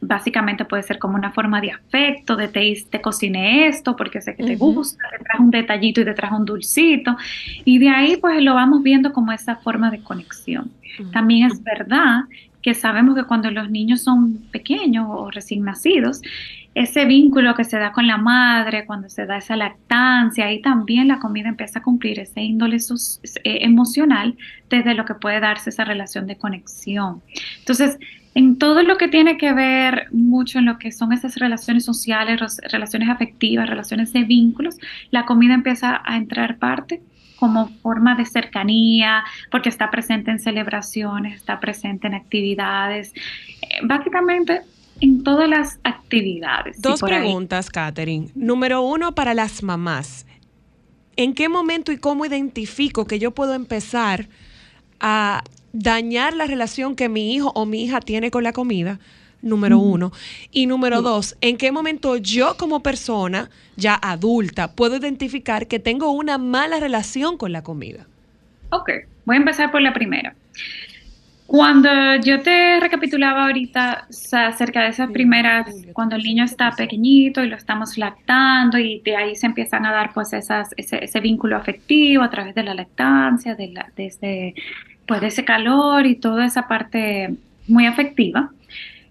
básicamente 0.00 0.64
puede 0.64 0.82
ser 0.82 0.98
como 0.98 1.16
una 1.16 1.32
forma 1.32 1.60
de 1.60 1.72
afecto, 1.72 2.36
de 2.36 2.48
te, 2.48 2.74
te 2.88 3.00
cociné 3.00 3.68
esto 3.68 3.94
porque 3.96 4.20
sé 4.20 4.34
que 4.34 4.44
te 4.44 4.56
gusta, 4.56 5.04
te 5.10 5.22
traje 5.22 5.42
un 5.42 5.50
detallito 5.50 6.00
y 6.00 6.04
te 6.04 6.14
traje 6.14 6.34
un 6.34 6.44
dulcito. 6.44 7.16
Y 7.64 7.78
de 7.78 7.88
ahí 7.88 8.16
pues 8.16 8.42
lo 8.42 8.54
vamos 8.54 8.82
viendo 8.82 9.12
como 9.12 9.32
esa 9.32 9.56
forma 9.56 9.90
de 9.90 10.02
conexión. 10.02 10.70
También 11.12 11.50
es 11.50 11.62
verdad 11.62 12.24
que 12.62 12.74
sabemos 12.74 13.14
que 13.14 13.24
cuando 13.24 13.50
los 13.50 13.70
niños 13.70 14.02
son 14.02 14.34
pequeños 14.50 15.06
o 15.08 15.30
recién 15.30 15.64
nacidos, 15.64 16.20
ese 16.74 17.04
vínculo 17.04 17.54
que 17.54 17.64
se 17.64 17.78
da 17.78 17.92
con 17.92 18.06
la 18.06 18.16
madre, 18.16 18.86
cuando 18.86 19.08
se 19.08 19.26
da 19.26 19.38
esa 19.38 19.56
lactancia, 19.56 20.46
ahí 20.46 20.60
también 20.60 21.08
la 21.08 21.18
comida 21.18 21.48
empieza 21.48 21.80
a 21.80 21.82
cumplir 21.82 22.20
ese 22.20 22.42
índole 22.42 22.76
eh, 22.76 23.58
emocional 23.62 24.36
desde 24.68 24.94
lo 24.94 25.04
que 25.04 25.14
puede 25.14 25.40
darse 25.40 25.70
esa 25.70 25.84
relación 25.84 26.26
de 26.26 26.36
conexión. 26.36 27.22
Entonces, 27.58 27.98
en 28.34 28.58
todo 28.58 28.82
lo 28.84 28.96
que 28.96 29.08
tiene 29.08 29.36
que 29.36 29.52
ver 29.52 30.06
mucho 30.12 30.60
en 30.60 30.66
lo 30.66 30.78
que 30.78 30.92
son 30.92 31.12
esas 31.12 31.36
relaciones 31.36 31.84
sociales, 31.84 32.40
relaciones 32.70 33.08
afectivas, 33.08 33.68
relaciones 33.68 34.12
de 34.12 34.22
vínculos, 34.22 34.78
la 35.10 35.26
comida 35.26 35.54
empieza 35.54 36.00
a 36.04 36.16
entrar 36.16 36.58
parte 36.58 37.02
como 37.40 37.68
forma 37.82 38.14
de 38.14 38.26
cercanía, 38.26 39.24
porque 39.50 39.70
está 39.70 39.90
presente 39.90 40.30
en 40.30 40.38
celebraciones, 40.38 41.34
está 41.34 41.58
presente 41.58 42.06
en 42.06 42.14
actividades, 42.14 43.14
eh, 43.62 43.78
básicamente 43.82 44.60
en 45.00 45.24
todas 45.24 45.48
las 45.48 45.80
actividades. 45.82 46.80
Dos 46.80 47.02
ahí. 47.02 47.08
preguntas, 47.08 47.70
Catherine. 47.70 48.28
Número 48.34 48.82
uno, 48.82 49.14
para 49.14 49.32
las 49.32 49.62
mamás. 49.62 50.26
¿En 51.16 51.34
qué 51.34 51.48
momento 51.48 51.90
y 51.92 51.96
cómo 51.96 52.26
identifico 52.26 53.06
que 53.06 53.18
yo 53.18 53.30
puedo 53.30 53.54
empezar 53.54 54.28
a 55.00 55.42
dañar 55.72 56.34
la 56.34 56.46
relación 56.46 56.94
que 56.94 57.08
mi 57.08 57.34
hijo 57.34 57.52
o 57.54 57.64
mi 57.64 57.84
hija 57.84 58.00
tiene 58.00 58.30
con 58.30 58.44
la 58.44 58.52
comida? 58.52 59.00
Número 59.42 59.78
uno. 59.78 60.12
Y 60.50 60.66
número 60.66 61.00
dos, 61.00 61.36
¿en 61.40 61.56
qué 61.56 61.72
momento 61.72 62.16
yo 62.16 62.56
como 62.58 62.82
persona 62.82 63.48
ya 63.76 63.94
adulta 63.94 64.72
puedo 64.72 64.96
identificar 64.96 65.66
que 65.66 65.78
tengo 65.78 66.10
una 66.10 66.36
mala 66.36 66.78
relación 66.78 67.38
con 67.38 67.52
la 67.52 67.62
comida? 67.62 68.06
Ok, 68.70 68.90
voy 69.24 69.36
a 69.36 69.38
empezar 69.38 69.70
por 69.70 69.80
la 69.80 69.92
primera. 69.92 70.34
Cuando 71.46 71.90
yo 72.22 72.40
te 72.42 72.78
recapitulaba 72.78 73.46
ahorita 73.46 74.06
o 74.08 74.12
sea, 74.12 74.48
acerca 74.48 74.82
de 74.82 74.90
esas 74.90 75.10
primeras, 75.10 75.66
cuando 75.92 76.14
el 76.14 76.22
niño 76.22 76.44
está 76.44 76.70
pequeñito 76.70 77.42
y 77.42 77.48
lo 77.48 77.56
estamos 77.56 77.98
lactando 77.98 78.78
y 78.78 79.00
de 79.00 79.16
ahí 79.16 79.34
se 79.34 79.46
empiezan 79.46 79.84
a 79.84 79.90
dar 79.90 80.12
pues 80.12 80.32
esas, 80.32 80.68
ese, 80.76 81.02
ese 81.02 81.18
vínculo 81.18 81.56
afectivo 81.56 82.22
a 82.22 82.30
través 82.30 82.54
de 82.54 82.62
la 82.62 82.74
lactancia, 82.74 83.56
de, 83.56 83.66
la, 83.66 83.90
de, 83.96 84.06
ese, 84.06 84.54
pues, 85.06 85.20
de 85.20 85.26
ese 85.26 85.44
calor 85.44 86.06
y 86.06 86.14
toda 86.14 86.46
esa 86.46 86.68
parte 86.68 87.34
muy 87.66 87.86
afectiva. 87.86 88.52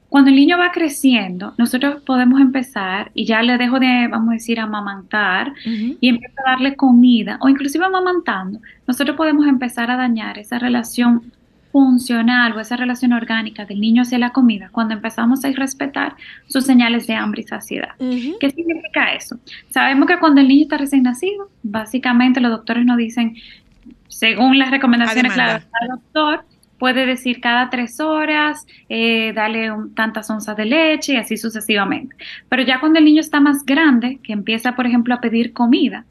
Cuando 0.10 0.32
el 0.32 0.36
niño 0.36 0.58
va 0.58 0.72
creciendo, 0.72 1.54
nosotros 1.58 2.02
podemos 2.04 2.42
empezar 2.42 3.12
y 3.14 3.26
ya 3.26 3.44
le 3.44 3.58
dejo 3.58 3.80
de, 3.80 4.08
vamos 4.10 4.30
a 4.30 4.34
decir, 4.34 4.60
amamantar 4.60 5.54
y 5.66 6.10
empiezo 6.10 6.36
a 6.46 6.52
darle 6.52 6.76
comida 6.76 7.38
o 7.42 7.50
inclusive 7.50 7.86
amamantando, 7.86 8.60
nosotros 8.88 9.16
podemos 9.16 9.48
empezar 9.48 9.92
a 9.92 9.98
dañar 9.98 10.40
esa 10.40 10.58
relación 10.58 11.32
funcional 11.72 12.54
o 12.54 12.60
esa 12.60 12.76
relación 12.76 13.14
orgánica 13.14 13.66
del 13.66 13.80
niño 13.80 14.02
hacia 14.02 14.18
la 14.18 14.32
comida 14.32 14.70
cuando 14.72 14.96
empezamos 14.96 15.44
a 15.44 15.50
irrespetar 15.50 16.16
sus 16.48 16.66
señales 16.66 17.06
de 17.06 17.14
hambre 17.14 17.42
y 17.42 17.44
saciedad. 17.44 17.96
¿Qué 18.00 18.50
significa 18.50 19.14
eso? 19.14 19.38
Sabemos 19.70 20.08
que 20.08 20.18
cuando 20.18 20.42
el 20.42 20.48
niño 20.48 20.64
está 20.64 20.78
recién 20.78 21.04
nacido, 21.04 21.50
básicamente 21.62 22.40
los 22.40 22.52
doctores 22.52 22.86
nos 22.86 22.98
dicen, 22.98 23.36
según 24.08 24.58
las 24.58 24.72
recomendaciones 24.72 25.34
claras 25.34 25.68
del 25.80 25.90
doctor, 25.90 26.44
puede 26.80 27.06
decir 27.06 27.42
cada 27.42 27.70
tres 27.70 28.00
horas, 28.00 28.66
eh, 28.88 29.34
darle 29.34 29.72
tantas 29.96 30.30
onzas 30.30 30.58
de 30.58 30.66
leche 30.66 31.14
y 31.14 31.18
así 31.18 31.38
sucesivamente. 31.38 32.16
Pero 32.48 32.64
ya 32.64 32.80
cuando 32.80 32.98
el 32.98 33.06
niño 33.06 33.22
está 33.22 33.40
más 33.40 33.66
grande, 33.66 34.20
que 34.24 34.34
empieza, 34.34 34.76
por 34.76 34.88
ejemplo, 34.88 35.14
a 35.14 35.22
pedir 35.22 35.54
comida, 35.54 36.06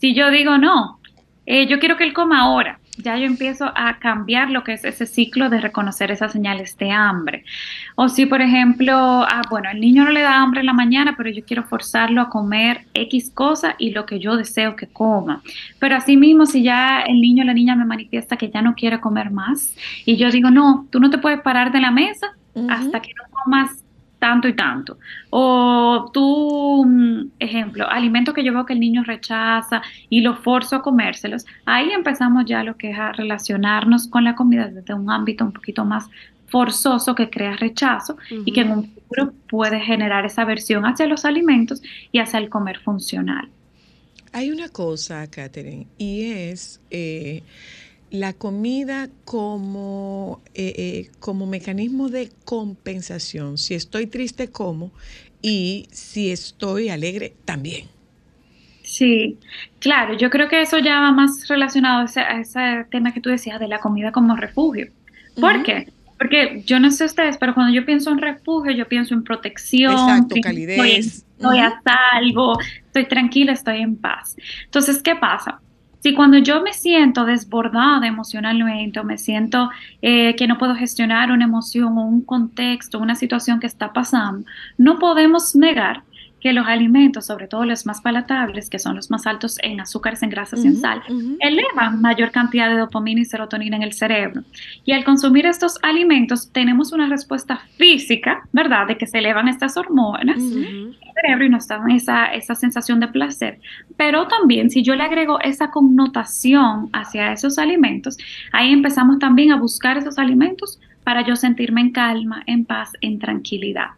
si 0.00 0.14
yo 0.14 0.30
digo, 0.30 0.58
no, 0.58 0.98
eh, 1.44 1.66
yo 1.66 1.78
quiero 1.78 1.96
que 1.96 2.04
él 2.04 2.12
coma 2.12 2.40
ahora, 2.40 2.80
ya 2.98 3.16
yo 3.16 3.26
empiezo 3.26 3.70
a 3.74 3.98
cambiar 3.98 4.50
lo 4.50 4.64
que 4.64 4.72
es 4.72 4.84
ese 4.84 5.06
ciclo 5.06 5.50
de 5.50 5.60
reconocer 5.60 6.10
esas 6.10 6.32
señales 6.32 6.76
de 6.78 6.90
hambre. 6.90 7.44
O 7.94 8.08
si, 8.08 8.26
por 8.26 8.40
ejemplo, 8.40 8.94
ah, 8.96 9.42
bueno, 9.50 9.70
el 9.70 9.80
niño 9.80 10.04
no 10.04 10.10
le 10.10 10.22
da 10.22 10.40
hambre 10.40 10.60
en 10.60 10.66
la 10.66 10.72
mañana, 10.72 11.14
pero 11.16 11.30
yo 11.30 11.44
quiero 11.44 11.64
forzarlo 11.64 12.20
a 12.20 12.30
comer 12.30 12.86
X 12.94 13.30
cosa 13.34 13.74
y 13.78 13.90
lo 13.90 14.06
que 14.06 14.18
yo 14.18 14.36
deseo 14.36 14.76
que 14.76 14.86
coma. 14.86 15.42
Pero 15.78 15.96
asimismo, 15.96 16.46
si 16.46 16.62
ya 16.62 17.00
el 17.00 17.20
niño 17.20 17.42
o 17.42 17.46
la 17.46 17.54
niña 17.54 17.76
me 17.76 17.84
manifiesta 17.84 18.36
que 18.36 18.50
ya 18.50 18.62
no 18.62 18.74
quiere 18.74 19.00
comer 19.00 19.30
más 19.30 19.74
y 20.04 20.16
yo 20.16 20.30
digo, 20.30 20.50
no, 20.50 20.86
tú 20.90 21.00
no 21.00 21.10
te 21.10 21.18
puedes 21.18 21.40
parar 21.40 21.72
de 21.72 21.80
la 21.80 21.90
mesa 21.90 22.28
hasta 22.68 23.00
que 23.02 23.12
no 23.12 23.24
comas 23.30 23.85
tanto 24.18 24.48
y 24.48 24.54
tanto. 24.54 24.98
O 25.30 26.10
tú, 26.12 26.84
mm, 26.86 27.32
ejemplo, 27.38 27.88
alimentos 27.88 28.34
que 28.34 28.44
yo 28.44 28.52
veo 28.52 28.66
que 28.66 28.72
el 28.72 28.80
niño 28.80 29.04
rechaza 29.04 29.82
y 30.08 30.20
lo 30.20 30.36
forzo 30.36 30.76
a 30.76 30.82
comérselos, 30.82 31.44
ahí 31.64 31.90
empezamos 31.90 32.44
ya 32.46 32.62
lo 32.64 32.76
que 32.76 32.90
es 32.90 32.98
a 32.98 33.12
relacionarnos 33.12 34.08
con 34.08 34.24
la 34.24 34.34
comida 34.34 34.68
desde 34.68 34.94
un 34.94 35.10
ámbito 35.10 35.44
un 35.44 35.52
poquito 35.52 35.84
más 35.84 36.08
forzoso 36.48 37.14
que 37.14 37.28
crea 37.28 37.56
rechazo 37.56 38.16
y 38.30 38.52
que 38.52 38.60
en 38.60 38.70
un 38.70 38.84
futuro 38.84 39.32
puede 39.48 39.80
generar 39.80 40.24
esa 40.24 40.42
aversión 40.42 40.84
hacia 40.86 41.06
los 41.06 41.24
alimentos 41.24 41.82
y 42.12 42.20
hacia 42.20 42.38
el 42.38 42.48
comer 42.48 42.78
funcional. 42.78 43.48
Hay 44.32 44.50
una 44.50 44.68
cosa, 44.68 45.26
Catherine, 45.28 45.86
y 45.98 46.24
es 46.24 46.80
eh, 46.90 47.42
la 48.10 48.32
comida 48.32 49.08
como, 49.24 50.40
eh, 50.54 50.72
eh, 50.76 51.10
como 51.20 51.46
mecanismo 51.46 52.08
de 52.08 52.30
compensación. 52.44 53.58
Si 53.58 53.74
estoy 53.74 54.06
triste, 54.06 54.48
como, 54.48 54.92
y 55.42 55.86
si 55.90 56.30
estoy 56.30 56.88
alegre, 56.88 57.34
también. 57.44 57.86
Sí, 58.82 59.36
claro, 59.80 60.16
yo 60.16 60.30
creo 60.30 60.48
que 60.48 60.62
eso 60.62 60.78
ya 60.78 61.00
va 61.00 61.10
más 61.10 61.48
relacionado 61.48 62.06
a 62.16 62.40
ese, 62.40 62.86
tema 62.90 63.12
que 63.12 63.20
tú 63.20 63.30
decías 63.30 63.58
de 63.58 63.66
la 63.66 63.80
comida 63.80 64.12
como 64.12 64.36
refugio. 64.36 64.92
¿Por 65.40 65.64
qué? 65.64 65.92
Porque 66.18 66.62
yo 66.64 66.80
no 66.80 66.90
sé 66.90 67.04
ustedes, 67.04 67.36
pero 67.36 67.52
cuando 67.52 67.74
yo 67.74 67.84
pienso 67.84 68.10
en 68.10 68.18
refugio, 68.18 68.72
yo 68.72 68.88
pienso 68.88 69.12
en 69.12 69.24
protección, 69.24 69.92
Exacto, 69.92 70.36
calidez. 70.40 71.24
Estoy, 71.36 71.58
a 71.58 71.82
salvo, 71.84 72.58
estoy 72.86 73.06
tranquila, 73.06 73.52
estoy 73.52 73.82
en 73.82 73.96
paz. 73.96 74.36
Entonces, 74.64 75.02
¿qué 75.02 75.16
pasa? 75.16 75.60
Si 76.06 76.14
cuando 76.14 76.38
yo 76.38 76.62
me 76.62 76.72
siento 76.72 77.24
desbordada 77.24 78.06
emocionalmente 78.06 79.00
o 79.00 79.02
me 79.02 79.18
siento 79.18 79.70
eh, 80.02 80.36
que 80.36 80.46
no 80.46 80.56
puedo 80.56 80.76
gestionar 80.76 81.32
una 81.32 81.46
emoción 81.46 81.98
o 81.98 82.06
un 82.06 82.22
contexto, 82.24 83.00
una 83.00 83.16
situación 83.16 83.58
que 83.58 83.66
está 83.66 83.92
pasando, 83.92 84.46
no 84.78 85.00
podemos 85.00 85.56
negar 85.56 86.04
que 86.46 86.52
los 86.52 86.68
alimentos, 86.68 87.26
sobre 87.26 87.48
todo 87.48 87.64
los 87.64 87.86
más 87.86 88.00
palatables, 88.00 88.70
que 88.70 88.78
son 88.78 88.94
los 88.94 89.10
más 89.10 89.26
altos 89.26 89.58
en 89.64 89.80
azúcares, 89.80 90.22
en 90.22 90.30
grasas 90.30 90.64
y 90.64 90.68
en 90.68 90.76
sal, 90.76 91.02
elevan 91.40 92.00
mayor 92.00 92.30
cantidad 92.30 92.68
de 92.68 92.76
dopamina 92.76 93.20
y 93.20 93.24
serotonina 93.24 93.74
en 93.76 93.82
el 93.82 93.92
cerebro. 93.92 94.44
Y 94.84 94.92
al 94.92 95.02
consumir 95.02 95.44
estos 95.44 95.76
alimentos 95.82 96.52
tenemos 96.52 96.92
una 96.92 97.08
respuesta 97.08 97.62
física, 97.76 98.44
¿verdad?, 98.52 98.86
de 98.86 98.96
que 98.96 99.08
se 99.08 99.18
elevan 99.18 99.48
estas 99.48 99.76
hormonas 99.76 100.38
en 100.38 100.64
el 100.64 100.96
cerebro 101.20 101.46
y 101.46 101.48
nos 101.48 101.66
dan 101.66 101.90
esa, 101.90 102.26
esa 102.26 102.54
sensación 102.54 103.00
de 103.00 103.08
placer. 103.08 103.58
Pero 103.96 104.28
también 104.28 104.70
si 104.70 104.84
yo 104.84 104.94
le 104.94 105.02
agrego 105.02 105.40
esa 105.40 105.72
connotación 105.72 106.90
hacia 106.92 107.32
esos 107.32 107.58
alimentos, 107.58 108.18
ahí 108.52 108.72
empezamos 108.72 109.18
también 109.18 109.50
a 109.50 109.56
buscar 109.56 109.98
esos 109.98 110.16
alimentos 110.16 110.78
para 111.02 111.26
yo 111.26 111.34
sentirme 111.34 111.80
en 111.80 111.90
calma, 111.90 112.44
en 112.46 112.64
paz, 112.64 112.92
en 113.00 113.18
tranquilidad. 113.18 113.88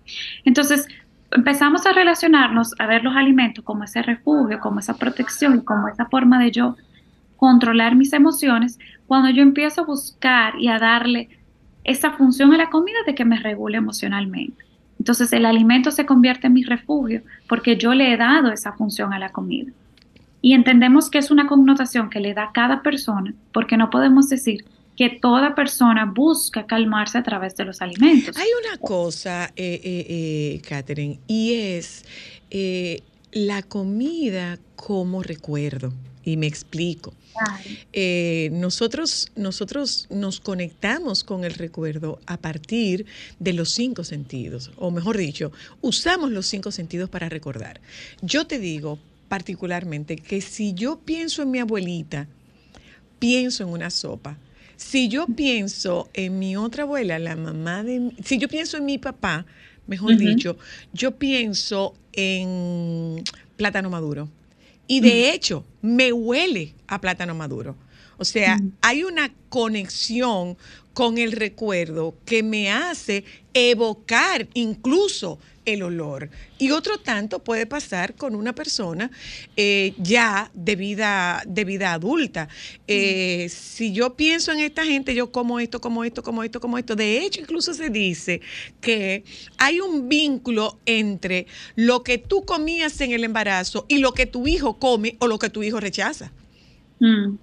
Entonces, 0.47 0.89
empezamos 1.31 1.87
a 1.87 1.93
relacionarnos, 1.93 2.75
a 2.79 2.87
ver 2.87 3.05
los 3.05 3.17
alimentos 3.17 3.65
como 3.65 3.85
ese 3.85 4.03
refugio, 4.03 4.61
como 4.61 4.81
esa 4.81 4.95
protección, 4.95 5.61
como 5.61 5.89
esa 5.89 6.07
forma 6.07 6.39
de 6.39 6.51
yo 6.51 6.77
controlar 7.37 7.95
mis 7.95 8.13
emociones, 8.13 8.79
cuando 9.07 9.31
yo 9.31 9.43
empiezo 9.43 9.83
a 9.83 9.87
buscar 9.87 10.55
y 10.59 10.69
a 10.69 10.79
darle 10.79 11.29
esa 11.85 12.11
función 12.13 12.53
a 12.53 12.59
la 12.59 12.71
comida 12.71 12.99
de 13.07 13.15
que 13.15 13.25
me 13.25 13.39
regule 13.39 13.79
emocionalmente. 13.79 14.65
Entonces 14.99 15.33
el 15.33 15.47
alimento 15.47 15.91
se 15.91 16.05
convierte 16.05 16.49
en 16.49 16.55
mi 16.55 16.65
refugio 16.65 17.23
porque 17.49 17.77
yo 17.77 17.95
le 17.95 18.13
he 18.13 18.17
dado 18.17 18.51
esa 18.51 18.73
función 18.73 19.13
a 19.13 19.19
la 19.19 19.31
comida. 19.31 19.71
Y 20.41 20.55
entendemos 20.55 21.11
que 21.11 21.19
es 21.19 21.31
una 21.31 21.47
connotación 21.47 22.11
que 22.11 22.21
le 22.21 22.35
da 22.35 22.51
cada 22.53 22.83
persona 22.83 23.33
porque 23.53 23.77
no 23.77 23.91
podemos 23.91 24.29
decir 24.29 24.65
que 24.99 25.11
toda 25.11 25.55
persona 25.55 26.07
busca 26.13 26.67
calmarse 26.67 27.19
a 27.19 27.23
través 27.23 27.55
de 27.55 27.65
los 27.65 27.81
alimentos. 27.81 28.37
Hay 28.37 28.49
una 28.67 28.79
cosa, 28.79 29.53
eh, 29.55 29.81
eh, 29.85 30.07
eh, 30.09 30.61
Catherine, 30.69 31.21
y 31.29 31.55
es 31.55 32.05
eh, 32.51 33.03
la 33.31 33.63
comida 33.63 34.59
como 34.75 35.23
recuerdo. 35.23 35.95
Y 36.25 36.37
me 36.37 36.49
explico. 36.49 37.15
nosotros, 38.51 39.31
nosotros 39.37 40.09
nos 40.11 40.41
conectamos 40.41 41.23
con 41.23 41.45
el 41.45 41.55
recuerdo 41.55 42.19
a 42.27 42.37
partir 42.37 43.07
de 43.39 43.53
los 43.53 43.71
cinco 43.71 44.03
sentidos, 44.03 44.73
o 44.77 44.91
mejor 44.91 45.17
dicho, 45.17 45.53
usamos 45.81 46.31
los 46.33 46.47
cinco 46.47 46.71
sentidos 46.71 47.09
para 47.09 47.29
recordar. 47.29 47.81
Yo 48.21 48.47
te 48.47 48.59
digo 48.59 48.99
particularmente 49.29 50.17
que 50.17 50.41
si 50.41 50.75
yo 50.75 50.99
pienso 50.99 51.41
en 51.43 51.53
mi 51.53 51.61
abuelita, 51.61 52.27
pienso 53.19 53.63
en 53.63 53.71
una 53.71 53.89
sopa, 53.89 54.37
si 54.79 55.09
yo 55.09 55.27
pienso 55.27 56.09
en 56.15 56.39
mi 56.39 56.57
otra 56.57 56.85
abuela, 56.85 57.19
la 57.19 57.35
mamá 57.35 57.83
de... 57.83 58.13
Si 58.25 58.39
yo 58.39 58.49
pienso 58.49 58.77
en 58.77 58.85
mi 58.85 58.97
papá, 58.97 59.45
mejor 59.89 60.17
dicho, 60.17 60.57
yo 60.93 61.17
pienso 61.19 61.95
en 62.13 63.25
plátano 63.57 63.91
maduro. 63.91 64.29
Y 64.87 65.01
de 65.01 65.33
hecho, 65.33 65.65
me 65.83 66.13
huele 66.13 66.75
a 66.87 67.01
plátano 67.01 67.35
maduro. 67.35 67.77
O 68.19 68.25
sea, 68.25 68.59
hay 68.83 69.05
una 69.05 69.33
conexión 69.49 70.57
con 70.93 71.17
el 71.19 71.33
recuerdo 71.33 72.17
que 72.27 72.43
me 72.43 72.71
hace 72.73 73.25
evocar 73.55 74.49
incluso 74.55 75.39
el 75.65 75.83
olor. 75.83 76.31
Y 76.59 76.71
otro 76.71 76.99
tanto 76.99 77.39
puede 77.45 77.67
pasar 77.67 78.17
con 78.17 78.35
una 78.35 78.55
persona 78.55 79.11
eh, 79.57 79.95
ya 79.99 80.51
de 80.55 80.77
vida, 80.77 81.43
de 81.47 81.65
vida 81.65 81.93
adulta. 81.93 82.49
Eh, 82.87 83.49
si 83.49 83.93
yo 83.93 84.17
pienso 84.17 84.51
en 84.51 84.61
esta 84.61 84.85
gente, 84.85 85.15
yo 85.15 85.31
como 85.31 85.61
esto, 85.61 85.81
como 85.81 86.05
esto, 86.05 86.23
como 86.23 86.43
esto, 86.43 86.61
como 86.61 86.79
esto. 86.79 86.97
De 86.97 87.19
hecho, 87.19 87.41
incluso 87.41 87.75
se 87.75 87.91
dice 87.91 88.41
que 88.81 89.25
hay 89.59 89.81
un 89.81 90.09
vínculo 90.09 90.79
entre 90.87 91.47
lo 91.77 92.03
que 92.03 92.19
tú 92.19 92.45
comías 92.45 93.01
en 93.01 93.13
el 93.13 93.25
embarazo 93.25 93.85
y 93.89 93.99
lo 93.99 94.13
que 94.13 94.27
tu 94.27 94.47
hijo 94.47 94.79
come 94.79 95.17
o 95.21 95.29
lo 95.29 95.39
que 95.39 95.51
tu 95.51 95.63
hijo 95.63 95.79
rechaza. 95.79 96.33
Mm, 96.99 97.37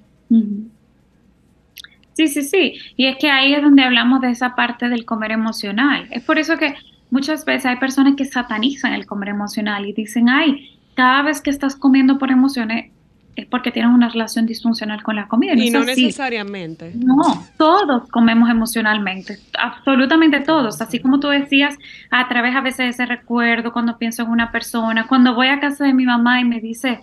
sí, 2.13 2.27
sí, 2.27 2.41
sí. 2.43 2.73
Y 2.97 3.07
es 3.07 3.17
que 3.17 3.29
ahí 3.29 3.53
es 3.53 3.61
donde 3.61 3.83
hablamos 3.83 4.21
de 4.21 4.31
esa 4.31 4.55
parte 4.55 4.89
del 4.89 5.05
comer 5.05 5.31
emocional. 5.31 6.07
Es 6.11 6.23
por 6.23 6.39
eso 6.39 6.57
que 6.57 6.75
muchas 7.09 7.45
veces 7.45 7.65
hay 7.65 7.77
personas 7.77 8.15
que 8.15 8.25
satanizan 8.25 8.93
el 8.93 9.05
comer 9.05 9.29
emocional 9.29 9.85
y 9.85 9.93
dicen, 9.93 10.29
ay, 10.29 10.79
cada 10.95 11.21
vez 11.21 11.41
que 11.41 11.49
estás 11.49 11.75
comiendo 11.75 12.17
por 12.17 12.31
emociones 12.31 12.91
es 13.35 13.45
porque 13.47 13.71
tienes 13.71 13.93
una 13.93 14.09
relación 14.09 14.45
disfuncional 14.45 15.03
con 15.03 15.17
la 15.17 15.27
comida. 15.27 15.53
y 15.53 15.69
no 15.69 15.83
necesariamente. 15.83 16.93
No, 16.95 17.45
todos 17.57 18.07
comemos 18.09 18.49
emocionalmente, 18.49 19.39
absolutamente 19.59 20.39
todos. 20.39 20.81
Así 20.81 20.99
como 20.99 21.19
tú 21.19 21.27
decías, 21.27 21.75
a 22.11 22.27
través 22.29 22.55
a 22.55 22.61
veces 22.61 22.77
de 22.77 22.87
ese 22.89 23.05
recuerdo, 23.05 23.73
cuando 23.73 23.97
pienso 23.97 24.23
en 24.23 24.29
una 24.29 24.51
persona, 24.51 25.07
cuando 25.07 25.35
voy 25.35 25.47
a 25.47 25.59
casa 25.59 25.83
de 25.83 25.93
mi 25.93 26.05
mamá 26.05 26.39
y 26.39 26.45
me 26.45 26.61
dice, 26.61 27.01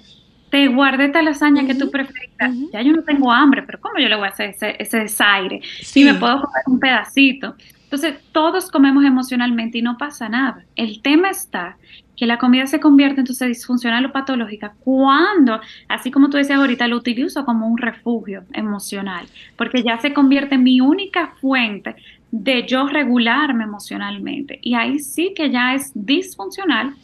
te 0.53 0.69
guardé 0.69 1.07
esta 1.07 1.23
lasaña 1.23 1.65
que 1.67 1.75
tú 1.75 1.91
preferís. 1.91 2.29
Ya 2.75 2.83
yo 2.83 2.93
no 2.93 3.03
tengo 3.03 3.33
hambre, 3.33 3.63
pero 3.63 3.81
¿cómo 3.81 3.99
yo 3.99 4.07
le 4.11 4.17
voy 4.17 4.27
a 4.27 4.29
hacer 4.29 4.51
ese, 4.51 4.77
ese 4.79 4.99
desaire? 4.99 5.63
Si 5.81 6.05
me 6.05 6.13
puedo 6.13 6.43
comer 6.43 6.63
un 6.67 6.79
pedacito. 6.79 7.57
Entonces, 7.85 8.17
todos 8.33 8.71
comemos 8.71 9.03
emocionalmente 9.03 9.79
y 9.79 9.83
no 9.83 9.97
pasa 9.97 10.29
nada. 10.29 10.63
El 10.77 11.01
tema 11.01 11.31
está 11.31 11.79
que 12.19 12.27
la 12.27 12.37
comida 12.37 12.67
se 12.67 12.81
convierte 12.81 13.21
entonces 13.21 13.49
disfuncional 13.49 14.05
o 14.05 14.13
patológica 14.13 14.75
cuando, 14.81 15.59
así 15.89 16.11
como 16.11 16.29
tú 16.29 16.37
decías 16.37 16.59
ahorita, 16.59 16.87
lo 16.87 16.99
utilizo 16.99 17.47
como 17.47 17.67
un 17.67 17.79
refugio 17.79 18.45
emocional, 18.53 19.25
porque 19.57 19.83
ya 19.83 19.99
se 20.01 20.13
convierte 20.13 20.57
en 20.57 20.65
mi 20.65 20.83
única 20.83 21.33
fuente 21.41 21.97
de 22.31 22.67
yo 22.67 22.89
regularme 22.89 23.65
emocionalmente. 23.65 24.59
Y 24.61 24.75
ahí 24.75 24.99
sí 24.99 25.33
que 25.35 25.51
ya 25.51 25.73
es 25.73 25.93
disfuncional 25.95 26.95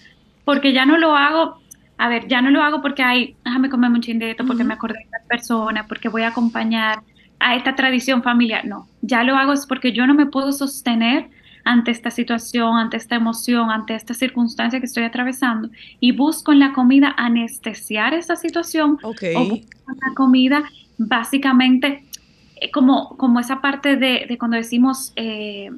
porque 0.44 0.74
ya 0.74 0.84
no 0.84 0.98
lo 0.98 1.16
hago, 1.16 1.60
a 1.98 2.08
ver, 2.08 2.28
ya 2.28 2.40
no 2.40 2.50
lo 2.50 2.62
hago 2.62 2.80
porque 2.80 3.02
hay, 3.02 3.36
déjame 3.44 3.68
comer 3.68 3.90
un 3.90 4.00
chindeto, 4.00 4.46
porque 4.46 4.62
me 4.62 4.74
acordé 4.74 4.98
de 4.98 5.04
esta 5.04 5.18
persona, 5.28 5.86
porque 5.88 6.08
voy 6.08 6.22
a 6.22 6.28
acompañar 6.28 7.02
a 7.40 7.56
esta 7.56 7.74
tradición 7.74 8.22
familiar. 8.22 8.64
No, 8.64 8.86
ya 9.02 9.24
lo 9.24 9.36
hago 9.36 9.52
es 9.52 9.66
porque 9.66 9.92
yo 9.92 10.06
no 10.06 10.14
me 10.14 10.26
puedo 10.26 10.52
sostener 10.52 11.28
ante 11.64 11.90
esta 11.90 12.10
situación, 12.10 12.76
ante 12.76 12.96
esta 12.96 13.16
emoción, 13.16 13.70
ante 13.70 13.94
esta 13.94 14.14
circunstancia 14.14 14.78
que 14.78 14.86
estoy 14.86 15.02
atravesando 15.02 15.68
y 16.00 16.12
busco 16.12 16.52
en 16.52 16.60
la 16.60 16.72
comida 16.72 17.14
anestesiar 17.18 18.14
esa 18.14 18.36
situación 18.36 18.98
o 19.02 19.08
busco 19.08 19.92
en 19.92 19.98
la 20.00 20.14
comida 20.14 20.62
básicamente 20.96 22.04
eh, 22.60 22.70
como, 22.70 23.16
como 23.16 23.38
esa 23.40 23.60
parte 23.60 23.96
de, 23.96 24.24
de 24.28 24.38
cuando 24.38 24.56
decimos 24.56 25.12
eh, 25.16 25.70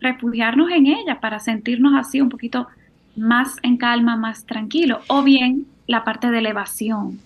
refugiarnos 0.00 0.70
en 0.70 0.86
ella 0.86 1.20
para 1.20 1.40
sentirnos 1.40 1.94
así 1.96 2.20
un 2.20 2.28
poquito 2.28 2.68
más 3.16 3.56
en 3.62 3.76
calma, 3.76 4.16
más 4.16 4.44
tranquilo, 4.44 5.00
o 5.08 5.22
bien 5.22 5.66
la 5.86 6.04
parte 6.04 6.30
de 6.30 6.38
elevación. 6.38 7.20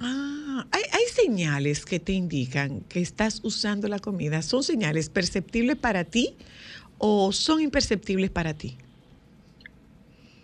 Ah, 0.00 0.66
hay, 0.70 0.82
hay 0.92 1.04
señales 1.12 1.84
que 1.84 2.00
te 2.00 2.12
indican 2.12 2.80
que 2.88 3.00
estás 3.00 3.40
usando 3.44 3.88
la 3.88 3.98
comida. 3.98 4.42
¿Son 4.42 4.62
señales 4.62 5.08
perceptibles 5.08 5.76
para 5.76 6.04
ti 6.04 6.34
o 6.98 7.32
son 7.32 7.60
imperceptibles 7.60 8.30
para 8.30 8.54
ti? 8.54 8.76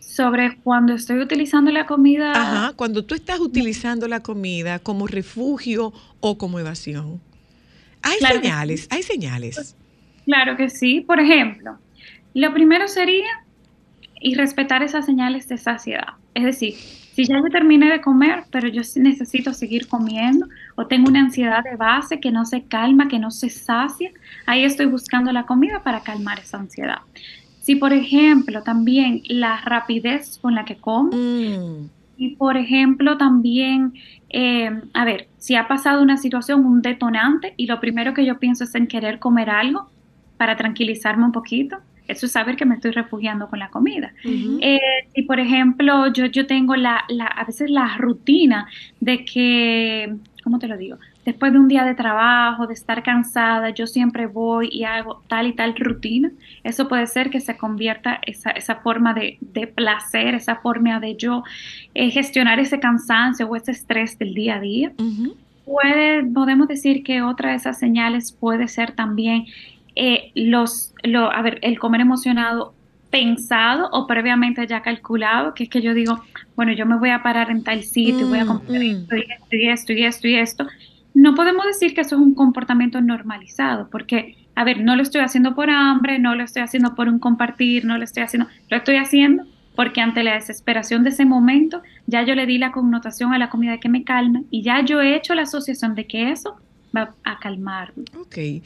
Sobre 0.00 0.56
cuando 0.58 0.94
estoy 0.94 1.20
utilizando 1.20 1.70
la 1.70 1.86
comida. 1.86 2.32
Ajá, 2.32 2.72
cuando 2.74 3.04
tú 3.04 3.14
estás 3.14 3.38
utilizando 3.40 4.08
la 4.08 4.20
comida 4.20 4.78
como 4.78 5.06
refugio 5.06 5.92
o 6.20 6.38
como 6.38 6.58
evasión. 6.58 7.20
Hay 8.02 8.18
Claro 8.18 8.40
que 8.40 8.48
señales, 8.48 8.88
hay 8.90 9.02
señales. 9.02 9.76
Claro 10.24 10.56
que 10.56 10.70
sí. 10.70 11.00
Por 11.00 11.20
ejemplo, 11.20 11.78
lo 12.34 12.52
primero 12.52 12.88
sería 12.88 13.26
y 14.20 14.34
respetar 14.34 14.82
esas 14.82 15.06
señales 15.06 15.48
de 15.48 15.58
saciedad. 15.58 16.14
Es 16.34 16.44
decir, 16.44 16.74
si 17.18 17.24
ya 17.24 17.36
yo 17.36 17.50
terminé 17.50 17.90
de 17.90 18.00
comer, 18.00 18.44
pero 18.52 18.68
yo 18.68 18.82
necesito 18.96 19.52
seguir 19.52 19.88
comiendo 19.88 20.46
o 20.76 20.86
tengo 20.86 21.08
una 21.08 21.20
ansiedad 21.20 21.64
de 21.64 21.74
base 21.76 22.20
que 22.20 22.30
no 22.30 22.44
se 22.44 22.62
calma, 22.62 23.08
que 23.08 23.18
no 23.18 23.32
se 23.32 23.50
sacia, 23.50 24.12
ahí 24.46 24.62
estoy 24.62 24.86
buscando 24.86 25.32
la 25.32 25.44
comida 25.44 25.82
para 25.82 26.00
calmar 26.02 26.38
esa 26.38 26.58
ansiedad. 26.58 26.98
Si, 27.60 27.74
por 27.74 27.92
ejemplo, 27.92 28.62
también 28.62 29.22
la 29.28 29.60
rapidez 29.62 30.38
con 30.40 30.54
la 30.54 30.64
que 30.64 30.76
como, 30.76 31.10
y 32.16 32.36
por 32.36 32.56
ejemplo, 32.56 33.16
también, 33.16 33.94
eh, 34.30 34.70
a 34.94 35.04
ver, 35.04 35.28
si 35.38 35.54
ha 35.54 35.68
pasado 35.68 36.02
una 36.02 36.16
situación, 36.16 36.64
un 36.64 36.82
detonante, 36.82 37.54
y 37.56 37.66
lo 37.66 37.80
primero 37.80 38.14
que 38.14 38.24
yo 38.24 38.38
pienso 38.38 38.64
es 38.64 38.74
en 38.74 38.86
querer 38.86 39.18
comer 39.18 39.50
algo 39.50 39.88
para 40.36 40.56
tranquilizarme 40.56 41.24
un 41.24 41.32
poquito, 41.32 41.78
eso 42.08 42.26
es 42.26 42.32
saber 42.32 42.56
que 42.56 42.64
me 42.64 42.74
estoy 42.74 42.90
refugiando 42.90 43.48
con 43.48 43.58
la 43.58 43.68
comida. 43.68 44.12
Eh, 44.24 44.80
si, 45.14 45.22
por 45.22 45.38
ejemplo, 45.38 46.12
yo, 46.12 46.26
yo 46.26 46.46
tengo 46.46 46.74
la, 46.74 47.04
la, 47.08 47.26
a 47.26 47.44
veces 47.44 47.70
la 47.70 47.96
rutina 47.98 48.66
de 48.98 49.24
que, 49.24 50.16
¿cómo 50.42 50.58
te 50.58 50.66
lo 50.66 50.76
digo? 50.76 50.96
Después 51.26 51.52
de 51.52 51.58
un 51.58 51.68
día 51.68 51.84
de 51.84 51.94
trabajo, 51.94 52.66
de 52.66 52.72
estar 52.72 53.02
cansada, 53.02 53.68
yo 53.68 53.86
siempre 53.86 54.26
voy 54.26 54.70
y 54.72 54.84
hago 54.84 55.22
tal 55.28 55.46
y 55.46 55.52
tal 55.52 55.76
rutina. 55.76 56.30
Eso 56.64 56.88
puede 56.88 57.06
ser 57.06 57.28
que 57.28 57.40
se 57.40 57.58
convierta 57.58 58.18
esa, 58.24 58.50
esa 58.52 58.76
forma 58.76 59.12
de, 59.12 59.36
de 59.42 59.66
placer, 59.66 60.34
esa 60.34 60.56
forma 60.56 60.98
de 61.00 61.16
yo 61.16 61.44
eh, 61.92 62.10
gestionar 62.10 62.58
ese 62.60 62.80
cansancio 62.80 63.46
o 63.46 63.56
ese 63.56 63.72
estrés 63.72 64.18
del 64.18 64.32
día 64.32 64.56
a 64.56 64.60
día. 64.60 64.92
Puede, 65.66 66.24
podemos 66.24 66.66
decir 66.66 67.02
que 67.02 67.20
otra 67.20 67.50
de 67.50 67.56
esas 67.56 67.78
señales 67.78 68.32
puede 68.32 68.66
ser 68.68 68.92
también 68.92 69.44
eh, 70.00 70.30
los, 70.36 70.94
lo, 71.02 71.32
a 71.32 71.42
ver, 71.42 71.58
el 71.62 71.76
comer 71.80 72.00
emocionado 72.00 72.72
pensado 73.10 73.88
o 73.90 74.06
previamente 74.06 74.64
ya 74.64 74.80
calculado, 74.80 75.54
que 75.54 75.64
es 75.64 75.68
que 75.68 75.82
yo 75.82 75.92
digo, 75.92 76.22
bueno, 76.54 76.70
yo 76.72 76.86
me 76.86 76.96
voy 76.96 77.10
a 77.10 77.24
parar 77.24 77.50
en 77.50 77.64
tal 77.64 77.82
sitio, 77.82 78.28
voy 78.28 78.38
a 78.38 78.46
comprar 78.46 78.80
esto 78.80 79.16
y 79.16 79.22
esto 79.22 79.56
y 79.56 79.68
esto 79.68 79.92
y 79.92 80.04
esto 80.04 80.28
y 80.28 80.34
esto. 80.36 80.66
No 81.14 81.34
podemos 81.34 81.66
decir 81.66 81.94
que 81.94 82.02
eso 82.02 82.14
es 82.14 82.22
un 82.22 82.34
comportamiento 82.34 83.00
normalizado, 83.00 83.88
porque, 83.90 84.36
a 84.54 84.62
ver, 84.62 84.80
no 84.82 84.94
lo 84.94 85.02
estoy 85.02 85.22
haciendo 85.22 85.56
por 85.56 85.68
hambre, 85.68 86.20
no 86.20 86.36
lo 86.36 86.44
estoy 86.44 86.62
haciendo 86.62 86.94
por 86.94 87.08
un 87.08 87.18
compartir, 87.18 87.84
no 87.84 87.98
lo 87.98 88.04
estoy 88.04 88.22
haciendo, 88.22 88.48
lo 88.70 88.76
estoy 88.76 88.96
haciendo 88.98 89.46
porque 89.74 90.00
ante 90.00 90.22
la 90.22 90.34
desesperación 90.34 91.02
de 91.02 91.10
ese 91.10 91.24
momento, 91.24 91.82
ya 92.06 92.22
yo 92.22 92.36
le 92.36 92.46
di 92.46 92.58
la 92.58 92.70
connotación 92.70 93.32
a 93.32 93.38
la 93.38 93.48
comida 93.48 93.78
que 93.78 93.88
me 93.88 94.04
calma 94.04 94.42
y 94.50 94.62
ya 94.62 94.84
yo 94.84 95.00
he 95.00 95.16
hecho 95.16 95.34
la 95.34 95.42
asociación 95.42 95.94
de 95.94 96.06
que 96.06 96.30
eso 96.30 96.56
va 96.96 97.14
a 97.24 97.38
calmarme. 97.38 98.04
Ok, 98.20 98.36
Eh, 98.36 98.62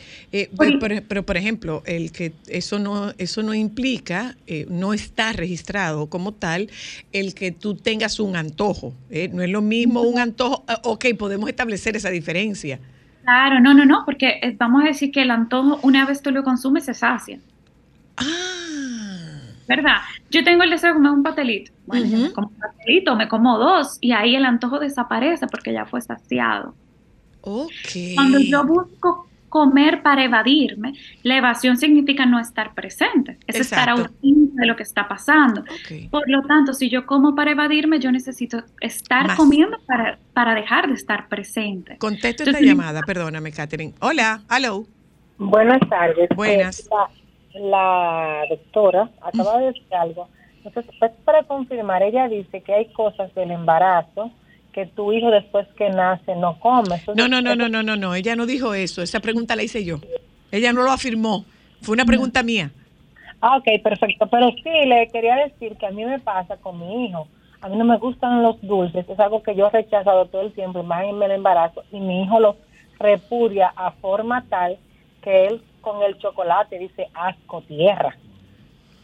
pero, 0.59 0.79
pero- 0.79 1.03
pero, 1.09 1.23
por 1.25 1.37
ejemplo, 1.37 1.83
el 1.87 2.13
que 2.13 2.33
eso 2.47 2.79
no, 2.79 3.13
eso 3.19 3.43
no 3.43 3.53
implica, 3.55 4.37
eh, 4.47 4.67
no 4.71 4.93
está 4.95 5.33
registrado 5.33 6.07
como 6.09 6.33
tal, 6.33 6.71
el 7.13 7.35
que 7.35 7.51
tú 7.53 7.75
tengas 7.75 8.21
un 8.21 8.37
antojo. 8.37 8.95
¿eh? 9.11 9.29
No 9.33 9.43
es 9.43 9.51
lo 9.51 9.61
mismo 9.63 10.03
un 10.03 10.19
antojo, 10.19 10.65
ah, 10.69 10.81
ok, 10.85 11.07
podemos 11.19 11.49
establecer 11.49 11.97
esa 11.97 12.11
diferencia. 12.11 12.79
Claro, 13.23 13.61
no, 13.61 13.73
no, 13.75 13.85
no, 13.85 14.03
porque 14.05 14.41
vamos 14.59 14.83
a 14.83 14.87
decir 14.89 15.13
que 15.13 15.23
el 15.23 15.31
antojo, 15.31 15.79
una 15.83 16.05
vez 16.07 16.23
tú 16.23 16.31
lo 16.33 16.43
consumes, 16.43 16.85
se 16.85 16.95
sacia. 16.95 17.39
¿Verdad? 19.69 19.99
Yo 20.31 20.43
tengo 20.45 20.65
el 20.65 20.71
deseo 20.71 20.91
de 20.91 20.95
comer 20.95 21.13
un 21.13 21.23
pastelito. 21.23 21.73
Bueno, 21.87 22.07
yo 22.07 22.19
me 22.19 22.33
como 22.33 22.49
un 22.49 22.55
pastelito, 22.59 23.17
me 23.17 23.29
como 23.29 23.59
dos, 23.59 23.97
y 24.01 24.13
ahí 24.13 24.35
el 24.35 24.45
antojo 24.45 24.79
desaparece 24.79 25.47
porque 25.47 25.73
ya 25.73 25.87
fue 25.87 26.01
saciado. 26.03 26.75
Cuando 27.43 28.39
yo 28.39 28.65
busco 28.65 29.27
comer 29.49 30.03
para 30.03 30.25
evadirme, 30.25 30.95
la 31.23 31.37
evasión 31.37 31.77
significa 31.77 32.25
no 32.25 32.41
estar 32.41 32.73
presente, 32.73 33.37
es 33.47 33.57
estar 33.61 33.91
ausente 33.91 34.53
de 34.55 34.67
lo 34.67 34.77
que 34.77 34.83
está 34.83 35.07
pasando. 35.07 35.63
Por 36.11 36.29
lo 36.31 36.41
tanto, 36.43 36.73
si 36.73 36.89
yo 36.89 37.05
como 37.05 37.35
para 37.35 37.51
evadirme, 37.51 37.99
yo 38.01 38.11
necesito 38.11 38.63
estar 38.81 39.27
Más. 39.27 39.37
comiendo 39.37 39.77
para, 39.87 40.19
para 40.33 40.55
dejar 40.55 40.89
de 40.89 40.95
estar 40.95 41.29
presente. 41.29 41.99
Contesto 41.99 42.45
esta 42.45 42.59
Entonces, 42.59 42.67
llamada, 42.67 43.03
perdóname, 43.03 43.53
Catherine. 43.53 43.93
Hola, 44.01 44.43
hello. 44.51 44.87
Buenas 45.37 45.81
tardes. 45.87 46.31
Buenas. 46.35 46.81
Eh, 46.81 46.89
la, 46.91 47.61
la 47.61 48.43
doctora 48.49 49.11
acaba 49.21 49.59
de 49.59 49.67
decir 49.67 49.95
algo. 49.95 50.29
Entonces, 50.65 50.95
pues, 50.99 51.13
para 51.25 51.43
confirmar, 51.43 52.03
ella 52.03 52.27
dice 52.29 52.63
que 52.63 52.73
hay 52.73 52.93
cosas 52.93 53.35
del 53.35 53.51
embarazo 53.51 54.31
que 54.73 54.87
tu 54.87 55.13
hijo 55.13 55.31
después 55.31 55.67
que 55.77 55.91
nace 55.91 56.35
no 56.37 56.59
come. 56.59 56.97
Entonces, 56.97 57.17
No, 57.17 57.29
no, 57.29 57.41
no, 57.43 57.55
no, 57.55 57.69
no, 57.69 57.83
no, 57.83 57.97
no, 57.97 58.15
ella 58.15 58.37
no 58.37 58.47
dijo 58.47 58.75
eso, 58.75 59.03
esa 59.03 59.21
pregunta 59.21 59.57
la 59.57 59.63
hice 59.63 59.85
yo. 59.85 59.99
Ella 60.51 60.73
no 60.73 60.83
lo 60.83 60.91
afirmó, 60.91 61.45
fue 61.81 61.95
una 61.95 62.05
pregunta 62.05 62.43
mía. 62.43 62.71
Ah, 63.41 63.57
ok, 63.57 63.83
perfecto. 63.83 64.29
Pero 64.29 64.51
sí, 64.63 64.87
le 64.87 65.09
quería 65.09 65.35
decir 65.37 65.77
que 65.77 65.87
a 65.87 65.91
mí 65.91 66.05
me 66.05 66.21
pasa 66.21 66.57
con 66.57 66.79
mi 66.79 67.07
hijo. 67.07 67.27
A 67.61 67.69
mí 67.69 67.77
no 67.77 67.85
me 67.85 67.99
gustan 67.99 68.43
los 68.43 68.61
dulces. 68.63 69.09
Es 69.09 69.19
algo 69.19 69.43
que 69.43 69.57
yo 69.57 69.67
he 69.67 69.71
rechazado 69.71 70.27
todo 70.27 70.43
el 70.43 70.53
tiempo, 70.53 70.83
más 70.85 71.05
en 71.05 71.21
el 71.21 71.33
embarazo. 71.33 71.83
Y 71.91 71.99
mi 71.99 72.23
hijo 72.23 72.39
lo 72.39 72.57
repudia 73.01 73.73
a 73.75 73.91
forma 73.93 74.45
tal 74.49 74.79
que 75.23 75.47
él 75.47 75.63
con 75.81 76.03
el 76.03 76.17
chocolate 76.19 76.79
dice 76.79 77.09
asco 77.15 77.63
tierra. 77.63 78.17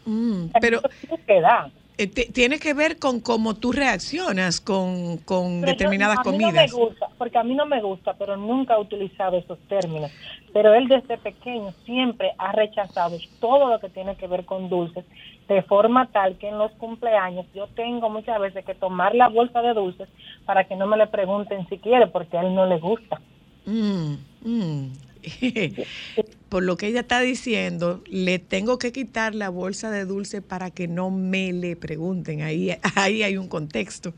Mm, 0.05 0.47
pero 0.61 0.81
¿Qué 1.27 1.41
da? 1.41 1.69
Eh, 1.99 2.07
ti- 2.07 2.31
tiene 2.31 2.59
que 2.59 2.73
ver 2.73 2.97
con 2.97 3.19
cómo 3.19 3.55
tú 3.55 3.71
reaccionas 3.73 4.61
con, 4.61 5.17
con 5.17 5.61
determinadas 5.61 6.15
yo- 6.15 6.21
a 6.21 6.23
mí 6.31 6.37
comidas. 6.39 6.71
No 6.71 6.77
me 6.77 6.85
gusta, 6.85 7.09
porque 7.17 7.37
a 7.37 7.43
mí 7.43 7.53
no 7.55 7.65
me 7.65 7.81
gusta, 7.81 8.13
pero 8.13 8.37
nunca 8.37 8.75
he 8.75 8.79
utilizado 8.79 9.37
esos 9.37 9.59
términos. 9.67 10.09
Pero 10.53 10.73
él 10.73 10.87
desde 10.87 11.17
pequeño 11.17 11.73
siempre 11.85 12.33
ha 12.37 12.53
rechazado 12.53 13.17
todo 13.39 13.67
lo 13.69 13.79
que 13.81 13.89
tiene 13.89 14.15
que 14.15 14.27
ver 14.27 14.45
con 14.45 14.69
dulces, 14.69 15.05
de 15.49 15.61
forma 15.63 16.09
tal 16.11 16.37
que 16.37 16.47
en 16.47 16.57
los 16.57 16.71
cumpleaños 16.73 17.45
yo 17.53 17.67
tengo 17.75 18.09
muchas 18.09 18.39
veces 18.39 18.63
que 18.65 18.75
tomar 18.75 19.13
la 19.13 19.27
bolsa 19.27 19.61
de 19.61 19.73
dulces 19.73 20.07
para 20.45 20.63
que 20.63 20.75
no 20.77 20.87
me 20.87 20.95
le 20.97 21.07
pregunten 21.07 21.67
si 21.67 21.79
quiere, 21.79 22.07
porque 22.07 22.37
a 22.37 22.41
él 22.41 22.55
no 22.55 22.65
le 22.65 22.79
gusta. 22.79 23.21
Mm, 23.65 24.13
mm. 24.41 25.08
Por 26.49 26.63
lo 26.63 26.77
que 26.77 26.87
ella 26.87 27.01
está 27.01 27.21
diciendo, 27.21 28.03
le 28.07 28.39
tengo 28.39 28.79
que 28.79 28.91
quitar 28.91 29.35
la 29.35 29.49
bolsa 29.49 29.91
de 29.91 30.05
dulce 30.05 30.41
para 30.41 30.71
que 30.71 30.87
no 30.87 31.11
me 31.11 31.53
le 31.53 31.75
pregunten. 31.77 32.41
Ahí, 32.41 32.71
ahí 32.95 33.23
hay 33.23 33.37
un 33.37 33.49
contexto. 33.49 34.15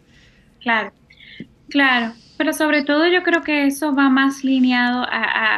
Claro, 0.59 0.93
claro. 1.69 2.15
Pero 2.37 2.53
sobre 2.53 2.83
todo 2.83 3.07
yo 3.07 3.23
creo 3.23 3.43
que 3.43 3.67
eso 3.67 3.95
va 3.95 4.09
más 4.09 4.43
lineado 4.43 5.03
a, 5.03 5.07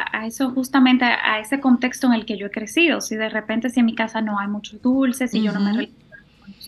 a- 0.04 0.20
a 0.22 0.26
eso 0.26 0.50
justamente 0.52 1.04
a, 1.04 1.34
a 1.36 1.40
ese 1.40 1.60
contexto 1.60 2.06
en 2.08 2.14
el 2.14 2.26
que 2.26 2.38
yo 2.38 2.46
he 2.48 2.50
crecido. 2.50 3.00
Si 3.00 3.16
de 3.16 3.28
repente 3.30 3.70
si 3.70 3.80
en 3.80 3.86
mi 3.86 3.94
casa 3.96 4.20
no 4.22 4.38
hay 4.38 4.48
muchos 4.48 4.80
dulces, 4.82 5.32
si 5.32 5.42
yo 5.42 5.52
no 5.52 5.60
me 5.60 5.72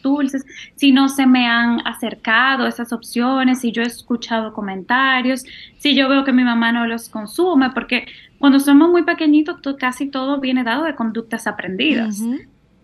dulces, 0.03 0.45
si 0.75 0.93
no 0.93 1.09
se 1.09 1.27
me 1.27 1.47
han 1.47 1.87
acercado 1.87 2.67
esas 2.67 2.93
opciones, 2.93 3.61
si 3.61 3.73
yo 3.73 3.83
he 3.83 3.87
escuchado 3.87 4.53
comentarios, 4.53 5.45
si 5.79 5.95
yo 5.95 6.09
veo 6.09 6.25
que 6.25 6.33
mi 6.33 6.45
mamá 6.45 6.73
no 6.73 6.87
los 6.87 7.09
consume, 7.09 7.71
porque 7.71 8.07
cuando 8.39 8.59
somos 8.61 8.91
muy 8.91 9.03
pequeñitos 9.05 9.61
to- 9.63 9.77
casi 9.77 10.09
todo 10.11 10.41
viene 10.41 10.65
dado 10.65 10.85
de 10.85 10.95
conductas 10.95 11.47
aprendidas. 11.47 12.21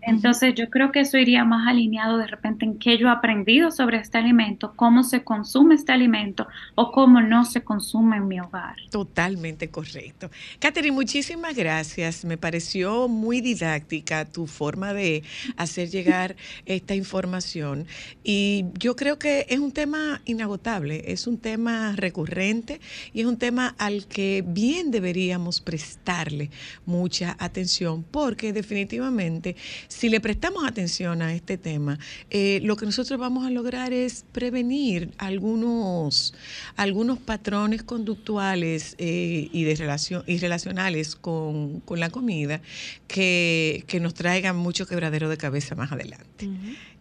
Entonces 0.05 0.53
yo 0.55 0.69
creo 0.69 0.91
que 0.91 1.01
eso 1.01 1.17
iría 1.17 1.45
más 1.45 1.67
alineado 1.67 2.17
de 2.17 2.27
repente 2.27 2.65
en 2.65 2.77
qué 2.77 2.97
yo 2.97 3.07
he 3.07 3.11
aprendido 3.11 3.71
sobre 3.71 3.97
este 3.97 4.17
alimento, 4.17 4.73
cómo 4.75 5.03
se 5.03 5.23
consume 5.23 5.75
este 5.75 5.91
alimento 5.91 6.47
o 6.75 6.91
cómo 6.91 7.21
no 7.21 7.45
se 7.45 7.63
consume 7.63 8.17
en 8.17 8.27
mi 8.27 8.39
hogar. 8.39 8.75
Totalmente 8.89 9.69
correcto. 9.69 10.29
Catherine, 10.59 10.93
muchísimas 10.93 11.55
gracias. 11.55 12.25
Me 12.25 12.37
pareció 12.37 13.07
muy 13.07 13.41
didáctica 13.41 14.25
tu 14.25 14.47
forma 14.47 14.93
de 14.93 15.23
hacer 15.57 15.89
llegar 15.89 16.35
esta 16.65 16.95
información 16.95 17.87
y 18.23 18.65
yo 18.77 18.95
creo 18.95 19.19
que 19.19 19.45
es 19.49 19.59
un 19.59 19.71
tema 19.71 20.21
inagotable, 20.25 21.03
es 21.11 21.27
un 21.27 21.37
tema 21.37 21.93
recurrente 21.95 22.79
y 23.13 23.21
es 23.21 23.25
un 23.25 23.37
tema 23.37 23.75
al 23.77 24.07
que 24.07 24.43
bien 24.45 24.91
deberíamos 24.91 25.61
prestarle 25.61 26.49
mucha 26.85 27.35
atención 27.39 28.03
porque 28.03 28.53
definitivamente 28.53 29.55
si 29.93 30.09
le 30.09 30.19
prestamos 30.19 30.65
atención 30.65 31.21
a 31.21 31.33
este 31.33 31.57
tema, 31.57 31.99
eh, 32.29 32.59
lo 32.63 32.75
que 32.75 32.85
nosotros 32.85 33.19
vamos 33.19 33.45
a 33.45 33.51
lograr 33.51 33.93
es 33.93 34.25
prevenir 34.31 35.11
algunos, 35.17 36.33
algunos 36.75 37.19
patrones 37.19 37.83
conductuales 37.83 38.95
eh, 38.97 39.49
y, 39.51 39.63
de 39.63 39.75
relación, 39.75 40.23
y 40.25 40.39
relacionales 40.39 41.15
con, 41.15 41.79
con 41.81 41.99
la 41.99 42.09
comida 42.09 42.61
que, 43.07 43.83
que, 43.87 43.99
nos 43.99 44.15
traigan 44.15 44.57
mucho 44.57 44.87
quebradero 44.87 45.29
de 45.29 45.37
cabeza 45.37 45.75
más 45.75 45.91
adelante. 45.91 46.49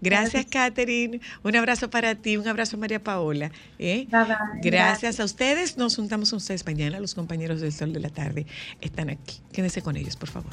Gracias, 0.00 0.46
Catherine. 0.46 1.20
Un 1.42 1.56
abrazo 1.56 1.88
para 1.88 2.14
ti, 2.14 2.36
un 2.36 2.46
abrazo 2.46 2.76
María 2.76 3.02
Paola. 3.02 3.50
¿eh? 3.78 4.06
Gracias 4.62 5.18
a 5.18 5.24
ustedes. 5.24 5.78
Nos 5.78 5.96
juntamos 5.96 6.32
a 6.32 6.36
ustedes 6.36 6.66
mañana. 6.66 7.00
Los 7.00 7.14
compañeros 7.14 7.60
del 7.60 7.72
Sol 7.72 7.92
de 7.92 8.00
la 8.00 8.10
Tarde 8.10 8.46
están 8.80 9.08
aquí. 9.08 9.40
Quédense 9.52 9.80
con 9.80 9.96
ellos, 9.96 10.16
por 10.16 10.28
favor. 10.28 10.52